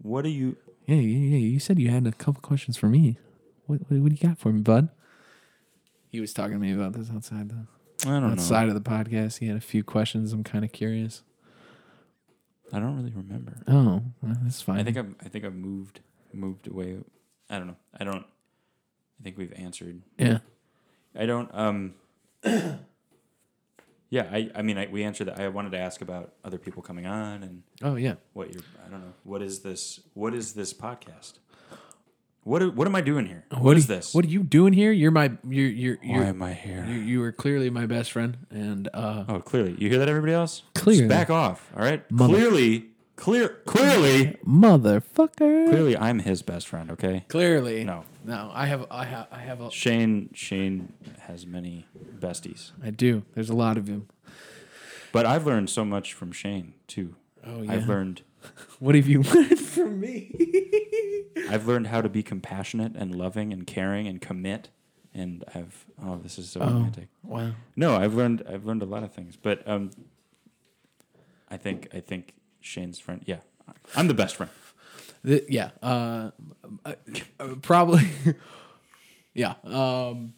what 0.02 0.22
do 0.22 0.30
you? 0.30 0.56
yeah, 0.86 0.96
yeah, 0.96 1.36
yeah. 1.36 1.38
You 1.38 1.60
said 1.60 1.78
you 1.78 1.90
had 1.90 2.06
a 2.06 2.12
couple 2.12 2.40
questions 2.40 2.76
for 2.76 2.88
me. 2.88 3.18
What 3.66 3.80
what, 3.88 4.00
what 4.00 4.08
do 4.10 4.16
you 4.20 4.28
got 4.28 4.38
for 4.38 4.52
me, 4.52 4.60
bud? 4.60 4.88
He 6.10 6.20
was 6.20 6.32
talking 6.32 6.54
to 6.54 6.58
me 6.58 6.72
about 6.72 6.94
this 6.94 7.10
outside 7.14 7.50
the 7.50 7.66
I 8.06 8.10
don't 8.10 8.24
outside 8.32 8.68
of 8.68 8.74
the 8.74 8.80
podcast. 8.80 9.38
He 9.38 9.48
had 9.48 9.56
a 9.56 9.60
few 9.60 9.82
questions. 9.82 10.32
I'm 10.32 10.44
kind 10.44 10.64
of 10.64 10.72
curious. 10.72 11.22
I 12.72 12.78
don't 12.78 12.96
really 12.96 13.12
remember. 13.14 13.54
Oh, 13.66 14.02
well, 14.22 14.36
that's 14.42 14.60
fine. 14.62 14.78
I 14.80 14.84
think 14.84 14.96
I've 14.96 15.14
I 15.24 15.28
think 15.28 15.44
I've 15.44 15.54
moved 15.54 16.00
moved 16.32 16.68
away. 16.68 16.98
I 17.50 17.58
don't 17.58 17.66
know. 17.68 17.76
I 17.98 18.04
don't. 18.04 18.24
I 19.20 19.22
think 19.24 19.38
we've 19.38 19.52
answered. 19.54 20.02
yeah. 20.18 20.38
I 21.18 21.26
don't. 21.26 21.50
Um. 21.52 21.94
yeah. 22.44 22.78
I. 24.30 24.50
I 24.54 24.62
mean, 24.62 24.78
I, 24.78 24.86
we 24.86 25.02
answered 25.02 25.28
that. 25.28 25.40
I 25.40 25.48
wanted 25.48 25.72
to 25.72 25.78
ask 25.78 26.00
about 26.00 26.34
other 26.44 26.58
people 26.58 26.82
coming 26.82 27.06
on 27.06 27.42
and 27.42 27.62
Oh 27.82 27.96
yeah. 27.96 28.14
what 28.34 28.52
you're. 28.52 28.62
I 28.86 28.90
don't 28.90 29.00
know. 29.00 29.14
What 29.24 29.42
is 29.42 29.60
this? 29.60 30.00
What 30.14 30.34
is 30.34 30.52
this 30.52 30.72
podcast? 30.74 31.34
What 32.48 32.74
What 32.74 32.86
am 32.86 32.94
I 32.94 33.02
doing 33.02 33.26
here? 33.26 33.44
what 33.58 33.76
is 33.76 33.84
are- 33.84 33.94
this? 33.96 34.14
What 34.14 34.24
are 34.24 34.28
you 34.28 34.42
doing 34.42 34.72
here? 34.72 34.90
You're 34.90 35.10
my 35.10 35.32
you're 35.46 35.68
you're 35.68 35.96
Why 36.02 36.14
you're, 36.14 36.24
am 36.24 36.42
I 36.42 36.54
here? 36.54 36.86
you 36.88 36.94
you 36.98 37.22
are 37.22 37.30
clearly 37.32 37.68
my 37.68 37.84
best 37.84 38.10
friend, 38.12 38.38
and 38.50 38.88
uh, 38.94 39.24
Oh, 39.28 39.40
clearly. 39.40 39.76
You 39.78 39.90
hear 39.90 39.98
that, 39.98 40.08
everybody 40.08 40.32
else? 40.32 40.62
Clearly. 40.74 41.00
Just 41.00 41.08
back 41.10 41.28
off. 41.30 41.70
All 41.76 41.82
right. 41.82 42.10
Mother- 42.10 42.32
Clearly, 42.34 42.86
clear, 43.16 43.48
clearly, 43.66 44.38
motherfucker. 44.46 45.68
clearly, 45.68 45.96
I'm 45.96 46.20
his 46.20 46.40
best 46.42 46.68
friend. 46.68 46.90
Okay. 46.92 47.24
Clearly, 47.28 47.84
No, 47.84 48.04
no. 48.24 48.50
I 48.54 48.64
have 48.66 48.86
I 48.90 49.04
have 49.04 49.26
I 49.30 49.38
have 49.40 49.60
a 49.60 49.70
Shane. 49.70 50.30
Shane 50.32 50.94
has 51.20 51.46
many 51.46 51.86
besties, 52.18 52.72
I 52.82 52.90
do. 52.90 53.24
There's 53.34 53.50
a 53.50 53.56
lot 53.56 53.76
of 53.76 53.84
them. 53.86 54.08
but 55.12 55.26
I've 55.26 55.44
learned 55.46 55.68
so 55.68 55.84
much 55.84 56.14
from 56.14 56.32
Shane 56.32 56.72
too. 56.86 57.14
Oh 57.46 57.60
yeah. 57.62 57.72
I've 57.72 57.86
learned. 57.88 58.22
what 58.78 58.94
have 58.94 59.08
you 59.08 59.22
learned 59.22 59.60
from 59.60 60.00
me? 60.00 60.32
I've 61.50 61.66
learned 61.66 61.88
how 61.88 62.00
to 62.00 62.08
be 62.08 62.22
compassionate 62.22 62.94
and 62.94 63.14
loving 63.14 63.52
and 63.52 63.66
caring 63.66 64.06
and 64.06 64.20
commit. 64.20 64.68
And 65.14 65.44
I've 65.54 65.86
oh, 66.02 66.16
this 66.16 66.38
is 66.38 66.50
so 66.50 66.60
romantic. 66.60 67.08
wow. 67.22 67.52
No, 67.76 67.96
I've 67.96 68.14
learned 68.14 68.44
I've 68.48 68.64
learned 68.64 68.82
a 68.82 68.86
lot 68.86 69.02
of 69.02 69.12
things, 69.12 69.36
but 69.40 69.66
um, 69.66 69.90
I 71.50 71.56
think 71.56 71.88
I 71.92 72.00
think 72.00 72.34
Shane's 72.60 72.98
friend. 72.98 73.22
Yeah, 73.24 73.38
I'm 73.96 74.06
the 74.06 74.14
best 74.14 74.36
friend. 74.36 74.50
The, 75.24 75.44
yeah. 75.48 75.70
Uh, 75.82 76.30
uh, 76.84 76.92
uh, 77.40 77.54
probably. 77.62 78.08
yeah. 79.34 79.54
Um, 79.64 80.34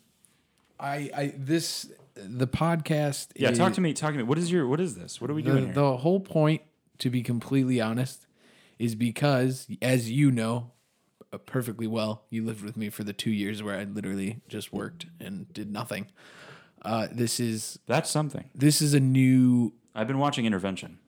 I 0.79 1.11
I 1.15 1.35
this 1.37 1.91
the 2.15 2.47
podcast. 2.47 3.29
Yeah, 3.37 3.51
is, 3.51 3.59
talk 3.59 3.75
to 3.75 3.81
me. 3.81 3.93
Talk 3.93 4.13
to 4.13 4.19
me. 4.19 4.23
What 4.23 4.39
is 4.39 4.51
your? 4.51 4.67
What 4.67 4.81
is 4.81 4.95
this? 4.95 5.21
What 5.21 5.31
are 5.31 5.35
we 5.35 5.43
the, 5.43 5.51
doing 5.51 5.65
here? 5.67 5.75
the 5.75 5.97
whole 5.97 6.21
point, 6.21 6.63
to 7.01 7.11
be 7.11 7.23
completely 7.23 7.81
honest, 7.81 8.27
is 8.79 8.95
because, 8.95 9.67
as 9.83 10.11
you 10.11 10.31
know 10.31 10.71
uh, 11.33 11.39
perfectly 11.39 11.87
well, 11.87 12.25
you 12.31 12.45
lived 12.45 12.63
with 12.65 12.77
me 12.77 12.89
for 12.91 13.05
the 13.05 13.13
two 13.13 13.31
years 13.31 13.63
where 13.63 13.79
I 13.79 13.85
literally 13.85 14.41
just 14.49 14.73
worked 14.73 15.07
and 15.21 15.53
did 15.53 15.71
nothing. 15.71 16.07
Uh, 16.83 17.09
this 17.13 17.39
is 17.41 17.79
That's 17.87 18.09
something. 18.09 18.49
this 18.55 18.81
is 18.81 18.95
a 18.95 19.01
new. 19.01 19.73
I've 19.95 20.07
been 20.07 20.19
watching 20.19 20.47
Intervention. 20.47 20.99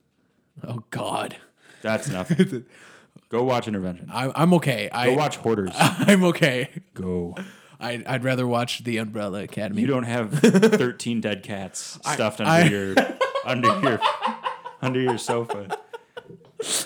Oh 0.67 0.83
God, 0.91 1.37
That's 1.81 2.07
nothing. 2.09 2.65
Go 3.29 3.43
watch 3.43 3.67
Intervention. 3.67 4.09
I, 4.13 4.31
I'm 4.35 4.53
okay. 4.55 4.89
Go 4.91 4.97
I 4.99 5.15
watch 5.15 5.37
Hoarders. 5.37 5.73
I'm 5.79 6.23
okay. 6.25 6.69
Go. 6.93 7.35
I, 7.79 8.03
I'd 8.05 8.23
rather 8.23 8.45
watch 8.47 8.83
the 8.83 8.97
Umbrella 8.97 9.43
Academy. 9.43 9.81
You 9.81 9.87
don't 9.87 10.03
have 10.03 10.31
13 10.39 11.19
dead 11.21 11.43
cats 11.43 11.99
stuffed 12.05 12.39
under 12.39 12.69
your 12.69 12.95
under 13.45 13.79
your 13.81 13.99
under 14.83 14.99
your 14.99 15.17
sofa. 15.17 15.77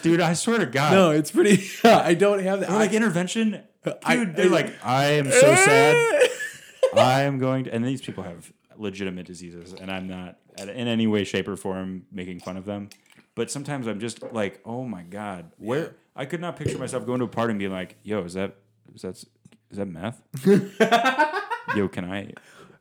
Dude, 0.01 0.21
I 0.21 0.33
swear 0.33 0.59
to 0.59 0.65
God. 0.65 0.93
no, 0.93 1.11
it's 1.11 1.31
pretty. 1.31 1.63
I 1.87 2.13
don't 2.13 2.39
have 2.39 2.61
that. 2.61 2.69
They're 2.69 2.77
like 2.79 2.93
intervention. 2.93 3.63
Dude, 3.83 3.93
I- 4.03 4.25
they're 4.25 4.49
like, 4.49 4.73
I 4.85 5.05
am 5.13 5.25
so 5.31 5.55
sad. 5.55 6.29
I 6.95 7.23
am 7.23 7.37
going 7.37 7.65
to, 7.65 7.73
and 7.73 7.85
these 7.85 8.01
people 8.01 8.23
have 8.23 8.51
legitimate 8.77 9.25
diseases, 9.25 9.73
and 9.73 9.91
I'm 9.91 10.07
not 10.07 10.37
in 10.57 10.69
any 10.69 11.05
way, 11.05 11.23
shape, 11.23 11.47
or 11.47 11.55
form 11.55 12.03
making 12.11 12.39
fun 12.39 12.57
of 12.57 12.65
them. 12.65 12.89
But 13.35 13.51
sometimes 13.51 13.87
I'm 13.87 13.99
just 13.99 14.23
like, 14.33 14.61
oh 14.65 14.83
my 14.83 15.03
god, 15.03 15.51
where 15.57 15.95
I 16.15 16.25
could 16.25 16.41
not 16.41 16.55
picture 16.55 16.77
myself 16.77 17.05
going 17.05 17.19
to 17.19 17.25
a 17.25 17.27
party 17.27 17.51
and 17.51 17.59
being 17.59 17.71
like, 17.71 17.97
yo, 18.03 18.23
is 18.23 18.33
that 18.33 18.55
is 18.95 19.01
that 19.03 19.15
is 19.15 19.77
that 19.77 19.87
meth? 19.87 20.21
yo, 21.75 21.87
can 21.87 22.05
I 22.05 22.31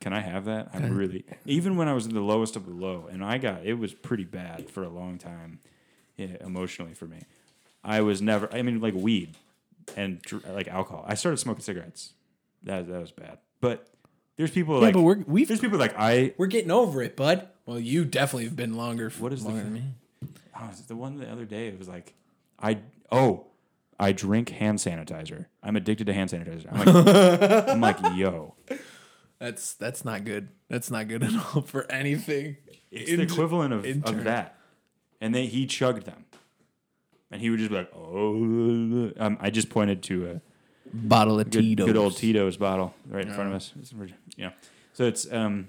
can 0.06 0.12
I 0.12 0.20
have 0.20 0.44
that? 0.44 0.68
I'm 0.72 0.96
really 0.96 1.24
even 1.46 1.76
when 1.76 1.88
I 1.88 1.92
was 1.92 2.06
in 2.06 2.14
the 2.14 2.20
lowest 2.20 2.54
of 2.54 2.64
the 2.64 2.70
low, 2.70 3.08
and 3.10 3.24
I 3.24 3.38
got 3.38 3.66
it 3.66 3.74
was 3.74 3.92
pretty 3.92 4.22
bad 4.22 4.70
for 4.70 4.84
a 4.84 4.88
long 4.88 5.18
time, 5.18 5.58
yeah, 6.16 6.36
emotionally 6.42 6.94
for 6.94 7.06
me. 7.06 7.24
I 7.82 8.02
was 8.02 8.22
never. 8.22 8.48
I 8.54 8.62
mean, 8.62 8.80
like 8.80 8.94
weed 8.94 9.36
and 9.96 10.20
like 10.48 10.68
alcohol. 10.68 11.04
I 11.08 11.14
started 11.14 11.38
smoking 11.38 11.62
cigarettes. 11.62 12.12
That 12.62 12.86
that 12.86 13.00
was 13.00 13.10
bad. 13.10 13.38
But 13.60 13.88
there's 14.36 14.52
people 14.52 14.76
Yeah, 14.76 14.82
like 14.82 14.94
but 14.94 15.02
we're 15.02 15.24
we've 15.26 15.48
there's 15.48 15.58
people 15.58 15.76
like 15.76 15.96
I. 15.98 16.34
we're 16.36 16.46
getting 16.46 16.70
over 16.70 17.02
it, 17.02 17.16
bud. 17.16 17.48
Well, 17.66 17.80
you 17.80 18.04
definitely 18.04 18.44
have 18.44 18.54
been 18.54 18.76
longer. 18.76 19.10
What 19.18 19.32
is 19.32 19.42
the 19.42 19.48
longer 19.48 19.64
than 19.64 19.72
me? 19.72 19.82
Oh, 20.56 20.70
the 20.86 20.94
one 20.94 21.18
the 21.18 21.28
other 21.28 21.44
day? 21.44 21.66
It 21.66 21.80
was 21.80 21.88
like 21.88 22.14
I 22.62 22.78
oh 23.10 23.46
I 23.98 24.12
drink 24.12 24.50
hand 24.50 24.78
sanitizer. 24.78 25.46
I'm 25.64 25.74
addicted 25.74 26.06
to 26.06 26.12
hand 26.12 26.30
sanitizer. 26.30 26.68
I'm 26.70 26.94
like 26.94 27.68
I'm 27.68 27.80
like 27.80 27.98
yo. 28.16 28.54
That's 29.38 29.74
that's 29.74 30.04
not 30.04 30.24
good. 30.24 30.48
That's 30.68 30.90
not 30.90 31.08
good 31.08 31.22
at 31.24 31.32
all 31.34 31.62
for 31.62 31.90
anything. 31.90 32.56
It's 32.90 33.10
the 33.10 33.22
equivalent 33.22 33.74
of, 33.74 33.84
of 33.84 34.24
that. 34.24 34.56
and 35.20 35.34
they 35.34 35.46
he 35.46 35.66
chugged 35.66 36.06
them, 36.06 36.24
and 37.30 37.40
he 37.40 37.50
would 37.50 37.58
just 37.58 37.70
be 37.70 37.76
like, 37.76 37.90
"Oh," 37.94 39.12
um, 39.18 39.36
I 39.40 39.50
just 39.50 39.68
pointed 39.68 40.02
to 40.04 40.30
a 40.30 40.40
Bottle 40.92 41.40
of 41.40 41.50
good, 41.50 41.60
Tito's. 41.60 41.86
good 41.86 41.96
old 41.96 42.16
Tito's 42.16 42.56
bottle 42.56 42.94
right 43.08 43.26
in 43.26 43.32
front 43.32 43.50
of 43.50 43.56
us. 43.56 43.72
It's, 43.78 43.92
know, 44.38 44.52
so 44.92 45.04
it's 45.04 45.30
um, 45.32 45.68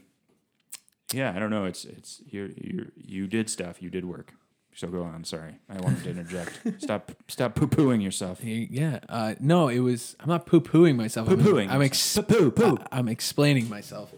yeah, 1.12 1.34
I 1.36 1.40
don't 1.40 1.50
know. 1.50 1.66
It's 1.66 1.86
it's 1.86 2.22
you 2.30 2.54
you 2.56 2.92
you 2.96 3.28
did 3.28 3.50
stuff. 3.50 3.82
You 3.82 3.90
did 3.90 4.06
work. 4.06 4.34
So 4.78 4.88
go 4.88 5.02
on. 5.02 5.24
Sorry, 5.24 5.56
I 5.68 5.80
wanted 5.82 6.04
to 6.04 6.10
interject. 6.12 6.62
stop 6.82 7.12
stop 7.28 7.56
poo 7.56 7.66
pooing 7.68 8.04
yourself. 8.04 8.44
Yeah. 8.44 9.00
Uh, 9.10 9.34
no, 9.40 9.70
it 9.70 9.80
was. 9.80 10.16
I'm 10.20 10.30
not 10.30 10.46
poo 10.46 10.62
pooing 10.62 10.96
myself. 10.96 11.28
I'm- 11.28 11.40
Poo-pooing 11.40 11.70
I'm, 11.72 11.82
yourself. 11.82 12.26
ex- 12.30 12.38
Poo 12.38 12.52
poo. 12.52 12.78
I- 12.92 13.00
I'm 13.00 13.08
explaining 13.10 13.70
myself. 13.70 14.14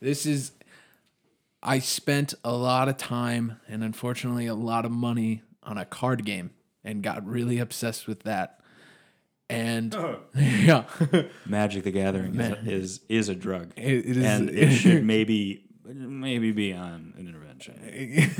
This 0.00 0.26
is. 0.26 0.52
I 1.62 1.78
spent 1.78 2.34
a 2.44 2.52
lot 2.54 2.90
of 2.90 2.98
time 2.98 3.58
and 3.66 3.82
unfortunately 3.82 4.44
a 4.46 4.54
lot 4.54 4.84
of 4.84 4.90
money 4.92 5.40
on 5.62 5.78
a 5.78 5.86
card 5.86 6.26
game 6.26 6.50
and 6.84 7.02
got 7.02 7.26
really 7.26 7.58
obsessed 7.58 8.06
with 8.06 8.24
that. 8.24 8.60
And 9.48 9.94
yeah, 10.36 10.84
Magic 11.46 11.84
the 11.84 11.90
Gathering 11.90 12.36
Man. 12.36 12.56
is, 12.66 12.98
is 12.98 13.00
is 13.08 13.28
a 13.30 13.34
drug, 13.34 13.72
It- 13.76 14.04
it 14.04 14.16
is- 14.18 14.24
and 14.24 14.50
it 14.64 14.70
should 14.72 15.02
maybe 15.04 15.64
maybe 15.86 16.52
be 16.52 16.74
on 16.74 17.14
an 17.16 17.26
intervention. 17.26 18.30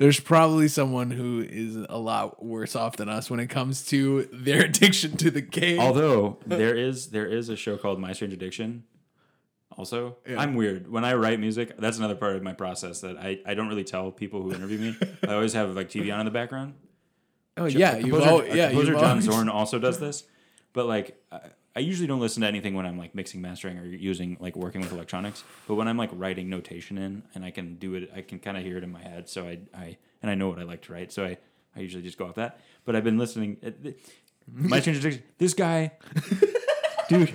There's 0.00 0.18
probably 0.18 0.66
someone 0.66 1.10
who 1.10 1.44
is 1.46 1.76
a 1.90 1.98
lot 1.98 2.42
worse 2.42 2.74
off 2.74 2.96
than 2.96 3.10
us 3.10 3.28
when 3.30 3.38
it 3.38 3.48
comes 3.48 3.84
to 3.88 4.26
their 4.32 4.64
addiction 4.64 5.14
to 5.18 5.30
the 5.30 5.42
game. 5.42 5.78
Although 5.78 6.38
there 6.46 6.74
is 6.74 7.08
there 7.10 7.26
is 7.26 7.50
a 7.50 7.56
show 7.56 7.76
called 7.76 8.00
My 8.00 8.12
Strange 8.14 8.32
Addiction. 8.32 8.84
Also, 9.76 10.16
I'm 10.26 10.54
weird 10.54 10.90
when 10.90 11.04
I 11.04 11.14
write 11.14 11.38
music. 11.38 11.76
That's 11.78 11.98
another 11.98 12.14
part 12.16 12.34
of 12.34 12.42
my 12.42 12.54
process 12.54 13.02
that 13.02 13.18
I, 13.18 13.40
I 13.46 13.52
don't 13.54 13.68
really 13.68 13.84
tell 13.84 14.10
people 14.10 14.42
who 14.42 14.52
interview 14.54 14.78
me. 14.78 14.96
I 15.28 15.34
always 15.34 15.52
have 15.52 15.76
like 15.76 15.90
TV 15.90 16.12
on 16.12 16.20
in 16.20 16.24
the 16.24 16.32
background. 16.32 16.74
oh 17.58 17.66
yeah, 17.66 18.00
composer, 18.00 18.26
al- 18.26 18.40
uh, 18.40 18.44
yeah, 18.44 18.68
composer 18.70 18.92
John 18.94 19.04
always- 19.04 19.24
Zorn 19.24 19.48
also 19.50 19.78
does 19.78 20.00
this, 20.00 20.24
but 20.72 20.86
like 20.86 21.22
I, 21.76 21.80
usually 21.80 22.06
don't 22.06 22.20
listen 22.20 22.42
to 22.42 22.48
anything 22.48 22.74
when 22.74 22.86
I'm 22.86 22.98
like 22.98 23.14
mixing, 23.14 23.40
mastering, 23.40 23.78
or 23.78 23.84
using 23.84 24.36
like 24.40 24.56
working 24.56 24.80
with 24.80 24.92
electronics. 24.92 25.44
But 25.66 25.74
when 25.76 25.88
I'm 25.88 25.96
like 25.96 26.10
writing 26.12 26.48
notation 26.50 26.98
in, 26.98 27.22
and 27.34 27.44
I 27.44 27.50
can 27.50 27.76
do 27.76 27.94
it, 27.94 28.10
I 28.14 28.22
can 28.22 28.38
kind 28.38 28.56
of 28.56 28.62
hear 28.64 28.76
it 28.76 28.84
in 28.84 28.90
my 28.92 29.00
head. 29.02 29.28
So 29.28 29.44
I, 29.46 29.58
I 29.74 29.96
and 30.22 30.30
I 30.30 30.34
know 30.34 30.48
what 30.48 30.58
I 30.58 30.62
like 30.64 30.82
to 30.82 30.92
write. 30.92 31.12
So 31.12 31.24
I, 31.24 31.38
I 31.76 31.80
usually 31.80 32.02
just 32.02 32.18
go 32.18 32.26
off 32.26 32.34
that. 32.36 32.60
But 32.84 32.96
I've 32.96 33.04
been 33.04 33.18
listening. 33.18 33.56
uh, 33.64 33.70
My 34.46 34.80
strange 34.80 34.98
addiction. 34.98 35.22
This 35.38 35.54
guy, 35.54 35.92
dude, 37.08 37.32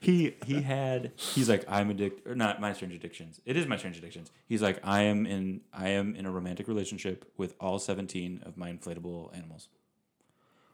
he 0.00 0.36
he 0.46 0.62
had. 0.62 1.12
He's 1.16 1.48
like 1.48 1.64
I'm 1.68 1.90
addicted, 1.90 2.30
or 2.30 2.34
not 2.34 2.60
my 2.60 2.72
strange 2.72 2.94
addictions. 2.94 3.40
It 3.44 3.56
is 3.56 3.66
my 3.66 3.76
strange 3.76 3.98
addictions. 3.98 4.30
He's 4.46 4.62
like 4.62 4.80
I 4.82 5.02
am 5.02 5.26
in 5.26 5.60
I 5.72 5.90
am 5.90 6.14
in 6.16 6.26
a 6.26 6.30
romantic 6.30 6.68
relationship 6.68 7.30
with 7.36 7.54
all 7.60 7.78
17 7.78 8.42
of 8.46 8.56
my 8.56 8.72
inflatable 8.72 9.34
animals 9.36 9.68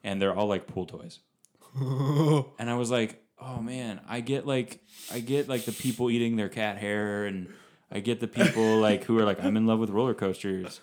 and 0.03 0.21
they're 0.21 0.35
all 0.35 0.47
like 0.47 0.67
pool 0.67 0.87
toys. 0.87 1.21
and 2.59 2.71
I 2.71 2.75
was 2.75 2.91
like, 2.91 3.23
oh 3.41 3.61
man, 3.61 4.01
I 4.09 4.21
get 4.21 4.47
like 4.47 4.81
I 5.13 5.21
get 5.21 5.49
like 5.49 5.65
the 5.65 5.73
people 5.73 6.11
eating 6.11 6.37
their 6.37 6.49
cat 6.49 6.79
hair 6.79 7.27
and 7.27 7.49
I 7.91 8.01
get 8.01 8.21
the 8.21 8.29
people 8.29 8.77
like 8.81 9.05
who 9.05 9.19
are 9.19 9.25
like 9.25 9.43
I'm 9.43 9.57
in 9.57 9.67
love 9.67 9.79
with 9.79 9.91
roller 9.91 10.15
coasters. 10.15 10.81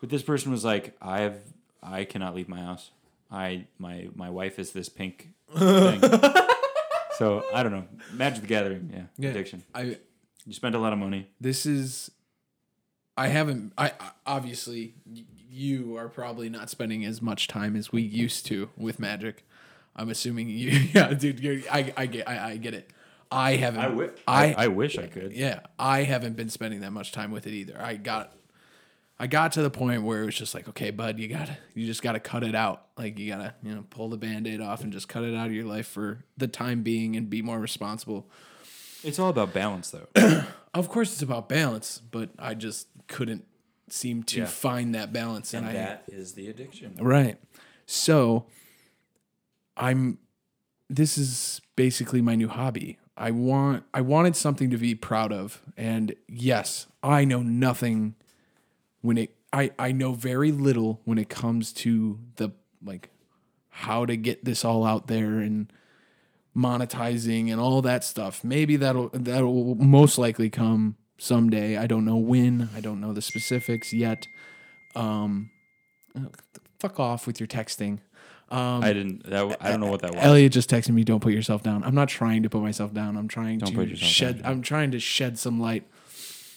But 0.00 0.10
this 0.10 0.22
person 0.22 0.50
was 0.52 0.64
like, 0.64 0.96
I 1.00 1.20
have 1.20 1.38
I 1.82 2.04
cannot 2.04 2.34
leave 2.34 2.48
my 2.48 2.60
house. 2.60 2.90
I 3.30 3.66
my 3.78 4.08
my 4.14 4.30
wife 4.30 4.58
is 4.58 4.72
this 4.72 4.88
pink 4.88 5.30
thing. 5.56 6.00
so 7.18 7.44
I 7.54 7.62
don't 7.62 7.72
know. 7.72 7.84
Magic 8.12 8.42
the 8.42 8.46
Gathering, 8.48 8.90
yeah, 8.92 9.02
Yeah. 9.18 9.30
addiction. 9.30 9.62
I 9.74 9.98
You 10.46 10.52
spend 10.52 10.74
a 10.74 10.78
lot 10.78 10.92
of 10.92 10.98
money. 10.98 11.28
this 11.40 11.64
is 11.66 12.10
i 13.16 13.28
haven't 13.28 13.72
i 13.78 13.92
I- 14.00 14.10
obviously 14.26 14.94
you 15.48 15.96
are 15.96 16.08
probably 16.08 16.48
not 16.48 16.68
spending 16.68 17.04
as 17.04 17.22
much 17.22 17.46
time 17.46 17.76
as 17.76 17.92
we 17.92 18.02
used 18.02 18.44
to 18.46 18.70
with 18.76 18.98
magic 18.98 19.46
i'm 19.96 20.08
assuming 20.10 20.48
you 20.48 20.70
yeah 20.92 21.12
dude 21.14 21.40
you're, 21.40 21.60
i 21.70 21.92
i 21.96 22.06
get 22.06 22.28
I, 22.28 22.50
I 22.52 22.56
get 22.56 22.74
it 22.74 22.90
i 23.30 23.56
haven't 23.56 23.80
I, 23.80 24.10
I, 24.26 24.46
I, 24.46 24.64
I 24.64 24.68
wish 24.68 24.98
I 24.98 25.06
could. 25.06 25.32
yeah 25.32 25.60
i 25.78 26.02
haven't 26.02 26.36
been 26.36 26.50
spending 26.50 26.80
that 26.80 26.92
much 26.92 27.12
time 27.12 27.30
with 27.30 27.46
it 27.46 27.52
either 27.52 27.80
i 27.80 27.94
got 27.94 28.32
i 29.18 29.26
got 29.26 29.52
to 29.52 29.62
the 29.62 29.70
point 29.70 30.02
where 30.02 30.22
it 30.22 30.26
was 30.26 30.34
just 30.36 30.54
like 30.54 30.68
okay 30.68 30.90
bud 30.90 31.18
you 31.18 31.28
gotta 31.28 31.56
you 31.74 31.86
just 31.86 32.02
gotta 32.02 32.20
cut 32.20 32.42
it 32.44 32.54
out 32.54 32.86
like 32.98 33.18
you 33.18 33.30
gotta 33.30 33.54
you 33.62 33.74
know 33.74 33.84
pull 33.90 34.08
the 34.08 34.16
band-aid 34.16 34.60
off 34.60 34.82
and 34.82 34.92
just 34.92 35.08
cut 35.08 35.24
it 35.24 35.34
out 35.34 35.46
of 35.46 35.52
your 35.52 35.64
life 35.64 35.86
for 35.86 36.24
the 36.36 36.48
time 36.48 36.82
being 36.82 37.16
and 37.16 37.30
be 37.30 37.40
more 37.42 37.58
responsible 37.58 38.28
It's 39.02 39.18
all 39.18 39.28
about 39.30 39.52
balance 39.52 39.90
though. 39.90 40.08
Of 40.74 40.88
course, 40.88 41.12
it's 41.12 41.22
about 41.22 41.48
balance, 41.48 42.02
but 42.10 42.30
I 42.36 42.54
just 42.54 42.88
couldn't 43.06 43.44
seem 43.88 44.24
to 44.24 44.40
Yeah. 44.40 44.46
find 44.46 44.92
that 44.96 45.12
balance, 45.12 45.54
and, 45.54 45.68
and 45.68 45.78
I 45.78 45.80
that 45.80 46.02
is 46.08 46.32
the 46.32 46.48
addiction. 46.48 46.96
right. 46.98 47.36
So, 47.86 48.46
I'm. 49.76 50.18
This 50.90 51.16
is 51.16 51.60
basically 51.76 52.20
my 52.20 52.34
new 52.34 52.48
hobby. 52.48 52.98
I 53.16 53.30
want. 53.30 53.84
I 53.92 54.00
wanted 54.00 54.36
something 54.36 54.70
to 54.70 54.78
be 54.78 54.94
proud 54.94 55.32
of, 55.32 55.62
and 55.76 56.14
yes, 56.28 56.86
I 57.02 57.24
know 57.24 57.42
nothing. 57.42 58.14
When 59.00 59.18
it, 59.18 59.36
I 59.52 59.70
I 59.78 59.92
know 59.92 60.12
very 60.12 60.52
little 60.52 61.00
when 61.04 61.18
it 61.18 61.28
comes 61.28 61.72
to 61.74 62.18
the 62.36 62.50
like 62.82 63.10
how 63.68 64.06
to 64.06 64.16
get 64.16 64.44
this 64.44 64.64
all 64.64 64.84
out 64.84 65.08
there 65.08 65.40
and 65.40 65.72
monetizing 66.56 67.50
and 67.50 67.60
all 67.60 67.82
that 67.82 68.04
stuff. 68.04 68.44
Maybe 68.44 68.76
that'll 68.76 69.10
that'll 69.12 69.74
most 69.74 70.18
likely 70.18 70.50
come 70.50 70.96
someday. 71.18 71.76
I 71.76 71.86
don't 71.86 72.04
know 72.04 72.16
when. 72.16 72.70
I 72.74 72.80
don't 72.80 73.00
know 73.00 73.12
the 73.12 73.22
specifics 73.22 73.92
yet. 73.92 74.26
Um, 74.94 75.50
oh, 76.16 76.30
fuck 76.78 77.00
off 77.00 77.26
with 77.26 77.40
your 77.40 77.46
texting. 77.46 77.98
Um, 78.50 78.84
I 78.84 78.92
didn't. 78.92 79.28
That 79.28 79.56
I 79.60 79.70
don't 79.70 79.80
know 79.80 79.90
what 79.90 80.02
that 80.02 80.14
was. 80.14 80.22
Elliott 80.24 80.52
just 80.52 80.70
texted 80.70 80.90
me, 80.90 81.02
"Don't 81.04 81.20
put 81.20 81.32
yourself 81.32 81.62
down." 81.62 81.82
I'm 81.84 81.94
not 81.94 82.08
trying 82.08 82.42
to 82.44 82.50
put 82.50 82.60
myself 82.62 82.92
down. 82.94 83.16
I'm 83.16 83.26
trying 83.28 83.58
Don't 83.58 83.70
to 83.70 83.74
put 83.76 83.88
yourself 83.88 84.10
shed. 84.10 84.42
down. 84.42 84.52
I'm 84.52 84.62
trying 84.62 84.90
to 84.92 85.00
shed 85.00 85.38
some 85.38 85.58
light. 85.60 85.84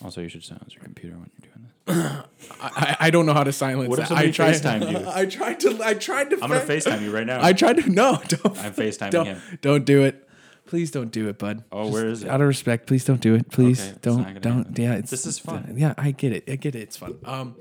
Also, 0.03 0.21
you 0.21 0.29
should 0.29 0.43
silence 0.43 0.73
your 0.75 0.83
computer 0.83 1.15
when 1.17 1.29
you're 1.41 1.51
doing 1.51 1.67
this. 1.87 2.25
I, 2.61 2.67
I- 2.75 2.97
I 2.99 3.09
don't 3.09 3.25
know 3.25 3.33
how 3.33 3.43
to 3.43 3.51
silence. 3.53 3.89
What 3.89 3.99
if 3.99 4.09
that. 4.09 4.17
I 4.17 4.31
somebody 4.31 4.61
tried. 4.61 4.81
FaceTimed 4.81 4.91
you? 5.05 5.09
I 5.09 5.25
tried 5.25 5.59
to. 5.61 5.83
I 5.83 5.93
tried 5.95 6.29
to. 6.31 6.35
I'm 6.41 6.49
gonna 6.49 6.59
fa- 6.59 6.73
FaceTime 6.73 7.01
you 7.01 7.11
right 7.11 7.25
now. 7.25 7.43
I 7.43 7.53
tried 7.53 7.77
to. 7.77 7.89
No, 7.89 8.21
don't. 8.27 8.45
I'm 8.59 8.73
FaceTiming 8.73 9.11
don't, 9.11 9.25
him. 9.25 9.41
Don't 9.61 9.85
do 9.85 10.03
it. 10.03 10.23
Please 10.65 10.91
don't 10.91 11.11
do 11.13 11.29
it, 11.29 11.39
bud. 11.39 11.63
Oh, 11.71 11.89
where 11.89 12.09
is 12.09 12.23
it? 12.23 12.29
Out 12.29 12.41
of 12.41 12.47
respect, 12.49 12.87
please 12.87 13.05
don't 13.05 13.21
do 13.21 13.35
it. 13.35 13.49
Please 13.49 13.79
Okay, 13.79 13.89
it's 13.91 13.99
don't. 13.99 14.21
gonna 14.23 14.39
Don't. 14.41 14.57
happen. 14.67 14.75
Yeah, 14.83 14.95
it's, 14.95 15.09
This 15.09 15.25
is 15.25 15.39
fun. 15.39 15.73
Yeah, 15.77 15.93
I 15.97 16.11
get 16.11 16.33
it. 16.33 16.43
I 16.49 16.57
get 16.57 16.75
it. 16.75 16.81
It's 16.81 16.97
fun. 16.97 17.17
Um, 17.23 17.55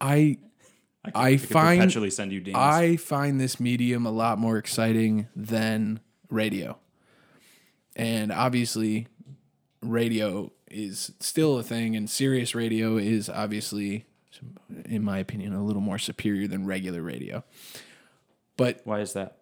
I 0.00 0.38
I, 1.04 1.10
could, 1.10 1.16
I 1.18 1.28
I 1.28 1.36
find- 1.36 1.80
perpetually 1.80 2.10
send 2.10 2.32
you 2.32 2.40
dings. 2.40 2.56
I 2.58 2.96
find 2.96 3.40
this 3.40 3.60
medium 3.60 4.06
a 4.06 4.10
lot 4.10 4.38
more 4.38 4.56
exciting 4.58 5.28
than 5.36 6.00
radio. 6.30 6.78
And 7.96 8.32
obviously, 8.32 9.06
radio 9.82 10.50
is 10.70 11.12
still 11.20 11.58
a 11.58 11.62
thing, 11.62 11.94
and 11.94 12.08
Sirius 12.10 12.54
radio 12.54 12.96
is 12.96 13.28
obviously, 13.28 14.06
in 14.86 15.04
my 15.04 15.18
opinion, 15.18 15.52
a 15.54 15.62
little 15.62 15.82
more 15.82 15.98
superior 15.98 16.48
than 16.48 16.66
regular 16.66 17.02
radio. 17.02 17.44
But 18.56 18.80
Why 18.84 19.00
is 19.00 19.12
that? 19.12 19.38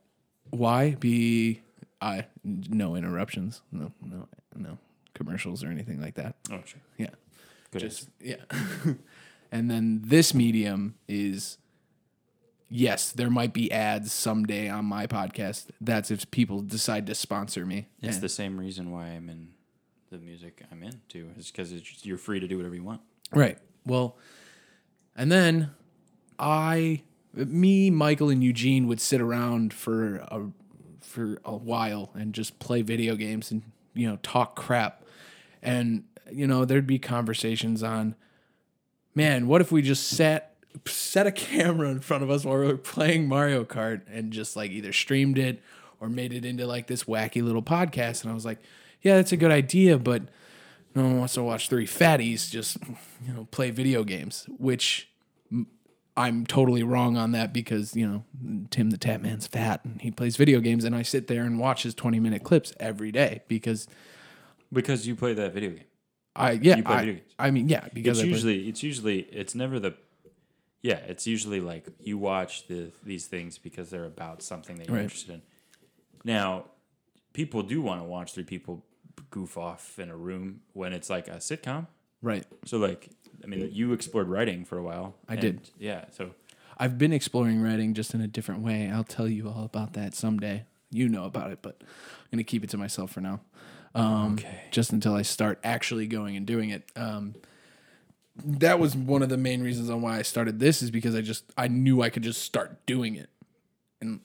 why 0.50 0.96
be 0.96 1.62
I 2.02 2.26
no 2.44 2.94
interruptions, 2.94 3.62
no 3.72 3.90
no 4.02 4.28
no 4.54 4.76
commercials 5.14 5.64
or 5.64 5.68
anything 5.68 5.98
like 6.00 6.14
that. 6.16 6.34
Oh, 6.50 6.60
sure. 6.64 6.80
Yeah 6.98 7.10
Good. 7.70 7.78
just 7.80 8.08
yeah 8.20 8.36
and 9.52 9.70
then 9.70 10.00
this 10.04 10.32
medium 10.34 10.94
is 11.06 11.58
yes 12.68 13.12
there 13.12 13.30
might 13.30 13.52
be 13.52 13.70
ads 13.70 14.12
someday 14.12 14.68
on 14.68 14.84
my 14.84 15.06
podcast 15.06 15.66
that's 15.80 16.10
if 16.10 16.28
people 16.30 16.60
decide 16.62 17.06
to 17.06 17.14
sponsor 17.14 17.66
me 17.66 17.86
It's 18.00 18.16
And- 18.16 18.22
the 18.22 18.28
same 18.28 18.58
reason 18.58 18.90
why 18.90 19.08
I'm 19.08 19.28
in 19.28 19.48
the 20.10 20.18
music 20.18 20.62
I'm 20.70 20.82
in 20.82 21.00
too. 21.08 21.30
Is 21.38 21.50
because 21.50 21.72
you're 22.04 22.18
free 22.18 22.40
to 22.40 22.48
do 22.48 22.56
whatever 22.56 22.74
you 22.74 22.82
want. 22.82 23.00
right 23.32 23.58
well 23.86 24.16
and 25.16 25.30
then 25.30 25.70
i 26.38 27.02
me 27.34 27.90
michael 27.90 28.28
and 28.30 28.42
eugene 28.44 28.86
would 28.86 29.00
sit 29.00 29.20
around 29.20 29.72
for 29.72 30.16
a 30.16 30.48
for 31.00 31.38
a 31.44 31.54
while 31.56 32.10
and 32.14 32.32
just 32.34 32.58
play 32.58 32.80
video 32.82 33.16
games 33.16 33.50
and 33.50 33.62
you 33.94 34.06
know 34.08 34.18
talk 34.22 34.54
crap 34.56 35.02
and 35.62 36.04
you 36.30 36.46
know 36.46 36.64
there'd 36.64 36.86
be 36.86 36.98
conversations 36.98 37.82
on 37.82 38.14
man, 39.14 39.46
what 39.46 39.60
if 39.60 39.72
we 39.72 39.82
just 39.82 40.08
sat 40.08 40.48
set 40.86 41.26
a 41.26 41.32
camera 41.32 41.90
in 41.90 42.00
front 42.00 42.22
of 42.22 42.30
us 42.30 42.44
while 42.44 42.58
we 42.58 42.66
were 42.66 42.76
playing 42.78 43.28
Mario 43.28 43.64
Kart 43.64 44.02
and 44.10 44.32
just 44.32 44.56
like 44.56 44.70
either 44.70 44.92
streamed 44.92 45.38
it 45.38 45.62
or 46.00 46.08
made 46.08 46.32
it 46.32 46.44
into 46.44 46.66
like 46.66 46.86
this 46.86 47.04
wacky 47.04 47.42
little 47.42 47.62
podcast? 47.62 48.22
And 48.22 48.30
I 48.30 48.34
was 48.34 48.44
like, 48.44 48.58
yeah, 49.02 49.16
that's 49.16 49.32
a 49.32 49.36
good 49.36 49.50
idea, 49.50 49.98
but 49.98 50.22
no 50.94 51.02
one 51.02 51.18
wants 51.18 51.34
to 51.34 51.42
watch 51.42 51.68
three 51.68 51.86
fatties 51.86 52.50
just 52.50 52.78
you 53.26 53.32
know 53.32 53.46
play 53.50 53.70
video 53.70 54.04
games, 54.04 54.46
which 54.58 55.08
I'm 56.16 56.44
totally 56.46 56.82
wrong 56.82 57.16
on 57.16 57.32
that 57.32 57.52
because 57.52 57.96
you 57.96 58.06
know 58.06 58.24
TimTheTatman's 58.68 59.46
fat 59.46 59.84
and 59.84 60.00
he 60.00 60.10
plays 60.10 60.36
video 60.36 60.60
games, 60.60 60.84
and 60.84 60.94
I 60.94 61.02
sit 61.02 61.26
there 61.26 61.44
and 61.44 61.58
watch 61.58 61.82
his 61.82 61.94
20 61.94 62.20
minute 62.20 62.44
clips 62.44 62.72
every 62.78 63.12
day 63.12 63.42
because 63.48 63.86
Because 64.72 65.06
you 65.06 65.16
play 65.16 65.34
that 65.34 65.52
video 65.52 65.70
game. 65.70 65.84
I 66.34 66.52
yeah 66.52 66.76
You 66.76 66.82
play 66.82 66.94
I, 66.94 66.98
video 67.00 67.14
games. 67.14 67.34
I 67.38 67.50
mean 67.50 67.68
yeah 67.68 67.88
because 67.92 68.18
It's 68.18 68.20
I 68.20 68.22
play- 68.24 68.30
usually 68.32 68.68
it's 68.68 68.82
usually 68.82 69.18
it's 69.20 69.54
never 69.54 69.78
the 69.80 69.94
yeah, 70.84 70.96
it's 71.06 71.28
usually 71.28 71.60
like 71.60 71.86
you 72.00 72.18
watch 72.18 72.66
the 72.66 72.90
these 73.04 73.26
things 73.26 73.56
because 73.56 73.90
they're 73.90 74.04
about 74.04 74.42
something 74.42 74.78
that 74.78 74.88
you're 74.88 74.96
Right. 74.96 75.04
interested 75.04 75.34
in. 75.34 75.42
Now, 76.24 76.64
people 77.34 77.62
do 77.62 77.80
want 77.80 78.00
to 78.00 78.04
watch 78.04 78.32
three 78.34 78.42
people 78.42 78.84
goof 79.30 79.56
off 79.56 79.98
in 80.00 80.10
a 80.10 80.16
room 80.16 80.60
when 80.72 80.92
it's 80.92 81.08
like 81.08 81.28
a 81.28 81.36
sitcom. 81.36 81.86
Right. 82.20 82.44
So 82.64 82.78
like, 82.78 83.10
I 83.44 83.46
mean, 83.46 83.68
you 83.72 83.92
explored 83.92 84.28
writing 84.28 84.64
for 84.64 84.76
a 84.76 84.82
while. 84.82 85.14
I 85.28 85.36
did. 85.36 85.60
Yeah. 85.78 86.06
So 86.10 86.30
I've 86.78 86.98
been 86.98 87.12
exploring 87.12 87.62
writing 87.62 87.94
just 87.94 88.12
in 88.12 88.20
a 88.20 88.26
different 88.26 88.62
way. 88.62 88.90
I'll 88.90 89.04
tell 89.04 89.28
you 89.28 89.48
all 89.48 89.64
about 89.64 89.92
that 89.92 90.14
someday. 90.16 90.64
You 90.90 91.08
know 91.08 91.24
about 91.26 91.52
it, 91.52 91.60
but 91.62 91.76
I'm 91.80 91.86
going 92.32 92.38
to 92.38 92.44
keep 92.44 92.64
it 92.64 92.70
to 92.70 92.76
myself 92.76 93.12
for 93.12 93.20
now. 93.20 93.40
Um, 93.94 94.34
Okay. 94.34 94.62
Just 94.70 94.92
until 94.92 95.14
I 95.14 95.22
start 95.22 95.58
actually 95.62 96.06
going 96.06 96.36
and 96.36 96.46
doing 96.46 96.70
it. 96.70 96.90
Um, 96.96 97.34
that 98.36 98.78
was 98.78 98.96
one 98.96 99.22
of 99.22 99.28
the 99.28 99.36
main 99.36 99.62
reasons 99.62 99.90
on 99.90 100.00
why 100.00 100.18
I 100.18 100.22
started 100.22 100.58
this 100.58 100.82
is 100.82 100.90
because 100.90 101.14
I 101.14 101.20
just 101.20 101.44
I 101.56 101.68
knew 101.68 102.00
I 102.02 102.08
could 102.08 102.22
just 102.22 102.42
start 102.42 102.84
doing 102.86 103.14
it 103.14 103.28
and 104.00 104.20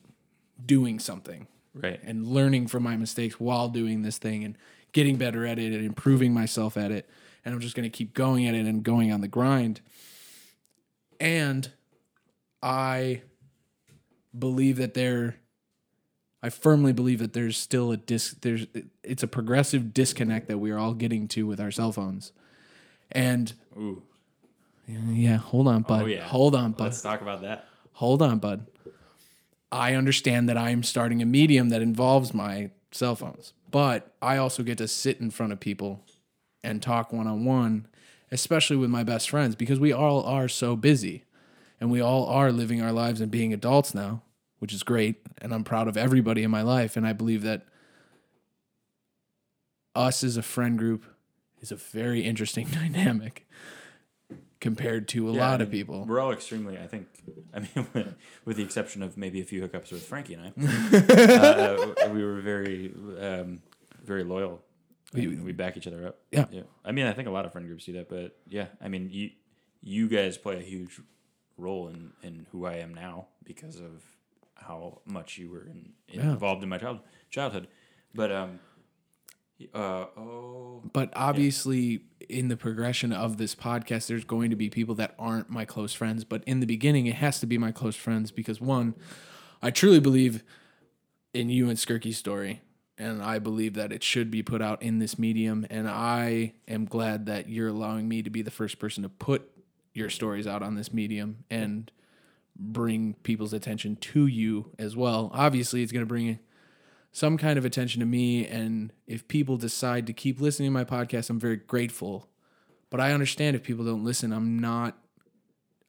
doing 0.65 0.99
something 0.99 1.47
right. 1.73 1.99
and 2.03 2.25
learning 2.25 2.67
from 2.67 2.83
my 2.83 2.95
mistakes 2.95 3.39
while 3.39 3.69
doing 3.69 4.01
this 4.01 4.17
thing 4.17 4.43
and 4.43 4.57
getting 4.93 5.17
better 5.17 5.45
at 5.45 5.59
it 5.59 5.73
and 5.73 5.85
improving 5.85 6.33
myself 6.33 6.77
at 6.77 6.91
it. 6.91 7.09
And 7.43 7.53
I'm 7.53 7.61
just 7.61 7.75
going 7.75 7.83
to 7.83 7.95
keep 7.95 8.13
going 8.13 8.47
at 8.47 8.55
it 8.55 8.65
and 8.65 8.83
going 8.83 9.11
on 9.11 9.21
the 9.21 9.27
grind. 9.27 9.81
And 11.19 11.69
I 12.61 13.21
believe 14.37 14.77
that 14.77 14.93
there, 14.93 15.35
I 16.41 16.49
firmly 16.49 16.93
believe 16.93 17.19
that 17.19 17.33
there's 17.33 17.57
still 17.57 17.91
a 17.91 17.97
dis, 17.97 18.31
there's, 18.41 18.67
it's 19.03 19.23
a 19.23 19.27
progressive 19.27 19.93
disconnect 19.93 20.47
that 20.47 20.59
we 20.59 20.71
are 20.71 20.77
all 20.77 20.93
getting 20.93 21.27
to 21.29 21.47
with 21.47 21.59
our 21.59 21.71
cell 21.71 21.91
phones. 21.91 22.31
And 23.11 23.53
Ooh. 23.77 24.03
yeah, 24.87 25.37
hold 25.37 25.67
on, 25.67 25.81
bud. 25.81 26.03
Oh 26.03 26.05
yeah. 26.05 26.23
Hold 26.23 26.55
on, 26.55 26.73
bud. 26.73 26.85
Let's 26.85 27.01
talk 27.01 27.21
about 27.21 27.41
that. 27.41 27.67
hold 27.93 28.21
on, 28.21 28.39
bud. 28.39 28.67
I 29.71 29.95
understand 29.95 30.47
that 30.47 30.57
I 30.57 30.69
am 30.69 30.83
starting 30.83 31.21
a 31.21 31.25
medium 31.25 31.69
that 31.69 31.81
involves 31.81 32.33
my 32.33 32.71
cell 32.91 33.15
phones, 33.15 33.53
but 33.69 34.13
I 34.21 34.37
also 34.37 34.63
get 34.63 34.77
to 34.77 34.87
sit 34.87 35.19
in 35.19 35.29
front 35.29 35.51
of 35.51 35.59
people 35.59 36.03
and 36.63 36.81
talk 36.81 37.11
one 37.11 37.27
on 37.27 37.45
one, 37.45 37.87
especially 38.31 38.77
with 38.77 38.89
my 38.89 39.03
best 39.03 39.29
friends, 39.29 39.55
because 39.55 39.79
we 39.79 39.91
all 39.91 40.23
are 40.23 40.47
so 40.47 40.75
busy 40.75 41.25
and 41.79 41.91
we 41.91 42.01
all 42.01 42.25
are 42.27 42.51
living 42.51 42.81
our 42.81 42.91
lives 42.91 43.21
and 43.21 43.31
being 43.31 43.53
adults 43.53 43.93
now, 43.93 44.21
which 44.59 44.73
is 44.73 44.83
great. 44.83 45.15
And 45.39 45.53
I'm 45.53 45.63
proud 45.63 45.87
of 45.87 45.97
everybody 45.97 46.43
in 46.43 46.51
my 46.51 46.61
life. 46.61 46.97
And 46.97 47.05
I 47.07 47.13
believe 47.13 47.43
that 47.43 47.65
us 49.95 50.23
as 50.23 50.37
a 50.37 50.43
friend 50.43 50.77
group 50.77 51.05
is 51.61 51.71
a 51.71 51.75
very 51.75 52.21
interesting 52.21 52.67
dynamic 52.71 53.47
compared 54.59 55.07
to 55.09 55.29
a 55.29 55.33
Yeah, 55.33 55.45
I 55.45 55.49
lot 55.51 55.61
of 55.61 55.69
people. 55.71 56.05
We're 56.05 56.19
all 56.19 56.31
extremely, 56.31 56.77
I 56.77 56.87
think, 56.87 57.07
I 57.53 57.59
mean, 57.59 58.15
with 58.45 58.57
the 58.57 58.63
exception 58.63 59.03
of 59.03 59.17
maybe 59.17 59.41
a 59.41 59.45
few 59.45 59.61
hookups 59.67 59.91
with 59.91 60.03
Frankie 60.05 60.33
and 60.35 60.43
I, 60.43 62.03
uh, 62.05 62.09
we 62.09 62.23
were 62.23 62.41
very, 62.41 62.93
um, 63.19 63.61
very 64.03 64.23
loyal. 64.23 64.61
We- 65.13 65.27
We, 65.27 65.35
we 65.37 65.51
back 65.53 65.77
each 65.77 65.87
other 65.87 66.05
up. 66.07 66.19
Yeah. 66.31 66.45
Yeah. 66.51 66.63
I 66.83 66.91
mean, 66.91 67.07
I 67.07 67.13
think 67.13 67.27
a 67.27 67.31
lot 67.31 67.45
of 67.45 67.51
friend 67.53 67.65
groups 67.67 67.85
do 67.85 67.93
that, 67.93 68.09
but 68.09 68.37
yeah, 68.47 68.67
I 68.81 68.87
mean, 68.89 69.09
you, 69.11 69.29
you 69.81 70.09
guys 70.09 70.37
play 70.37 70.57
a 70.57 70.61
huge 70.61 70.99
role 71.57 71.87
in, 71.87 72.11
in 72.23 72.45
who 72.51 72.65
I 72.65 72.73
am 72.75 72.93
now 72.93 73.27
because 73.45 73.77
of 73.79 74.03
how 74.59 75.01
much 75.05 75.37
you 75.37 75.49
were 75.49 75.65
in, 75.65 75.93
Yeah. 76.07 76.31
involved 76.31 76.63
in 76.63 76.69
my 76.69 76.77
child, 76.77 76.99
childhood. 77.29 77.67
But, 78.13 78.31
um, 78.31 78.59
uh, 79.73 80.05
oh, 80.17 80.83
But 80.93 81.11
obviously, 81.15 82.01
in 82.29 82.47
the 82.47 82.57
progression 82.57 83.11
of 83.11 83.37
this 83.37 83.55
podcast, 83.55 84.07
there's 84.07 84.23
going 84.25 84.49
to 84.49 84.55
be 84.55 84.69
people 84.69 84.95
that 84.95 85.15
aren't 85.17 85.49
my 85.49 85.65
close 85.65 85.93
friends. 85.93 86.23
But 86.23 86.43
in 86.45 86.59
the 86.59 86.65
beginning, 86.67 87.07
it 87.07 87.15
has 87.15 87.39
to 87.39 87.45
be 87.47 87.57
my 87.57 87.71
close 87.71 87.95
friends 87.95 88.31
because 88.31 88.61
one, 88.61 88.95
I 89.61 89.71
truly 89.71 89.99
believe 89.99 90.43
in 91.33 91.49
you 91.49 91.69
and 91.69 91.77
Skirky's 91.77 92.17
story. 92.17 92.61
And 92.99 93.21
I 93.21 93.37
believe 93.37 93.75
that 93.75 93.91
it 93.91 94.01
should 94.03 94.31
be 94.31 94.41
put 94.41 94.61
out 94.61 94.81
in 94.81 94.97
this 94.97 95.19
medium. 95.19 95.67
And 95.69 95.87
I 95.87 96.53
am 96.67 96.85
glad 96.85 97.27
that 97.27 97.47
you're 97.47 97.67
allowing 97.67 98.07
me 98.07 98.23
to 98.23 98.29
be 98.31 98.41
the 98.41 98.49
first 98.51 98.79
person 98.79 99.03
to 99.03 99.09
put 99.09 99.51
your 99.93 100.09
stories 100.09 100.47
out 100.47 100.63
on 100.63 100.75
this 100.75 100.91
medium 100.93 101.43
and 101.49 101.91
bring 102.59 103.13
people's 103.23 103.53
attention 103.53 103.95
to 103.97 104.27
you 104.27 104.71
as 104.79 104.95
well. 104.95 105.29
Obviously, 105.33 105.83
it's 105.83 105.91
going 105.91 106.05
to 106.05 106.07
bring 106.07 106.39
some 107.11 107.37
kind 107.37 107.57
of 107.57 107.65
attention 107.65 107.99
to 107.99 108.05
me. 108.05 108.45
And 108.47 108.91
if 109.07 109.27
people 109.27 109.57
decide 109.57 110.07
to 110.07 110.13
keep 110.13 110.39
listening 110.41 110.67
to 110.67 110.73
my 110.73 110.83
podcast, 110.83 111.29
I'm 111.29 111.39
very 111.39 111.57
grateful. 111.57 112.29
But 112.89 112.99
I 112.99 113.11
understand 113.11 113.55
if 113.55 113.63
people 113.63 113.85
don't 113.85 114.03
listen. 114.03 114.31
I'm 114.31 114.59
not. 114.59 114.97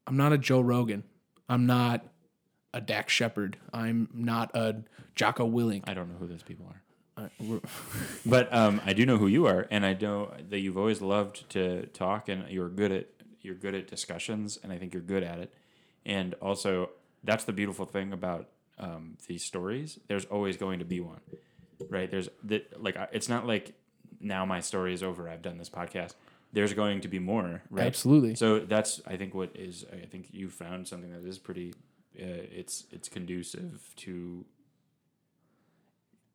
I'm 0.06 0.16
not 0.16 0.32
a 0.32 0.38
Joe 0.38 0.60
Rogan. 0.60 1.04
I'm 1.48 1.66
not 1.66 2.04
a 2.72 2.80
Dax 2.80 3.12
Shepard. 3.12 3.56
I'm 3.72 4.08
not 4.12 4.50
a 4.54 4.82
Jocko 5.14 5.48
Willink. 5.48 5.84
I 5.86 5.94
don't 5.94 6.08
know 6.10 6.16
who 6.18 6.26
those 6.26 6.42
people 6.42 6.66
are. 6.66 6.82
I- 7.24 7.60
But 8.26 8.52
um, 8.54 8.80
I 8.84 8.92
do 8.92 9.04
know 9.06 9.16
who 9.16 9.26
you 9.26 9.46
are, 9.46 9.66
and 9.70 9.84
I 9.84 9.94
know 9.94 10.32
that 10.50 10.60
you've 10.60 10.76
always 10.78 11.00
loved 11.00 11.48
to 11.50 11.86
talk, 11.86 12.28
and 12.28 12.48
you're 12.48 12.68
good 12.68 12.92
at 12.92 13.08
you're 13.40 13.54
good 13.54 13.74
at 13.74 13.86
discussions, 13.86 14.58
and 14.62 14.72
I 14.72 14.78
think 14.78 14.92
you're 14.92 15.02
good 15.02 15.22
at 15.22 15.38
it. 15.38 15.54
And 16.08 16.34
also, 16.40 16.90
that's 17.22 17.44
the 17.44 17.52
beautiful 17.52 17.84
thing 17.86 18.12
about 18.12 18.48
um, 18.78 19.16
these 19.28 19.44
stories. 19.44 20.00
There's 20.08 20.24
always 20.24 20.56
going 20.56 20.80
to 20.80 20.84
be 20.84 20.98
one, 21.00 21.20
right? 21.88 22.10
There's 22.10 22.28
that 22.44 22.82
like 22.82 22.96
it's 23.12 23.28
not 23.28 23.46
like 23.46 23.74
now 24.20 24.44
my 24.46 24.60
story 24.60 24.92
is 24.94 25.02
over. 25.02 25.28
I've 25.28 25.42
done 25.42 25.58
this 25.58 25.70
podcast. 25.70 26.14
There's 26.52 26.72
going 26.72 27.02
to 27.02 27.08
be 27.08 27.18
more, 27.18 27.62
right? 27.70 27.86
Absolutely. 27.86 28.34
So 28.34 28.58
that's 28.60 29.00
I 29.06 29.16
think 29.16 29.34
what 29.34 29.50
is 29.54 29.84
I 29.92 30.06
think 30.06 30.28
you 30.32 30.48
found 30.48 30.88
something 30.88 31.12
that 31.12 31.28
is 31.28 31.38
pretty. 31.38 31.74
Uh, 32.18 32.42
it's 32.60 32.84
it's 32.90 33.08
conducive 33.08 33.90
to 33.96 34.44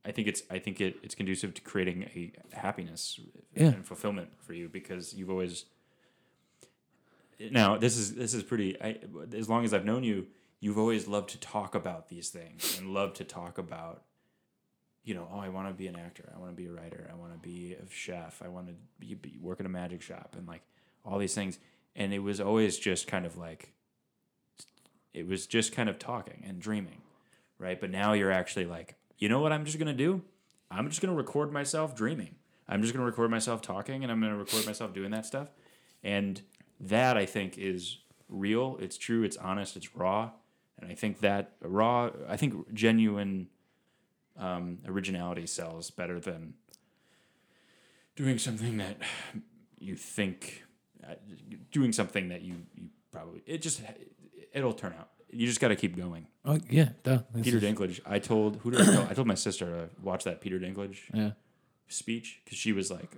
I 0.05 0.11
think 0.11 0.27
it's 0.27 0.43
I 0.51 0.59
think 0.59 0.79
it, 0.81 0.97
it's 1.01 1.15
conducive 1.15 1.53
to 1.55 1.61
creating 1.61 2.03
a 2.15 2.31
happiness 2.55 3.19
Yeah. 3.55 3.67
and 3.69 3.85
fulfillment 3.85 4.29
for 4.41 4.53
you 4.53 4.69
because 4.69 5.13
you've 5.13 5.29
always 5.29 5.65
now 7.51 7.77
this 7.77 7.97
is 7.97 8.15
this 8.15 8.33
is 8.33 8.43
pretty 8.43 8.79
I, 8.81 8.99
as 9.35 9.49
long 9.49 9.65
as 9.65 9.73
I've 9.73 9.85
known 9.85 10.03
you 10.03 10.27
you've 10.59 10.77
always 10.77 11.07
loved 11.07 11.29
to 11.31 11.39
talk 11.39 11.75
about 11.75 12.09
these 12.09 12.29
things 12.29 12.77
and 12.77 12.93
love 12.93 13.13
to 13.15 13.23
talk 13.23 13.57
about 13.57 14.03
you 15.03 15.13
know 15.13 15.27
oh 15.31 15.39
I 15.39 15.49
want 15.49 15.67
to 15.67 15.73
be 15.73 15.87
an 15.87 15.95
actor 15.95 16.31
I 16.35 16.39
want 16.39 16.51
to 16.51 16.55
be 16.55 16.67
a 16.67 16.71
writer 16.71 17.09
I 17.11 17.15
want 17.15 17.33
to 17.33 17.39
be 17.39 17.73
a 17.73 17.89
chef 17.89 18.41
I 18.43 18.47
want 18.47 18.67
to 18.67 18.73
be, 18.99 19.13
be 19.15 19.37
work 19.41 19.59
in 19.59 19.65
a 19.65 19.69
magic 19.69 20.01
shop 20.01 20.35
and 20.37 20.47
like 20.47 20.61
all 21.05 21.19
these 21.19 21.35
things. 21.35 21.59
And 21.95 22.13
it 22.13 22.19
was 22.19 22.39
always 22.41 22.79
just 22.79 23.07
kind 23.07 23.25
of 23.25 23.37
like 23.37 23.73
it 25.13 25.27
was 25.27 25.45
just 25.45 25.73
kind 25.73 25.89
of 25.89 25.99
talking 25.99 26.43
and 26.47 26.59
dreaming 26.59 27.01
right? 27.59 27.79
But 27.79 27.91
now 27.91 28.13
you're 28.13 28.31
actually 28.31 28.65
like 28.65 28.95
you 29.17 29.29
know 29.29 29.39
what 29.39 29.53
i'm 29.53 29.63
just 29.63 29.77
going 29.77 29.87
to 29.87 29.93
do? 29.93 30.21
I'm 30.69 30.89
just 30.89 31.01
going 31.01 31.13
to 31.13 31.17
record 31.17 31.51
myself 31.53 31.95
dreaming. 31.95 32.35
I'm 32.67 32.81
just 32.81 32.93
going 32.93 33.01
to 33.01 33.05
record 33.05 33.29
myself 33.29 33.61
talking 33.61 34.03
and 34.03 34.11
i'm 34.11 34.19
going 34.19 34.33
to 34.33 34.37
record 34.37 34.65
myself 34.65 34.93
doing 34.93 35.11
that 35.11 35.25
stuff. 35.25 35.49
And 36.03 36.41
that 36.79 37.17
i 37.17 37.25
think 37.25 37.57
is 37.57 37.99
real 38.29 38.77
it's 38.81 38.97
true 38.97 39.23
it's 39.23 39.37
honest 39.37 39.75
it's 39.77 39.95
raw 39.95 40.29
and 40.79 40.91
i 40.91 40.95
think 40.95 41.19
that 41.19 41.51
raw 41.61 42.09
i 42.27 42.35
think 42.37 42.73
genuine 42.73 43.47
um, 44.37 44.79
originality 44.87 45.45
sells 45.45 45.91
better 45.91 46.19
than 46.19 46.55
doing 48.15 48.37
something 48.39 48.77
that 48.77 48.97
you 49.79 49.95
think 49.95 50.63
uh, 51.07 51.13
doing 51.71 51.91
something 51.91 52.29
that 52.29 52.41
you, 52.41 52.55
you 52.75 52.87
probably 53.11 53.43
it 53.45 53.61
just 53.61 53.81
it'll 54.53 54.73
turn 54.73 54.93
out 54.99 55.09
you 55.31 55.45
just 55.47 55.59
got 55.59 55.67
to 55.69 55.75
keep 55.75 55.95
going 55.97 56.27
oh 56.45 56.57
yeah, 56.69 56.89
duh. 57.03 57.19
This 57.33 57.43
Peter 57.45 57.57
is- 57.57 57.63
Dinklage. 57.63 57.99
I 58.05 58.19
told 58.19 58.57
who 58.57 58.71
did 58.71 58.81
I 58.81 58.85
tell? 58.85 59.07
I 59.09 59.13
told 59.13 59.27
my 59.27 59.33
sister 59.35 59.65
to 59.65 59.89
watch 60.01 60.23
that 60.25 60.41
Peter 60.41 60.59
Dinklage 60.59 60.97
Yeah. 61.13 61.31
speech 61.87 62.41
because 62.43 62.57
she 62.57 62.71
was 62.71 62.91
like, 62.91 63.17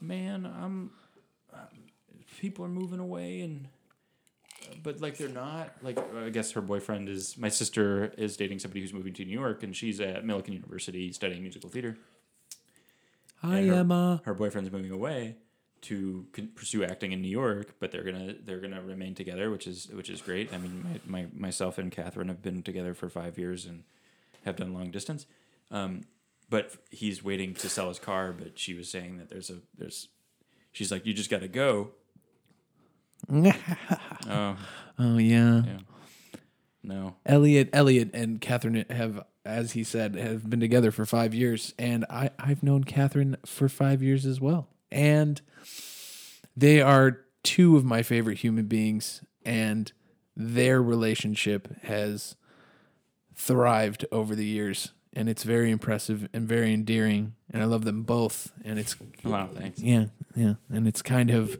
"Man, 0.00 0.44
I'm 0.46 0.90
people 2.42 2.64
are 2.64 2.68
moving 2.80 2.98
away 3.00 3.40
and." 3.40 3.68
But 4.84 5.00
like 5.00 5.16
they're 5.18 5.28
not 5.28 5.74
like 5.82 5.98
I 6.16 6.28
guess 6.30 6.52
her 6.52 6.60
boyfriend 6.60 7.08
is 7.08 7.36
my 7.36 7.48
sister 7.48 8.12
is 8.16 8.36
dating 8.36 8.60
somebody 8.60 8.80
who's 8.80 8.92
moving 8.92 9.12
to 9.14 9.24
New 9.24 9.32
York 9.44 9.62
and 9.64 9.74
she's 9.74 10.00
at 10.00 10.24
Millikin 10.24 10.52
University 10.52 11.10
studying 11.12 11.42
musical 11.42 11.68
theater. 11.68 11.96
Hi 13.40 13.58
And 13.58 13.68
her- 13.70 13.74
Emma. 13.74 14.22
Her 14.24 14.34
boyfriend's 14.34 14.70
moving 14.70 14.92
away 14.92 15.34
to 15.82 16.24
pursue 16.54 16.84
acting 16.84 17.10
in 17.10 17.20
New 17.20 17.28
York, 17.42 17.74
but 17.80 17.90
they're 17.90 18.04
gonna 18.04 18.34
they're 18.44 18.60
gonna 18.60 18.80
remain 18.82 19.14
together, 19.16 19.50
which 19.50 19.66
is 19.66 19.88
which 19.92 20.08
is 20.08 20.22
great. 20.22 20.54
I 20.54 20.58
mean, 20.58 21.00
my, 21.06 21.22
my 21.24 21.28
myself 21.34 21.76
and 21.76 21.90
Catherine 21.90 22.28
have 22.28 22.40
been 22.40 22.62
together 22.62 22.94
for 22.94 23.08
five 23.08 23.36
years 23.38 23.66
and 23.66 23.82
have 24.44 24.56
done 24.56 24.72
long 24.72 24.92
distance. 24.92 25.26
Um, 25.72 26.02
but 26.50 26.76
he's 26.90 27.24
waiting 27.24 27.52
to 27.54 27.68
sell 27.68 27.88
his 27.88 27.98
car. 27.98 28.32
But 28.32 28.60
she 28.60 28.74
was 28.74 28.88
saying 28.88 29.18
that 29.18 29.28
there's 29.28 29.50
a 29.50 29.56
there's 29.76 30.06
she's 30.70 30.92
like 30.92 31.04
you 31.04 31.12
just 31.12 31.30
got 31.30 31.40
to 31.40 31.48
go. 31.48 31.90
Oh 34.28 34.56
oh 34.98 35.18
yeah. 35.18 35.62
yeah, 35.64 35.78
no, 36.82 37.16
Elliott, 37.26 37.70
Elliott, 37.72 38.10
and 38.14 38.40
Catherine 38.40 38.84
have, 38.90 39.24
as 39.44 39.72
he 39.72 39.84
said, 39.84 40.14
have 40.16 40.48
been 40.48 40.60
together 40.60 40.90
for 40.90 41.04
five 41.06 41.34
years, 41.34 41.74
and 41.78 42.04
I, 42.10 42.30
I've 42.38 42.62
known 42.62 42.84
Catherine 42.84 43.36
for 43.46 43.68
five 43.68 44.02
years 44.02 44.26
as 44.26 44.40
well, 44.40 44.68
and 44.90 45.40
they 46.56 46.80
are 46.80 47.20
two 47.42 47.76
of 47.76 47.84
my 47.84 48.02
favorite 48.02 48.38
human 48.38 48.66
beings. 48.66 49.22
and 49.44 49.92
their 50.34 50.80
relationship 50.82 51.68
has 51.82 52.36
thrived 53.34 54.06
over 54.10 54.34
the 54.34 54.46
years 54.46 54.92
and 55.14 55.28
it's 55.28 55.42
very 55.42 55.70
impressive 55.70 56.28
and 56.32 56.48
very 56.48 56.72
endearing 56.72 57.34
and 57.50 57.62
I 57.62 57.66
love 57.66 57.84
them 57.84 58.02
both 58.02 58.52
and 58.64 58.78
it's 58.78 58.96
Wow, 59.24 59.48
thanks. 59.54 59.80
yeah 59.80 60.06
yeah 60.34 60.54
and 60.70 60.86
it's 60.88 61.02
kind 61.02 61.30
of 61.30 61.58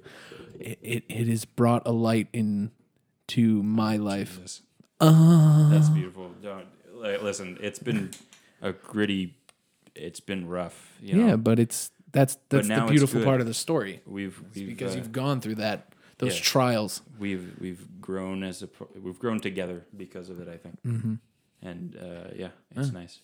it, 0.58 0.78
it, 0.82 1.04
it 1.08 1.26
has 1.28 1.44
brought 1.44 1.86
a 1.86 1.92
light 1.92 2.28
in 2.32 2.70
to 3.28 3.62
my 3.62 3.96
life 3.96 4.36
Jesus. 4.36 4.62
uh, 5.00 5.70
That's 5.70 5.88
beautiful. 5.88 6.30
Don't 6.42 6.66
like, 6.94 7.22
listen. 7.22 7.58
It's 7.60 7.78
been 7.78 8.10
a 8.60 8.72
gritty. 8.72 9.34
It's 9.94 10.20
been 10.20 10.46
rough. 10.48 10.96
You 11.00 11.14
know? 11.16 11.26
yeah 11.26 11.36
but 11.36 11.58
it's 11.58 11.90
that's 12.12 12.36
that's 12.48 12.68
the 12.68 12.86
beautiful 12.88 13.22
part 13.24 13.40
of 13.40 13.46
the 13.46 13.54
story 13.54 14.02
we've 14.06 14.40
we've 14.54 14.68
because 14.68 14.94
uh, 14.94 14.98
you've 14.98 15.12
gone 15.12 15.40
through 15.40 15.56
that 15.56 15.92
those 16.18 16.36
yeah. 16.36 16.42
trials 16.44 17.02
we've 17.18 17.54
we've 17.58 18.00
grown 18.00 18.42
as 18.44 18.62
a 18.62 18.68
we've 19.00 19.18
grown 19.18 19.40
together 19.40 19.84
because 19.96 20.28
of 20.30 20.40
it. 20.40 20.48
I 20.48 20.56
think. 20.56 20.78
mm-hmm. 20.84 21.14
And 21.62 21.96
uh, 21.96 22.28
yeah, 22.36 22.48
it's 22.76 22.88
Yeah. 22.88 23.00
nice. 23.00 23.20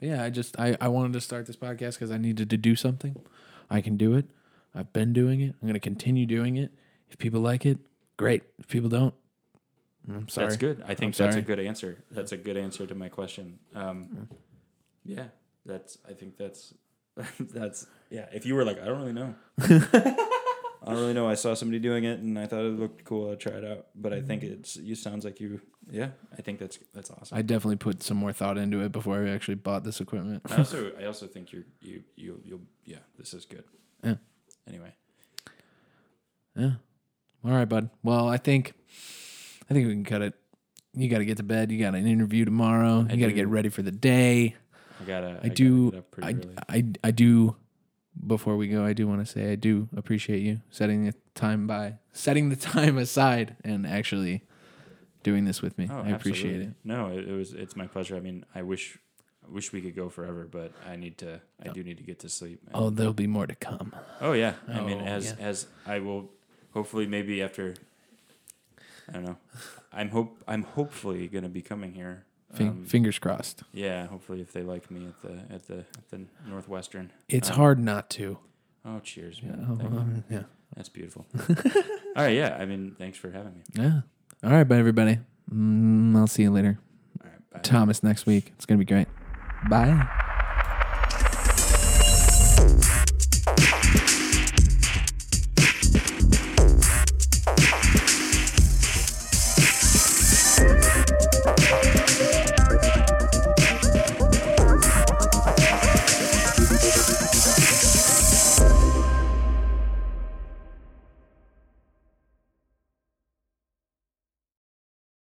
Yeah 0.00 0.22
i 0.22 0.30
just 0.30 0.58
i, 0.58 0.76
I 0.80 0.88
wanted 0.88 1.12
to 1.14 1.20
start 1.20 1.46
this 1.46 1.56
podcast 1.56 1.94
because 1.94 2.10
i 2.10 2.18
needed 2.18 2.50
to 2.50 2.56
do 2.56 2.76
something 2.76 3.16
i 3.70 3.80
can 3.80 3.96
do 3.96 4.14
it 4.14 4.26
i've 4.74 4.92
been 4.92 5.12
doing 5.12 5.40
it 5.40 5.54
i'm 5.60 5.68
going 5.68 5.74
to 5.74 5.80
continue 5.80 6.26
doing 6.26 6.56
it 6.56 6.70
if 7.10 7.18
people 7.18 7.40
like 7.40 7.64
it 7.66 7.78
great 8.16 8.42
if 8.58 8.68
people 8.68 8.88
don't 8.88 9.14
i'm 10.12 10.28
sorry 10.28 10.48
That's 10.48 10.56
good. 10.58 10.82
I 10.86 10.94
think 10.94 11.18
I'm 11.18 11.26
that's 11.26 11.36
a 11.36 11.42
good 11.42 11.58
answer. 11.58 12.04
That's 12.10 12.32
a 12.32 12.36
good 12.36 12.56
answer 12.56 12.86
to 12.86 12.94
my 12.94 13.08
question. 13.08 13.58
Um, 13.74 14.28
yeah, 15.04 15.24
that's. 15.64 15.98
I 16.08 16.12
think 16.12 16.36
that's. 16.36 16.74
that's 17.40 17.86
yeah. 18.10 18.26
If 18.32 18.46
you 18.46 18.54
were 18.54 18.64
like, 18.64 18.80
I 18.80 18.84
don't 18.84 19.00
really 19.00 19.12
know. 19.12 19.34
I 20.86 20.90
don't 20.92 21.00
really 21.00 21.14
know. 21.14 21.28
I 21.28 21.34
saw 21.34 21.54
somebody 21.54 21.80
doing 21.80 22.04
it 22.04 22.20
and 22.20 22.38
I 22.38 22.46
thought 22.46 22.60
it 22.60 22.78
looked 22.78 23.04
cool. 23.04 23.32
I'd 23.32 23.40
try 23.40 23.54
it 23.54 23.64
out. 23.64 23.86
But 23.94 24.12
I 24.12 24.20
think 24.20 24.42
mm-hmm. 24.42 24.54
it's. 24.54 24.76
You 24.76 24.94
sounds 24.94 25.24
like 25.24 25.40
you. 25.40 25.60
Yeah, 25.90 26.10
I 26.36 26.42
think 26.42 26.58
that's 26.58 26.80
that's 26.92 27.12
awesome. 27.12 27.38
i 27.38 27.42
definitely 27.42 27.76
put 27.76 28.02
some 28.02 28.16
more 28.16 28.32
thought 28.32 28.58
into 28.58 28.80
it 28.80 28.90
before 28.90 29.24
i 29.24 29.28
actually 29.28 29.54
bought 29.54 29.84
this 29.84 30.00
equipment 30.00 30.42
I 30.50 30.56
also 30.56 30.90
I 31.00 31.04
also 31.04 31.28
think 31.28 31.52
you're 31.52 31.62
you 31.80 32.02
you 32.16 32.40
you'll 32.44 32.62
yeah. 32.84 32.98
This 33.16 33.32
is 33.32 33.44
good. 33.44 33.62
Yeah. 34.02 34.16
Anyway, 34.66 34.92
yeah 36.56 36.72
all 37.44 37.52
right 37.52 37.68
bud 37.68 37.88
well 38.02 38.28
i 38.28 38.36
think 38.36 38.72
i 39.70 39.74
think 39.74 39.86
we 39.86 39.92
can 39.92 40.04
cut 40.04 40.22
it 40.22 40.34
you 40.92 41.08
got 41.08 41.18
to 41.18 41.24
get 41.24 41.36
to 41.36 41.44
bed 41.44 41.70
you 41.70 41.78
got 41.78 41.94
an 41.94 42.06
interview 42.06 42.44
tomorrow 42.44 43.06
I 43.08 43.12
you 43.12 43.20
got 43.20 43.26
to 43.26 43.32
get 43.32 43.46
ready 43.46 43.68
for 43.68 43.82
the 43.82 43.92
day 43.92 44.56
I 45.00 45.04
gotta. 45.04 45.28
I 45.28 45.32
gotta 45.34 45.48
do- 45.50 45.90
Get 45.90 45.98
up 45.98 46.10
pretty 46.10 46.26
I, 46.26 46.30
early. 46.32 46.54
I, 46.68 47.08
I 47.08 47.10
do 47.10 47.56
before 48.24 48.56
we 48.56 48.68
go 48.68 48.84
i 48.84 48.92
do 48.92 49.06
want 49.06 49.20
to 49.24 49.26
say 49.26 49.50
i 49.52 49.54
do 49.54 49.88
appreciate 49.96 50.40
you 50.42 50.60
setting 50.70 51.04
the 51.04 51.14
time 51.34 51.66
by 51.66 51.94
setting 52.12 52.48
the 52.48 52.56
time 52.72 52.96
aside 52.98 53.56
and 53.64 53.86
actually 53.86 54.42
doing 55.22 55.44
this 55.44 55.60
with 55.62 55.76
me 55.78 55.88
Oh, 55.90 56.02
i 56.02 56.10
appreciate 56.10 56.60
absolutely. 56.60 56.66
it 56.66 56.74
No, 56.84 57.08
it, 57.08 57.28
it 57.28 57.32
was. 57.32 57.52
It's 57.52 57.74
my 57.76 57.86
pleasure. 57.88 58.14
I 58.16 58.20
mean, 58.20 58.44
I 58.54 58.62
wish, 58.62 58.96
I 59.46 59.52
wish 59.52 59.72
we 59.72 59.80
could 59.80 59.96
go 59.96 60.08
forever, 60.08 60.46
but 60.50 60.70
I 60.88 60.94
need 60.96 61.18
to. 61.18 61.40
I 61.64 61.68
do 61.68 61.82
need 61.82 61.98
to 61.98 62.04
get 62.04 62.20
to 62.20 62.28
sleep. 62.28 62.60
And- 62.66 62.76
oh 62.76 62.90
there'll 62.90 63.12
be 63.12 63.26
more 63.26 63.46
to 63.46 63.54
come 63.56 63.92
Oh 64.20 64.32
yeah. 64.32 64.54
I 64.68 64.80
mean, 64.82 65.00
Oh, 65.00 65.04
as 65.04 65.26
yeah. 65.38 65.46
as 65.46 65.66
I 65.84 65.98
will, 65.98 66.30
hopefully, 66.72 67.06
maybe 67.06 67.42
after. 67.42 67.74
I 69.08 69.12
don't 69.14 69.24
know. 69.24 69.36
I'm 69.92 70.10
hope 70.10 70.38
I'm 70.46 70.62
hopefully 70.62 71.26
gonna 71.28 71.48
be 71.48 71.62
coming 71.62 71.92
here. 71.94 72.24
Um, 72.64 72.84
fingers 72.84 73.18
crossed 73.18 73.62
yeah, 73.72 74.06
hopefully, 74.06 74.40
if 74.40 74.52
they 74.52 74.62
like 74.62 74.90
me 74.90 75.06
at 75.06 75.20
the 75.22 75.54
at 75.54 75.66
the 75.66 75.78
at 75.78 76.08
the 76.10 76.20
Northwestern. 76.48 77.12
it's 77.28 77.50
Um, 77.50 77.56
hard 77.56 77.78
not 77.78 78.10
to 78.10 78.38
Oh, 78.84 79.00
cheers, 79.00 79.40
yeah. 79.42 79.56
Thank 79.78 80.24
yeah. 80.30 80.42
That's 80.76 80.88
beautiful. 80.88 81.26
All 82.16 82.22
right, 82.24 82.34
yeah. 82.36 82.56
I 82.58 82.64
mean, 82.66 82.94
thanks 82.98 83.18
for 83.18 83.30
having 83.30 83.54
me. 83.54 83.62
yeah 83.74 84.00
all 84.44 84.50
right 84.50 84.64
bye 84.68 84.76
everybody 84.76 85.18
mm, 85.50 86.14
i'll 86.14 86.26
see 86.26 86.42
you 86.42 86.50
later 86.50 86.78
All 87.24 87.30
right, 87.30 87.50
bye. 87.50 87.58
thomas 87.60 88.02
next 88.02 88.26
week 88.26 88.52
it's 88.54 88.66
gonna 88.66 88.76
be 88.78 88.84
great 88.84 89.08
bye 89.70 90.06